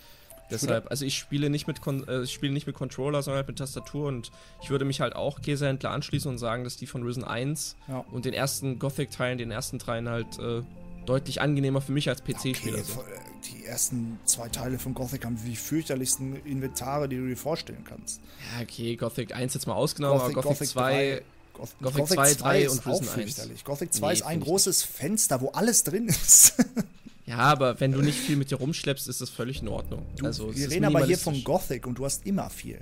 Deshalb, 0.48 0.88
also 0.90 1.04
ich 1.04 1.18
spiele 1.18 1.50
nicht 1.50 1.66
mit 1.66 1.80
Kon 1.80 2.06
äh, 2.06 2.22
ich 2.22 2.32
spiele 2.32 2.52
nicht 2.52 2.68
mit 2.68 2.76
Controller, 2.76 3.20
sondern 3.20 3.38
halt 3.38 3.48
mit 3.48 3.58
Tastatur 3.58 4.06
und 4.06 4.30
ich 4.62 4.70
würde 4.70 4.84
mich 4.84 5.00
halt 5.00 5.16
auch 5.16 5.40
Käsehändler 5.40 5.90
anschließen 5.90 6.30
und 6.30 6.38
sagen, 6.38 6.62
dass 6.62 6.76
die 6.76 6.86
von 6.86 7.02
Risen 7.02 7.24
1 7.24 7.76
ja. 7.88 8.04
und 8.12 8.24
den 8.24 8.32
ersten 8.32 8.78
Gothic-Teilen, 8.78 9.38
den 9.38 9.50
ersten 9.50 9.78
dreien 9.78 10.08
halt 10.08 10.38
äh, 10.38 10.62
deutlich 11.04 11.40
angenehmer 11.40 11.80
für 11.80 11.92
mich 11.92 12.08
als 12.08 12.22
PC-Spieler 12.22 12.78
okay, 12.78 12.82
sind. 12.82 13.00
Die 13.44 13.64
ersten 13.64 14.18
zwei 14.24 14.48
Teile 14.48 14.78
von 14.78 14.94
Gothic 14.94 15.24
haben 15.24 15.38
die 15.44 15.56
fürchterlichsten 15.56 16.36
Inventare, 16.44 17.08
die 17.08 17.16
du 17.16 17.26
dir 17.26 17.36
vorstellen 17.36 17.84
kannst. 17.84 18.20
Ja, 18.54 18.62
okay, 18.62 18.96
Gothic 18.96 19.34
1 19.34 19.54
jetzt 19.54 19.66
mal 19.66 19.74
ausgenommen, 19.74 20.18
Gothic, 20.18 20.36
aber 20.36 20.42
Gothic, 20.42 20.58
Gothic 20.58 20.68
2. 20.68 21.22
Gothic, 21.56 21.78
Gothic 21.80 22.06
2, 22.06 22.34
3 22.34 22.70
und 22.70 22.86
Risen 22.86 23.08
1. 23.08 23.64
Gothic 23.64 23.92
2 23.92 24.06
nee, 24.06 24.12
ist 24.12 24.22
ein 24.22 24.40
großes 24.40 24.82
Fenster, 24.82 25.40
wo 25.40 25.48
alles 25.50 25.84
drin 25.84 26.06
ist. 26.06 26.54
ja, 27.26 27.38
aber 27.38 27.80
wenn 27.80 27.92
du 27.92 28.02
nicht 28.02 28.18
viel 28.18 28.36
mit 28.36 28.50
dir 28.50 28.56
rumschleppst, 28.56 29.08
ist 29.08 29.20
das 29.20 29.30
völlig 29.30 29.62
in 29.62 29.68
Ordnung. 29.68 30.04
Du, 30.16 30.26
also, 30.26 30.54
wir 30.54 30.70
reden 30.70 30.84
aber 30.84 31.06
hier 31.06 31.18
von 31.18 31.42
Gothic 31.44 31.86
und 31.86 31.98
du 31.98 32.04
hast 32.04 32.26
immer 32.26 32.50
viel. 32.50 32.80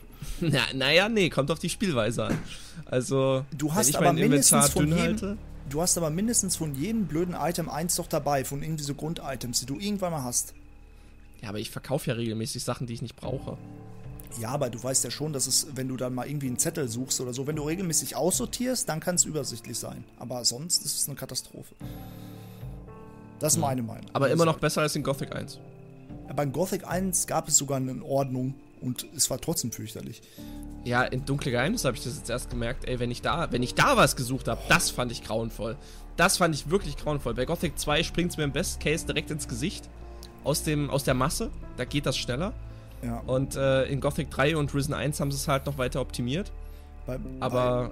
Na, 0.40 0.62
naja, 0.74 1.08
nee, 1.08 1.30
kommt 1.30 1.50
auf 1.50 1.58
die 1.58 1.68
Spielweise 1.68 2.24
an. 2.24 2.38
Also, 2.86 3.44
du 3.56 3.72
hast 3.72 3.94
aber 3.94 4.12
mindestens 4.12 4.70
von 4.70 4.86
jedem, 4.86 4.98
halte, 5.00 5.38
Du 5.70 5.80
hast 5.80 5.96
aber 5.96 6.10
mindestens 6.10 6.56
von 6.56 6.74
jedem 6.74 7.06
blöden 7.06 7.36
Item 7.38 7.68
eins 7.68 7.94
doch 7.94 8.08
dabei, 8.08 8.44
von 8.44 8.60
irgendwie 8.60 8.82
so 8.82 8.94
Grunditems, 8.94 9.60
die 9.60 9.66
du 9.66 9.78
irgendwann 9.78 10.10
mal 10.10 10.24
hast. 10.24 10.52
Ja, 11.40 11.48
aber 11.48 11.60
ich 11.60 11.70
verkaufe 11.70 12.10
ja 12.10 12.16
regelmäßig 12.16 12.64
Sachen, 12.64 12.88
die 12.88 12.92
ich 12.92 13.02
nicht 13.02 13.14
brauche. 13.14 13.56
Ja, 14.40 14.48
aber 14.48 14.68
du 14.68 14.82
weißt 14.82 15.04
ja 15.04 15.12
schon, 15.12 15.32
dass 15.32 15.46
es, 15.46 15.68
wenn 15.74 15.86
du 15.86 15.96
dann 15.96 16.12
mal 16.12 16.26
irgendwie 16.26 16.48
einen 16.48 16.58
Zettel 16.58 16.88
suchst 16.88 17.20
oder 17.20 17.32
so, 17.32 17.46
wenn 17.46 17.54
du 17.54 17.62
regelmäßig 17.62 18.16
aussortierst, 18.16 18.88
dann 18.88 18.98
kann 18.98 19.14
es 19.14 19.24
übersichtlich 19.24 19.78
sein. 19.78 20.04
Aber 20.18 20.44
sonst 20.44 20.84
ist 20.84 21.02
es 21.02 21.08
eine 21.08 21.16
Katastrophe. 21.16 21.74
Das 23.38 23.52
ist 23.52 23.56
hm. 23.56 23.62
meine 23.62 23.82
Meinung. 23.82 24.10
Aber 24.12 24.28
immer 24.28 24.44
noch 24.44 24.58
besser 24.58 24.82
als 24.82 24.96
in 24.96 25.04
Gothic 25.04 25.34
1. 25.34 25.60
Ja, 26.26 26.32
bei 26.34 26.46
Gothic 26.46 26.84
1 26.84 27.28
gab 27.28 27.46
es 27.46 27.56
sogar 27.56 27.76
eine 27.76 28.02
Ordnung 28.04 28.54
und 28.80 29.06
es 29.14 29.30
war 29.30 29.40
trotzdem 29.40 29.72
fürchterlich. 29.72 30.22
Ja, 30.84 31.02
in 31.02 31.24
Dunkle 31.24 31.50
Geheimnisse 31.50 31.88
habe 31.88 31.96
ich 31.96 32.04
das 32.04 32.16
jetzt 32.16 32.30
erst 32.30 32.50
gemerkt, 32.50 32.86
ey, 32.86 32.98
wenn 32.98 33.10
ich 33.10 33.20
da, 33.20 33.52
wenn 33.52 33.62
ich 33.62 33.74
da 33.74 33.96
was 33.96 34.16
gesucht 34.16 34.48
habe, 34.48 34.60
das 34.68 34.90
fand 34.90 35.12
ich 35.12 35.22
grauenvoll. 35.22 35.76
Das 36.16 36.38
fand 36.38 36.54
ich 36.54 36.70
wirklich 36.70 36.96
grauenvoll. 36.96 37.34
Bei 37.34 37.44
Gothic 37.44 37.78
2 37.78 38.02
springt 38.02 38.30
es 38.32 38.36
mir 38.36 38.44
im 38.44 38.52
Best 38.52 38.80
Case 38.80 39.06
direkt 39.06 39.30
ins 39.30 39.48
Gesicht. 39.48 39.88
Aus, 40.42 40.62
dem, 40.62 40.88
aus 40.88 41.04
der 41.04 41.14
Masse. 41.14 41.50
Da 41.76 41.84
geht 41.84 42.06
das 42.06 42.16
schneller. 42.16 42.54
Ja. 43.02 43.20
Und 43.20 43.56
äh, 43.56 43.84
in 43.84 44.00
Gothic 44.00 44.30
3 44.30 44.56
und 44.56 44.74
Risen 44.74 44.94
1 44.94 45.20
haben 45.20 45.30
sie 45.30 45.36
es 45.36 45.48
halt 45.48 45.66
noch 45.66 45.78
weiter 45.78 46.00
optimiert. 46.00 46.52
Bei, 47.06 47.18
Aber. 47.40 47.90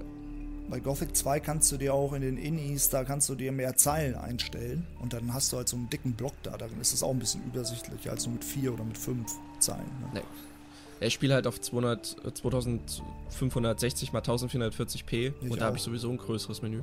Bei, 0.68 0.76
bei, 0.76 0.80
Gothic 0.80 1.16
2 1.16 1.40
kannst 1.40 1.72
du 1.72 1.78
dir 1.78 1.94
auch 1.94 2.12
in 2.12 2.20
den 2.20 2.36
Innies, 2.36 2.90
da 2.90 3.04
kannst 3.04 3.30
du 3.30 3.34
dir 3.34 3.52
mehr 3.52 3.76
Zeilen 3.76 4.14
einstellen. 4.16 4.86
Und 5.00 5.14
dann 5.14 5.32
hast 5.32 5.52
du 5.52 5.56
halt 5.56 5.68
so 5.68 5.76
einen 5.76 5.88
dicken 5.88 6.12
Block 6.12 6.34
da. 6.42 6.56
Darin 6.56 6.80
ist 6.80 6.92
es 6.92 7.02
auch 7.02 7.10
ein 7.10 7.18
bisschen 7.18 7.42
übersichtlicher 7.44 8.10
als 8.10 8.26
nur 8.26 8.34
mit 8.34 8.44
4 8.44 8.74
oder 8.74 8.84
mit 8.84 8.98
5 8.98 9.30
Zeilen. 9.58 9.80
Ne? 10.00 10.08
Nee. 10.14 10.22
Ich 11.00 11.14
spiele 11.14 11.34
halt 11.34 11.46
auf 11.46 11.60
200, 11.60 12.16
2560 12.34 14.08
x 14.08 14.16
1440p 14.16 15.32
ich 15.40 15.50
und 15.50 15.60
da 15.60 15.66
habe 15.66 15.76
ich 15.76 15.82
sowieso 15.82 16.10
ein 16.10 16.18
größeres 16.18 16.62
Menü. 16.62 16.82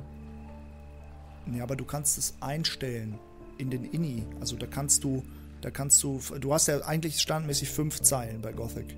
Ja, 1.54 1.62
aber 1.62 1.76
du 1.76 1.84
kannst 1.84 2.18
es 2.18 2.34
einstellen 2.40 3.18
in 3.58 3.70
den 3.70 3.84
INI. 3.84 4.24
Also 4.40 4.56
da 4.56 4.66
kannst 4.66 5.04
du, 5.04 5.22
da 5.60 5.70
kannst 5.70 6.02
du, 6.02 6.20
du 6.40 6.52
hast 6.52 6.68
ja 6.68 6.80
eigentlich 6.80 7.20
standmäßig 7.20 7.68
fünf 7.68 8.00
Zeilen 8.00 8.40
bei 8.40 8.52
Gothic. 8.52 8.96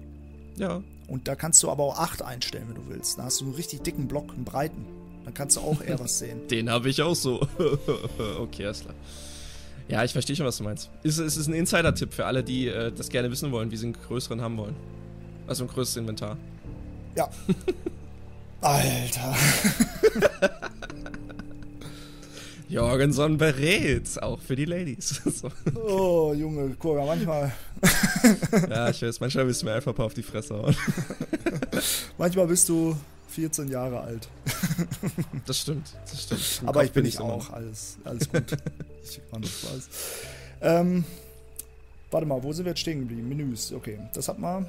Ja. 0.57 0.83
Und 1.07 1.29
da 1.29 1.35
kannst 1.35 1.63
du 1.63 1.71
aber 1.71 1.85
auch 1.85 1.99
acht 1.99 2.23
einstellen, 2.23 2.67
wenn 2.69 2.77
du 2.77 2.89
willst. 2.89 3.19
Da 3.19 3.25
hast 3.25 3.41
du 3.41 3.47
einen 3.47 3.55
richtig 3.55 3.83
dicken 3.83 4.09
Block, 4.09 4.33
einen 4.33 4.45
breiten. 4.45 4.87
Dann 5.25 5.35
kannst 5.35 5.57
du 5.57 5.61
auch 5.61 5.83
eher 5.83 5.99
was 6.01 6.19
sehen. 6.19 6.47
Den 6.51 6.71
habe 6.71 6.89
ich 6.89 7.03
auch 7.03 7.15
so. 7.15 7.47
okay, 8.41 8.67
alles 8.67 8.81
klar. 8.81 8.95
Ja, 9.89 10.05
ich 10.05 10.13
verstehe 10.13 10.37
schon, 10.37 10.47
was 10.47 10.59
du 10.59 10.65
meinst. 10.65 10.91
Es, 11.03 11.19
es 11.19 11.37
ist 11.37 11.49
ein 11.49 11.55
Insider-Tipp 11.55 12.13
für 12.13 12.27
alle, 12.27 12.45
die 12.45 12.69
äh, 12.69 12.93
das 12.93 13.09
gerne 13.09 13.31
wissen 13.31 13.53
wollen, 13.53 13.71
wie 13.71 13.77
sie 13.77 13.87
einen 13.87 13.95
größeren 13.95 14.41
haben 14.43 14.59
wollen. 14.59 14.77
Also 15.49 15.65
ein 15.65 15.69
größtes 15.69 15.97
Inventar. 15.97 16.37
Ja. 17.17 17.29
Alter. 18.61 19.35
Jorgenson 22.69 23.39
berät, 23.39 24.23
auch 24.23 24.41
für 24.41 24.55
die 24.55 24.67
Ladies. 24.67 25.23
so. 25.25 25.51
Oh, 25.75 26.35
Junge, 26.35 26.77
mal, 26.83 27.07
manchmal. 27.07 27.53
ja, 28.69 28.91
ich 28.91 29.01
weiß, 29.01 29.21
manchmal 29.21 29.47
bist 29.47 29.63
du 29.63 29.67
mir 29.67 29.73
einfach 29.73 29.93
ein 29.93 29.95
paar 29.95 30.05
auf 30.05 30.13
die 30.13 30.23
Fresse 30.23 30.55
hauen. 30.55 30.77
manchmal 32.19 32.47
bist 32.47 32.69
du 32.69 32.95
14 33.31 33.69
Jahre 33.69 34.03
alt. 34.03 34.29
das 35.47 35.61
stimmt, 35.61 35.95
das 36.11 36.25
stimmt. 36.25 36.59
Im 36.61 36.69
Aber 36.69 36.81
Kopf 36.81 36.87
ich 36.89 36.93
bin 36.93 37.07
ich 37.07 37.19
auch, 37.19 37.51
alles, 37.51 37.97
alles 38.05 38.29
gut. 38.29 38.45
ich 39.03 39.21
war 39.31 39.39
nur 39.41 39.49
Spaß. 39.49 39.89
Ähm, 40.61 41.05
warte 42.11 42.27
mal, 42.27 42.43
wo 42.43 42.53
sind 42.53 42.67
wir 42.67 42.73
jetzt 42.73 42.81
stehen 42.81 43.01
geblieben? 43.01 43.29
Menüs, 43.31 43.73
okay. 43.73 43.99
Das 44.13 44.29
hat 44.29 44.39
man. 44.39 44.67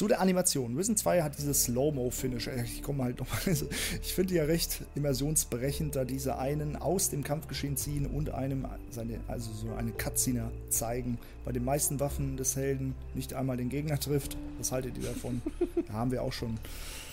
Zu 0.00 0.08
der 0.08 0.22
Animation. 0.22 0.78
Risen 0.78 0.96
2 0.96 1.22
hat 1.22 1.36
dieses 1.36 1.64
Slow-Mo-Finish. 1.64 2.48
Ich 2.64 2.82
komme 2.82 3.04
halt 3.04 3.18
nochmal. 3.18 3.38
Ich 4.02 4.14
finde 4.14 4.32
ja 4.32 4.44
recht 4.44 4.80
immersionsberechend, 4.94 5.94
da 5.94 6.06
diese 6.06 6.38
einen 6.38 6.76
aus 6.76 7.10
dem 7.10 7.22
Kampfgeschehen 7.22 7.76
ziehen 7.76 8.06
und 8.06 8.30
einem 8.30 8.64
seine, 8.88 9.20
also 9.28 9.52
so 9.52 9.74
eine 9.74 9.90
Cutscene 9.90 10.50
zeigen. 10.70 11.18
Bei 11.44 11.52
den 11.52 11.66
meisten 11.66 12.00
Waffen 12.00 12.38
des 12.38 12.56
Helden 12.56 12.94
nicht 13.12 13.34
einmal 13.34 13.58
den 13.58 13.68
Gegner 13.68 14.00
trifft. 14.00 14.38
Was 14.56 14.72
haltet 14.72 14.96
ihr 14.96 15.04
davon? 15.04 15.42
da 15.88 15.92
haben 15.92 16.12
wir 16.12 16.22
auch 16.22 16.32
schon. 16.32 16.56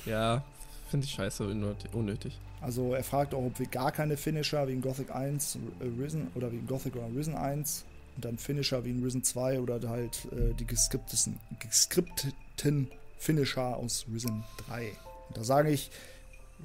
Ja, 0.06 0.46
finde 0.90 1.08
ich 1.08 1.12
scheiße, 1.12 1.44
unnötig. 1.92 2.40
Also 2.62 2.94
er 2.94 3.04
fragt 3.04 3.34
auch, 3.34 3.44
ob 3.44 3.60
wir 3.60 3.68
gar 3.68 3.92
keine 3.92 4.16
Finisher 4.16 4.66
wie 4.70 4.72
in 4.72 4.82
Gothic 4.82 5.14
1 5.14 5.58
äh, 5.82 6.02
Risen 6.02 6.28
oder 6.36 6.54
wie 6.54 6.60
in 6.60 6.68
Gothic 6.68 6.96
oder 6.96 7.10
Risen 7.14 7.36
1 7.36 7.84
und 8.18 8.26
dann 8.26 8.39
Finisher 8.39 8.84
wie 8.84 8.89
in 8.89 9.03
Risen 9.03 9.24
2 9.24 9.61
oder 9.61 9.80
halt 9.88 10.28
äh, 10.32 10.53
die 10.55 10.65
geskripteten, 10.65 11.39
geskripteten 11.59 12.89
Finisher 13.20 13.78
aus 13.78 14.07
Risen 14.11 14.43
3. 14.68 14.89
Und 15.30 15.38
da 15.38 15.43
sage 15.43 15.70
ich, 15.70 15.91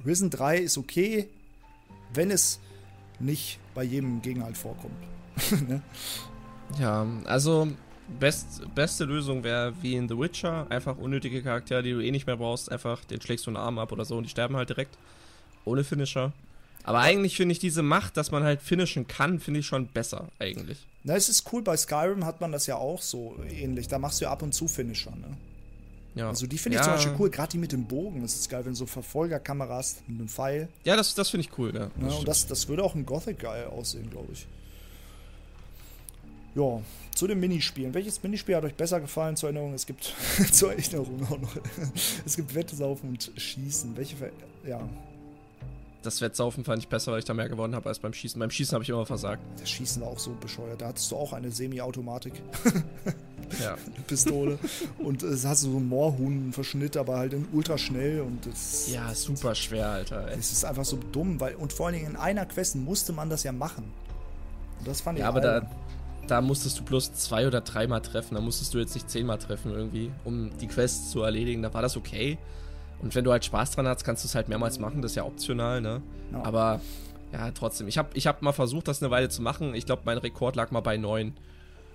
Risen 0.03 0.31
3 0.31 0.57
ist 0.57 0.79
okay, 0.79 1.29
wenn 2.11 2.31
es 2.31 2.59
nicht 3.19 3.59
bei 3.75 3.83
jedem 3.83 4.23
Gegner 4.23 4.45
halt 4.45 4.57
vorkommt. 4.57 4.95
ne? 5.67 5.83
Ja, 6.79 7.05
also 7.25 7.67
best, 8.19 8.63
beste 8.73 9.05
Lösung 9.05 9.43
wäre 9.43 9.73
wie 9.83 9.95
in 9.95 10.09
The 10.09 10.17
Witcher, 10.17 10.65
einfach 10.71 10.97
unnötige 10.97 11.43
Charaktere, 11.43 11.83
die 11.83 11.91
du 11.91 12.03
eh 12.03 12.09
nicht 12.09 12.25
mehr 12.25 12.37
brauchst, 12.37 12.71
einfach 12.71 13.05
den 13.05 13.21
schlägst 13.21 13.45
du 13.45 13.51
einen 13.51 13.57
Arm 13.57 13.77
ab 13.77 13.91
oder 13.91 14.05
so 14.05 14.17
und 14.17 14.23
die 14.23 14.29
sterben 14.29 14.55
halt 14.55 14.69
direkt. 14.69 14.97
Ohne 15.65 15.83
Finisher. 15.83 16.33
Aber 16.83 16.99
eigentlich 16.99 17.37
finde 17.37 17.53
ich 17.53 17.59
diese 17.59 17.83
Macht, 17.83 18.17
dass 18.17 18.31
man 18.31 18.43
halt 18.43 18.61
finishen 18.61 19.07
kann, 19.07 19.39
finde 19.39 19.59
ich 19.59 19.67
schon 19.67 19.87
besser, 19.87 20.29
eigentlich. 20.39 20.87
Na, 21.03 21.15
es 21.15 21.27
ist 21.27 21.51
cool, 21.51 21.61
bei 21.61 21.75
Skyrim 21.75 22.25
hat 22.25 22.39
man 22.39 22.51
das 22.51 22.65
ja 22.65 22.77
auch 22.77 23.01
so 23.01 23.35
ähnlich. 23.49 23.87
Da 23.87 23.99
machst 23.99 24.21
du 24.21 24.25
ja 24.25 24.31
ab 24.31 24.41
und 24.41 24.53
zu 24.53 24.67
Finisher, 24.67 25.11
ne? 25.11 25.37
Ja. 26.15 26.29
Also 26.29 26.45
die 26.45 26.57
finde 26.57 26.77
ich 26.77 26.79
ja. 26.79 26.83
zum 26.83 26.93
Beispiel 26.93 27.15
cool, 27.19 27.29
gerade 27.29 27.51
die 27.51 27.57
mit 27.57 27.71
dem 27.71 27.85
Bogen. 27.85 28.21
Das 28.21 28.35
ist 28.35 28.49
geil, 28.49 28.63
wenn 28.65 28.73
du 28.73 28.77
so 28.77 28.85
Verfolgerkameras 28.85 29.97
mit 30.07 30.19
einem 30.19 30.29
Pfeil. 30.29 30.69
Ja, 30.83 30.95
das, 30.95 31.15
das 31.15 31.29
finde 31.29 31.47
ich 31.47 31.57
cool, 31.57 31.73
ja. 31.73 31.89
Das 31.99 32.13
ja 32.13 32.19
und 32.19 32.27
das, 32.27 32.47
das 32.47 32.67
würde 32.67 32.83
auch 32.83 32.95
in 32.95 33.05
Gothic 33.05 33.39
geil 33.39 33.65
aussehen, 33.65 34.09
glaube 34.09 34.31
ich. 34.31 34.45
Ja, 36.55 36.81
zu 37.15 37.25
den 37.25 37.39
Minispielen. 37.39 37.93
Welches 37.95 38.21
Minispiel 38.21 38.55
hat 38.55 38.63
euch 38.63 38.75
besser 38.75 39.01
gefallen 39.01 39.35
zur 39.35 39.49
Erinnerung? 39.49 39.73
Es 39.73 39.87
gibt 39.87 40.13
zur 40.51 40.71
Erinnerung 40.71 41.25
auch 41.25 41.39
noch. 41.39 41.55
es 42.25 42.35
gibt 42.35 42.53
Wettesaufen 42.53 43.09
und 43.09 43.31
Schießen. 43.35 43.97
Welche, 43.97 44.15
ja, 44.67 44.87
das 46.03 46.21
Wettsaufen 46.21 46.63
fand 46.63 46.79
ich 46.79 46.87
besser, 46.87 47.11
weil 47.11 47.19
ich 47.19 47.25
da 47.25 47.33
mehr 47.33 47.49
gewonnen 47.49 47.75
habe 47.75 47.89
als 47.89 47.99
beim 47.99 48.13
Schießen. 48.13 48.39
Beim 48.39 48.51
Schießen 48.51 48.73
habe 48.75 48.83
ich 48.83 48.89
immer 48.89 49.05
versagt. 49.05 49.41
Das 49.59 49.69
Schießen 49.69 50.01
war 50.01 50.09
auch 50.09 50.19
so 50.19 50.35
bescheuert. 50.39 50.81
Da 50.81 50.87
hattest 50.87 51.11
du 51.11 51.15
auch 51.15 51.33
eine 51.33 51.49
Semi-Automatik. 51.51 52.33
ja. 53.61 53.73
eine 53.73 54.03
Pistole. 54.07 54.59
und 54.99 55.23
es 55.23 55.45
hast 55.45 55.63
du 55.63 55.71
so 55.71 55.77
einen 55.77 55.89
Moorhuhn-Verschnitt, 55.89 56.97
aber 56.97 57.17
halt 57.17 57.33
in 57.33 57.47
ultra 57.51 57.77
schnell 57.77 58.21
und 58.21 58.45
das. 58.45 58.91
Ja, 58.91 59.13
super 59.15 59.55
schwer, 59.55 59.89
Alter. 59.89 60.27
Es 60.37 60.51
ist 60.51 60.65
einfach 60.65 60.85
so 60.85 60.99
dumm, 61.11 61.39
weil, 61.39 61.55
und 61.55 61.73
vor 61.73 61.87
allen 61.87 61.95
Dingen 61.95 62.11
in 62.11 62.15
einer 62.15 62.45
Quest 62.45 62.75
musste 62.75 63.13
man 63.13 63.29
das 63.29 63.43
ja 63.43 63.51
machen. 63.51 63.85
Und 64.79 64.87
das 64.87 65.01
fand 65.01 65.17
ich 65.17 65.21
Ja, 65.21 65.29
aber 65.29 65.41
da, 65.41 65.69
da 66.27 66.41
musstest 66.41 66.79
du 66.79 66.83
bloß 66.83 67.13
zwei 67.13 67.47
oder 67.47 67.61
dreimal 67.61 68.01
treffen. 68.01 68.35
Da 68.35 68.41
musstest 68.41 68.73
du 68.73 68.79
jetzt 68.79 68.93
nicht 68.93 69.09
zehnmal 69.09 69.37
treffen 69.37 69.71
irgendwie, 69.71 70.11
um 70.25 70.51
die 70.57 70.67
Quests 70.67 71.11
zu 71.11 71.21
erledigen. 71.21 71.61
Da 71.61 71.73
war 71.73 71.81
das 71.81 71.97
okay. 71.97 72.37
Und 73.03 73.13
wenn 73.13 73.23
du 73.23 73.31
halt 73.31 73.43
Spaß 73.45 73.71
dran 73.71 73.85
hast, 73.87 74.03
kannst 74.03 74.23
du 74.23 74.27
es 74.27 74.33
halt 74.35 74.47
mehrmals 74.49 74.79
machen. 74.79 75.01
Das 75.01 75.11
ist 75.11 75.15
ja 75.15 75.25
optional, 75.25 75.81
ne? 75.81 76.01
Ja. 76.31 76.43
Aber 76.43 76.79
ja, 77.33 77.51
trotzdem. 77.51 77.87
Ich 77.87 77.97
habe 77.97 78.09
ich 78.13 78.27
hab 78.27 78.41
mal 78.41 78.53
versucht, 78.53 78.87
das 78.87 79.03
eine 79.03 79.11
Weile 79.11 79.27
zu 79.29 79.41
machen. 79.41 79.75
Ich 79.75 79.85
glaube, 79.85 80.03
mein 80.05 80.17
Rekord 80.17 80.55
lag 80.55 80.71
mal 80.71 80.79
bei 80.81 80.97
neun. 80.97 81.33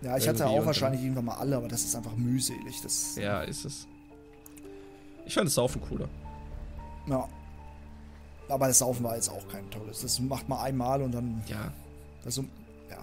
Ja, 0.03 0.17
ich 0.17 0.29
hatte 0.29 0.47
auch 0.47 0.65
wahrscheinlich 0.67 1.01
irgendwann 1.03 1.25
mal 1.25 1.37
alle, 1.37 1.57
aber 1.57 1.67
das 1.67 1.83
ist 1.85 1.97
einfach 1.97 2.15
mühselig. 2.15 2.81
Das, 2.83 3.17
Ja, 3.17 3.41
ist 3.43 3.65
es. 3.65 3.89
Ich 5.27 5.35
fand 5.35 5.47
das 5.47 5.55
Saufen 5.55 5.81
cooler. 5.81 6.09
ja. 7.09 7.27
Aber 8.51 8.67
das 8.69 8.79
Saufen 8.79 9.05
war 9.05 9.15
jetzt 9.15 9.29
auch 9.29 9.47
kein 9.49 9.69
tolles. 9.71 10.01
Das 10.01 10.21
macht 10.21 10.49
man 10.49 10.59
einmal 10.61 11.03
und 11.03 11.13
dann 11.13 11.43
Ja. 11.49 11.71
Also, 12.25 12.43
ja. 12.91 12.97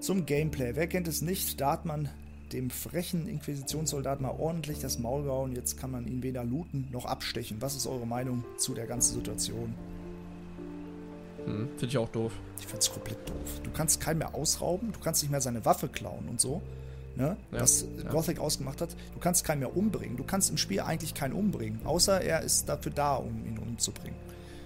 Zum 0.00 0.26
Gameplay. 0.26 0.72
Wer 0.74 0.86
kennt 0.86 1.08
es 1.08 1.22
nicht? 1.22 1.58
Da 1.60 1.72
hat 1.72 1.86
man 1.86 2.10
dem 2.52 2.70
frechen 2.70 3.28
Inquisitionssoldaten 3.28 4.24
mal 4.24 4.34
ordentlich 4.38 4.80
das 4.80 4.98
Maul 4.98 5.24
gehauen. 5.24 5.54
Jetzt 5.54 5.78
kann 5.78 5.90
man 5.90 6.06
ihn 6.06 6.22
weder 6.22 6.44
looten 6.44 6.88
noch 6.90 7.06
abstechen. 7.06 7.58
Was 7.60 7.76
ist 7.76 7.86
eure 7.86 8.06
Meinung 8.06 8.44
zu 8.56 8.74
der 8.74 8.86
ganzen 8.86 9.14
Situation? 9.14 9.74
Hm, 11.44 11.68
Finde 11.70 11.86
ich 11.86 11.98
auch 11.98 12.08
doof. 12.08 12.32
Ich 12.58 12.66
finde 12.66 12.80
es 12.80 12.92
komplett 12.92 13.28
doof. 13.28 13.60
Du 13.62 13.70
kannst 13.70 14.00
keinen 14.00 14.18
mehr 14.18 14.34
ausrauben, 14.34 14.92
du 14.92 15.00
kannst 15.00 15.22
nicht 15.22 15.30
mehr 15.30 15.40
seine 15.40 15.64
Waffe 15.64 15.88
klauen 15.88 16.28
und 16.28 16.40
so. 16.40 16.60
Ne? 17.16 17.36
Ja, 17.50 17.60
was 17.60 17.84
ja. 18.02 18.10
Gothic 18.10 18.38
ausgemacht 18.38 18.80
hat. 18.80 18.90
Du 19.14 19.20
kannst 19.20 19.44
keinen 19.44 19.60
mehr 19.60 19.76
umbringen. 19.76 20.16
Du 20.16 20.24
kannst 20.24 20.50
im 20.50 20.56
Spiel 20.56 20.80
eigentlich 20.80 21.14
keinen 21.14 21.34
umbringen. 21.34 21.80
Außer 21.84 22.20
er 22.20 22.42
ist 22.42 22.68
dafür 22.68 22.92
da, 22.92 23.16
um 23.16 23.44
ihn 23.44 23.58
umzubringen. 23.58 24.18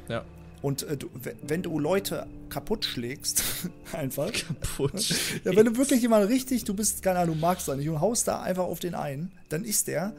Ja. 0.08 0.24
Und 0.64 0.82
äh, 0.84 0.96
du, 0.96 1.10
wenn 1.42 1.62
du 1.62 1.78
Leute 1.78 2.26
kaputt 2.48 2.86
schlägst, 2.86 3.42
einfach, 3.92 4.32
Kaputt. 4.32 5.10
Ja, 5.44 5.54
wenn 5.54 5.66
du 5.66 5.76
wirklich 5.76 6.00
jemanden 6.00 6.28
richtig, 6.28 6.64
du 6.64 6.72
bist, 6.72 7.02
keine 7.02 7.18
Ahnung, 7.18 7.34
du 7.34 7.40
magst 7.42 7.68
da 7.68 7.76
nicht 7.76 7.86
und 7.90 8.00
haust 8.00 8.26
da 8.28 8.40
einfach 8.40 8.64
auf 8.64 8.80
den 8.80 8.94
einen, 8.94 9.30
dann 9.50 9.62
ist 9.62 9.88
der 9.88 10.14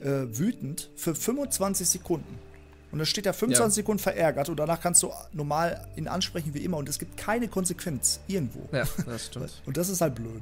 äh, 0.00 0.06
wütend 0.38 0.88
für 0.96 1.14
25 1.14 1.86
Sekunden. 1.86 2.38
Und 2.90 3.00
dann 3.00 3.06
steht 3.06 3.26
er 3.26 3.34
25 3.34 3.60
Ja. 3.60 3.70
Sekunden 3.82 4.02
verärgert 4.02 4.48
und 4.48 4.56
danach 4.56 4.80
kannst 4.80 5.02
du 5.02 5.10
normal 5.34 5.86
ihn 5.94 6.08
ansprechen 6.08 6.54
wie 6.54 6.64
immer 6.64 6.78
und 6.78 6.88
es 6.88 6.98
gibt 6.98 7.18
keine 7.18 7.48
Konsequenz 7.48 8.20
irgendwo. 8.28 8.66
Ja, 8.74 8.84
das 9.04 9.26
stimmt. 9.26 9.60
Und 9.66 9.76
das 9.76 9.90
ist 9.90 10.00
halt 10.00 10.14
blöd. 10.14 10.40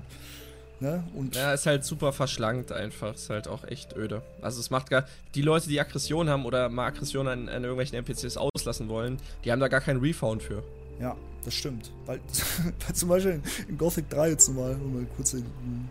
Ne? 0.80 1.04
Und 1.14 1.36
Ja, 1.36 1.52
ist 1.52 1.66
halt 1.66 1.84
super 1.84 2.12
verschlankt 2.12 2.72
einfach. 2.72 3.14
Ist 3.14 3.28
halt 3.28 3.48
auch 3.48 3.64
echt 3.64 3.96
öde. 3.96 4.22
Also 4.40 4.60
es 4.60 4.70
macht 4.70 4.88
gar. 4.88 5.06
Die 5.34 5.42
Leute, 5.42 5.68
die 5.68 5.78
Aggression 5.78 6.28
haben 6.28 6.46
oder 6.46 6.70
mal 6.70 6.86
Aggression 6.86 7.28
an, 7.28 7.48
an 7.48 7.62
irgendwelchen 7.62 7.98
NPCs 7.98 8.38
auslassen 8.38 8.88
wollen, 8.88 9.18
die 9.44 9.52
haben 9.52 9.60
da 9.60 9.68
gar 9.68 9.80
keinen 9.80 10.00
Refound 10.00 10.42
für. 10.42 10.62
ja, 10.98 11.16
das 11.44 11.54
stimmt. 11.54 11.90
Weil, 12.06 12.20
weil 12.86 12.94
zum 12.94 13.08
Beispiel 13.08 13.42
in, 13.68 13.78
Gothic 13.78 14.08
3 14.08 14.30
jetzt 14.30 14.48
mal, 14.48 14.72
um 14.74 14.94
mal 14.94 15.06
kurz 15.16 15.36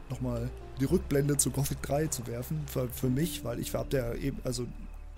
nochmal 0.09 0.49
die 0.79 0.85
Rückblende 0.85 1.37
zu 1.37 1.51
Gothic 1.51 1.81
3 1.83 2.07
zu 2.07 2.25
werfen, 2.27 2.63
für, 2.67 2.87
für 2.89 3.09
mich, 3.09 3.43
weil 3.43 3.59
ich 3.59 3.73
hab 3.73 3.89
der 3.89 4.15
eben, 4.15 4.39
also 4.43 4.65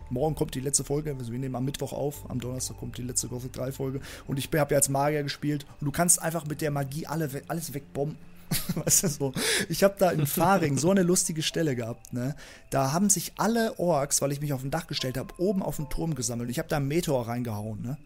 morgen 0.10 0.36
kommt 0.36 0.56
die 0.56 0.60
letzte 0.60 0.84
Folge, 0.84 1.16
also 1.18 1.32
wir 1.32 1.40
nehmen 1.40 1.56
am 1.56 1.66
Mittwoch 1.66 1.94
auf, 1.94 2.30
am 2.30 2.40
Donnerstag 2.40 2.78
kommt 2.78 2.98
die 2.98 3.04
letzte 3.04 3.28
Gothic 3.28 3.54
3 3.54 3.72
Folge 3.72 4.02
und 4.28 4.38
ich 4.38 4.50
habe 4.54 4.72
ja 4.72 4.78
als 4.78 4.90
Magier 4.90 5.24
gespielt 5.24 5.66
und 5.80 5.86
du 5.86 5.92
kannst 5.92 6.22
einfach 6.22 6.46
mit 6.46 6.62
der 6.62 6.72
Magie 6.72 7.06
alle, 7.08 7.30
alles 7.48 7.74
wegbomben. 7.74 8.18
Weißt 8.76 9.04
du 9.04 9.08
so? 9.08 9.34
Ich 9.70 9.84
habe 9.84 9.96
da 9.98 10.12
in 10.12 10.26
Faring 10.28 10.78
so 10.78 10.92
eine 10.92 11.04
lustige 11.04 11.42
Stelle 11.42 11.76
gehabt, 11.76 12.12
ne? 12.14 12.36
Da 12.70 12.92
haben 12.92 13.10
sich 13.10 13.34
alle 13.38 13.78
Orks, 13.80 14.22
weil 14.22 14.32
ich 14.32 14.42
mich 14.42 14.54
auf 14.54 14.64
ein 14.64 14.72
Dach 14.72 14.88
gestellt 14.88 15.18
habe, 15.18 15.34
oben 15.38 15.62
auf 15.64 15.78
den 15.78 15.90
Turm 15.90 16.16
gesammelt. 16.16 16.50
Ich 16.50 16.60
habe 16.60 16.68
da 16.70 16.78
einen 16.78 16.88
Meteor 16.88 17.28
reingehauen, 17.28 17.82
ne? 17.82 17.98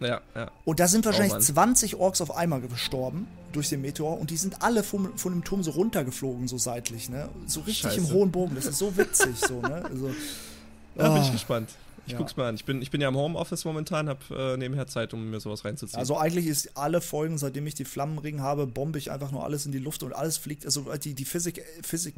Ja, 0.00 0.20
ja. 0.34 0.50
Und 0.64 0.80
da 0.80 0.88
sind 0.88 1.04
wahrscheinlich 1.04 1.32
Oh 1.32 1.36
Mann. 1.36 1.42
20 1.42 1.96
Orks 1.96 2.20
auf 2.20 2.34
einmal 2.34 2.60
gestorben 2.60 3.28
durch 3.52 3.68
den 3.68 3.82
Meteor 3.82 4.18
und 4.18 4.30
die 4.30 4.36
sind 4.36 4.60
alle 4.62 4.82
vom, 4.82 5.16
von 5.16 5.32
dem 5.32 5.44
Turm 5.44 5.62
so 5.62 5.70
runtergeflogen, 5.72 6.48
so 6.48 6.58
seitlich, 6.58 7.08
ne? 7.08 7.28
So 7.46 7.60
richtig 7.60 7.96
im 7.98 8.04
Scheiße. 8.04 8.14
hohen 8.14 8.32
Bogen. 8.32 8.54
Das 8.56 8.66
ist 8.66 8.78
so 8.78 8.96
witzig, 8.96 9.36
so, 9.38 9.60
ne? 9.60 9.84
Also, 9.84 10.10
Ja, 10.96 11.08
bin 11.08 11.22
Ah. 11.22 11.24
ich 11.24 11.32
gespannt. 11.32 11.70
Ich 12.06 12.12
Ja. 12.12 12.18
guck's 12.18 12.36
mal 12.36 12.48
an. 12.48 12.56
Ich 12.56 12.64
bin, 12.64 12.82
ich 12.82 12.90
bin 12.90 13.00
ja 13.00 13.08
im 13.08 13.16
Homeoffice 13.16 13.64
momentan, 13.64 14.08
hab 14.08 14.28
äh, 14.30 14.56
nebenher 14.56 14.86
Zeit, 14.88 15.14
um 15.14 15.30
mir 15.30 15.38
sowas 15.40 15.64
reinzuziehen. 15.64 15.98
also 15.98 16.16
eigentlich 16.18 16.46
ist 16.46 16.76
alle 16.76 17.00
Folgen, 17.00 17.38
seitdem 17.38 17.66
ich 17.66 17.74
die 17.74 17.84
Flammenring 17.84 18.40
habe, 18.40 18.66
bombe 18.66 18.98
ich 18.98 19.10
einfach 19.12 19.30
nur 19.30 19.44
alles 19.44 19.66
in 19.66 19.72
die 19.72 19.78
Luft 19.78 20.02
und 20.02 20.12
alles 20.12 20.36
fliegt. 20.36 20.64
Also 20.64 20.92
die, 20.96 21.14
die 21.14 21.24
Physik, 21.24 21.62
Physik 21.82 22.14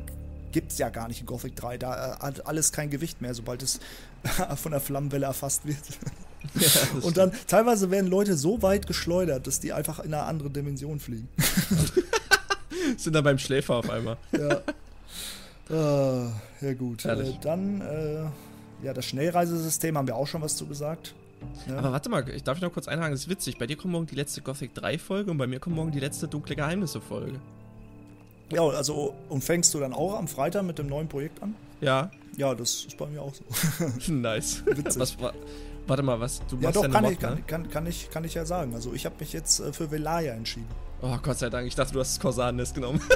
gibt's 0.52 0.78
ja 0.78 0.88
gar 0.88 1.08
nicht 1.08 1.20
in 1.20 1.26
Gothic 1.26 1.54
3. 1.56 1.76
Da 1.78 2.14
äh, 2.14 2.18
hat 2.20 2.46
alles 2.46 2.72
kein 2.72 2.88
Gewicht 2.88 3.20
mehr, 3.20 3.34
sobald 3.34 3.62
es 3.62 3.78
von 4.56 4.72
der 4.72 4.80
Flammenwelle 4.80 5.26
erfasst 5.26 5.66
wird. 5.66 5.76
ja, 6.54 6.70
Und 7.02 7.16
dann 7.18 7.32
teilweise 7.46 7.90
werden 7.90 8.08
Leute 8.08 8.36
so 8.36 8.62
weit 8.62 8.86
geschleudert, 8.86 9.46
dass 9.46 9.60
die 9.60 9.72
einfach 9.74 9.98
in 9.98 10.14
eine 10.14 10.22
andere 10.22 10.48
Dimension 10.50 10.98
fliegen. 11.00 11.28
stimmt. 11.38 12.04
sind 13.00 13.14
dann 13.14 13.24
beim 13.24 13.38
Schläfer 13.38 13.76
auf 13.76 13.90
einmal. 13.90 14.16
Ja. 14.32 14.62
Ah, 15.74 16.32
ja 16.60 16.74
gut. 16.74 17.04
Äh, 17.04 17.32
dann, 17.42 17.80
äh, 17.80 18.24
ja, 18.82 18.92
das 18.92 19.04
Schnellreisesystem 19.06 19.96
haben 19.96 20.06
wir 20.06 20.16
auch 20.16 20.26
schon 20.26 20.42
was 20.42 20.56
zu 20.56 20.66
gesagt. 20.66 21.14
Ja. 21.68 21.78
Aber 21.78 21.92
warte 21.92 22.08
mal, 22.08 22.26
ich 22.30 22.42
darf 22.42 22.60
noch 22.60 22.72
kurz 22.72 22.88
einhaken, 22.88 23.12
das 23.12 23.20
ist 23.22 23.28
witzig. 23.28 23.58
Bei 23.58 23.66
dir 23.66 23.76
kommt 23.76 23.92
morgen 23.92 24.06
die 24.06 24.14
letzte 24.14 24.40
Gothic 24.40 24.74
3 24.74 24.98
Folge 24.98 25.30
und 25.30 25.36
bei 25.38 25.46
mir 25.46 25.60
kommt 25.60 25.76
morgen 25.76 25.90
die 25.92 26.00
letzte 26.00 26.26
Dunkle 26.28 26.56
Geheimnisse 26.56 27.00
Folge. 27.00 27.38
ja, 28.50 28.62
also, 28.62 29.14
und 29.28 29.42
fängst 29.44 29.72
du 29.74 29.80
dann 29.80 29.92
auch 29.92 30.16
am 30.18 30.26
Freitag 30.28 30.62
mit 30.64 30.78
dem 30.78 30.86
neuen 30.88 31.08
Projekt 31.08 31.42
an? 31.42 31.54
Ja, 31.80 32.10
Ja, 32.36 32.54
das 32.54 32.86
ist 32.86 32.96
bei 32.96 33.06
mir 33.06 33.20
auch 33.22 33.32
so. 33.34 34.12
nice. 34.12 34.64
Witzig. 34.66 34.98
Was, 35.00 35.20
wa- 35.20 35.32
warte 35.86 36.02
mal, 36.02 36.18
was? 36.18 36.40
Du 36.48 36.56
Ja, 36.56 36.62
machst 36.62 36.76
doch, 36.76 36.82
ja 36.84 36.88
kann 36.88 37.02
Mod, 37.04 37.12
ich, 37.12 37.18
kann, 37.18 37.34
ne? 37.34 37.42
kann, 37.46 37.68
kann, 37.70 37.86
ich, 37.86 38.10
kann 38.10 38.24
ich 38.24 38.34
ja 38.34 38.44
sagen. 38.46 38.74
Also, 38.74 38.92
ich 38.94 39.04
habe 39.06 39.16
mich 39.20 39.32
jetzt 39.32 39.60
äh, 39.60 39.72
für 39.72 39.90
Velaya 39.90 40.32
entschieden. 40.34 40.66
Oh, 41.06 41.18
Gott 41.22 41.38
sei 41.38 41.50
Dank. 41.50 41.66
Ich 41.66 41.74
dachte, 41.74 41.92
du 41.92 42.00
hast 42.00 42.12
das 42.16 42.20
Korsan-Nest 42.20 42.74
genommen. 42.74 43.00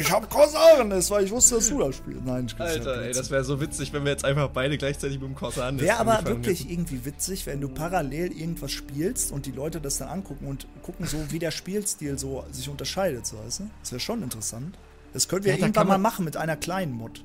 Ich 0.00 0.10
habe 0.10 0.26
Korsarenes, 0.26 1.10
weil 1.10 1.24
ich 1.26 1.30
wusste, 1.30 1.56
dass 1.56 1.68
du 1.68 1.78
das 1.78 1.96
spielst. 1.96 2.24
Nein, 2.24 2.46
ich 2.46 2.58
Alter, 2.58 3.02
ey, 3.02 3.12
das 3.12 3.30
wäre 3.30 3.44
so 3.44 3.60
witzig, 3.60 3.92
wenn 3.92 4.02
wir 4.04 4.12
jetzt 4.12 4.24
einfach 4.24 4.48
beide 4.48 4.78
gleichzeitig 4.78 5.20
mit 5.20 5.28
dem 5.28 5.34
Korsan-Nest 5.34 5.86
Wäre 5.86 5.98
aber 5.98 6.26
wirklich 6.26 6.60
hätten. 6.60 6.70
irgendwie 6.70 7.04
witzig, 7.04 7.44
wenn 7.46 7.60
du 7.60 7.68
parallel 7.68 8.32
irgendwas 8.32 8.72
spielst 8.72 9.30
und 9.30 9.44
die 9.44 9.52
Leute 9.52 9.82
das 9.82 9.98
dann 9.98 10.08
angucken 10.08 10.46
und 10.48 10.66
gucken 10.82 11.06
so, 11.06 11.18
wie 11.28 11.38
der 11.38 11.50
Spielstil 11.50 12.18
so 12.18 12.44
sich 12.50 12.68
unterscheidet, 12.70 13.26
so 13.26 13.36
weißt 13.44 13.60
du? 13.60 13.70
Das 13.82 13.92
wäre 13.92 14.00
schon 14.00 14.22
interessant. 14.22 14.76
Das 15.12 15.28
können 15.28 15.44
wir 15.44 15.52
Ja, 15.54 15.58
irgendwann 15.60 15.86
mal 15.86 15.98
machen 15.98 16.24
mit 16.24 16.38
einer 16.38 16.56
kleinen 16.56 16.92
Mod. 16.94 17.22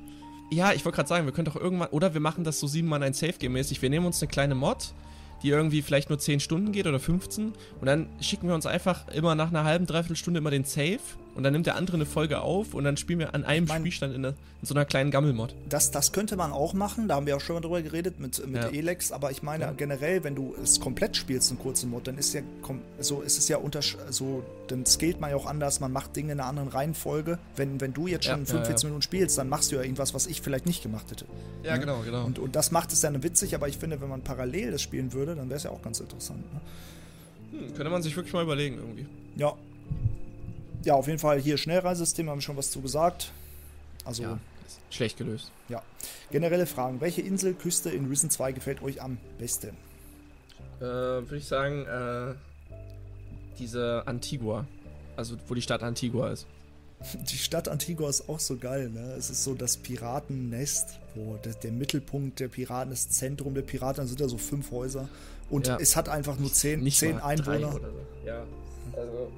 Ja, 0.52 0.72
ich 0.72 0.84
wollte 0.84 0.96
gerade 0.96 1.08
sagen, 1.08 1.24
wir 1.24 1.32
können 1.32 1.46
doch 1.46 1.56
irgendwann, 1.56 1.88
oder 1.88 2.12
wir 2.12 2.20
machen 2.20 2.44
das 2.44 2.60
so 2.60 2.66
7 2.66 2.86
Mann 2.86 3.02
ein 3.02 3.14
Safe-Game-mäßig. 3.14 3.80
Wir 3.80 3.88
nehmen 3.90 4.04
uns 4.06 4.20
eine 4.22 4.28
kleine 4.28 4.54
Mod, 4.54 4.92
die 5.42 5.50
irgendwie 5.50 5.82
vielleicht 5.82 6.10
nur 6.10 6.18
10 6.18 6.40
Stunden 6.40 6.72
geht 6.72 6.86
oder 6.86 7.00
15 7.00 7.52
und 7.80 7.86
dann 7.86 8.08
schicken 8.20 8.48
wir 8.48 8.54
uns 8.54 8.66
einfach 8.66 9.08
immer 9.08 9.34
nach 9.34 9.48
einer 9.48 9.64
halben, 9.64 9.86
dreiviertel 9.86 10.16
Stunde 10.16 10.38
immer 10.38 10.50
den 10.50 10.64
Save 10.64 11.00
und 11.34 11.42
dann 11.42 11.52
nimmt 11.52 11.66
der 11.66 11.76
andere 11.76 11.96
eine 11.96 12.06
Folge 12.06 12.40
auf 12.40 12.74
und 12.74 12.84
dann 12.84 12.96
spielen 12.96 13.18
wir 13.18 13.34
an 13.34 13.44
einem 13.44 13.66
mein- 13.66 13.80
Spielstand 13.82 14.14
in, 14.14 14.24
einer- 14.24 14.34
in 14.62 14.66
so 14.66 14.74
einer 14.74 14.84
kleinen 14.84 15.10
Gammelmod. 15.10 15.54
Das, 15.68 15.90
das 15.90 16.12
könnte 16.12 16.36
man 16.36 16.52
auch 16.52 16.74
machen, 16.74 17.08
da 17.08 17.14
haben 17.14 17.26
wir 17.26 17.36
auch 17.36 17.40
schon 17.40 17.54
mal 17.54 17.60
drüber 17.60 17.80
geredet 17.82 18.20
mit, 18.20 18.46
mit 18.46 18.62
Ja. 18.62 18.68
Elex, 18.70 19.10
aber 19.12 19.30
ich 19.30 19.42
meine 19.42 19.64
Ja. 19.64 19.72
generell, 19.72 20.22
wenn 20.24 20.34
du 20.34 20.54
es 20.62 20.80
komplett 20.80 21.16
spielst, 21.16 21.50
einen 21.50 21.58
kurzen 21.60 21.88
Mod, 21.90 22.06
dann 22.06 22.18
ist 22.18 22.34
ja 22.34 22.42
so 22.98 23.20
ist 23.22 23.38
es 23.38 23.48
ja 23.48 23.56
untersch 23.58 23.96
so, 24.10 24.42
dann 24.68 24.84
scaled 24.86 25.20
man 25.20 25.30
ja 25.30 25.36
auch 25.36 25.46
anders, 25.46 25.80
man 25.80 25.92
macht 25.92 26.14
Dinge 26.16 26.32
in 26.32 26.40
einer 26.40 26.48
anderen 26.48 26.68
Reihenfolge. 26.68 27.38
Wenn, 27.56 27.80
wenn 27.80 27.92
du 27.94 28.06
jetzt 28.06 28.26
schon 28.26 28.40
ja, 28.40 28.46
45 28.46 28.82
ja. 28.82 28.88
Minuten 28.88 29.02
spielst, 29.02 29.38
dann 29.38 29.48
machst 29.48 29.72
du 29.72 29.76
ja 29.76 29.82
irgendwas, 29.82 30.12
was 30.14 30.26
ich 30.26 30.42
vielleicht 30.42 30.66
nicht 30.66 30.82
gemacht 30.82 31.10
hätte. 31.10 31.24
Ja, 31.62 31.76
genau, 31.78 32.00
genau. 32.04 32.24
Und, 32.24 32.38
und 32.38 32.54
das 32.56 32.70
macht 32.70 32.92
es 32.92 33.00
dann 33.00 33.22
witzig, 33.22 33.54
aber 33.54 33.68
ich 33.68 33.78
finde, 33.78 34.00
wenn 34.00 34.08
man 34.08 34.20
parallel 34.22 34.72
das 34.72 34.82
spielen 34.82 35.12
würde, 35.12 35.34
dann 35.36 35.48
wäre 35.48 35.56
es 35.56 35.62
ja 35.64 35.70
auch 35.70 35.82
ganz 35.82 36.00
interessant. 36.00 36.40
Ne? 36.52 36.60
Hm, 37.52 37.74
könnte 37.74 37.90
man 37.90 38.02
sich 38.02 38.14
wirklich 38.16 38.32
mal 38.34 38.42
überlegen 38.44 38.76
irgendwie. 38.76 39.06
Ja. 39.36 39.54
Ja, 40.84 40.94
auf 40.94 41.06
jeden 41.06 41.18
Fall 41.18 41.40
hier 41.40 41.58
Schnellreisesystem, 41.58 42.28
haben 42.30 42.38
wir 42.38 42.42
schon 42.42 42.56
was 42.56 42.70
zu 42.70 42.80
gesagt. 42.80 43.32
Also, 44.04 44.22
Ja, 44.22 44.38
schlecht 44.90 45.16
gelöst. 45.18 45.50
ja. 45.68 45.82
Generelle 46.30 46.66
Fragen. 46.66 47.00
Welche 47.00 47.20
Inselküste 47.22 47.90
in 47.90 48.06
Risen 48.06 48.30
2 48.30 48.52
gefällt 48.52 48.82
euch 48.82 49.02
am 49.02 49.18
besten? 49.38 49.76
Äh, 50.78 50.82
würde 50.84 51.36
ich 51.36 51.46
sagen, 51.46 51.84
äh, 51.86 52.34
diese 53.58 54.02
Antigua. 54.06 54.64
Also, 55.16 55.36
wo 55.48 55.54
die 55.54 55.62
Stadt 55.62 55.82
Antigua 55.82 56.30
ist. 56.30 56.46
Die 57.30 57.36
Stadt 57.38 57.66
Antigua 57.68 58.08
ist 58.10 58.28
auch 58.28 58.38
so 58.40 58.56
geil, 58.58 58.90
ne? 58.90 59.14
Es 59.18 59.30
ist 59.30 59.42
so 59.44 59.54
das 59.54 59.78
Piratennest, 59.78 60.98
wo 61.14 61.36
der, 61.42 61.54
der 61.54 61.72
Mittelpunkt 61.72 62.40
der 62.40 62.48
Piraten, 62.48 62.90
das 62.90 63.08
Zentrum 63.08 63.54
der 63.54 63.62
Piraten, 63.62 64.02
da 64.02 64.06
sind 64.06 64.20
da 64.20 64.28
so 64.28 64.36
fünf 64.36 64.70
Häuser. 64.70 65.08
Und 65.48 65.66
Ja. 65.66 65.78
es 65.80 65.96
hat 65.96 66.08
einfach 66.10 66.38
nur 66.38 66.52
zehn, 66.52 66.80
Nicht 66.82 66.98
zehn 66.98 67.18
Einwohner. 67.18 67.72
so. 67.72 67.80
Ja, 68.26 68.44
also 68.94 69.32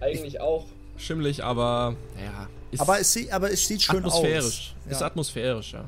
eigentlich 0.00 0.40
auch 0.40 0.66
schimmlig, 0.96 1.42
aber 1.44 1.96
ja. 2.22 2.48
Ist 2.72 2.80
Aber 2.80 2.98
es, 2.98 3.12
sieht, 3.12 3.32
aber 3.32 3.50
es 3.50 3.66
sieht 3.66 3.82
schön 3.82 3.98
atmosphärisch. 3.98 4.74
aus. 4.84 4.90
Ist 4.92 5.00
Ja. 5.00 5.06
atmosphärisch, 5.06 5.72
ja. 5.72 5.84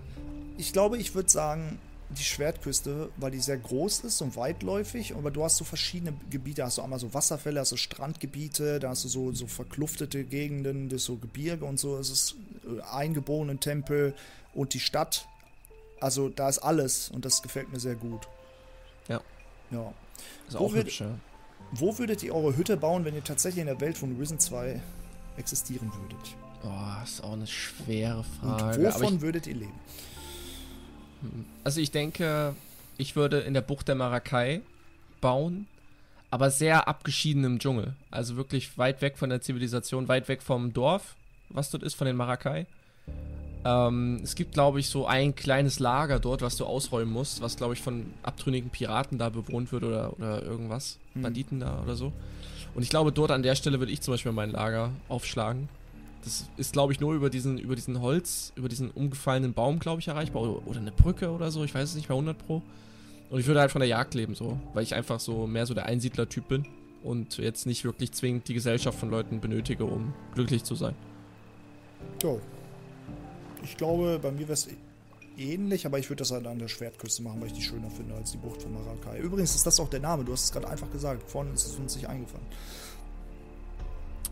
Ich 0.59 0.73
glaube, 0.73 0.97
ich 0.99 1.15
würde 1.15 1.29
sagen, 1.29 1.79
die 2.11 2.23
Schwertküste, 2.23 3.11
weil 3.17 3.33
die 3.33 3.41
sehr 3.41 3.59
groß 3.59 4.01
ist 4.01 4.23
und 4.23 4.37
weitläufig, 4.37 5.15
aber 5.15 5.31
du 5.31 5.43
hast 5.45 5.57
so 5.57 5.65
verschiedene 5.65 6.15
Gebiete, 6.31 6.65
hast 6.65 6.79
du 6.79 6.83
einmal 6.83 6.99
so 6.99 7.13
Wasserfälle, 7.13 7.61
hast 7.61 7.73
du 7.73 7.77
Strandgebiete, 7.77 8.79
da 8.81 8.91
hast 8.91 9.05
du 9.05 9.09
so, 9.09 9.33
so 9.33 9.47
verkluftete 9.47 10.25
Gegenden, 10.25 10.89
das 10.89 11.05
so 11.05 11.17
Gebirge 11.17 11.65
und 11.65 11.79
so, 11.79 11.99
es 11.99 12.11
ist 12.11 12.37
äh, 12.65 12.81
eingeborenen 12.97 13.61
Tempel 13.61 14.15
und 14.55 14.73
die 14.73 14.81
Stadt. 14.81 15.27
Also 16.01 16.29
da 16.29 16.49
ist 16.49 16.61
alles 16.61 17.11
und 17.11 17.25
das 17.25 17.43
gefällt 17.43 17.73
mir 17.73 17.81
sehr 17.81 17.97
gut. 17.97 18.27
Ja. 19.09 19.21
Ja. 19.71 19.93
Ist 20.49 20.59
Wo 20.59 20.67
auch 20.67 20.75
hübsch, 20.75 21.01
ja. 21.01 21.11
Wo 21.73 21.99
würdet 21.99 22.23
ihr 22.23 22.35
eure 22.35 22.57
Hütte 22.57 22.77
bauen, 22.77 23.05
wenn 23.05 23.15
ihr 23.15 23.25
tatsächlich 23.25 23.61
in 23.61 23.67
der 23.67 23.81
Welt 23.81 23.99
von 23.99 24.17
Risen 24.17 24.39
2 24.39 24.81
existieren 25.37 25.93
würdet? 26.01 26.35
Boah, 26.63 27.01
ist 27.05 27.23
auch 27.23 27.35
eine 27.35 27.47
schwere 27.47 28.19
Und 28.19 28.25
Frage. 28.59 28.89
aber 28.89 28.95
wovon 29.01 29.15
ich, 29.17 29.21
würdet 29.21 29.47
ihr 29.47 29.55
leben? 29.55 29.73
also 31.65 31.81
ich 31.81 31.91
denke, 31.91 32.55
ich 32.97 33.17
würde 33.17 33.41
in 33.41 33.55
der 33.55 33.61
Bucht 33.61 33.89
der 33.89 33.95
Maracay 33.97 34.61
bauen, 35.21 35.67
aber 36.31 36.51
sehr 36.51 36.89
abgeschieden 36.89 37.45
im 37.45 37.59
Dschungel. 37.59 37.95
Also 38.11 38.37
wirklich 38.37 38.77
weit 38.79 39.03
weg 39.03 39.19
von 39.19 39.31
der 39.31 39.41
Zivilisation, 39.41 40.09
weit 40.09 40.29
weg 40.29 40.43
vom 40.43 40.73
Dorf, 40.73 41.15
was 41.49 41.71
dort 41.71 41.83
ist, 41.83 41.95
von 41.95 42.07
den 42.07 42.17
Maracay. 42.17 42.67
Ähm, 43.65 44.21
es 44.23 44.35
gibt, 44.35 44.53
glaube 44.53 44.81
ich, 44.81 44.89
so 44.89 45.07
ein 45.07 45.35
kleines 45.35 45.79
Lager 45.79 46.19
dort, 46.19 46.43
was 46.43 46.57
du 46.57 46.65
ausräumen 46.65 47.13
musst, 47.13 47.41
was, 47.43 47.57
glaube 47.57 47.75
ich, 47.75 47.81
von 47.81 48.07
abtrünnigen 48.23 48.71
Piraten 48.71 49.19
da 49.19 49.29
bewohnt 49.29 49.73
wird 49.73 49.85
oder, 49.85 50.13
oder 50.17 50.43
irgendwas. 50.43 50.99
Hm. 51.15 51.23
Banditen 51.23 51.61
da 51.61 51.83
oder 51.83 51.97
so. 51.97 52.13
Und 52.75 52.83
ich 52.83 52.91
glaube, 52.91 53.13
dort 53.13 53.31
an 53.31 53.43
der 53.43 53.55
Stelle 53.55 53.81
würde 53.81 53.93
ich 53.93 54.01
zum 54.01 54.15
Beispiel 54.15 54.33
mein 54.33 54.51
Lager 54.51 54.91
aufschlagen. 55.09 55.69
Das 56.23 56.49
ist, 56.57 56.73
glaube 56.73 56.93
ich, 56.93 57.01
nur 57.01 57.15
über 57.15 57.31
diesen, 57.31 57.59
über 57.59 57.75
diesen 57.75 58.01
Holz, 58.01 58.53
über 58.57 58.69
diesen 58.69 58.91
umgefallenen 58.91 59.55
Baum, 59.55 59.79
glaube 59.79 60.01
ich, 60.01 60.09
erreichbar. 60.09 60.43
Oder, 60.43 60.67
oder 60.67 60.81
eine 60.81 60.93
Brücke 60.93 61.31
oder 61.31 61.51
so, 61.51 61.65
ich 61.65 61.75
weiß 61.75 61.91
es 61.91 61.95
nicht 61.95 62.09
mehr 62.09 62.17
100 62.17 62.37
Pro. 62.39 62.63
Und 63.31 63.41
ich 63.41 63.47
würde 63.47 63.61
halt 63.61 63.71
von 63.71 63.81
der 63.81 63.89
Jagd 63.89 64.15
leben, 64.15 64.35
so. 64.35 64.59
Weil 64.75 64.83
ich 64.83 64.95
einfach 64.95 65.21
so 65.21 65.47
mehr 65.47 65.67
so 65.67 65.75
der 65.75 65.87
Einsiedler-Typ 65.87 66.49
bin. 66.49 66.67
Und 67.03 67.39
jetzt 67.39 67.67
nicht 67.67 67.85
wirklich 67.85 68.13
zwingend 68.13 68.49
die 68.49 68.55
Gesellschaft 68.55 68.99
von 68.99 69.11
Leuten 69.11 69.41
benötige, 69.41 69.85
um 69.85 70.13
glücklich 70.35 70.65
zu 70.65 70.75
sein. 70.75 70.95
Jo. 72.23 72.41
Ich 73.69 73.77
glaube, 73.77 74.19
bei 74.21 74.31
mir 74.31 74.41
wäre 74.41 74.55
es 74.55 74.69
ähnlich, 75.37 75.87
aber 75.87 75.99
ich 75.99 76.09
würde 76.09 76.21
das 76.21 76.31
halt 76.31 76.47
an 76.47 76.59
der 76.59 76.69
Schwertküste 76.69 77.23
machen, 77.23 77.41
weil 77.41 77.49
ich 77.49 77.53
die 77.53 77.63
schöner 77.63 77.91
finde 77.91 78.15
als 78.15 78.33
die 78.33 78.39
Bucht 78.39 78.63
von 78.63 78.73
Maracay. 78.73 79.21
Übrigens 79.21 79.55
ist 79.55 79.67
das 79.67 79.79
auch 79.79 79.89
der 79.89 80.01
Name, 80.01 80.25
du 80.25 80.33
hast 80.33 80.45
es 80.45 80.53
gerade 80.53 80.69
einfach 80.69 80.91
gesagt. 80.91 81.31
Vorhin 81.31 81.55
ist 81.55 81.67
es 81.67 81.77
uns 81.77 81.95
nicht 81.95 82.09
eingefallen. 82.09 82.47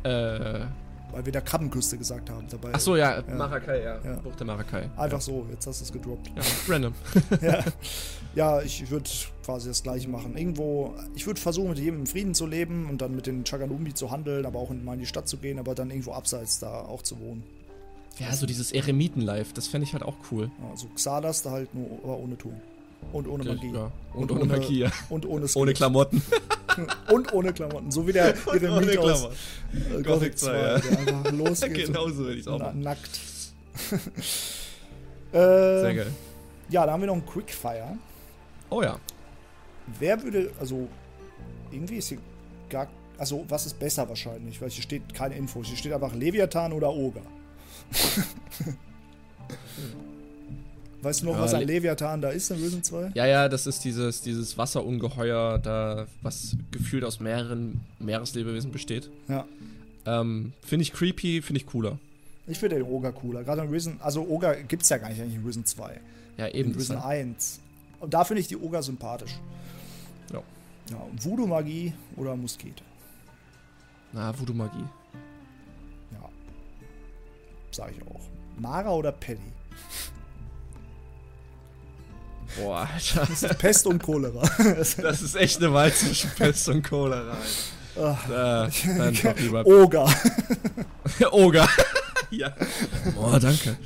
Äh. 0.04 0.66
Weil 1.12 1.24
wir 1.24 1.32
da 1.32 1.40
Krabbenküste 1.40 1.96
gesagt 1.98 2.30
haben. 2.30 2.48
Dabei 2.48 2.70
Ach 2.72 2.80
so, 2.80 2.96
ja, 2.96 3.18
Ja. 3.18 3.34
Maracay, 3.34 3.84
ja. 3.84 4.00
Ja. 4.04 4.14
Bucht 4.16 4.40
der 4.40 4.46
Maracay. 4.46 4.88
Einfach 4.96 5.20
so, 5.20 5.46
jetzt 5.50 5.66
hast 5.66 5.80
du 5.80 5.84
es 5.84 5.92
gedroppt. 5.92 6.28
Ja. 6.28 6.42
ja, 6.42 6.42
random. 6.68 6.94
ja. 7.40 7.64
ja, 8.34 8.62
ich 8.62 8.90
würde 8.90 9.08
quasi 9.44 9.68
das 9.68 9.82
gleiche 9.82 10.08
machen. 10.08 10.36
Irgendwo, 10.36 10.94
ich 11.14 11.26
würde 11.26 11.40
versuchen, 11.40 11.68
mit 11.68 11.78
jedem 11.78 12.00
im 12.00 12.06
Frieden 12.06 12.34
zu 12.34 12.46
leben 12.46 12.88
und 12.90 13.00
dann 13.00 13.14
mit 13.14 13.26
den 13.26 13.44
Chaganumbi 13.44 13.94
zu 13.94 14.10
handeln, 14.10 14.44
aber 14.44 14.58
auch 14.58 14.70
in, 14.70 14.84
mal 14.84 14.94
in 14.94 15.00
die 15.00 15.06
Stadt 15.06 15.28
zu 15.28 15.36
gehen, 15.36 15.58
aber 15.60 15.74
dann 15.76 15.90
irgendwo 15.90 16.12
abseits 16.12 16.58
da 16.58 16.80
auch 16.80 17.02
zu 17.02 17.20
wohnen. 17.20 17.44
Ja, 18.18 18.34
so 18.34 18.46
dieses 18.46 18.72
Eremiten-Life, 18.72 19.52
das 19.54 19.68
fände 19.68 19.86
ich 19.86 19.92
halt 19.92 20.02
auch 20.02 20.16
cool. 20.30 20.50
Also 20.70 20.88
Xardas 20.94 21.42
da 21.42 21.50
halt 21.50 21.74
nur, 21.74 21.86
aber 22.02 22.16
ohne 22.16 22.38
Turm. 22.38 22.60
Und 23.12 23.28
ohne 23.28 23.44
Magie. 23.44 23.72
Ja. 23.72 23.92
Und, 24.14 24.30
ohne 24.30 24.44
Magie, 24.44 24.78
ja. 24.80 24.92
Und 25.08 25.26
ohne 25.26 25.34
Ohne 25.34 25.48
Skelett. 25.48 25.76
Klamotten. 25.76 26.22
Und 27.12 27.32
ohne 27.32 27.52
Klamotten. 27.52 27.90
So 27.90 28.06
wie 28.06 28.12
der 28.12 28.34
Eremit 28.46 28.98
aus 28.98 29.24
äh, 29.24 30.02
Gothic 30.02 30.06
Gothic 30.06 30.38
2, 30.38 30.46
2, 30.46 30.56
ja. 30.56 30.78
der 30.78 30.98
einfach 30.98 31.32
losgeht. 31.32 31.76
Genau 31.86 32.08
so 32.08 32.18
würde 32.18 32.34
ich 32.34 32.40
es 32.40 32.48
auch 32.48 32.58
machen. 32.58 32.80
nackt. 32.80 33.20
Sehr 35.32 35.84
äh, 35.90 35.94
geil. 35.94 36.12
ja, 36.70 36.86
da 36.86 36.92
haben 36.92 37.00
wir 37.00 37.06
noch 37.06 37.16
ein 37.16 37.26
Quickfire. 37.26 37.96
Oh 38.70 38.82
ja. 38.82 38.98
Wer 39.98 40.22
würde, 40.22 40.50
also 40.58 40.88
irgendwie 41.70 41.96
ist 41.96 42.08
hier 42.08 42.18
gar, 42.68 42.88
also 43.18 43.44
was 43.48 43.66
ist 43.66 43.78
besser 43.78 44.08
wahrscheinlich, 44.08 44.60
weil 44.60 44.70
hier 44.70 44.82
steht 44.82 45.14
keine 45.14 45.36
Infos. 45.36 45.66
Hier 45.66 45.76
steht 45.76 45.92
einfach 45.92 46.14
Leviathan 46.14 46.72
oder 46.72 46.90
Oger. 46.92 47.22
weißt 51.02 51.22
du 51.22 51.26
noch, 51.26 51.34
Ja, 51.34 51.40
was 51.42 51.54
ein 51.54 51.60
Le- 51.60 51.66
Leviathan 51.74 52.20
da 52.20 52.30
ist 52.30 52.50
in 52.50 52.56
Risen 52.58 52.82
2? 52.82 53.12
Ja, 53.14 53.26
ja, 53.26 53.48
das 53.48 53.66
ist 53.66 53.84
dieses, 53.84 54.22
dieses 54.22 54.58
Wasserungeheuer, 54.58 55.58
da, 55.58 56.06
was 56.22 56.56
gefühlt 56.70 57.04
aus 57.04 57.20
mehreren 57.20 57.80
Meereslebewesen 57.98 58.72
besteht. 58.72 59.10
Ja. 59.28 59.44
Ähm, 60.04 60.52
finde 60.62 60.82
ich 60.82 60.92
creepy, 60.92 61.42
finde 61.42 61.60
ich 61.60 61.66
cooler. 61.66 61.98
Ich 62.46 62.58
finde 62.58 62.76
den 62.76 62.84
Oger 62.86 63.12
cooler. 63.12 63.42
Gerade 63.44 63.62
in 63.62 63.70
Risen, 63.70 64.00
also 64.00 64.26
Oger 64.28 64.54
gibt 64.54 64.82
es 64.84 64.88
ja 64.88 64.98
gar 64.98 65.08
nicht 65.08 65.20
eigentlich 65.20 65.34
in 65.36 65.44
Risen 65.44 65.64
2. 65.66 66.00
Ja, 66.38 66.48
eben. 66.48 66.70
In 66.70 66.76
Risen 66.76 67.02
halt. 67.04 67.26
1. 67.26 67.60
Und 68.00 68.14
da 68.14 68.24
finde 68.24 68.40
ich 68.40 68.48
die 68.48 68.56
Oger 68.56 68.82
sympathisch. 68.82 69.34
Ja. 70.32 70.42
Ja, 70.90 70.98
Voodoo-Magie 71.20 71.92
oder 72.16 72.36
Muskete. 72.36 72.84
Na, 74.12 74.36
Voodoo-Magie. 74.38 74.84
Ja. 77.76 77.84
Sag 77.84 77.92
ich 77.96 78.02
auch. 78.06 78.20
Mara 78.58 78.90
oder 78.90 79.12
Paddy? 79.12 79.40
Boah, 82.58 82.88
Alter. 82.94 83.54
Pest 83.54 83.86
und 83.86 84.02
Cholera. 84.02 84.42
Das 85.02 85.20
ist 85.22 85.34
echt 85.36 85.58
eine 85.58 85.72
Wahl 85.72 85.92
zwischen 85.92 86.30
Pest 86.30 86.68
und 86.68 86.82
Cholera. 86.82 87.36
Ach, 88.00 88.28
Alter. 88.30 88.66
Äh, 88.68 88.98
dann 88.98 89.14
doch 89.14 89.36
lieber 89.40 89.66
Oger. 89.66 90.08
Oger. 91.32 91.68
ja. 92.30 92.54
Oh, 93.16 93.36
danke. 93.38 93.76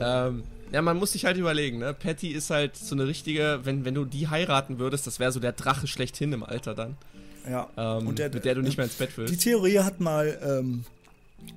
Ähm, 0.00 0.44
ja, 0.72 0.82
man 0.82 0.96
muss 0.98 1.12
sich 1.12 1.24
halt 1.24 1.36
überlegen, 1.36 1.78
ne? 1.78 1.92
Patty 1.94 2.28
ist 2.28 2.50
halt 2.50 2.76
so 2.76 2.94
eine 2.94 3.06
richtige, 3.08 3.60
wenn, 3.64 3.84
wenn 3.84 3.94
du 3.94 4.04
die 4.04 4.28
heiraten 4.28 4.78
würdest, 4.78 5.06
das 5.08 5.18
wäre 5.18 5.32
so 5.32 5.40
der 5.40 5.52
Drache 5.52 5.88
schlechthin 5.88 6.32
im 6.32 6.44
Alter 6.44 6.74
dann. 6.74 6.96
Ja. 7.48 7.68
Ähm, 7.76 8.14
der- 8.14 8.32
mit 8.32 8.44
der 8.44 8.54
du 8.54 8.60
nicht 8.62 8.76
mehr 8.76 8.84
ins 8.84 8.94
Bett 8.94 9.10
Die 9.12 9.16
willst. 9.16 9.40
Theorie 9.40 9.80
hat 9.80 9.98
mal, 9.98 10.38
ähm, 10.44 10.84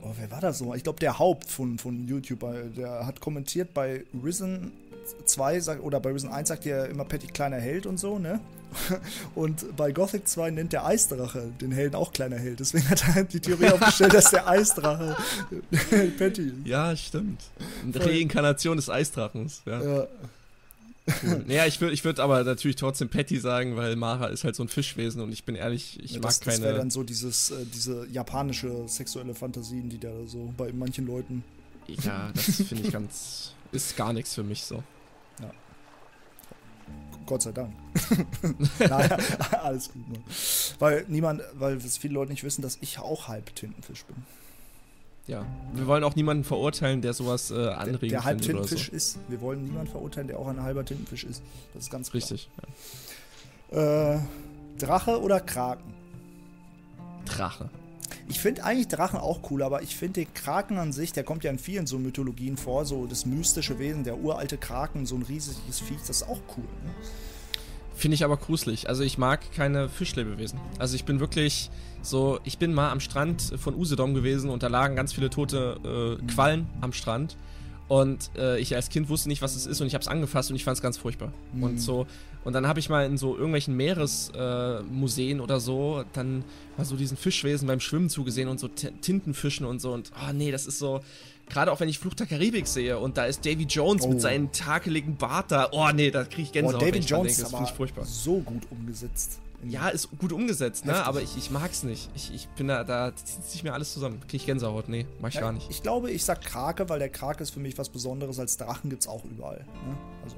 oh, 0.01 0.11
wer 0.17 0.31
war 0.31 0.41
das 0.41 0.59
so? 0.59 0.73
Ich 0.73 0.83
glaube, 0.83 0.99
der 0.99 1.19
Haupt 1.19 1.49
von, 1.49 1.77
von 1.77 2.07
YouTube, 2.07 2.45
der 2.75 3.05
hat 3.05 3.19
kommentiert 3.19 3.73
bei 3.73 4.03
Risen 4.23 4.71
2 5.25 5.59
sagt, 5.59 5.83
oder 5.83 5.99
bei 5.99 6.11
Risen 6.11 6.29
1 6.29 6.47
sagt 6.47 6.65
er 6.65 6.89
immer 6.89 7.05
Patty 7.05 7.27
kleiner 7.27 7.57
Held 7.57 7.85
und 7.85 7.97
so, 7.99 8.19
ne? 8.19 8.39
Und 9.35 9.75
bei 9.77 9.91
Gothic 9.91 10.27
2 10.27 10.49
nennt 10.49 10.73
der 10.73 10.83
Eisdrache 10.83 11.51
den 11.61 11.71
Helden 11.71 11.95
auch 11.95 12.11
kleiner 12.11 12.37
Held. 12.37 12.59
Deswegen 12.59 12.89
hat 12.89 13.03
er 13.15 13.23
die 13.23 13.39
Theorie 13.39 13.69
aufgestellt, 13.69 14.13
dass 14.15 14.31
der 14.31 14.47
Eisdrache 14.47 15.15
Patty 16.17 16.41
ist. 16.41 16.65
Ja, 16.65 16.95
stimmt. 16.95 17.41
Eine. 17.83 18.03
Reinkarnation 18.03 18.77
des 18.77 18.89
Eisdrachens. 18.89 19.61
Ja, 19.65 19.83
Ja, 19.83 20.07
cool. 21.23 21.43
naja, 21.47 21.65
ich 21.65 21.79
würde 21.81 21.93
ich 21.93 22.03
würd 22.03 22.19
aber 22.19 22.43
natürlich 22.43 22.75
trotzdem 22.75 23.09
Patty 23.09 23.39
sagen, 23.39 23.75
weil 23.75 23.95
Mara 23.95 24.27
ist 24.27 24.43
halt 24.43 24.55
so 24.55 24.63
ein 24.63 24.69
Fischwesen 24.69 25.21
und 25.21 25.31
ich 25.31 25.43
bin 25.45 25.55
ehrlich, 25.55 25.99
ich 26.01 26.11
Ja, 26.11 26.17
mag 26.19 26.27
das, 26.29 26.39
das 26.39 26.59
wäre 26.59 26.67
keine. 26.69 26.77
dann 26.79 26.91
so 26.91 27.03
dieses, 27.03 27.51
äh, 27.51 27.65
diese 27.73 28.07
japanische 28.07 28.87
sexuelle 28.87 29.33
Fantasien, 29.35 29.89
die 29.89 29.99
da 29.99 30.11
so 30.25 30.53
bei 30.57 30.71
manchen 30.73 31.05
Leuten. 31.07 31.43
Ja, 31.87 32.31
das 32.33 32.61
finde 32.67 32.83
ich 32.83 32.91
ganz. 32.91 33.53
Ist 33.71 33.97
gar 33.97 34.13
nichts 34.13 34.33
für 34.35 34.43
mich 34.43 34.63
so. 34.63 34.83
Gott 37.25 37.41
sei 37.41 37.53
Dank. 37.53 37.73
naja, 38.79 39.17
alles 39.63 39.89
gut, 39.93 40.07
Mann. 40.09 40.23
Weil 40.79 41.05
niemand, 41.07 41.41
weil 41.53 41.77
es 41.77 41.97
viele 41.97 42.15
Leute 42.15 42.31
nicht 42.31 42.43
wissen, 42.43 42.61
dass 42.61 42.77
ich 42.81 42.99
auch 42.99 43.29
halb 43.29 43.55
Tintenfisch 43.55 44.03
bin. 44.03 44.17
Ja. 45.27 45.45
Wir 45.73 45.87
wollen 45.87 46.03
auch 46.03 46.15
niemanden 46.15 46.43
verurteilen, 46.43 47.01
der 47.01 47.13
sowas 47.13 47.49
äh, 47.49 47.55
Der, 47.55 47.79
anregend 47.79 48.11
der 48.11 48.23
halb 48.25 48.39
findet 48.43 48.57
oder 48.57 48.67
Tintenfisch 48.67 48.89
so. 48.89 48.95
ist. 48.95 49.19
Wir 49.29 49.39
wollen 49.41 49.63
niemanden 49.63 49.89
verurteilen, 49.89 50.27
der 50.27 50.37
auch 50.37 50.47
ein 50.47 50.61
halber 50.61 50.83
Tintenfisch 50.83 51.23
ist. 51.23 51.41
Das 51.73 51.83
ist 51.83 51.91
ganz 51.91 52.11
klar. 52.11 52.21
Richtig. 52.21 52.49
Ja. 53.71 54.15
Äh, 54.15 54.19
Drache 54.77 55.21
oder 55.21 55.39
Kraken? 55.39 55.93
Drache. 57.25 57.69
Ich 58.27 58.39
finde 58.39 58.63
eigentlich 58.63 58.87
Drachen 58.89 59.19
auch 59.19 59.39
cool, 59.49 59.63
aber 59.63 59.81
ich 59.81 59.95
finde 59.95 60.25
den 60.25 60.33
Kraken 60.33 60.77
an 60.77 60.91
sich, 60.91 61.13
der 61.13 61.23
kommt 61.23 61.43
ja 61.43 61.51
in 61.51 61.59
vielen 61.59 61.87
so 61.87 61.99
Mythologien 61.99 62.57
vor, 62.57 62.85
so 62.85 63.05
das 63.05 63.25
mystische 63.25 63.79
Wesen, 63.79 64.03
der 64.03 64.17
uralte 64.17 64.57
Kraken, 64.57 65.05
so 65.05 65.15
ein 65.15 65.23
riesiges 65.23 65.79
Viech, 65.79 65.99
das 65.99 66.21
ist 66.21 66.23
auch 66.23 66.39
cool. 66.57 66.63
Ne? 66.63 66.91
Finde 67.95 68.15
ich 68.15 68.23
aber 68.23 68.37
gruselig. 68.37 68.89
Also 68.89 69.03
ich 69.03 69.17
mag 69.17 69.51
keine 69.53 69.87
Fischlebewesen. 69.87 70.59
Also 70.79 70.95
ich 70.95 71.05
bin 71.05 71.19
wirklich 71.19 71.69
so, 72.01 72.39
ich 72.43 72.57
bin 72.57 72.73
mal 72.73 72.91
am 72.91 72.99
Strand 72.99 73.53
von 73.57 73.75
Usedom 73.75 74.13
gewesen 74.13 74.49
und 74.49 74.63
da 74.63 74.67
lagen 74.67 74.95
ganz 74.95 75.13
viele 75.13 75.29
tote 75.29 76.19
äh, 76.19 76.25
Quallen 76.33 76.67
am 76.81 76.91
Strand. 76.91 77.37
Und 77.93 78.31
äh, 78.35 78.59
ich 78.59 78.75
als 78.75 78.89
Kind 78.89 79.07
wusste 79.07 79.29
nicht, 79.29 79.43
was 79.43 79.55
es 79.55 79.67
ist 79.67 79.79
und 79.79 79.85
ich 79.85 79.93
habe 79.93 80.01
es 80.01 80.07
angefasst 80.07 80.49
und 80.49 80.55
ich 80.55 80.63
fand 80.63 80.77
es 80.77 80.81
ganz 80.81 80.97
furchtbar. 80.97 81.31
Mhm. 81.53 81.63
Und 81.63 81.77
so, 81.79 82.07
und 82.43 82.53
dann 82.53 82.65
habe 82.65 82.79
ich 82.79 82.89
mal 82.89 83.05
in 83.05 83.19
so 83.19 83.35
irgendwelchen 83.35 83.75
Meeresmuseen 83.75 85.37
äh, 85.37 85.41
oder 85.41 85.59
so 85.59 86.03
dann 86.13 86.43
mal 86.75 86.85
so 86.85 86.95
diesen 86.95 87.17
Fischwesen 87.17 87.67
beim 87.67 87.79
Schwimmen 87.79 88.09
zugesehen 88.09 88.49
und 88.49 88.59
so 88.59 88.67
T 88.67 88.89
Tintenfischen 88.99 89.67
und 89.67 89.79
so. 89.79 89.91
Und 89.93 90.11
oh 90.27 90.33
nee, 90.33 90.49
das 90.49 90.65
ist 90.65 90.79
so, 90.79 91.01
gerade 91.47 91.71
auch 91.71 91.79
wenn 91.81 91.87
ich 91.87 91.99
Fluch 91.99 92.15
der 92.15 92.25
Karibik 92.25 92.65
sehe 92.65 92.97
und 92.97 93.15
da 93.17 93.25
ist 93.25 93.45
Davy 93.45 93.65
Jones 93.65 94.03
Oh. 94.05 94.09
mit 94.09 94.21
seinem 94.21 94.51
takeligen 94.51 95.15
Bart 95.15 95.51
da. 95.51 95.69
Oh 95.71 95.89
nee, 95.93 96.09
da 96.09 96.23
kriege 96.23 96.41
ich 96.41 96.51
Gänsehaut. 96.51 96.81
ich 96.81 97.05
dran 97.05 97.19
Jones 97.19 97.37
denke. 97.37 97.41
Das 97.41 97.51
ist 97.51 97.55
finde 97.55 97.69
ich 97.69 97.75
furchtbar. 97.75 98.05
so 98.05 98.39
gut 98.39 98.63
umgesetzt. 98.71 99.39
Ja, 99.69 99.89
ist 99.89 100.09
gut 100.17 100.31
umgesetzt, 100.31 100.85
ne? 100.85 100.93
Heftig. 100.93 101.07
Aber 101.07 101.21
ich, 101.21 101.37
ich 101.37 101.51
mag's 101.51 101.83
nicht. 101.83 102.09
Ich, 102.15 102.33
ich 102.33 102.47
bin 102.49 102.67
da, 102.67 102.83
da 102.83 103.15
zieht 103.15 103.43
sich 103.45 103.63
mir 103.63 103.73
alles 103.73 103.93
zusammen. 103.93 104.19
Krieg 104.21 104.41
ich 104.41 104.45
Gänsehaut. 104.45 104.89
Nee, 104.89 105.05
mach 105.21 105.29
ich 105.29 105.35
Ja, 105.35 105.41
gar 105.41 105.51
nicht. 105.51 105.69
Ich 105.69 105.81
glaube, 105.81 106.11
ich 106.11 106.23
sag 106.23 106.41
Krake, 106.41 106.89
weil 106.89 106.99
der 106.99 107.09
Krake 107.09 107.43
ist 107.43 107.51
für 107.51 107.59
mich 107.59 107.77
was 107.77 107.89
Besonderes. 107.89 108.39
Als 108.39 108.57
Drachen 108.57 108.89
gibt 108.89 109.03
es 109.03 109.07
auch 109.07 109.23
überall. 109.25 109.59
Ne? 109.59 109.97
Also. 110.23 110.35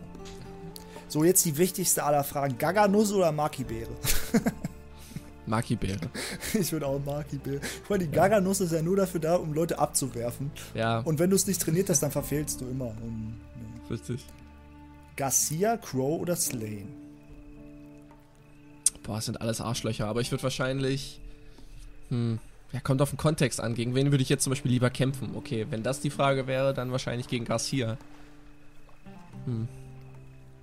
So, 1.08 1.24
jetzt 1.24 1.46
die 1.46 1.58
wichtigste 1.58 2.04
aller 2.04 2.24
Fragen. 2.24 2.58
Gaganuss 2.58 3.12
oder 3.14 3.32
Maki-Beere? 3.32 3.92
Maki-Beere. 5.46 6.10
ich 6.54 6.72
würde 6.72 6.88
auch 6.88 7.00
Maki-Beere. 7.06 7.62
Ich 7.84 7.90
meine, 7.90 8.06
die 8.06 8.12
Gaganuss 8.12 8.62
ist 8.62 8.72
ja 8.72 8.82
nur 8.82 8.96
dafür 8.96 9.20
da, 9.20 9.36
um 9.36 9.54
Leute 9.54 9.80
abzuwerfen. 9.80 10.52
Ja, 10.74 11.00
Und 11.00 11.20
wenn 11.20 11.30
du 11.30 11.36
es 11.36 11.48
nicht 11.48 11.62
trainiert 11.62 11.90
hast, 11.90 12.02
dann 12.02 12.12
verfehlst 12.12 12.62
du 12.62 12.66
immer. 12.66 12.88
Und, 12.88 13.38
ne. 13.38 13.90
richtig. 13.90 14.26
Garcia, 15.16 15.78
Crow 15.78 16.20
oder 16.20 16.36
Slane? 16.36 17.05
Boah, 19.06 19.16
das 19.16 19.26
sind 19.26 19.40
alles 19.42 19.62
Arschlöcher. 19.62 20.08
Aber 20.08 20.22
ich 20.22 20.32
würde 20.32 20.44
wahrscheinlich. 20.44 21.20
Hm. 22.10 22.40
Ja, 22.74 22.80
kommt 22.82 23.02
auf 23.02 23.12
den 23.12 23.18
Kontext 23.18 23.62
an. 23.62 23.74
Gegen 23.76 23.96
wen 23.96 24.12
würde 24.12 24.22
ich 24.22 24.30
jetzt 24.30 24.44
zum 24.44 24.52
Beispiel 24.52 24.72
lieber 24.72 24.90
kämpfen? 24.90 25.32
Okay, 25.36 25.68
wenn 25.70 25.84
das 25.84 26.02
die 26.02 26.10
Frage 26.10 26.48
wäre, 26.48 26.74
dann 26.74 26.92
wahrscheinlich 26.92 27.28
gegen 27.28 27.46
Garcia. 27.46 27.98
Hm. 29.46 29.68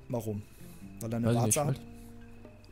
Warum? 0.09 0.43
Weil 1.01 1.13
er 1.13 1.17
eine 1.17 1.35
Warze 1.35 1.65
hat? 1.65 1.81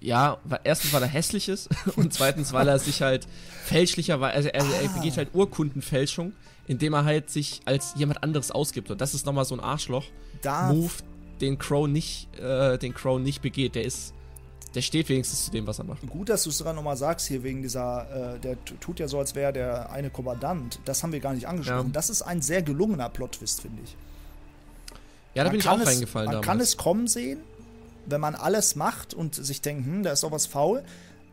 Ja, 0.01 0.39
weil, 0.45 0.61
erstens, 0.65 0.93
weil 0.93 1.03
er 1.03 1.09
hässlich 1.09 1.49
ist 1.49 1.69
und 1.97 2.13
zweitens, 2.13 2.53
weil 2.53 2.69
er 2.69 2.79
sich 2.79 3.03
halt 3.03 3.27
fälschlicherweise, 3.65 4.35
also 4.35 4.49
er, 4.49 4.83
er 4.83 4.91
Ah. 4.91 4.97
begeht 4.97 5.17
halt 5.17 5.29
Urkundenfälschung, 5.35 6.33
indem 6.67 6.95
er 6.95 7.05
halt 7.05 7.31
sich 7.31 7.61
als 7.67 7.95
jemand 7.97 8.23
anderes 8.23 8.51
ausgibt. 8.51 8.91
Und 8.91 9.01
das 9.01 9.15
ist 9.15 9.27
nochmal 9.27 9.45
so 9.45 9.55
ein 9.55 9.61
Da, 9.61 9.65
Arschloch-Move, 9.73 10.93
den 11.41 11.59
Crow 11.59 11.87
nicht, 11.87 12.29
äh, 12.39 12.79
den 12.79 12.95
Crow 12.95 13.21
nicht 13.21 13.43
begeht. 13.43 13.75
Der 13.75 13.85
ist, 13.85 14.15
der 14.75 14.83
steht 14.83 15.09
wenigstens 15.09 15.47
zu 15.47 15.51
dem, 15.51 15.67
was 15.67 15.79
er 15.79 15.85
macht. 15.85 16.07
gut, 16.09 16.29
dass 16.29 16.45
du 16.45 16.51
es 16.51 16.59
gerade 16.59 16.77
nochmal 16.77 16.97
sagst, 16.97 17.27
hier 17.27 17.43
wegen 17.43 17.63
dieser, 17.63 18.35
äh, 18.37 18.39
der 18.39 18.57
tut 18.81 19.01
ja 19.01 19.09
so, 19.09 19.19
als 19.19 19.35
wäre 19.35 19.53
der 19.53 19.91
eine 19.91 20.11
Kommandant. 20.11 20.79
Das 20.85 21.03
haben 21.03 21.13
wir 21.13 21.21
gar 21.21 21.35
nicht 21.35 21.49
angesprochen. 21.49 21.89
Ja. 21.89 21.93
Das 21.93 22.09
ist 22.11 22.23
ein 22.23 22.41
sehr 22.43 22.63
gelungener 22.63 23.09
Plot-Twist, 23.09 23.63
finde 23.63 23.83
ich. 23.85 23.97
Ja, 25.35 25.43
da 25.43 25.45
Man 25.45 25.51
bin 25.53 25.61
ich 25.61 25.69
auch 25.69 25.81
es, 25.81 25.87
reingefallen 25.87 26.27
Man 26.27 26.33
damals. 26.35 26.47
kann 26.47 26.61
es 26.61 26.77
kommen 26.77 27.07
sehen, 27.09 27.41
wenn 28.07 28.21
man 28.21 28.35
alles 28.35 28.77
macht 28.77 29.15
und 29.15 29.35
sich 29.35 29.61
denkt, 29.61 29.87
hm, 29.87 30.03
da 30.03 30.13
ist 30.13 30.23
doch 30.23 30.33
was 30.33 30.47
faul. 30.47 30.83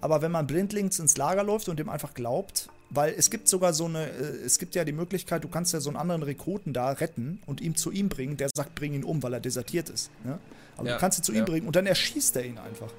Aber 0.02 0.22
wenn 0.22 0.32
man 0.32 0.46
blindlings 0.46 1.00
ins 1.00 1.18
Lager 1.18 1.44
läuft 1.44 1.70
und 1.70 1.80
dem 1.80 1.90
einfach 1.90 2.14
glaubt, 2.14 2.70
weil 2.92 3.14
es 3.18 3.30
gibt 3.32 3.48
sogar 3.48 3.74
so 3.74 3.86
eine, 3.86 4.06
äh, 4.08 4.46
es 4.46 4.60
gibt 4.60 4.76
ja 4.76 4.86
die 4.86 4.92
Möglichkeit, 4.94 5.44
du 5.44 5.48
kannst 5.48 5.74
ja 5.74 5.80
so 5.80 5.90
einen 5.90 5.98
anderen 5.98 6.24
Rekruten 6.24 6.74
da 6.74 6.92
retten 6.92 7.42
und 7.48 7.62
ihm 7.62 7.76
zu 7.76 7.92
ihm 7.92 8.08
bringen, 8.10 8.38
der 8.38 8.50
sagt, 8.54 8.76
bring 8.76 8.94
ihn 8.94 9.04
um, 9.04 9.22
weil 9.24 9.34
er 9.34 9.40
desertiert 9.40 9.90
ist. 9.90 10.10
Ne? 10.24 10.38
Aber 10.78 10.88
Ja, 10.88 10.94
du 10.94 11.00
kannst 11.00 11.20
ihn 11.20 11.24
zu 11.24 11.34
ja. 11.34 11.40
ihm 11.40 11.46
bringen 11.46 11.66
und 11.68 11.76
dann 11.76 11.88
erschießt 11.88 12.36
er 12.36 12.46
ihn 12.46 12.58
einfach. 12.60 12.92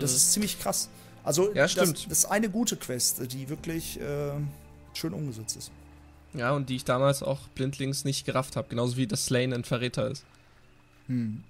Das 0.00 0.12
ist 0.14 0.32
ziemlich 0.32 0.58
krass. 0.60 0.88
Also, 1.24 1.50
Mhm. 1.50 1.56
Ja, 1.56 1.62
das, 1.64 1.72
stimmt. 1.72 2.06
das 2.10 2.18
ist 2.18 2.24
eine 2.26 2.48
gute 2.50 2.76
Quest, 2.76 3.32
die 3.32 3.48
wirklich 3.48 4.00
äh, 4.00 4.30
schön 4.94 5.12
umgesetzt 5.12 5.56
ist. 5.56 5.70
Ja, 6.34 6.52
und 6.52 6.68
die 6.68 6.76
ich 6.76 6.84
damals 6.84 7.22
auch 7.22 7.40
blindlings 7.54 8.04
nicht 8.04 8.24
gerafft 8.26 8.56
habe. 8.56 8.68
Genauso 8.68 8.96
wie 8.96 9.06
das 9.06 9.24
Slain 9.26 9.52
ein 9.52 9.64
Verräter 9.64 10.10
ist. 10.10 10.24
Hm. 11.06 11.42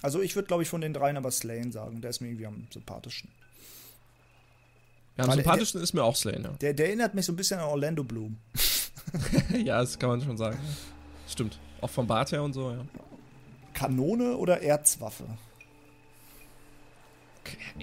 Also 0.00 0.20
ich 0.20 0.34
würde, 0.34 0.46
glaube 0.48 0.62
ich, 0.62 0.68
von 0.68 0.80
den 0.80 0.92
dreien 0.94 1.16
aber 1.16 1.30
Slane 1.30 1.72
sagen. 1.72 2.00
Der 2.00 2.10
ist 2.10 2.20
mir 2.20 2.28
irgendwie 2.28 2.46
am 2.46 2.66
sympathischsten. 2.72 3.30
Ja, 5.16 5.24
am 5.24 5.30
Weil- 5.30 5.36
sympathischsten 5.36 5.82
ist 5.82 5.92
mir 5.92 6.02
auch 6.04 6.16
Slain, 6.16 6.42
ja. 6.44 6.50
Der, 6.60 6.72
der 6.72 6.86
erinnert 6.86 7.14
mich 7.14 7.26
so 7.26 7.32
ein 7.32 7.36
bisschen 7.36 7.58
an 7.60 7.66
Orlando 7.66 8.02
Bloom. 8.04 8.36
ja, 9.64 9.80
das 9.80 9.98
kann 9.98 10.08
man 10.10 10.22
schon 10.22 10.36
sagen. 10.36 10.58
Stimmt. 11.28 11.58
Auch 11.80 11.90
vom 11.90 12.06
Bart 12.06 12.32
her 12.32 12.42
und 12.42 12.52
so, 12.52 12.70
ja. 12.70 12.84
Kanone 13.74 14.36
oder 14.36 14.60
Erzwaffe? 14.62 15.24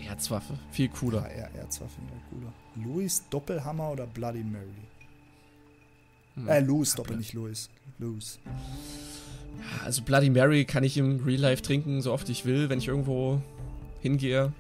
Erzwaffe. 0.08 0.54
Viel 0.72 0.88
Ja, 0.88 0.92
cooler. 0.94 1.30
er 1.30 1.54
Erzwaffe 1.56 2.00
auch 2.02 2.30
cooler. 2.30 2.54
Louis 2.76 3.24
Doppelhammer 3.30 3.92
oder 3.92 4.08
Bloody 4.08 4.44
Mary? 4.44 4.66
Hm. 6.36 6.48
Äh, 6.48 6.60
Louis 6.62 6.94
Doppel, 6.96 7.18
nicht 7.18 7.34
Louis. 7.34 7.70
Louis. 7.98 8.40
Also 9.84 10.02
Bloody 10.04 10.30
Mary 10.30 10.66
kann 10.66 10.84
ich 10.84 10.98
im 10.98 11.24
Real 11.24 11.42
Life 11.42 11.62
trinken, 11.62 12.02
so 12.02 12.14
oft 12.14 12.30
ich 12.30 12.46
will, 12.46 12.70
wenn 12.70 12.80
ich 12.80 12.88
irgendwo 12.88 13.42
hingehe. 14.02 14.54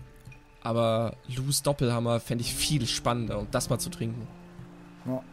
Aber 0.61 1.15
Lou's 1.27 1.63
Doppelhammer 1.63 2.19
fände 2.19 2.43
ich 2.43 2.53
viel 2.53 2.85
spannender, 2.85 3.39
um 3.39 3.47
das 3.51 3.69
mal 3.69 3.79
zu 3.79 3.89
trinken. 3.89 4.27
Ja. 5.05 5.23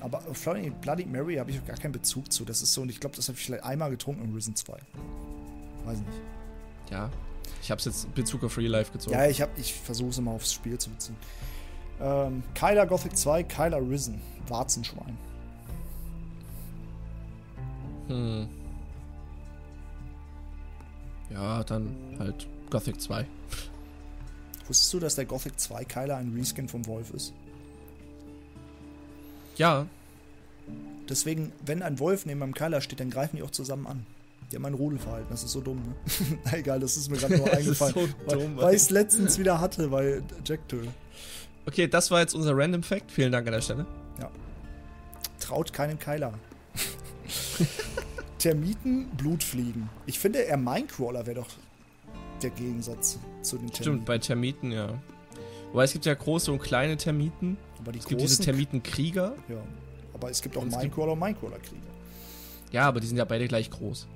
Aber 0.00 0.18
Bloody, 0.20 0.70
Bloody 0.70 1.06
Mary 1.06 1.36
habe 1.36 1.50
ich 1.50 1.64
gar 1.66 1.76
keinen 1.76 1.92
Bezug 1.92 2.30
zu. 2.30 2.44
Das 2.44 2.62
ist 2.62 2.72
so, 2.74 2.82
und 2.82 2.90
ich 2.90 3.00
glaube, 3.00 3.16
das 3.16 3.26
habe 3.28 3.38
ich 3.38 3.44
vielleicht 3.44 3.64
einmal 3.64 3.90
getrunken 3.90 4.22
in 4.24 4.34
Risen 4.34 4.54
2. 4.54 4.74
Weiß 5.84 5.98
nicht. 5.98 6.20
Ja. 6.90 7.10
Ich 7.62 7.70
habe 7.70 7.78
es 7.78 7.84
jetzt 7.86 8.04
in 8.04 8.12
Bezug 8.12 8.44
auf 8.44 8.56
Real 8.58 8.70
Life 8.70 8.92
gezogen. 8.92 9.16
Ja, 9.16 9.26
ich, 9.26 9.40
hab- 9.40 9.56
ich 9.58 9.74
versuche 9.74 10.10
es 10.10 10.18
immer 10.18 10.32
aufs 10.32 10.52
Spiel 10.52 10.78
zu 10.78 10.90
beziehen. 10.90 11.16
Ähm, 12.00 12.42
Kyler 12.54 12.86
Gothic 12.86 13.16
2, 13.16 13.42
Kyler 13.44 13.80
Risen. 13.80 14.20
Warzenschwein. 14.48 15.16
Hm. 18.08 18.48
Ja, 21.30 21.64
dann 21.64 21.94
halt 22.18 22.46
Gothic 22.70 23.00
2. 23.00 23.26
Wusstest 24.66 24.92
du, 24.94 25.00
dass 25.00 25.14
der 25.14 25.24
Gothic 25.24 25.58
2 25.58 25.84
Kyler 25.84 26.16
ein 26.18 26.34
Reskin 26.36 26.68
vom 26.68 26.86
Wolf 26.86 27.10
ist? 27.12 27.32
Ja, 29.56 29.86
Deswegen, 31.10 31.52
wenn 31.66 31.82
ein 31.82 31.98
Wolf 31.98 32.24
neben 32.24 32.42
einem 32.42 32.54
Kyler 32.54 32.80
steht, 32.80 32.98
dann 32.98 33.10
greifen 33.10 33.36
die 33.36 33.42
auch 33.42 33.50
zusammen 33.50 33.86
an. 33.86 34.06
Die 34.50 34.56
haben 34.56 34.66
ein 34.66 34.74
Rudelverhalten, 34.74 35.28
das 35.30 35.42
ist 35.42 35.52
so 35.52 35.60
dumm, 35.60 35.78
ne? 35.78 35.94
Na 36.44 36.58
egal, 36.58 36.80
das 36.80 36.96
ist 36.96 37.10
mir 37.10 37.16
gerade 37.16 37.36
nur 37.38 37.52
eingefallen. 37.52 37.94
so 37.94 38.36
dumm, 38.36 38.56
weil 38.56 38.74
ich 38.74 38.82
es 38.82 38.90
letztens 38.90 39.38
wieder 39.38 39.60
hatte 39.60 39.88
bei 39.88 40.22
Jack 40.44 40.68
Töl. 40.68 40.86
Okay, 41.66 41.88
das 41.88 42.10
war 42.10 42.20
jetzt 42.20 42.34
unser 42.34 42.56
Random 42.56 42.82
Fact. 42.82 43.10
Vielen 43.10 43.32
Dank 43.32 43.46
an 43.46 43.54
der 43.54 43.62
Stelle. 43.62 43.86
Traut 45.44 45.74
keinen 45.74 45.98
Kyler. 45.98 46.32
Termiten, 48.38 49.08
Blutfliegen. 49.16 49.90
Ich 50.06 50.18
finde, 50.18 50.46
er 50.46 50.56
Minecrawler 50.56 51.26
wäre 51.26 51.40
doch 51.40 51.48
der 52.42 52.48
Gegensatz 52.50 53.18
zu 53.42 53.56
den 53.56 53.66
Termiten. 53.66 53.82
Stimmt, 53.82 54.04
bei 54.06 54.18
Termiten, 54.18 54.72
ja. 54.72 54.88
Wobei 55.72 55.84
es 55.84 55.92
gibt 55.92 56.06
ja 56.06 56.14
große 56.14 56.50
und 56.50 56.60
kleine 56.60 56.96
Termiten. 56.96 57.58
Aber 57.78 57.92
die 57.92 57.98
Es 57.98 58.06
gibt 58.06 58.22
diese 58.22 58.42
Termitenkrieger. 58.42 59.34
Ja. 59.48 59.56
Aber 60.14 60.30
es 60.30 60.40
gibt 60.40 60.56
auch 60.56 60.64
Minecrawler 60.64 61.12
und 61.12 61.18
Minecrawler-Kriege. 61.18 61.82
Ja, 62.72 62.88
aber 62.88 63.00
die 63.00 63.06
sind 63.06 63.18
ja 63.18 63.24
beide 63.26 63.46
gleich 63.46 63.70
groß. 63.70 64.06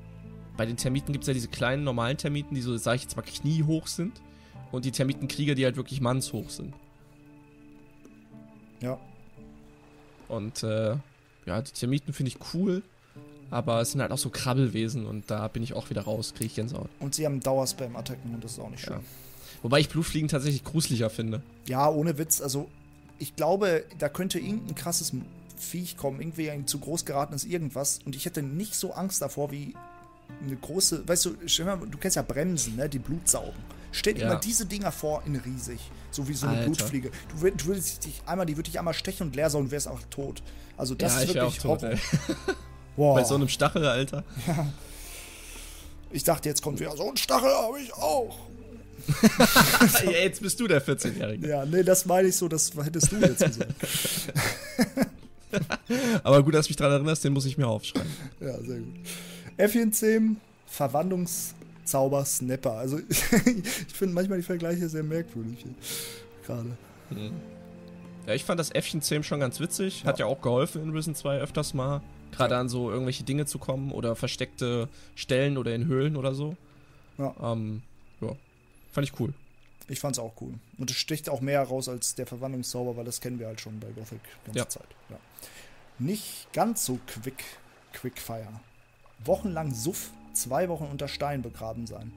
Bei 0.59 0.67
den 0.67 0.77
Termiten 0.77 1.13
gibt 1.13 1.23
es 1.23 1.29
ja 1.29 1.35
diese 1.35 1.47
kleinen 1.47 1.85
normalen 1.85 2.19
Termiten, 2.19 2.57
die 2.57 2.61
so, 2.61 2.77
sag 2.77 2.97
ich 2.97 3.03
jetzt 3.03 3.17
mal, 3.17 3.23
kniehoch 3.23 3.87
sind. 3.87 4.21
Und 4.73 4.85
die 4.85 4.91
Termitenkrieger, 4.91 5.55
die 5.55 5.65
halt 5.65 5.77
wirklich 5.77 6.01
mannshoch 6.01 6.51
sind. 6.51 6.75
Ja. 8.81 8.99
Und 10.27 10.65
äh, 10.65 10.97
ja, 11.47 11.63
die 11.63 11.71
Termiten 11.71 12.13
finde 12.13 12.33
ich 12.33 12.39
cool. 12.53 12.83
Aber 13.51 13.81
es 13.81 13.93
sind 13.93 14.01
halt 14.01 14.11
auch 14.11 14.19
so 14.19 14.31
Krabbelwesen 14.31 15.07
und 15.07 15.31
da 15.31 15.47
bin 15.47 15.63
ich 15.63 15.75
auch 15.75 15.91
wieder 15.91 16.03
raus, 16.03 16.35
kriege 16.35 16.47
ich 16.47 16.57
Gänsehaut. 16.57 16.91
Und 16.99 17.15
sie 17.15 17.25
haben 17.25 17.39
Dauerspam-Attacken 17.39 18.35
und 18.35 18.43
das 18.43 18.53
ist 18.53 18.59
auch 18.59 18.69
nicht 18.69 18.85
schön. 18.85 18.95
Ja. 18.95 19.03
Wobei 19.63 19.79
ich 19.79 19.89
Blutfliegen 19.89 20.29
tatsächlich 20.29 20.65
gruseliger 20.65 21.09
finde. 21.09 21.41
Ja, 21.67 21.89
ohne 21.89 22.19
Witz. 22.19 22.41
Also, 22.41 22.69
ich 23.21 23.37
glaube, 23.37 23.85
da 23.99 24.09
könnte 24.09 24.41
irgendein 24.41 24.75
krasses 24.75 25.13
Viech 25.57 25.97
kommen, 25.97 26.21
irgendwie 26.21 26.51
ein 26.51 26.67
zu 26.67 26.81
groß 26.81 27.05
geratenes 27.05 27.45
irgendwas. 27.45 28.01
Und 28.05 28.17
ich 28.17 28.27
hätte 28.27 28.43
nicht 28.43 28.75
so 28.75 28.93
Angst 28.93 29.23
davor 29.23 29.53
wie 29.53 29.75
eine 30.45 30.57
große. 30.57 31.07
Weißt 31.07 31.25
du, 31.27 31.31
du 31.31 31.99
kennst 31.99 32.17
ja 32.17 32.23
Bremsen, 32.23 32.77
ne? 32.77 32.89
Die 32.89 32.99
Blut 32.99 33.29
saugen. 33.29 33.57
Stell 33.91 34.15
dir 34.15 34.23
Ja. 34.23 34.29
mal 34.35 34.37
diese 34.37 34.67
Dinger 34.67 34.93
vor 34.93 35.23
in 35.27 35.37
riesig. 35.37 35.81
So 36.11 36.29
wie 36.29 36.35
so 36.35 36.47
eine 36.47 36.59
Alter. 36.59 36.67
Blutfliege. 36.67 37.11
Du, 37.31 37.47
würd- 37.47 37.57
du 37.57 37.67
würdest 37.67 38.05
dich 38.05 38.21
einmal, 38.27 38.47
die 38.47 38.57
würde 38.57 38.71
dich 38.71 38.79
einmal 38.79 38.95
stechen 38.95 39.29
und 39.29 39.37
leer 39.37 39.51
saugen 39.51 39.67
und 39.67 39.71
wärst 39.71 39.89
auch 39.89 40.01
tot. 40.11 40.43
Also, 40.77 40.95
das 40.95 41.15
ja, 41.15 41.21
ist 41.23 41.35
wirklich 41.35 41.59
tot. 41.59 41.81
Boah. 42.97 43.15
Bei 43.15 43.25
so 43.25 43.35
einem 43.37 43.49
Stachel, 43.49 43.87
Alter. 43.87 44.25
ich 46.11 46.25
dachte, 46.25 46.49
jetzt 46.49 46.63
kommt 46.63 46.81
wieder 46.81 46.97
so 46.97 47.09
ein 47.09 47.17
Stachel, 47.17 47.51
habe 47.51 47.81
ich 47.81 47.93
auch. 47.95 48.37
ja, 50.05 50.11
jetzt 50.11 50.43
bist 50.43 50.59
du 50.61 50.67
der 50.67 50.85
14-Jährige. 50.85 51.49
Ja, 51.49 51.65
nee, 51.65 51.83
das 51.83 52.05
meine 52.05 52.29
ich 52.29 52.37
so, 52.37 52.49
das 52.49 52.73
hättest 52.77 53.13
du 53.13 53.17
jetzt 53.17 53.43
gesagt. 53.45 53.73
Aber 56.23 56.43
gut, 56.43 56.55
dass 56.55 56.67
du 56.67 56.71
mich 56.71 56.77
daran 56.77 56.95
erinnerst, 56.95 57.25
den 57.25 57.33
muss 57.33 57.47
ich 57.47 57.57
mir 57.57 57.67
aufschreiben. 57.67 58.11
Ja, 58.41 58.59
sehr 58.61 58.79
gut. 58.81 58.95
F10 59.59 60.37
Verwandlungszauber 60.67 62.25
Snapper. 62.25 62.73
Also 62.73 62.99
ich 63.09 63.19
finde 63.95 64.15
manchmal 64.15 64.39
die 64.39 64.45
Vergleiche 64.45 64.89
sehr 64.89 65.03
merkwürdig 65.03 65.65
gerade. 66.47 66.77
Ja, 68.27 68.35
ich 68.35 68.45
fand 68.45 68.61
das 68.61 68.71
Äffchen 68.71 69.01
10 69.03 69.23
schon 69.23 69.41
ganz 69.41 69.61
witzig. 69.61 70.05
Hat 70.05 70.19
ja 70.19 70.27
auch 70.27 70.41
geholfen 70.43 70.83
in 70.83 70.91
Risen 70.91 71.15
2 71.15 71.39
öfters 71.39 71.75
mal. 71.75 72.03
Gerade 72.33 72.55
Ja. 72.55 72.61
an 72.61 72.69
so 72.69 72.91
irgendwelche 72.91 73.25
Dinge 73.25 73.47
zu 73.47 73.59
kommen 73.59 73.91
oder 73.91 74.15
versteckte 74.15 74.89
Stellen 75.15 75.57
oder 75.57 75.75
in 75.75 75.87
Höhlen 75.87 76.17
oder 76.17 76.35
so. 76.35 76.57
Ja. 77.17 77.35
Ähm, 77.43 77.83
ja. 78.21 78.33
Fand 78.93 79.07
ich 79.07 79.19
cool. 79.19 79.33
Ich 79.89 80.01
fand's 80.01 80.19
auch 80.19 80.35
cool. 80.43 80.53
Und 80.77 80.91
es 80.91 80.99
sticht 80.99 81.31
auch 81.31 81.41
mehr 81.41 81.61
heraus 81.61 81.89
als 81.89 82.15
der 82.15 82.27
Verwandlungszauber, 82.27 82.99
weil 82.99 83.07
das 83.07 83.23
kennen 83.23 83.39
wir 83.39 83.47
halt 83.47 83.61
schon 83.63 83.81
bei 83.81 83.89
Gothic 83.89 84.21
ganze 84.45 84.59
Ja. 84.59 84.69
Zeit. 84.69 84.89
Ja. 85.09 85.17
Nicht 85.99 86.49
ganz 86.53 86.85
so 86.85 86.99
quick, 87.07 87.43
Quickfire. 87.95 88.61
Wochenlang 89.25 89.75
Suff, 89.75 90.11
zwei 90.33 90.69
Wochen 90.69 90.89
unter 90.91 91.09
Stein 91.09 91.43
begraben 91.43 91.87
sein. 91.87 92.13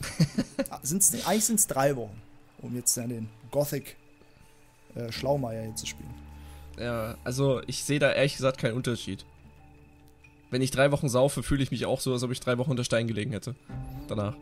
Ah, 0.70 0.80
sind's, 0.82 1.14
eigentlich 1.24 1.44
sind 1.44 1.60
es 1.60 1.66
drei 1.66 1.96
Wochen, 1.96 2.20
um 2.58 2.74
jetzt 2.74 2.96
ja 2.96 3.06
den 3.06 3.28
Gothic 3.50 3.96
äh, 4.96 5.10
Schlaumeier 5.12 5.62
hier 5.62 5.74
zu 5.76 5.86
spielen. 5.86 6.10
Ja, 6.78 7.16
also 7.24 7.62
ich 7.66 7.84
sehe 7.84 7.98
da 7.98 8.12
ehrlich 8.12 8.36
gesagt 8.36 8.58
keinen 8.58 8.74
Unterschied. 8.74 9.24
Wenn 10.50 10.60
ich 10.62 10.70
drei 10.70 10.90
Wochen 10.90 11.08
saufe, 11.08 11.42
fühle 11.42 11.62
ich 11.62 11.70
mich 11.70 11.86
auch 11.86 12.00
so, 12.00 12.12
als 12.12 12.22
ob 12.22 12.32
ich 12.32 12.40
drei 12.40 12.58
Wochen 12.58 12.72
unter 12.72 12.84
Stein 12.84 13.06
gelegen 13.06 13.30
hätte. 13.32 13.54
Danach. 14.08 14.34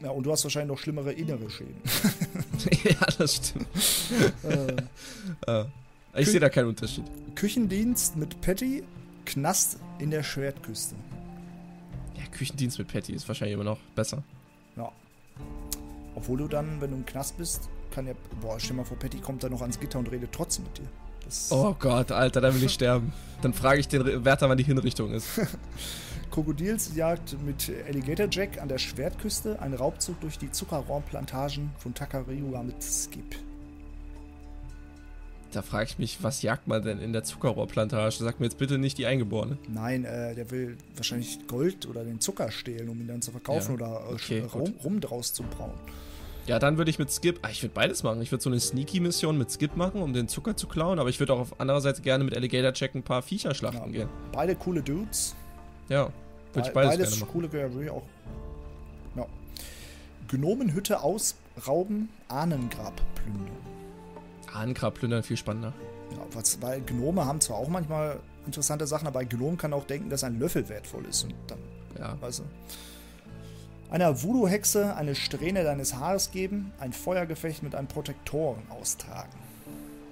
Ja, 0.00 0.10
und 0.10 0.24
du 0.24 0.32
hast 0.32 0.44
wahrscheinlich 0.44 0.76
noch 0.76 0.82
schlimmere 0.82 1.12
innere 1.12 1.48
Schäden. 1.50 1.76
ja, 2.84 3.06
das 3.18 3.36
stimmt. 3.36 3.66
äh, 4.44 4.76
Äh, 5.46 5.64
ich 6.20 6.28
sehe 6.28 6.40
da 6.40 6.48
keinen 6.48 6.68
Unterschied. 6.68 7.04
Küchendienst 7.34 8.16
mit 8.16 8.40
Patty, 8.40 8.82
Knast 9.24 9.78
in 9.98 10.10
der 10.10 10.22
Schwertküste. 10.22 10.94
Ja, 12.16 12.24
Küchendienst 12.30 12.78
mit 12.78 12.88
Patty 12.88 13.12
ist 13.12 13.26
wahrscheinlich 13.28 13.54
immer 13.54 13.64
noch 13.64 13.78
besser. 13.94 14.22
Ja. 14.76 14.90
Obwohl 16.14 16.38
du 16.38 16.48
dann, 16.48 16.80
wenn 16.80 16.90
du 16.90 16.96
im 16.96 17.06
Knast 17.06 17.38
bist, 17.38 17.68
kann 17.90 18.06
ja, 18.06 18.14
boah, 18.40 18.58
stell 18.58 18.76
mal 18.76 18.84
vor, 18.84 18.98
Patty 18.98 19.18
kommt 19.18 19.42
da 19.42 19.48
noch 19.48 19.60
ans 19.60 19.78
Gitter 19.78 19.98
und 19.98 20.10
redet 20.10 20.32
trotzdem 20.32 20.64
mit 20.64 20.78
dir. 20.78 20.88
Das 21.24 21.52
oh 21.52 21.74
Gott, 21.78 22.10
Alter, 22.10 22.40
da 22.40 22.54
will 22.54 22.62
ich 22.64 22.72
sterben. 22.72 23.12
Dann 23.42 23.52
frage 23.52 23.80
ich 23.80 23.88
den 23.88 24.24
Wärter, 24.24 24.48
wann 24.48 24.58
die 24.58 24.64
Hinrichtung 24.64 25.12
ist. 25.12 25.40
Krokodilsjagd 26.30 27.36
mit 27.44 27.70
Alligator 27.86 28.26
Jack 28.30 28.60
an 28.60 28.68
der 28.68 28.78
Schwertküste, 28.78 29.60
ein 29.60 29.74
Raubzug 29.74 30.20
durch 30.20 30.38
die 30.38 30.50
Zuckerrohrplantagen 30.50 31.70
von 31.78 31.92
Takariwa 31.94 32.62
mit 32.62 32.82
Skip. 32.82 33.36
Da 35.52 35.60
frage 35.60 35.84
ich 35.84 35.98
mich, 35.98 36.22
was 36.22 36.40
jagt 36.40 36.66
man 36.66 36.82
denn 36.82 36.98
in 36.98 37.12
der 37.12 37.24
Zuckerrohrplantage? 37.24 38.16
Sag 38.18 38.40
mir 38.40 38.46
jetzt 38.46 38.56
bitte 38.56 38.78
nicht 38.78 38.96
die 38.96 39.04
Eingeborene. 39.04 39.58
Nein, 39.68 40.06
äh, 40.06 40.34
der 40.34 40.50
will 40.50 40.78
wahrscheinlich 40.96 41.46
Gold 41.46 41.86
oder 41.86 42.04
den 42.04 42.20
Zucker 42.20 42.50
stehlen, 42.50 42.88
um 42.88 42.98
ihn 42.98 43.06
dann 43.06 43.20
zu 43.20 43.32
verkaufen 43.32 43.78
ja. 43.78 43.86
oder 43.86 44.00
äh, 44.08 44.14
okay, 44.14 44.40
rum, 44.40 44.74
rum, 44.82 45.00
draus 45.00 45.34
zu 45.34 45.42
brauen. 45.42 45.74
Ja, 46.46 46.58
dann 46.58 46.78
würde 46.78 46.90
ich 46.90 46.98
mit 46.98 47.12
Skip, 47.12 47.38
ah, 47.42 47.50
ich 47.50 47.62
würde 47.62 47.74
beides 47.74 48.02
machen. 48.02 48.22
Ich 48.22 48.32
würde 48.32 48.42
so 48.42 48.50
eine 48.50 48.58
Sneaky-Mission 48.58 49.36
mit 49.36 49.52
Skip 49.52 49.76
machen, 49.76 50.00
um 50.00 50.14
den 50.14 50.26
Zucker 50.26 50.56
zu 50.56 50.66
klauen, 50.66 50.98
aber 50.98 51.10
ich 51.10 51.20
würde 51.20 51.34
auch 51.34 51.40
auf 51.40 51.60
anderer 51.60 51.82
Seite 51.82 52.00
gerne 52.00 52.24
mit 52.24 52.34
Alligator 52.34 52.72
Check 52.72 52.94
ein 52.94 53.02
paar 53.02 53.20
Viecher 53.20 53.54
schlachten 53.54 53.92
ja, 53.92 54.00
gehen. 54.00 54.08
Beide 54.32 54.56
coole 54.56 54.82
Dudes. 54.82 55.36
Ja, 55.90 56.08
würde 56.54 56.68
ich 56.68 56.74
beides, 56.74 56.92
beides 56.92 57.10
gerne 57.10 57.20
machen. 57.20 57.32
coole, 57.32 57.46
ja, 57.46 57.72
würde 57.72 57.84
ich 57.84 57.90
auch. 57.90 58.02
Ja. 59.16 59.26
Gnomenhütte 60.28 61.00
ausrauben, 61.00 62.08
Ahnengrab 62.28 63.00
plündern. 63.14 63.71
Ahnengrab 64.54 64.94
plündern 64.94 65.22
viel 65.22 65.36
spannender. 65.36 65.72
Ja, 66.10 66.18
was, 66.32 66.60
weil 66.60 66.80
Gnome 66.82 67.24
haben 67.24 67.40
zwar 67.40 67.56
auch 67.56 67.68
manchmal 67.68 68.20
interessante 68.46 68.86
Sachen, 68.86 69.06
aber 69.06 69.20
ein 69.20 69.28
Gnome 69.28 69.56
kann 69.56 69.72
auch 69.72 69.84
denken, 69.84 70.10
dass 70.10 70.24
ein 70.24 70.38
Löffel 70.38 70.68
wertvoll 70.68 71.04
ist 71.06 71.24
und 71.24 71.34
dann, 71.46 71.58
ja. 71.98 72.20
weißt 72.20 72.40
du. 72.40 72.44
Einer 73.90 74.22
Voodoo-Hexe 74.22 74.96
eine 74.96 75.14
Strähne 75.14 75.64
deines 75.64 75.94
Haares 75.96 76.30
geben, 76.30 76.72
ein 76.80 76.92
Feuergefecht 76.92 77.62
mit 77.62 77.74
einem 77.74 77.88
Protektoren 77.88 78.62
austragen. 78.70 79.38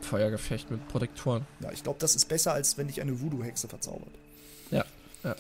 Feuergefecht 0.02 0.70
mit 0.70 0.86
Protektoren. 0.88 1.46
Ja, 1.60 1.70
ich 1.72 1.82
glaube, 1.82 1.98
das 1.98 2.14
ist 2.14 2.28
besser, 2.28 2.52
als 2.52 2.76
wenn 2.76 2.88
dich 2.88 3.00
eine 3.00 3.20
Voodoo-Hexe 3.20 3.68
verzaubert. 3.68 4.10
Ja, 4.70 4.84
ja. 5.24 5.34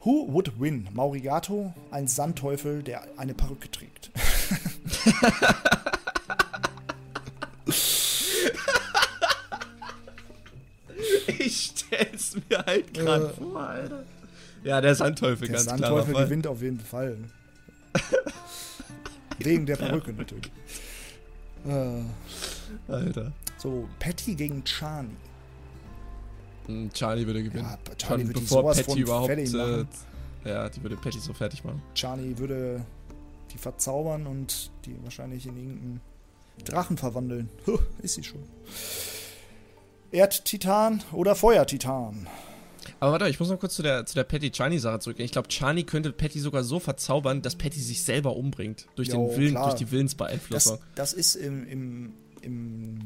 Who 0.00 0.28
would 0.32 0.60
win? 0.60 0.88
Maurigato, 0.92 1.72
ein 1.90 2.08
Sandteufel, 2.08 2.82
der 2.82 3.06
eine 3.16 3.32
Perücke 3.32 3.70
trägt. 3.70 4.10
ich 11.38 11.72
stell's 11.76 12.36
mir 12.48 12.58
halt 12.64 12.94
gerade 12.94 13.26
äh, 13.26 13.30
vor, 13.30 13.60
Alter. 13.60 14.04
Ja, 14.62 14.80
der 14.80 14.94
Sandteufel, 14.94 15.48
der 15.48 15.56
ganz 15.56 15.66
klar. 15.66 15.78
Der 15.78 15.86
Sandteufel 15.88 16.24
gewinnt 16.24 16.46
auf 16.46 16.62
jeden 16.62 16.80
Fall. 16.80 17.18
Wegen 19.38 19.66
der 19.66 19.76
Perücke 19.76 20.10
ja. 20.10 20.16
natürlich. 20.16 20.50
Äh, 21.66 22.92
Alter. 22.92 23.32
So, 23.58 23.88
Patty 23.98 24.34
gegen 24.34 24.64
Charlie. 24.64 25.10
Hm, 26.66 26.90
Charlie 26.92 27.26
würde 27.26 27.42
gewinnen. 27.42 27.64
Ja, 27.64 27.78
Charlie 27.96 28.26
würde 28.26 28.40
bevor 28.40 28.72
Patty 28.72 29.00
überhaupt. 29.00 29.30
Äh, 29.30 29.84
ja, 30.44 30.68
die 30.68 30.82
würde 30.82 30.96
Patty 30.96 31.18
so 31.18 31.32
fertig 31.32 31.64
machen. 31.64 31.82
Charlie 31.94 32.36
würde 32.38 32.84
die 33.52 33.58
verzaubern 33.58 34.26
und 34.26 34.70
die 34.84 34.96
wahrscheinlich 35.02 35.46
in 35.46 35.56
irgendeinen 35.56 36.00
Drachen 36.64 36.96
verwandeln. 36.96 37.48
Huh, 37.66 37.78
ist 38.02 38.14
sie 38.14 38.24
schon. 38.24 38.42
Erdtitan 40.12 41.02
oder 41.12 41.34
Feuertitan? 41.34 42.28
Aber 43.00 43.12
warte, 43.12 43.28
ich 43.28 43.40
muss 43.40 43.50
noch 43.50 43.58
kurz 43.58 43.74
zu 43.74 43.82
der, 43.82 44.06
zu 44.06 44.14
der 44.14 44.24
Patty-Chani-Sache 44.24 45.00
zurückgehen. 45.00 45.24
Ich 45.26 45.32
glaube, 45.32 45.48
Chani 45.48 45.84
könnte 45.84 46.12
Patty 46.12 46.38
sogar 46.40 46.64
so 46.64 46.78
verzaubern, 46.78 47.42
dass 47.42 47.56
Patty 47.56 47.80
sich 47.80 48.02
selber 48.04 48.36
umbringt. 48.36 48.86
Durch 48.94 49.08
jo, 49.08 49.28
den 49.28 49.36
Willen, 49.36 49.54
durch 49.54 49.74
die 49.74 49.90
Willensbeeinflussung. 49.90 50.78
Das, 50.94 51.12
das 51.12 51.12
ist 51.12 51.34
im, 51.34 51.66
im, 51.66 52.14
im 52.42 53.00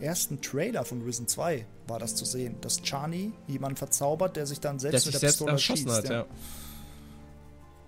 ersten 0.00 0.40
Trailer 0.40 0.84
von 0.84 1.02
Risen 1.02 1.28
2 1.28 1.66
war 1.86 1.98
das 1.98 2.14
zu 2.14 2.24
sehen, 2.24 2.56
dass 2.60 2.82
Chani 2.82 3.32
jemanden 3.46 3.76
verzaubert, 3.76 4.36
der 4.36 4.46
sich 4.46 4.60
dann 4.60 4.78
selbst 4.78 5.04
der 5.04 5.08
mit 5.08 5.14
der 5.14 5.20
selbst 5.20 5.34
Pistole 5.34 5.52
erschossen 5.52 5.88
schießt, 5.88 5.96
hat, 5.96 6.10
ja. 6.10 6.26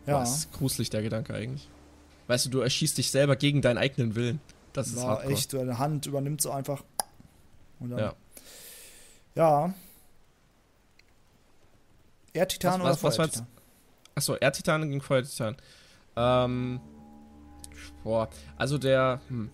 ja. 0.06 0.20
Das 0.20 0.38
ist 0.38 0.52
gruselig, 0.52 0.90
der 0.90 1.02
Gedanke 1.02 1.34
eigentlich. 1.34 1.68
Weißt 2.26 2.46
du, 2.46 2.50
du 2.50 2.60
erschießt 2.60 2.96
dich 2.96 3.10
selber 3.10 3.36
gegen 3.36 3.60
deinen 3.60 3.78
eigenen 3.78 4.14
Willen. 4.14 4.40
Das 4.74 4.88
ist 4.88 5.02
War 5.02 5.24
echt, 5.24 5.52
deine 5.54 5.78
Hand 5.78 6.04
übernimmt 6.04 6.42
so 6.42 6.50
einfach. 6.50 6.82
Dann, 7.78 7.96
ja. 7.96 8.14
Ja. 9.34 9.74
Erdtitan 12.32 12.80
oder 12.80 12.90
was, 12.90 13.16
Feuertitan? 13.16 13.46
Achso, 14.16 14.34
Erdtitan 14.34 14.82
gegen 14.82 15.00
Feuertitan. 15.00 15.56
Ähm. 16.16 16.80
Boah, 18.02 18.28
also 18.56 18.76
der. 18.76 19.20
Hm. 19.28 19.50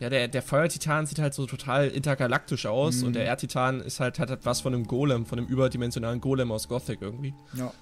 Ja, 0.00 0.10
der, 0.10 0.26
der 0.26 0.42
Feuertitan 0.42 1.06
sieht 1.06 1.20
halt 1.20 1.32
so 1.32 1.46
total 1.46 1.86
intergalaktisch 1.86 2.66
aus 2.66 2.96
mhm. 2.96 3.06
und 3.06 3.12
der 3.12 3.24
Erdtitan 3.24 3.80
ist 3.80 4.00
halt, 4.00 4.18
hat 4.18 4.30
halt 4.30 4.44
was 4.44 4.60
von 4.60 4.74
einem 4.74 4.88
Golem, 4.88 5.26
von 5.26 5.38
einem 5.38 5.46
überdimensionalen 5.46 6.20
Golem 6.20 6.50
aus 6.50 6.66
Gothic 6.66 7.00
irgendwie. 7.00 7.32
Ja. 7.54 7.72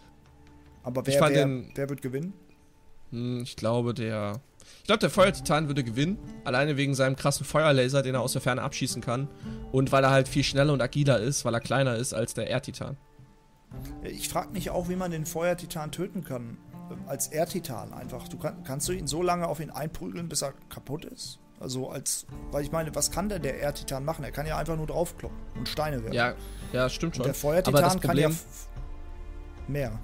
Aber 0.82 1.06
wer, 1.06 1.18
wer, 1.18 1.30
den, 1.30 1.72
wer 1.74 1.88
wird 1.88 2.02
gewinnen? 2.02 2.34
Hm, 3.10 3.40
ich 3.42 3.56
glaube, 3.56 3.94
der. 3.94 4.40
Ich 4.78 4.86
glaube, 4.86 5.00
der 5.00 5.10
Feuertitan 5.10 5.68
würde 5.68 5.84
gewinnen. 5.84 6.18
Alleine 6.44 6.76
wegen 6.76 6.94
seinem 6.94 7.16
krassen 7.16 7.44
Feuerlaser, 7.44 8.02
den 8.02 8.14
er 8.14 8.20
aus 8.20 8.32
der 8.32 8.40
Ferne 8.40 8.62
abschießen 8.62 9.02
kann. 9.02 9.28
Und 9.72 9.92
weil 9.92 10.04
er 10.04 10.10
halt 10.10 10.28
viel 10.28 10.44
schneller 10.44 10.72
und 10.72 10.80
agiler 10.80 11.20
ist, 11.20 11.44
weil 11.44 11.54
er 11.54 11.60
kleiner 11.60 11.96
ist 11.96 12.12
als 12.12 12.34
der 12.34 12.48
Erdtitan. 12.48 12.96
Ich 14.02 14.28
frage 14.28 14.50
mich 14.52 14.70
auch, 14.70 14.88
wie 14.88 14.96
man 14.96 15.10
den 15.10 15.26
Feuertitan 15.26 15.92
töten 15.92 16.24
kann. 16.24 16.58
Als 17.06 17.28
Erdtitan 17.28 17.92
einfach. 17.92 18.26
Du 18.28 18.36
kann, 18.36 18.64
kannst 18.64 18.88
du 18.88 18.92
ihn 18.92 19.06
so 19.06 19.22
lange 19.22 19.46
auf 19.46 19.60
ihn 19.60 19.70
einprügeln, 19.70 20.28
bis 20.28 20.42
er 20.42 20.54
kaputt 20.68 21.04
ist? 21.04 21.38
Also 21.60 21.90
als, 21.90 22.26
weil 22.50 22.64
ich 22.64 22.72
meine, 22.72 22.94
was 22.94 23.10
kann 23.10 23.28
denn 23.28 23.42
der 23.42 23.58
Erdtitan 23.58 24.04
machen? 24.04 24.24
Er 24.24 24.32
kann 24.32 24.46
ja 24.46 24.56
einfach 24.56 24.76
nur 24.76 24.86
draufkloppen 24.86 25.38
und 25.56 25.68
Steine 25.68 25.98
werfen. 26.02 26.14
Ja, 26.14 26.34
ja, 26.72 26.88
stimmt 26.88 27.16
schon. 27.16 27.24
Und 27.24 27.26
der 27.26 27.34
Feuertitan 27.34 28.00
kann 28.00 28.16
ja 28.16 28.30
mehr. 29.68 30.00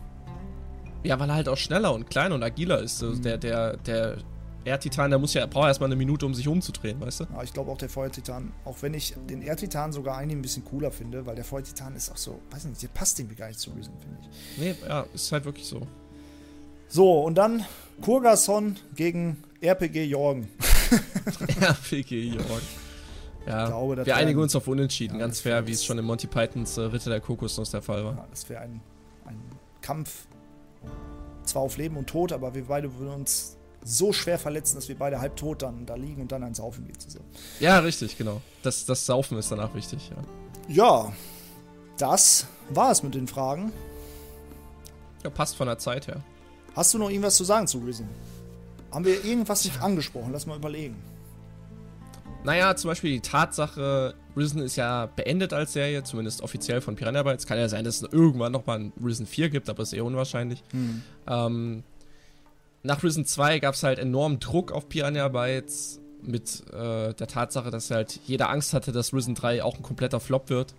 Ja, 1.03 1.19
weil 1.19 1.31
er 1.31 1.35
halt 1.35 1.49
auch 1.49 1.57
schneller 1.57 1.95
und 1.95 2.11
kleiner 2.11 2.35
und 2.35 2.43
agiler 2.43 2.81
ist. 2.81 3.03
Also 3.03 3.17
mhm. 3.17 3.23
Der, 3.23 3.39
der, 3.39 3.77
der 3.79 4.19
Erdtitan, 4.67 5.11
der 5.11 5.19
muss 5.19 5.33
ja, 5.33 5.47
braucht 5.47 5.69
erstmal 5.69 5.89
eine 5.89 5.97
Minute, 5.97 6.27
um 6.27 6.35
sich 6.35 6.49
umzudrehen, 6.49 7.01
weißt 7.01 7.21
du? 7.21 7.25
Ja, 7.33 7.43
ich 7.43 7.53
glaube 7.53 7.71
auch 7.71 7.79
der 7.79 7.89
Feuertitan, 7.89 8.53
auch 8.65 8.77
wenn 8.83 8.95
ich 8.95 9.15
den 9.31 9.41
Erdtitan 9.41 9.93
sogar 9.93 10.17
eigentlich 10.17 10.37
ein 10.37 10.43
bisschen 10.43 10.65
cooler 10.65 10.91
finde, 10.91 11.25
weil 11.25 11.37
der 11.37 11.45
Feuertitan 11.45 11.95
ist 11.95 12.11
auch 12.11 12.17
so, 12.17 12.41
weiß 12.51 12.65
nicht, 12.65 12.83
der 12.83 12.89
passt 12.89 13.19
irgendwie 13.21 13.37
gar 13.37 13.47
nicht 13.47 13.61
zu 13.61 13.71
Reason, 13.71 13.95
finde 14.01 14.19
ich. 14.21 14.59
Nee, 14.59 14.75
ja, 14.89 15.07
ist 15.15 15.31
halt 15.31 15.45
wirklich 15.45 15.67
so. 15.67 15.87
So, 16.89 17.21
und 17.21 17.37
dann 17.37 17.65
Kurgason 18.03 18.77
gegen 18.95 19.43
RPG 19.61 20.05
Jorgen. 20.05 20.49
RPG 21.61 22.31
Jorgen. 22.31 22.87
Ja, 23.47 23.67
glaube, 23.67 24.05
wir 24.05 24.17
einigen 24.17 24.41
uns 24.41 24.57
auf 24.57 24.67
Unentschieden, 24.67 25.15
ja, 25.15 25.21
ganz 25.21 25.41
fair, 25.41 25.65
wie 25.69 25.73
es 25.73 25.85
schon 25.85 25.97
in 25.99 26.05
Monty 26.05 26.27
Pythons 26.27 26.77
äh, 26.77 26.83
Ritter 26.83 27.11
der 27.11 27.21
Kokosnuss 27.21 27.71
der 27.71 27.83
Fall 27.83 28.05
war. 28.05 28.17
Ja, 28.17 28.27
das 28.29 28.49
wäre 28.49 28.63
ein, 28.63 28.81
ein 29.25 29.41
Kampf, 29.81 30.27
zwar 31.45 31.63
auf 31.63 31.77
Leben 31.77 31.97
und 31.97 32.09
Tod, 32.09 32.33
aber 32.33 32.57
wir 32.57 32.65
beide 32.65 32.93
würden 32.99 33.15
uns 33.15 33.56
so 33.87 34.13
schwer 34.13 34.39
verletzen, 34.39 34.77
dass 34.77 34.89
wir 34.89 34.99
beide 34.99 35.21
halb 35.21 35.37
tot 35.37 35.63
dann 35.63 35.87
da 35.87 35.95
liegen 35.95 36.23
und 36.23 36.33
dann 36.33 36.43
ein 36.43 36.55
Saufen 36.55 36.87
geht 36.87 37.01
zusammen. 37.01 37.27
Ja, 37.61 37.79
richtig, 37.79 38.19
genau. 38.19 38.43
Das, 38.63 38.85
das 38.85 39.07
Saufen 39.07 39.39
ist 39.39 39.51
danach 39.53 39.75
wichtig, 39.75 40.11
ja. 40.11 40.17
Ja, 40.69 41.13
das 41.97 42.47
war 42.71 42.91
es 42.91 43.05
mit 43.05 43.15
den 43.15 43.29
Fragen. 43.29 43.73
Ja, 45.23 45.31
passt 45.31 45.55
von 45.55 45.69
der 45.69 45.79
Zeit 45.79 46.09
her. 46.09 46.21
Hast 46.75 46.93
du 46.95 46.99
noch 46.99 47.11
irgendwas 47.11 47.37
zu 47.37 47.45
sagen 47.45 47.69
zu 47.69 47.79
Risen? 47.79 48.09
Haben 48.91 49.05
wir 49.05 49.25
irgendwas 49.25 49.65
nicht 49.65 49.81
angesprochen? 49.81 50.33
Lass 50.33 50.47
mal 50.47 50.57
überlegen. 50.57 50.97
Naja, 52.43 52.75
zum 52.77 52.89
Beispiel 52.89 53.13
die 53.13 53.21
Tatsache, 53.21 54.15
Risen 54.37 54.63
ist 54.63 54.77
ja 54.77 55.07
beendet 55.07 55.53
als 55.53 55.73
Serie, 55.73 56.03
zumindest 56.03 56.43
offiziell 56.43 56.81
von 56.81 56.97
Piranha 56.97 57.23
Bytes. 57.23 57.47
Kann 57.47 57.59
ja 57.59 57.69
sein, 57.69 57.85
dass 57.85 58.03
es 58.03 58.13
irgendwann 58.13 58.53
nochmal 58.53 58.81
ein 58.81 58.93
Risen 59.03 59.27
4 59.27 59.49
gibt, 59.49 59.69
aber 59.69 59.83
ist 59.83 59.93
eher 59.93 60.05
unwahrscheinlich. 60.05 60.63
Hm. 60.71 61.03
Ähm, 61.29 61.85
nach 62.87 63.03
Risen 63.03 63.27
2 63.27 63.59
gab 63.59 63.75
es 63.75 63.83
halt 63.83 63.99
enorm 63.99 64.41
Druck 64.41 64.73
auf 64.73 64.89
Piranha 64.89 65.29
Bytes 65.29 66.01
mit 66.23 66.65
äh, 66.73 67.13
der 67.15 67.27
Tatsache, 67.27 67.71
dass 67.71 67.91
halt 67.91 68.21
jeder 68.27 68.51
Angst 68.51 68.73
hatte, 68.73 68.93
dass 68.93 69.13
Risen 69.13 69.35
3 69.35 69.63
auch 69.63 69.77
ein 69.77 69.83
kompletter 69.83 70.21
Flop 70.21 70.49
wird. 70.49 70.75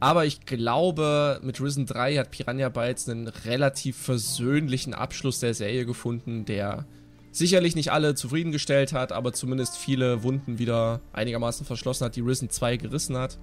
Aber 0.00 0.26
ich 0.26 0.44
glaube, 0.44 1.40
mit 1.42 1.60
Risen 1.60 1.86
3 1.86 2.16
hat 2.16 2.30
Piranha 2.30 2.68
Bytes 2.68 3.08
einen 3.08 3.28
relativ 3.28 3.96
versöhnlichen 3.96 4.94
Abschluss 4.94 5.40
der 5.40 5.54
Serie 5.54 5.86
gefunden, 5.86 6.44
der 6.44 6.86
sicherlich 7.30 7.74
nicht 7.74 7.90
alle 7.90 8.14
zufriedengestellt 8.14 8.92
hat, 8.92 9.12
aber 9.12 9.32
zumindest 9.32 9.76
viele 9.76 10.22
Wunden 10.22 10.58
wieder 10.58 11.00
einigermaßen 11.12 11.66
verschlossen 11.66 12.04
hat, 12.04 12.16
die 12.16 12.20
Risen 12.20 12.50
2 12.50 12.76
gerissen 12.76 13.16
hat. 13.16 13.38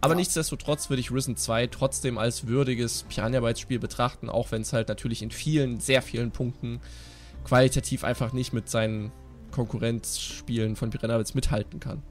Aber 0.00 0.14
ja. 0.14 0.18
nichtsdestotrotz 0.18 0.88
würde 0.88 1.00
ich 1.00 1.12
Risen 1.12 1.36
2 1.36 1.66
trotzdem 1.66 2.18
als 2.18 2.46
würdiges 2.46 3.04
Piranha 3.08 3.40
Bytes 3.40 3.60
Spiel 3.60 3.78
betrachten, 3.78 4.30
auch 4.30 4.50
wenn 4.50 4.62
es 4.62 4.72
halt 4.72 4.88
natürlich 4.88 5.22
in 5.22 5.30
vielen, 5.30 5.80
sehr 5.80 6.02
vielen 6.02 6.30
Punkten 6.30 6.80
qualitativ 7.44 8.04
einfach 8.04 8.32
nicht 8.32 8.52
mit 8.52 8.68
seinen 8.68 9.12
Konkurrenzspielen 9.50 10.76
von 10.76 10.90
Piranha 10.90 11.16
Bytes 11.16 11.34
mithalten 11.34 11.80
kann. 11.80 12.02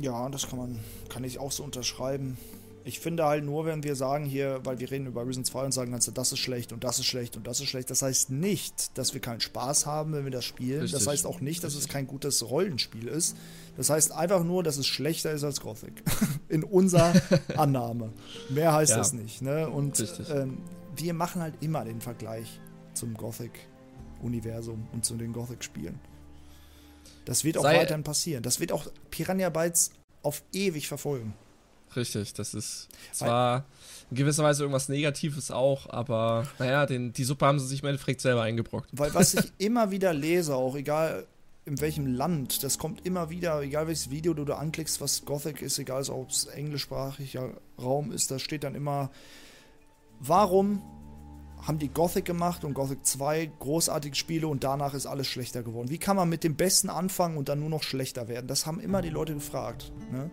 Ja, 0.00 0.28
das 0.28 0.48
kann 0.48 0.58
man, 0.58 0.80
kann 1.08 1.24
ich 1.24 1.38
auch 1.38 1.52
so 1.52 1.62
unterschreiben. 1.62 2.36
Ich 2.86 3.00
finde 3.00 3.24
halt 3.24 3.44
nur, 3.44 3.64
wenn 3.64 3.82
wir 3.82 3.96
sagen 3.96 4.26
hier, 4.26 4.60
weil 4.64 4.78
wir 4.78 4.90
reden 4.90 5.06
über 5.06 5.26
Risen 5.26 5.44
2 5.44 5.64
und 5.64 5.72
sagen, 5.72 5.92
ganze, 5.92 6.12
das 6.12 6.32
ist 6.32 6.40
schlecht 6.40 6.70
und 6.70 6.84
das 6.84 6.98
ist 6.98 7.06
schlecht 7.06 7.34
und 7.34 7.46
das 7.46 7.60
ist 7.60 7.68
schlecht, 7.68 7.88
das 7.88 8.02
heißt 8.02 8.30
nicht, 8.30 8.98
dass 8.98 9.14
wir 9.14 9.22
keinen 9.22 9.40
Spaß 9.40 9.86
haben, 9.86 10.12
wenn 10.12 10.24
wir 10.24 10.30
das 10.30 10.44
spielen. 10.44 10.82
Richtig. 10.82 10.98
Das 10.98 11.06
heißt 11.06 11.26
auch 11.26 11.40
nicht, 11.40 11.64
dass 11.64 11.72
Richtig. 11.72 11.88
es 11.88 11.92
kein 11.92 12.06
gutes 12.06 12.50
Rollenspiel 12.50 13.08
ist. 13.08 13.36
Das 13.78 13.88
heißt 13.88 14.12
einfach 14.12 14.44
nur, 14.44 14.62
dass 14.62 14.76
es 14.76 14.86
schlechter 14.86 15.32
ist 15.32 15.44
als 15.44 15.60
Gothic. 15.60 16.02
In 16.48 16.62
unserer 16.62 17.14
Annahme. 17.56 18.12
Mehr 18.50 18.74
heißt 18.74 18.90
ja. 18.90 18.98
das 18.98 19.14
nicht. 19.14 19.40
Ne? 19.40 19.68
Und 19.68 20.04
ähm, 20.30 20.58
wir 20.94 21.14
machen 21.14 21.40
halt 21.40 21.54
immer 21.62 21.84
den 21.84 22.02
Vergleich 22.02 22.60
zum 22.92 23.14
Gothic-Universum 24.24 24.86
und 24.92 25.04
zu 25.04 25.16
den 25.16 25.32
Gothic-Spielen. 25.32 25.98
Das 27.24 27.44
wird 27.44 27.58
auch 27.58 27.62
Sei 27.62 27.78
weiterhin 27.78 28.04
passieren. 28.04 28.42
Das 28.42 28.60
wird 28.60 28.72
auch 28.72 28.86
Piranha 29.10 29.48
Bytes 29.50 29.92
auf 30.22 30.42
ewig 30.52 30.88
verfolgen. 30.88 31.34
Richtig, 31.96 32.34
das 32.34 32.54
ist 32.54 32.88
zwar 33.12 33.64
in 34.10 34.16
gewisser 34.16 34.42
Weise 34.42 34.64
irgendwas 34.64 34.88
Negatives 34.88 35.50
auch, 35.50 35.88
aber 35.88 36.46
naja, 36.58 36.86
den, 36.86 37.12
die 37.12 37.24
Suppe 37.24 37.46
haben 37.46 37.60
sie 37.60 37.68
sich 37.68 37.82
im 37.82 37.88
Endeffekt 37.88 38.20
selber 38.20 38.42
eingebrockt. 38.42 38.90
Weil 38.92 39.14
was 39.14 39.34
ich 39.34 39.52
immer 39.58 39.90
wieder 39.90 40.12
lese, 40.12 40.56
auch 40.56 40.74
egal 40.74 41.24
in 41.66 41.80
welchem 41.80 42.06
Land, 42.06 42.62
das 42.64 42.78
kommt 42.78 43.06
immer 43.06 43.30
wieder, 43.30 43.62
egal 43.62 43.86
welches 43.86 44.10
Video 44.10 44.34
du 44.34 44.44
da 44.44 44.56
anklickst, 44.56 45.00
was 45.00 45.24
Gothic 45.24 45.62
ist, 45.62 45.78
egal 45.78 46.02
ob 46.10 46.30
es 46.30 46.46
englischsprachiger 46.46 47.50
Raum 47.80 48.12
ist, 48.12 48.30
da 48.30 48.38
steht 48.38 48.64
dann 48.64 48.74
immer, 48.74 49.10
warum 50.18 50.82
haben 51.66 51.78
die 51.78 51.88
Gothic 51.88 52.24
gemacht 52.24 52.64
und 52.64 52.74
Gothic 52.74 53.06
2 53.06 53.50
großartige 53.58 54.14
Spiele 54.14 54.48
und 54.48 54.64
danach 54.64 54.94
ist 54.94 55.06
alles 55.06 55.26
schlechter 55.26 55.62
geworden. 55.62 55.88
Wie 55.88 55.98
kann 55.98 56.16
man 56.16 56.28
mit 56.28 56.44
dem 56.44 56.56
Besten 56.56 56.90
anfangen 56.90 57.36
und 57.36 57.48
dann 57.48 57.60
nur 57.60 57.70
noch 57.70 57.82
schlechter 57.82 58.28
werden? 58.28 58.46
Das 58.46 58.66
haben 58.66 58.80
immer 58.80 59.00
die 59.00 59.10
Leute 59.10 59.34
gefragt. 59.34 59.92
Ne? 60.12 60.30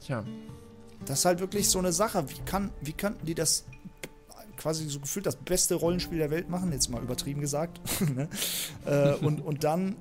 Tja. 0.00 0.24
Das 1.06 1.20
ist 1.20 1.24
halt 1.24 1.40
wirklich 1.40 1.68
so 1.68 1.78
eine 1.78 1.92
Sache. 1.92 2.28
Wie, 2.28 2.40
kann, 2.44 2.72
wie 2.80 2.92
könnten 2.92 3.26
die 3.26 3.34
das 3.34 3.64
quasi 4.56 4.88
so 4.88 5.00
gefühlt 5.00 5.26
das 5.26 5.36
beste 5.36 5.76
Rollenspiel 5.76 6.18
der 6.18 6.30
Welt 6.30 6.48
machen? 6.48 6.72
Jetzt 6.72 6.88
mal 6.88 7.02
übertrieben 7.02 7.40
gesagt. 7.40 7.80
ne? 8.14 8.28
äh, 8.84 9.14
und, 9.24 9.40
und 9.40 9.62
dann 9.62 9.96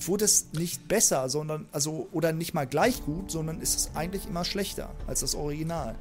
wurde 0.00 0.24
es 0.26 0.52
nicht 0.52 0.86
besser, 0.88 1.28
sondern, 1.30 1.66
also, 1.72 2.08
oder 2.12 2.32
nicht 2.32 2.52
mal 2.52 2.66
gleich 2.66 3.04
gut, 3.04 3.30
sondern 3.30 3.60
ist 3.60 3.76
es 3.76 3.90
eigentlich 3.94 4.26
immer 4.26 4.44
schlechter 4.44 4.90
als 5.06 5.20
das 5.20 5.34
Original. 5.34 5.94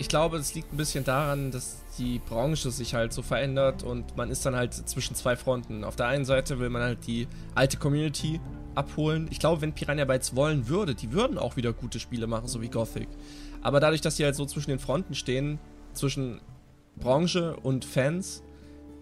Ich 0.00 0.08
glaube, 0.08 0.36
es 0.36 0.54
liegt 0.54 0.72
ein 0.72 0.76
bisschen 0.76 1.02
daran, 1.02 1.50
dass 1.50 1.82
die 1.98 2.20
Branche 2.20 2.70
sich 2.70 2.94
halt 2.94 3.12
so 3.12 3.22
verändert 3.22 3.82
und 3.82 4.16
man 4.16 4.30
ist 4.30 4.46
dann 4.46 4.54
halt 4.54 4.72
zwischen 4.72 5.16
zwei 5.16 5.34
Fronten. 5.34 5.82
Auf 5.82 5.96
der 5.96 6.06
einen 6.06 6.24
Seite 6.24 6.60
will 6.60 6.70
man 6.70 6.82
halt 6.82 7.06
die 7.08 7.26
alte 7.56 7.78
Community 7.78 8.40
abholen. 8.76 9.26
Ich 9.30 9.40
glaube, 9.40 9.60
wenn 9.60 9.72
Piranha 9.72 10.04
Bytes 10.04 10.36
wollen 10.36 10.68
würde, 10.68 10.94
die 10.94 11.10
würden 11.10 11.36
auch 11.36 11.56
wieder 11.56 11.72
gute 11.72 11.98
Spiele 11.98 12.28
machen, 12.28 12.46
so 12.46 12.62
wie 12.62 12.68
Gothic. 12.68 13.08
Aber 13.60 13.80
dadurch, 13.80 14.00
dass 14.00 14.16
sie 14.16 14.24
halt 14.24 14.36
so 14.36 14.46
zwischen 14.46 14.70
den 14.70 14.78
Fronten 14.78 15.16
stehen, 15.16 15.58
zwischen 15.94 16.40
Branche 16.96 17.56
und 17.56 17.84
Fans, 17.84 18.44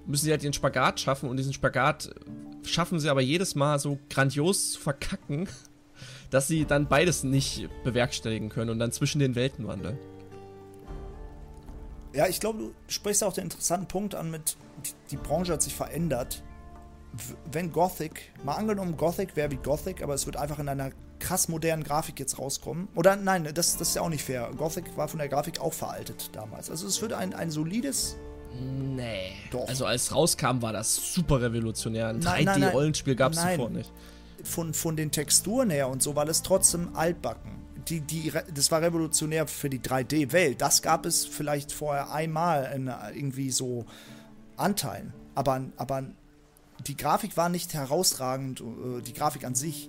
müssen 0.06 0.24
sie 0.24 0.30
halt 0.30 0.42
den 0.42 0.54
Spagat 0.54 0.98
schaffen 0.98 1.28
und 1.28 1.36
diesen 1.36 1.52
Spagat 1.52 2.10
schaffen 2.62 3.00
sie 3.00 3.10
aber 3.10 3.20
jedes 3.20 3.54
Mal 3.54 3.78
so 3.78 3.98
grandios 4.08 4.72
zu 4.72 4.80
verkacken, 4.80 5.46
dass 6.30 6.48
sie 6.48 6.64
dann 6.64 6.88
beides 6.88 7.22
nicht 7.22 7.68
bewerkstelligen 7.84 8.48
können 8.48 8.70
und 8.70 8.78
dann 8.78 8.92
zwischen 8.92 9.18
den 9.18 9.34
Welten 9.34 9.66
wandeln. 9.66 9.98
Ja, 12.16 12.26
ich 12.26 12.40
glaube, 12.40 12.58
du 12.58 12.74
sprichst 12.88 13.22
auch 13.22 13.32
den 13.32 13.44
interessanten 13.44 13.86
Punkt 13.86 14.14
an 14.14 14.30
mit, 14.30 14.56
die, 14.84 14.92
die 15.10 15.16
Branche 15.16 15.52
hat 15.52 15.62
sich 15.62 15.74
verändert 15.74 16.42
wenn 17.50 17.72
Gothic, 17.72 18.32
mal 18.44 18.54
angenommen, 18.54 18.96
Gothic 18.96 19.36
wäre 19.36 19.50
wie 19.50 19.56
Gothic, 19.56 20.02
aber 20.02 20.14
es 20.14 20.26
wird 20.26 20.36
einfach 20.36 20.58
in 20.58 20.68
einer 20.68 20.90
krass 21.18 21.48
modernen 21.48 21.82
Grafik 21.82 22.20
jetzt 22.20 22.38
rauskommen. 22.38 22.88
Oder 22.94 23.16
nein, 23.16 23.44
das, 23.54 23.76
das 23.76 23.88
ist 23.88 23.94
ja 23.96 24.02
auch 24.02 24.08
nicht 24.08 24.24
fair. 24.24 24.50
Gothic 24.56 24.96
war 24.96 25.08
von 25.08 25.18
der 25.18 25.28
Grafik 25.28 25.60
auch 25.60 25.72
veraltet 25.72 26.30
damals. 26.32 26.70
Also 26.70 26.86
es 26.86 27.00
würde 27.00 27.16
ein, 27.16 27.34
ein 27.34 27.50
solides. 27.50 28.16
Nee. 28.60 29.32
Doch. 29.50 29.66
Also 29.68 29.86
als 29.86 30.14
rauskam, 30.14 30.60
war 30.60 30.72
das 30.72 31.14
super 31.14 31.40
revolutionär. 31.40 32.08
Ein 32.08 32.20
3D-Rollenspiel 32.20 33.14
gab 33.14 33.32
es 33.32 33.40
zuvor 33.40 33.70
nicht. 33.70 33.92
Von, 34.42 34.74
von 34.74 34.96
den 34.96 35.10
Texturen 35.10 35.70
her 35.70 35.88
und 35.88 36.02
so 36.02 36.14
war 36.14 36.24
das 36.24 36.42
trotzdem 36.42 36.94
altbacken. 36.94 37.65
Die, 37.88 38.00
die, 38.00 38.32
das 38.52 38.70
war 38.70 38.82
revolutionär 38.82 39.46
für 39.46 39.70
die 39.70 39.78
3D-Welt. 39.78 40.60
Das 40.60 40.82
gab 40.82 41.06
es 41.06 41.24
vielleicht 41.24 41.72
vorher 41.72 42.12
einmal 42.12 42.72
in 42.74 42.92
irgendwie 43.14 43.50
so 43.50 43.86
Anteilen. 44.56 45.12
Aber, 45.34 45.64
aber 45.76 46.04
die 46.86 46.96
Grafik 46.96 47.36
war 47.36 47.48
nicht 47.48 47.74
herausragend, 47.74 48.60
äh, 48.60 49.02
die 49.02 49.12
Grafik 49.12 49.44
an 49.44 49.54
sich. 49.54 49.88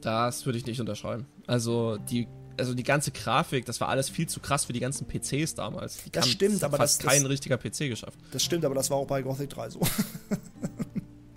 Das 0.00 0.44
würde 0.46 0.58
ich 0.58 0.66
nicht 0.66 0.80
unterschreiben. 0.80 1.26
Also 1.46 1.96
die, 1.96 2.28
also 2.58 2.74
die 2.74 2.82
ganze 2.82 3.12
Grafik, 3.12 3.64
das 3.66 3.80
war 3.80 3.88
alles 3.88 4.08
viel 4.08 4.28
zu 4.28 4.40
krass 4.40 4.64
für 4.64 4.72
die 4.72 4.80
ganzen 4.80 5.06
PCs 5.06 5.54
damals. 5.54 6.02
Die 6.04 6.10
das 6.10 6.28
stimmt, 6.28 6.62
aber 6.64 6.76
fast 6.76 7.04
das 7.04 7.10
kein 7.10 7.24
richtiger 7.26 7.56
PC 7.56 7.88
geschafft. 7.88 8.18
Das 8.32 8.42
stimmt, 8.42 8.64
aber 8.64 8.74
das 8.74 8.90
war 8.90 8.98
auch 8.98 9.06
bei 9.06 9.22
Gothic 9.22 9.50
3 9.50 9.70
so. 9.70 9.80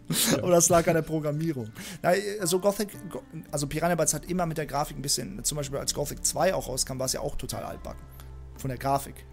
Und 0.42 0.52
das 0.52 0.70
lag 0.70 0.88
an 0.88 0.94
der 0.94 1.02
Programmierung. 1.02 1.70
Also 2.40 2.60
Gothic, 2.60 2.90
also 3.52 3.68
Piranha 3.68 3.96
Bytes 3.96 4.14
hat 4.14 4.26
immer 4.26 4.46
mit 4.46 4.58
der 4.58 4.66
Grafik 4.66 4.98
ein 4.98 5.02
bisschen, 5.02 5.44
zum 5.44 5.58
Beispiel 5.58 5.80
als 5.80 5.94
Gothic 5.94 6.26
2 6.26 6.54
auch 6.54 6.68
rauskam, 6.68 7.00
war 7.00 7.08
es 7.08 7.14
ja 7.14 7.22
auch 7.22 7.36
total 7.36 7.64
altbacken. 7.64 8.02
Von 8.58 8.70
der 8.70 8.78
Grafik 8.78 9.26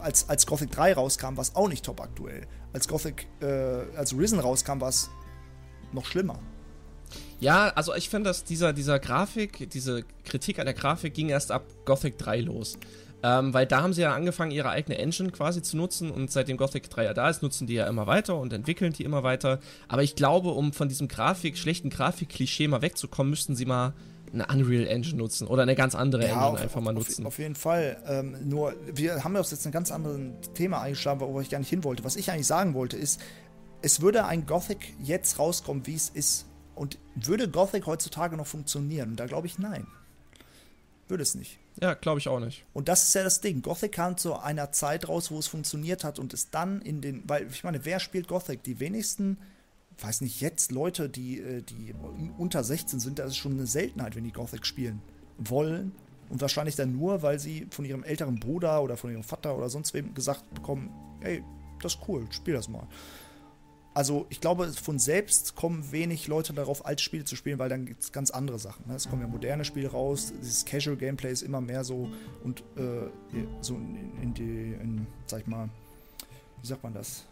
als, 0.00 0.28
als 0.28 0.46
Gothic 0.46 0.70
3 0.70 0.94
rauskam, 0.94 1.36
war 1.36 1.42
es 1.42 1.54
auch 1.54 1.68
nicht 1.68 1.84
top 1.84 2.00
aktuell. 2.00 2.46
Als 2.72 2.88
Gothic, 2.88 3.26
äh, 3.40 3.46
als 3.96 4.16
Risen 4.16 4.38
rauskam, 4.38 4.80
war 4.80 4.88
es 4.88 5.10
noch 5.92 6.04
schlimmer. 6.04 6.38
Ja, 7.38 7.68
also 7.68 7.94
ich 7.94 8.08
finde, 8.08 8.30
dass 8.30 8.44
dieser, 8.44 8.72
dieser 8.72 8.98
Grafik, 8.98 9.70
diese 9.70 10.04
Kritik 10.24 10.58
an 10.58 10.66
der 10.66 10.74
Grafik 10.74 11.14
ging 11.14 11.28
erst 11.28 11.50
ab 11.50 11.64
Gothic 11.84 12.18
3 12.18 12.40
los. 12.40 12.78
Ähm, 13.26 13.52
weil 13.52 13.66
da 13.66 13.82
haben 13.82 13.92
sie 13.92 14.02
ja 14.02 14.14
angefangen, 14.14 14.52
ihre 14.52 14.70
eigene 14.70 14.98
Engine 14.98 15.32
quasi 15.32 15.60
zu 15.60 15.76
nutzen 15.76 16.12
und 16.12 16.30
seitdem 16.30 16.56
Gothic 16.56 16.88
3 16.88 17.04
ja 17.04 17.12
da 17.12 17.28
ist, 17.28 17.42
nutzen 17.42 17.66
die 17.66 17.74
ja 17.74 17.88
immer 17.88 18.06
weiter 18.06 18.36
und 18.36 18.52
entwickeln 18.52 18.92
die 18.92 19.02
immer 19.02 19.24
weiter. 19.24 19.58
Aber 19.88 20.04
ich 20.04 20.14
glaube, 20.14 20.50
um 20.50 20.72
von 20.72 20.88
diesem 20.88 21.08
Grafik, 21.08 21.58
schlechten 21.58 21.90
Grafik-Klischee 21.90 22.68
mal 22.68 22.82
wegzukommen, 22.82 23.30
müssten 23.30 23.56
sie 23.56 23.66
mal 23.66 23.94
eine 24.32 24.46
Unreal 24.46 24.86
Engine 24.86 25.16
nutzen 25.16 25.48
oder 25.48 25.62
eine 25.62 25.74
ganz 25.74 25.96
andere 25.96 26.22
ja, 26.22 26.28
Engine 26.28 26.46
auf, 26.46 26.60
einfach 26.60 26.80
mal 26.80 26.92
nutzen. 26.92 27.22
Auf, 27.22 27.32
auf 27.32 27.38
jeden 27.40 27.56
Fall. 27.56 27.96
Ähm, 28.06 28.36
nur, 28.48 28.74
wir 28.92 29.24
haben 29.24 29.34
jetzt 29.34 29.66
ein 29.66 29.72
ganz 29.72 29.90
anderes 29.90 30.20
Thema 30.54 30.80
eingeschlagen, 30.82 31.20
wo 31.20 31.40
ich 31.40 31.50
gar 31.50 31.58
nicht 31.58 31.70
hin 31.70 31.82
wollte. 31.82 32.04
Was 32.04 32.14
ich 32.14 32.30
eigentlich 32.30 32.46
sagen 32.46 32.74
wollte, 32.74 32.96
ist, 32.96 33.20
es 33.82 34.00
würde 34.02 34.26
ein 34.26 34.46
Gothic 34.46 34.94
jetzt 35.02 35.40
rauskommen, 35.40 35.84
wie 35.86 35.96
es 35.96 36.10
ist. 36.10 36.46
Und 36.76 36.98
würde 37.16 37.48
Gothic 37.48 37.86
heutzutage 37.86 38.36
noch 38.36 38.46
funktionieren? 38.46 39.10
Und 39.10 39.16
da 39.20 39.26
glaube 39.26 39.48
ich, 39.48 39.58
nein. 39.58 39.88
Würde 41.08 41.24
es 41.24 41.34
nicht. 41.34 41.58
Ja, 41.80 41.94
glaube 41.94 42.20
ich 42.20 42.28
auch 42.28 42.40
nicht. 42.40 42.64
Und 42.72 42.88
das 42.88 43.04
ist 43.04 43.14
ja 43.14 43.22
das 43.22 43.40
Ding. 43.40 43.62
Gothic 43.62 43.92
kam 43.92 44.16
zu 44.16 44.38
einer 44.38 44.72
Zeit 44.72 45.08
raus, 45.08 45.30
wo 45.30 45.38
es 45.38 45.46
funktioniert 45.46 46.04
hat 46.04 46.18
und 46.18 46.32
ist 46.32 46.54
dann 46.54 46.80
in 46.80 47.00
den. 47.00 47.22
Weil, 47.28 47.48
ich 47.50 47.64
meine, 47.64 47.84
wer 47.84 48.00
spielt 48.00 48.28
Gothic? 48.28 48.62
Die 48.62 48.80
wenigsten 48.80 49.38
weiß 50.00 50.20
nicht, 50.20 50.40
jetzt 50.40 50.72
Leute, 50.72 51.08
die, 51.08 51.40
äh, 51.40 51.62
die 51.62 51.94
unter 52.38 52.62
16 52.62 53.00
sind, 53.00 53.18
das 53.18 53.28
ist 53.28 53.36
schon 53.36 53.52
eine 53.52 53.66
Seltenheit, 53.66 54.16
wenn 54.16 54.24
die 54.24 54.32
Gothic 54.32 54.66
spielen 54.66 55.00
wollen. 55.38 55.92
Und 56.28 56.40
wahrscheinlich 56.40 56.74
dann 56.74 56.92
nur, 56.92 57.22
weil 57.22 57.38
sie 57.38 57.66
von 57.70 57.84
ihrem 57.84 58.02
älteren 58.02 58.40
Bruder 58.40 58.82
oder 58.82 58.96
von 58.96 59.10
ihrem 59.10 59.22
Vater 59.22 59.56
oder 59.56 59.68
sonst 59.68 59.94
wem 59.94 60.12
gesagt 60.12 60.52
bekommen, 60.54 60.90
ey, 61.20 61.42
das 61.80 61.94
ist 61.94 62.00
cool, 62.08 62.26
spiel 62.30 62.54
das 62.54 62.68
mal. 62.68 62.86
Also 63.96 64.26
ich 64.28 64.42
glaube, 64.42 64.68
von 64.74 64.98
selbst 64.98 65.56
kommen 65.56 65.90
wenig 65.90 66.28
Leute 66.28 66.52
darauf, 66.52 66.84
Altspiele 66.84 67.24
zu 67.24 67.34
spielen, 67.34 67.58
weil 67.58 67.70
dann 67.70 67.86
gibt 67.86 68.02
es 68.02 68.12
ganz 68.12 68.30
andere 68.30 68.58
Sachen. 68.58 68.86
Ne? 68.86 68.94
Es 68.94 69.08
kommen 69.08 69.22
ja 69.22 69.26
moderne 69.26 69.64
Spiele 69.64 69.90
raus, 69.90 70.34
dieses 70.38 70.66
Casual 70.66 70.98
Gameplay 70.98 71.32
ist 71.32 71.40
immer 71.40 71.62
mehr 71.62 71.82
so 71.82 72.10
und 72.44 72.60
äh, 72.76 73.08
so 73.62 73.74
in, 73.74 74.12
in 74.22 74.34
die, 74.34 74.74
in, 74.82 75.06
sag 75.24 75.40
ich 75.40 75.46
mal, 75.46 75.70
wie 76.60 76.66
sagt 76.66 76.82
man 76.82 76.92
das? 76.92 77.24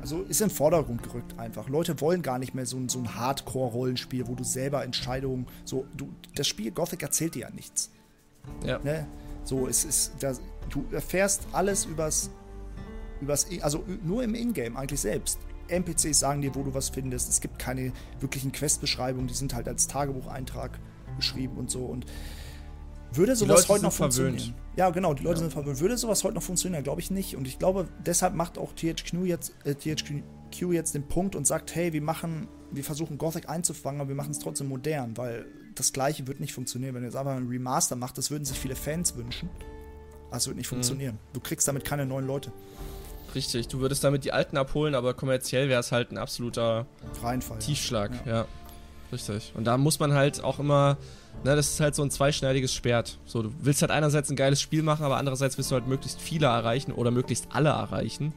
Also 0.00 0.22
ist 0.22 0.40
im 0.40 0.50
Vordergrund 0.50 1.02
gerückt 1.02 1.40
einfach. 1.40 1.68
Leute 1.68 2.00
wollen 2.00 2.22
gar 2.22 2.38
nicht 2.38 2.54
mehr 2.54 2.66
so 2.66 2.76
ein, 2.76 2.88
so 2.88 3.00
ein 3.00 3.16
Hardcore-Rollenspiel, 3.16 4.28
wo 4.28 4.36
du 4.36 4.44
selber 4.44 4.84
Entscheidungen. 4.84 5.48
So, 5.64 5.86
du, 5.96 6.08
das 6.36 6.46
Spiel 6.46 6.70
Gothic 6.70 7.02
erzählt 7.02 7.34
dir 7.34 7.40
ja 7.40 7.50
nichts. 7.50 7.90
Ja. 8.64 8.78
Ne? 8.78 9.08
So, 9.42 9.66
es 9.66 9.84
ist. 9.84 10.12
Das, 10.20 10.40
du 10.70 10.84
erfährst 10.92 11.48
alles 11.50 11.84
übers. 11.84 12.30
übers 13.20 13.48
also 13.60 13.84
nur 14.04 14.22
im 14.22 14.36
Ingame 14.36 14.78
eigentlich 14.78 15.00
selbst. 15.00 15.40
NPCs 15.72 16.18
sagen 16.18 16.42
dir, 16.42 16.54
wo 16.54 16.62
du 16.62 16.74
was 16.74 16.90
findest. 16.90 17.28
Es 17.28 17.40
gibt 17.40 17.58
keine 17.58 17.92
wirklichen 18.20 18.52
Questbeschreibungen, 18.52 19.26
die 19.26 19.34
sind 19.34 19.54
halt 19.54 19.68
als 19.68 19.86
Tagebucheintrag 19.86 20.78
beschrieben 21.16 21.56
und 21.56 21.70
so. 21.70 21.84
Und 21.84 22.06
würde 23.12 23.36
sowas 23.36 23.68
heute 23.68 23.84
noch 23.84 23.92
funktionieren? 23.92 24.38
Verwöhnt. 24.38 24.54
Ja, 24.76 24.90
genau, 24.90 25.12
die 25.12 25.22
Leute 25.22 25.36
ja. 25.36 25.40
sind 25.40 25.52
verwöhnt. 25.52 25.80
Würde 25.80 25.98
sowas 25.98 26.24
heute 26.24 26.34
noch 26.34 26.42
funktionieren? 26.42 26.82
Glaube 26.82 27.00
ich 27.00 27.10
nicht. 27.10 27.36
Und 27.36 27.46
ich 27.46 27.58
glaube, 27.58 27.88
deshalb 28.04 28.34
macht 28.34 28.58
auch 28.58 28.72
THQ 28.72 29.24
jetzt, 29.24 29.54
äh, 29.64 29.74
THQ 29.74 30.72
jetzt 30.72 30.94
den 30.94 31.06
Punkt 31.06 31.36
und 31.36 31.46
sagt, 31.46 31.74
hey, 31.74 31.92
wir 31.92 32.02
machen, 32.02 32.48
wir 32.70 32.84
versuchen 32.84 33.18
Gothic 33.18 33.48
einzufangen, 33.48 34.00
aber 34.00 34.08
wir 34.08 34.16
machen 34.16 34.30
es 34.30 34.38
trotzdem 34.38 34.68
modern, 34.68 35.16
weil 35.16 35.46
das 35.74 35.92
gleiche 35.92 36.26
wird 36.26 36.40
nicht 36.40 36.54
funktionieren. 36.54 36.94
Wenn 36.94 37.02
ihr 37.02 37.08
jetzt 37.08 37.16
einfach 37.16 37.36
ein 37.36 37.48
Remaster 37.48 37.96
macht, 37.96 38.16
das 38.16 38.30
würden 38.30 38.44
sich 38.44 38.58
viele 38.58 38.76
Fans 38.76 39.16
wünschen. 39.16 39.50
Aber 40.28 40.38
es 40.38 40.46
wird 40.46 40.56
nicht 40.56 40.66
mhm. 40.68 40.76
funktionieren. 40.76 41.18
Du 41.34 41.40
kriegst 41.40 41.68
damit 41.68 41.84
keine 41.84 42.06
neuen 42.06 42.26
Leute. 42.26 42.52
Richtig, 43.34 43.68
du 43.68 43.80
würdest 43.80 44.04
damit 44.04 44.24
die 44.24 44.32
alten 44.32 44.56
abholen, 44.56 44.94
aber 44.94 45.14
kommerziell 45.14 45.68
wäre 45.68 45.80
es 45.80 45.92
halt 45.92 46.10
ein 46.12 46.18
absoluter 46.18 46.86
Reinfall, 47.22 47.58
Tiefschlag, 47.58 48.10
ja. 48.26 48.32
ja. 48.32 48.46
richtig. 49.10 49.52
Und 49.56 49.64
da 49.64 49.78
muss 49.78 49.98
man 49.98 50.12
halt 50.12 50.44
auch 50.44 50.58
immer, 50.58 50.98
ne, 51.44 51.56
das 51.56 51.72
ist 51.72 51.80
halt 51.80 51.94
so 51.94 52.02
ein 52.02 52.10
zweischneidiges 52.10 52.74
Schwert. 52.74 53.18
So, 53.24 53.42
du 53.42 53.52
willst 53.60 53.82
halt 53.82 53.90
einerseits 53.90 54.30
ein 54.30 54.36
geiles 54.36 54.60
Spiel 54.60 54.82
machen, 54.82 55.04
aber 55.04 55.16
andererseits 55.16 55.56
willst 55.56 55.70
du 55.70 55.74
halt 55.74 55.86
möglichst 55.86 56.20
viele 56.20 56.46
erreichen 56.46 56.92
oder 56.92 57.10
möglichst 57.10 57.46
alle 57.50 57.70
erreichen, 57.70 58.34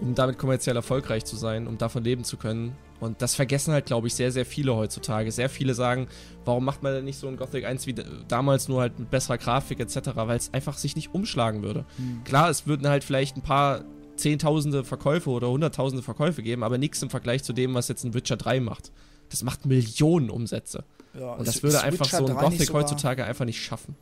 um 0.00 0.14
damit 0.14 0.38
kommerziell 0.38 0.76
erfolgreich 0.76 1.24
zu 1.24 1.36
sein, 1.36 1.66
um 1.66 1.76
davon 1.78 2.04
leben 2.04 2.24
zu 2.24 2.36
können. 2.36 2.76
Und 3.00 3.22
das 3.22 3.34
vergessen 3.34 3.72
halt, 3.72 3.86
glaube 3.86 4.06
ich, 4.06 4.14
sehr, 4.14 4.30
sehr 4.30 4.44
viele 4.44 4.76
heutzutage. 4.76 5.32
Sehr 5.32 5.48
viele 5.48 5.74
sagen, 5.74 6.06
warum 6.44 6.64
macht 6.64 6.82
man 6.82 6.92
denn 6.92 7.04
nicht 7.04 7.18
so 7.18 7.28
ein 7.28 7.36
Gothic 7.36 7.64
1 7.64 7.86
wie 7.86 7.94
damals 8.28 8.68
nur 8.68 8.82
halt 8.82 8.98
mit 8.98 9.10
besserer 9.10 9.38
Grafik 9.38 9.80
etc., 9.80 10.10
weil 10.14 10.36
es 10.36 10.52
einfach 10.52 10.76
sich 10.76 10.96
nicht 10.96 11.14
umschlagen 11.14 11.62
würde. 11.62 11.86
Mhm. 11.96 12.22
Klar, 12.24 12.50
es 12.50 12.66
würden 12.66 12.88
halt 12.88 13.02
vielleicht 13.02 13.36
ein 13.36 13.42
paar 13.42 13.84
Zehntausende 14.20 14.84
Verkäufe 14.84 15.30
oder 15.30 15.50
Hunderttausende 15.50 16.02
Verkäufe 16.02 16.42
geben, 16.42 16.62
aber 16.62 16.78
nichts 16.78 17.02
im 17.02 17.10
Vergleich 17.10 17.42
zu 17.42 17.52
dem, 17.52 17.74
was 17.74 17.88
jetzt 17.88 18.04
ein 18.04 18.14
Witcher 18.14 18.36
3 18.36 18.60
macht. 18.60 18.92
Das 19.30 19.42
macht 19.42 19.66
Millionen 19.66 20.30
Umsätze. 20.30 20.84
Ja, 21.14 21.32
und 21.34 21.46
das 21.46 21.62
würde 21.62 21.82
einfach 21.82 22.08
so 22.08 22.26
ein 22.26 22.36
Gothic 22.36 22.72
heutzutage 22.72 23.24
einfach 23.24 23.44
nicht 23.44 23.62
schaffen. 23.62 23.96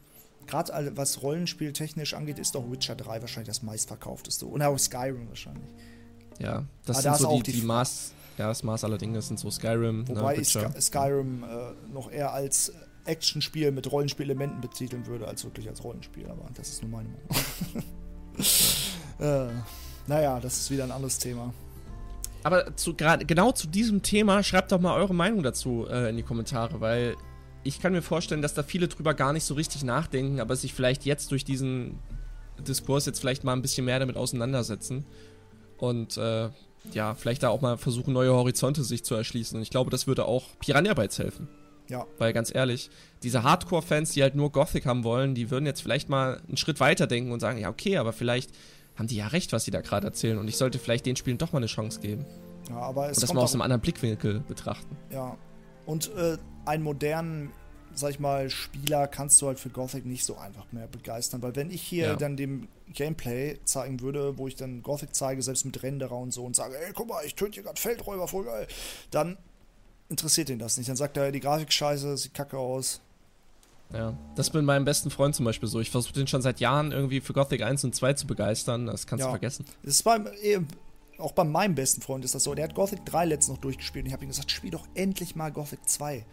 Gerade 0.47 0.93
was 0.97 1.23
Rollenspiel 1.23 1.73
technisch 1.73 2.15
angeht, 2.15 2.39
ist 2.39 2.55
doch 2.55 2.71
Witcher 2.71 2.97
3 2.97 3.21
wahrscheinlich 3.21 3.49
das 3.49 3.63
meistverkaufteste. 3.63 4.47
Und 4.47 4.63
auch 4.63 4.79
Skyrim 4.79 5.29
wahrscheinlich. 5.29 5.69
Ja, 6.39 6.65
das 6.87 7.05
aber 7.05 7.17
sind 7.17 7.27
da 7.27 7.31
so 7.31 7.37
die, 7.37 7.53
die, 7.53 7.61
die 7.61 7.67
Maß, 7.67 8.13
ja, 8.39 8.49
das 8.49 8.63
Maß 8.63 8.85
aller 8.85 8.99
Dinge 8.99 9.21
sind 9.21 9.39
so 9.39 9.51
Skyrim. 9.51 10.05
Ne, 10.05 10.17
Wobei 10.17 10.37
ne, 10.37 10.41
ich 10.41 10.49
Skyrim 10.81 11.43
äh, 11.45 11.93
noch 11.93 12.11
eher 12.11 12.33
als 12.33 12.73
Actionspiel 13.05 13.73
mit 13.73 13.91
Rollenspielelementen 13.91 14.61
betiteln 14.61 15.07
würde, 15.07 15.27
als 15.27 15.45
wirklich 15.45 15.69
als 15.69 15.83
Rollenspiel. 15.83 16.29
Aber 16.29 16.49
das 16.55 16.69
ist 16.69 16.83
nur 16.83 16.91
meine 16.91 17.09
Meinung. 17.09 17.29
äh, 19.19 19.88
naja, 20.09 20.41
das 20.41 20.59
ist 20.59 20.71
wieder 20.71 20.85
ein 20.85 20.91
anderes 20.91 21.19
Thema. 21.19 21.53
Aber 22.43 22.77
zu, 22.77 22.95
grad, 22.95 23.27
genau 23.29 23.53
zu 23.53 23.67
diesem 23.67 24.03
Thema 24.03 24.43
schreibt 24.43 24.73
doch 24.73 24.81
mal 24.81 24.95
eure 24.95 25.15
Meinung 25.15 25.43
dazu 25.43 25.87
äh, 25.89 26.11
in 26.11 26.17
die 26.17 26.23
Kommentare, 26.23 26.81
weil 26.81 27.17
ich 27.63 27.81
kann 27.81 27.93
mir 27.93 28.03
vorstellen, 28.03 28.41
dass 28.41 28.55
da 28.55 28.63
viele 28.63 28.89
drüber 28.89 29.15
gar 29.15 29.33
nicht 29.33 29.45
so 29.45 29.55
richtig 29.55 29.85
nachdenken, 29.85 30.41
aber 30.41 30.57
sich 30.57 30.73
vielleicht 30.73 31.05
jetzt 31.05 31.31
durch 31.33 31.45
diesen 31.45 31.99
Diskurs 32.59 33.07
jetzt 33.07 33.21
vielleicht 33.21 33.45
mal 33.45 33.53
ein 33.53 33.63
bisschen 33.63 33.85
mehr 33.85 33.99
damit 33.99 34.17
auseinandersetzen. 34.17 35.05
Und 35.77 36.17
äh, 36.17 36.49
ja, 36.93 37.15
vielleicht 37.15 37.43
da 37.43 37.51
auch 37.51 37.61
mal 37.61 37.77
versuchen, 37.77 38.13
neue 38.15 38.33
Horizonte 38.33 38.85
sich 38.85 39.05
zu 39.05 39.15
erschließen. 39.15 39.57
Und 39.57 39.63
ich 39.63 39.71
glaube, 39.71 39.91
das 39.91 40.07
würde 40.07 40.25
auch 40.25 40.45
Piranha 40.61 40.95
Bytes 40.95 41.19
helfen. 41.19 41.49
Ja. 41.89 42.07
Weil 42.19 42.33
ganz 42.33 42.55
ehrlich, 42.55 42.91
diese 43.23 43.43
Hardcore-Fans, 43.43 44.13
die 44.13 44.23
halt 44.23 44.35
nur 44.35 44.53
Gothic 44.53 44.87
haben 44.87 45.05
wollen, 45.05 45.35
die 45.35 45.51
würden 45.51 45.67
jetzt 45.67 45.81
vielleicht 45.81 46.09
mal 46.09 46.41
einen 46.47 46.57
Schritt 46.57 46.81
weiter 46.81 47.07
denken 47.07 47.33
und 47.33 47.41
sagen, 47.41 47.59
ja, 47.59 47.69
okay, 47.69 47.97
aber 47.97 48.13
vielleicht 48.13 48.51
haben 48.99 49.07
die 49.07 49.17
ja 49.17 49.29
recht, 49.29 49.53
was 49.53 49.65
sie 49.65 49.71
da 49.71 49.81
gerade 49.81 50.07
erzählen. 50.07 50.39
Und 50.39 50.49
ich 50.49 50.57
sollte 50.57 50.79
vielleicht 50.79 51.07
den 51.07 51.17
Spielen 51.17 51.39
doch 51.39 51.53
mal 51.53 51.59
eine 51.59 51.67
Chance 51.67 52.01
geben. 52.01 52.25
Ja, 52.69 52.77
aber 52.77 53.11
es 53.11 53.19
und 53.19 53.23
das 53.23 53.33
mal 53.33 53.43
aus 53.43 53.55
einem 53.55 53.63
anderen 53.63 53.81
Blickwinkel 53.81 54.41
betrachten. 54.41 54.97
Ja. 55.11 55.37
Und 55.87 56.15
äh, 56.17 56.37
einen 56.67 56.83
modernen, 56.83 57.51
sag 57.95 58.11
ich 58.11 58.21
mal, 58.21 58.51
Spieler 58.51 59.07
kannst 59.07 59.41
du 59.41 59.47
halt 59.47 59.59
für 59.59 59.71
Gothic 59.71 60.05
nicht 60.05 60.25
so 60.25 60.37
einfach 60.37 60.71
mehr 60.73 60.87
begeistern. 60.87 61.41
Weil 61.43 61.57
wenn 61.57 61.71
ich 61.71 61.81
hier 61.81 62.09
ja. 62.09 62.17
dann 62.17 62.37
dem 62.37 62.69
Gameplay 62.93 63.59
zeigen 63.65 64.01
würde, 64.01 64.37
wo 64.37 64.49
ich 64.49 64.57
dann 64.57 64.83
Gothic 64.83 65.15
zeige, 65.15 65.43
selbst 65.43 65.65
mit 65.65 65.83
Renderer 65.83 66.17
und 66.17 66.33
so 66.33 66.45
und 66.45 66.57
sage, 66.57 66.77
ey, 66.79 66.93
guck 66.93 67.09
mal, 67.09 67.25
ich 67.25 67.35
töte 67.35 67.53
hier 67.55 67.63
gerade 67.63 67.81
Feldräuber, 67.81 68.29
voll 68.29 68.45
geil, 68.45 68.67
dann 69.11 69.39
interessiert 70.09 70.51
ihn 70.51 70.59
das 70.59 70.77
nicht. 70.77 70.89
Dann 70.89 70.97
sagt 70.97 71.17
er, 71.17 71.33
die 71.33 71.41
Grafik 71.41 71.73
scheiße, 71.73 72.17
sieht 72.17 72.35
kacke 72.35 72.59
aus. 72.59 73.01
Ja, 73.93 74.15
das 74.35 74.49
ist 74.49 74.55
mit 74.55 74.65
meinem 74.65 74.85
besten 74.85 75.11
Freund 75.11 75.35
zum 75.35 75.45
Beispiel 75.45 75.69
so. 75.69 75.81
Ich 75.81 75.91
versuche 75.91 76.13
den 76.13 76.27
schon 76.27 76.43
seit 76.43 76.61
Jahren 76.61 76.93
irgendwie 76.93 77.21
für 77.21 77.33
Gothic 77.33 77.63
1 77.63 77.85
und 77.85 77.95
2 77.95 78.15
zu 78.15 78.27
begeistern. 78.27 78.87
Das 78.87 79.07
kannst 79.07 79.23
ja. 79.23 79.27
du 79.27 79.33
vergessen. 79.33 79.65
Das 79.83 79.95
ist 79.95 80.03
beim, 80.03 80.27
eh, 80.43 80.59
auch 81.19 81.33
bei 81.33 81.45
meinem 81.45 81.75
besten 81.75 82.03
Freund 82.03 82.25
ist 82.25 82.35
das 82.35 82.45
so. 82.45 82.55
Der 82.55 82.65
hat 82.65 82.75
Gothic 82.75 83.05
3 83.07 83.25
letztens 83.25 83.57
noch 83.57 83.63
durchgespielt 83.63 84.05
und 84.05 84.09
ich 84.09 84.13
habe 84.13 84.25
ihm 84.25 84.29
gesagt, 84.29 84.51
spiel 84.51 84.71
doch 84.71 84.87
endlich 84.95 85.37
mal 85.37 85.51
Gothic 85.51 85.89
2. 85.89 86.25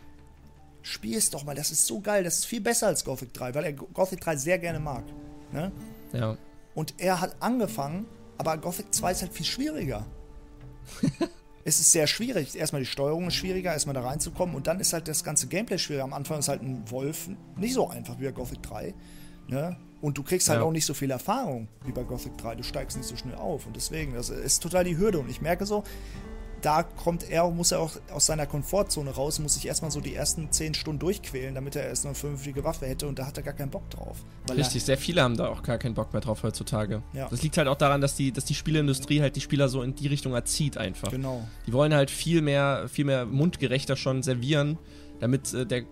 Spiel 0.81 1.17
es 1.17 1.29
doch 1.29 1.45
mal, 1.45 1.55
das 1.55 1.71
ist 1.71 1.87
so 1.87 2.01
geil, 2.01 2.23
das 2.23 2.39
ist 2.39 2.45
viel 2.45 2.61
besser 2.61 2.87
als 2.87 3.05
Gothic 3.05 3.33
3, 3.33 3.55
weil 3.55 3.63
er 3.63 3.73
Gothic 3.73 4.21
3 4.21 4.35
sehr 4.35 4.59
gerne 4.59 4.79
mag. 4.79 5.03
Ne? 5.51 5.71
Ja. 6.13 6.37
Und 6.75 6.95
er 6.97 7.21
hat 7.21 7.37
angefangen, 7.39 8.05
aber 8.37 8.57
Gothic 8.57 8.93
2 8.93 9.11
ist 9.11 9.21
halt 9.21 9.33
viel 9.33 9.45
schwieriger. 9.45 10.05
es 11.67 11.79
ist 11.79 11.91
sehr 11.91 12.05
schwierig. 12.05 12.55
Erstmal 12.55 12.83
die 12.83 12.85
Steuerung 12.85 13.27
ist 13.27 13.33
schwieriger, 13.33 13.73
erstmal 13.73 13.95
da 13.95 14.01
reinzukommen 14.01 14.55
und 14.55 14.67
dann 14.67 14.79
ist 14.79 14.93
halt 14.93 15.07
das 15.07 15.23
ganze 15.23 15.47
Gameplay 15.47 15.79
schwieriger. 15.79 16.03
Am 16.03 16.13
Anfang 16.13 16.39
ist 16.39 16.47
halt 16.47 16.61
ein 16.61 16.89
Wolf 16.91 17.27
nicht 17.57 17.73
so 17.73 17.89
einfach 17.89 18.19
wie 18.19 18.25
bei 18.25 18.31
Gothic 18.31 18.61
3. 18.61 18.93
Ne? 19.47 19.75
Und 19.99 20.17
du 20.17 20.23
kriegst 20.23 20.47
halt 20.47 20.59
ja. 20.59 20.65
auch 20.65 20.71
nicht 20.71 20.85
so 20.85 20.93
viel 20.93 21.09
Erfahrung 21.09 21.67
wie 21.83 21.91
bei 21.91 22.03
Gothic 22.03 22.37
3. 22.37 22.55
Du 22.55 22.63
steigst 22.63 22.95
nicht 22.95 23.07
so 23.07 23.15
schnell 23.15 23.33
auf. 23.35 23.65
Und 23.65 23.75
deswegen, 23.75 24.13
das 24.13 24.29
ist 24.29 24.61
total 24.61 24.83
die 24.83 24.95
Hürde. 24.95 25.17
Und 25.17 25.27
ich 25.27 25.41
merke 25.41 25.65
so, 25.65 25.83
da 26.65 26.81
kommt 26.81 27.29
er, 27.29 27.47
muss 27.51 27.71
er 27.71 27.79
auch 27.79 27.91
aus 28.11 28.25
seiner 28.25 28.47
Komfortzone 28.47 29.11
raus, 29.11 29.37
muss 29.37 29.53
sich 29.53 29.67
erstmal 29.67 29.91
so 29.91 30.01
die 30.01 30.15
ersten 30.15 30.51
zehn 30.51 30.73
Stunden 30.73 30.97
durchquälen, 30.97 31.53
damit 31.53 31.75
er 31.75 31.83
erst 31.83 32.07
eine 32.07 32.15
vernünftige 32.15 32.63
Waffe 32.63 32.87
hätte 32.87 33.07
und 33.07 33.19
da 33.19 33.27
hat 33.27 33.37
er 33.37 33.43
gar 33.43 33.53
keinen 33.53 33.69
Bock 33.69 33.87
drauf. 33.91 34.17
Richtig, 34.49 34.83
sehr 34.83 34.97
viele 34.97 35.21
haben 35.21 35.37
da 35.37 35.47
auch 35.47 35.61
gar 35.61 35.77
keinen 35.77 35.93
Bock 35.93 36.11
mehr 36.11 36.21
drauf 36.21 36.41
heutzutage. 36.41 37.03
Ja. 37.13 37.27
Das 37.29 37.43
liegt 37.43 37.57
halt 37.57 37.67
auch 37.67 37.77
daran, 37.77 38.01
dass 38.01 38.15
die, 38.15 38.31
dass 38.31 38.45
die 38.45 38.55
Spieleindustrie 38.55 39.21
halt 39.21 39.35
die 39.35 39.41
Spieler 39.41 39.69
so 39.69 39.83
in 39.83 39.93
die 39.93 40.07
Richtung 40.07 40.33
erzieht 40.33 40.77
einfach. 40.77 41.11
Genau. 41.11 41.47
Die 41.67 41.73
wollen 41.73 41.93
halt 41.93 42.09
viel 42.09 42.41
mehr, 42.41 42.87
viel 42.89 43.05
mehr 43.05 43.27
mundgerechter 43.27 43.95
schon 43.95 44.23
servieren, 44.23 44.79
damit 45.19 45.53
äh, 45.53 45.67
der 45.67 45.83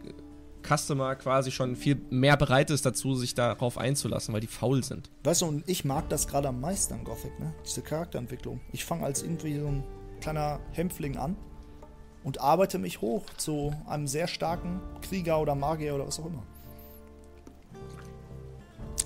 Customer 0.63 1.15
quasi 1.15 1.51
schon 1.51 1.75
viel 1.75 2.01
mehr 2.09 2.35
bereit 2.35 2.71
ist 2.71 2.85
dazu, 2.85 3.13
sich 3.13 3.35
darauf 3.35 3.77
einzulassen, 3.77 4.33
weil 4.33 4.41
die 4.41 4.47
faul 4.47 4.83
sind. 4.83 5.11
Weißt 5.23 5.41
du, 5.41 5.45
und 5.45 5.69
ich 5.69 5.85
mag 5.85 6.09
das 6.09 6.27
gerade 6.27 6.47
am 6.47 6.61
meisten 6.61 6.95
an 6.95 7.03
Gothic, 7.03 7.37
ne? 7.39 7.53
Diese 7.63 7.81
Charakterentwicklung. 7.81 8.61
Ich 8.71 8.85
fange 8.85 9.03
als 9.05 9.21
irgendwie 9.21 9.59
so 9.59 9.67
ein 9.67 9.83
kleiner 10.23 10.59
Hämpfling 10.71 11.17
an 11.17 11.35
und 12.23 12.39
arbeite 12.39 12.79
mich 12.79 13.01
hoch 13.01 13.25
zu 13.37 13.73
einem 13.85 14.07
sehr 14.07 14.27
starken 14.27 14.79
Krieger 15.01 15.39
oder 15.39 15.53
Magier 15.53 15.93
oder 15.93 16.07
was 16.07 16.19
auch 16.19 16.25
immer. 16.25 16.43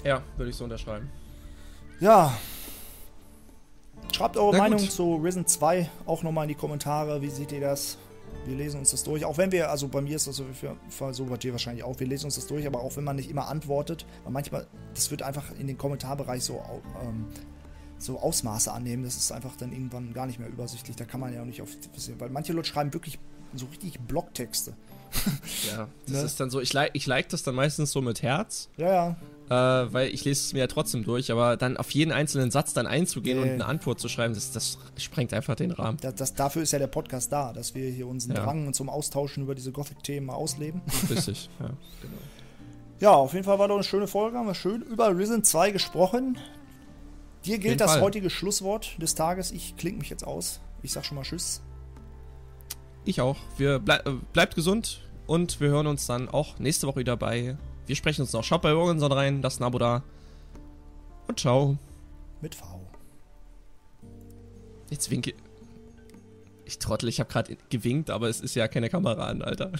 Ja, 0.03 0.21
würde 0.37 0.51
ich 0.51 0.55
so 0.55 0.63
unterschreiben. 0.63 1.09
Ja. 1.99 2.37
Schreibt 4.13 4.37
eure 4.37 4.57
Meinung 4.57 4.79
zu 4.79 5.15
Risen 5.15 5.47
2 5.47 5.89
auch 6.05 6.21
nochmal 6.23 6.45
in 6.45 6.49
die 6.49 6.55
Kommentare. 6.55 7.21
Wie 7.21 7.29
seht 7.29 7.51
ihr 7.51 7.61
das? 7.61 7.97
Wir 8.45 8.55
lesen 8.55 8.79
uns 8.79 8.91
das 8.91 9.03
durch. 9.03 9.25
Auch 9.25 9.37
wenn 9.37 9.51
wir, 9.51 9.69
also 9.69 9.87
bei 9.87 10.01
mir 10.01 10.15
ist 10.15 10.27
das 10.27 10.37
so, 10.37 10.45
so 11.11 11.25
bei 11.25 11.37
dir 11.37 11.51
wahrscheinlich 11.51 11.83
auch, 11.83 11.99
wir 11.99 12.07
lesen 12.07 12.25
uns 12.25 12.35
das 12.35 12.47
durch, 12.47 12.65
aber 12.65 12.79
auch 12.79 12.95
wenn 12.95 13.03
man 13.03 13.15
nicht 13.15 13.29
immer 13.29 13.47
antwortet, 13.47 14.05
weil 14.23 14.31
manchmal, 14.31 14.67
das 14.93 15.11
wird 15.11 15.23
einfach 15.23 15.45
in 15.59 15.67
den 15.67 15.77
Kommentarbereich 15.77 16.43
so 16.43 16.63
ähm, 17.01 17.25
so 17.99 18.19
Ausmaße 18.19 18.71
annehmen. 18.71 19.03
Das 19.03 19.17
ist 19.17 19.31
einfach 19.31 19.55
dann 19.55 19.71
irgendwann 19.71 20.13
gar 20.13 20.25
nicht 20.25 20.39
mehr 20.39 20.49
übersichtlich. 20.49 20.95
Da 20.95 21.05
kann 21.05 21.19
man 21.19 21.33
ja 21.33 21.41
auch 21.41 21.45
nicht 21.45 21.61
auf 21.61 21.69
weil 22.19 22.29
manche 22.29 22.53
Leute 22.53 22.67
schreiben 22.67 22.93
wirklich 22.93 23.19
so 23.53 23.65
richtig 23.67 23.99
Blocktexte. 24.01 24.73
Ja, 25.69 25.87
das 26.05 26.17
ne? 26.17 26.21
ist 26.21 26.39
dann 26.39 26.49
so, 26.49 26.59
ich 26.59 26.73
like, 26.73 26.91
ich 26.93 27.07
like 27.07 27.29
das 27.29 27.43
dann 27.43 27.55
meistens 27.55 27.91
so 27.91 28.01
mit 28.01 28.21
Herz. 28.21 28.69
Ja, 28.77 29.15
ja. 29.49 29.83
Äh, 29.83 29.93
weil 29.93 30.09
ich 30.09 30.25
lese 30.25 30.41
es 30.41 30.53
mir 30.53 30.59
ja 30.59 30.67
trotzdem 30.67 31.05
durch, 31.05 31.31
aber 31.31 31.55
dann 31.55 31.77
auf 31.77 31.91
jeden 31.91 32.11
einzelnen 32.11 32.51
Satz 32.51 32.73
dann 32.73 32.85
einzugehen 32.85 33.39
nee. 33.39 33.43
und 33.43 33.51
eine 33.51 33.65
Antwort 33.65 33.99
zu 33.99 34.09
schreiben, 34.09 34.33
das, 34.33 34.51
das 34.51 34.77
sprengt 34.97 35.33
einfach 35.33 35.55
den 35.55 35.71
Rahmen. 35.71 35.97
Das, 36.01 36.15
das, 36.15 36.33
dafür 36.33 36.63
ist 36.63 36.73
ja 36.73 36.79
der 36.79 36.87
Podcast 36.87 37.31
da, 37.31 37.53
dass 37.53 37.73
wir 37.73 37.89
hier 37.89 38.07
unseren 38.07 38.35
ja. 38.35 38.43
Drang 38.43 38.73
zum 38.73 38.89
Austauschen 38.89 39.43
über 39.43 39.55
diese 39.55 39.71
Gothic-Themen 39.71 40.29
ausleben. 40.29 40.81
Richtig, 41.09 41.49
ja, 41.59 41.67
genau. 42.01 42.17
Ja, 42.99 43.11
auf 43.11 43.33
jeden 43.33 43.45
Fall 43.45 43.59
war 43.59 43.67
doch 43.67 43.75
eine 43.75 43.83
schöne 43.83 44.07
Folge. 44.07 44.37
Haben 44.37 44.47
wir 44.47 44.55
schön 44.55 44.81
über 44.81 45.15
Risen 45.15 45.43
2 45.43 45.71
gesprochen. 45.71 46.37
Dir 47.47 47.59
gilt 47.59 47.81
das 47.81 47.93
Fall. 47.93 48.01
heutige 48.01 48.29
Schlusswort 48.29 49.01
des 49.01 49.15
Tages. 49.15 49.51
Ich 49.51 49.77
klinge 49.77 49.99
mich 49.99 50.09
jetzt 50.09 50.25
aus. 50.25 50.59
Ich 50.83 50.91
sag 50.91 51.05
schon 51.05 51.15
mal 51.15 51.23
Tschüss. 51.23 51.61
Ich 53.05 53.21
auch. 53.21 53.37
Wir 53.57 53.79
ble 53.79 54.01
äh, 54.05 54.11
bleibt 54.33 54.55
gesund 54.55 55.01
und 55.27 55.61
wir 55.61 55.69
hören 55.69 55.87
uns 55.87 56.05
dann 56.05 56.27
auch 56.27 56.59
nächste 56.59 56.87
Woche 56.87 56.99
wieder 56.99 57.15
bei. 57.15 57.57
Wir 57.85 57.95
sprechen 57.95 58.21
uns 58.21 58.33
noch. 58.33 58.43
Schaut 58.43 58.61
bei 58.61 58.71
Robinson 58.73 59.11
rein, 59.11 59.41
lasst 59.41 59.61
ein 59.61 59.63
Abo 59.63 59.79
da. 59.79 60.03
Und 61.27 61.39
ciao. 61.39 61.77
Mit 62.41 62.53
V. 62.53 62.65
Jetzt 64.89 65.09
winke. 65.09 65.33
Ich 66.65 66.79
trottel, 66.79 67.07
ich 67.07 67.21
habe 67.21 67.31
gerade 67.31 67.57
gewinkt, 67.69 68.09
aber 68.09 68.27
es 68.27 68.41
ist 68.41 68.55
ja 68.55 68.67
keine 68.67 68.89
Kamera 68.89 69.25
an, 69.27 69.41
Alter. 69.41 69.71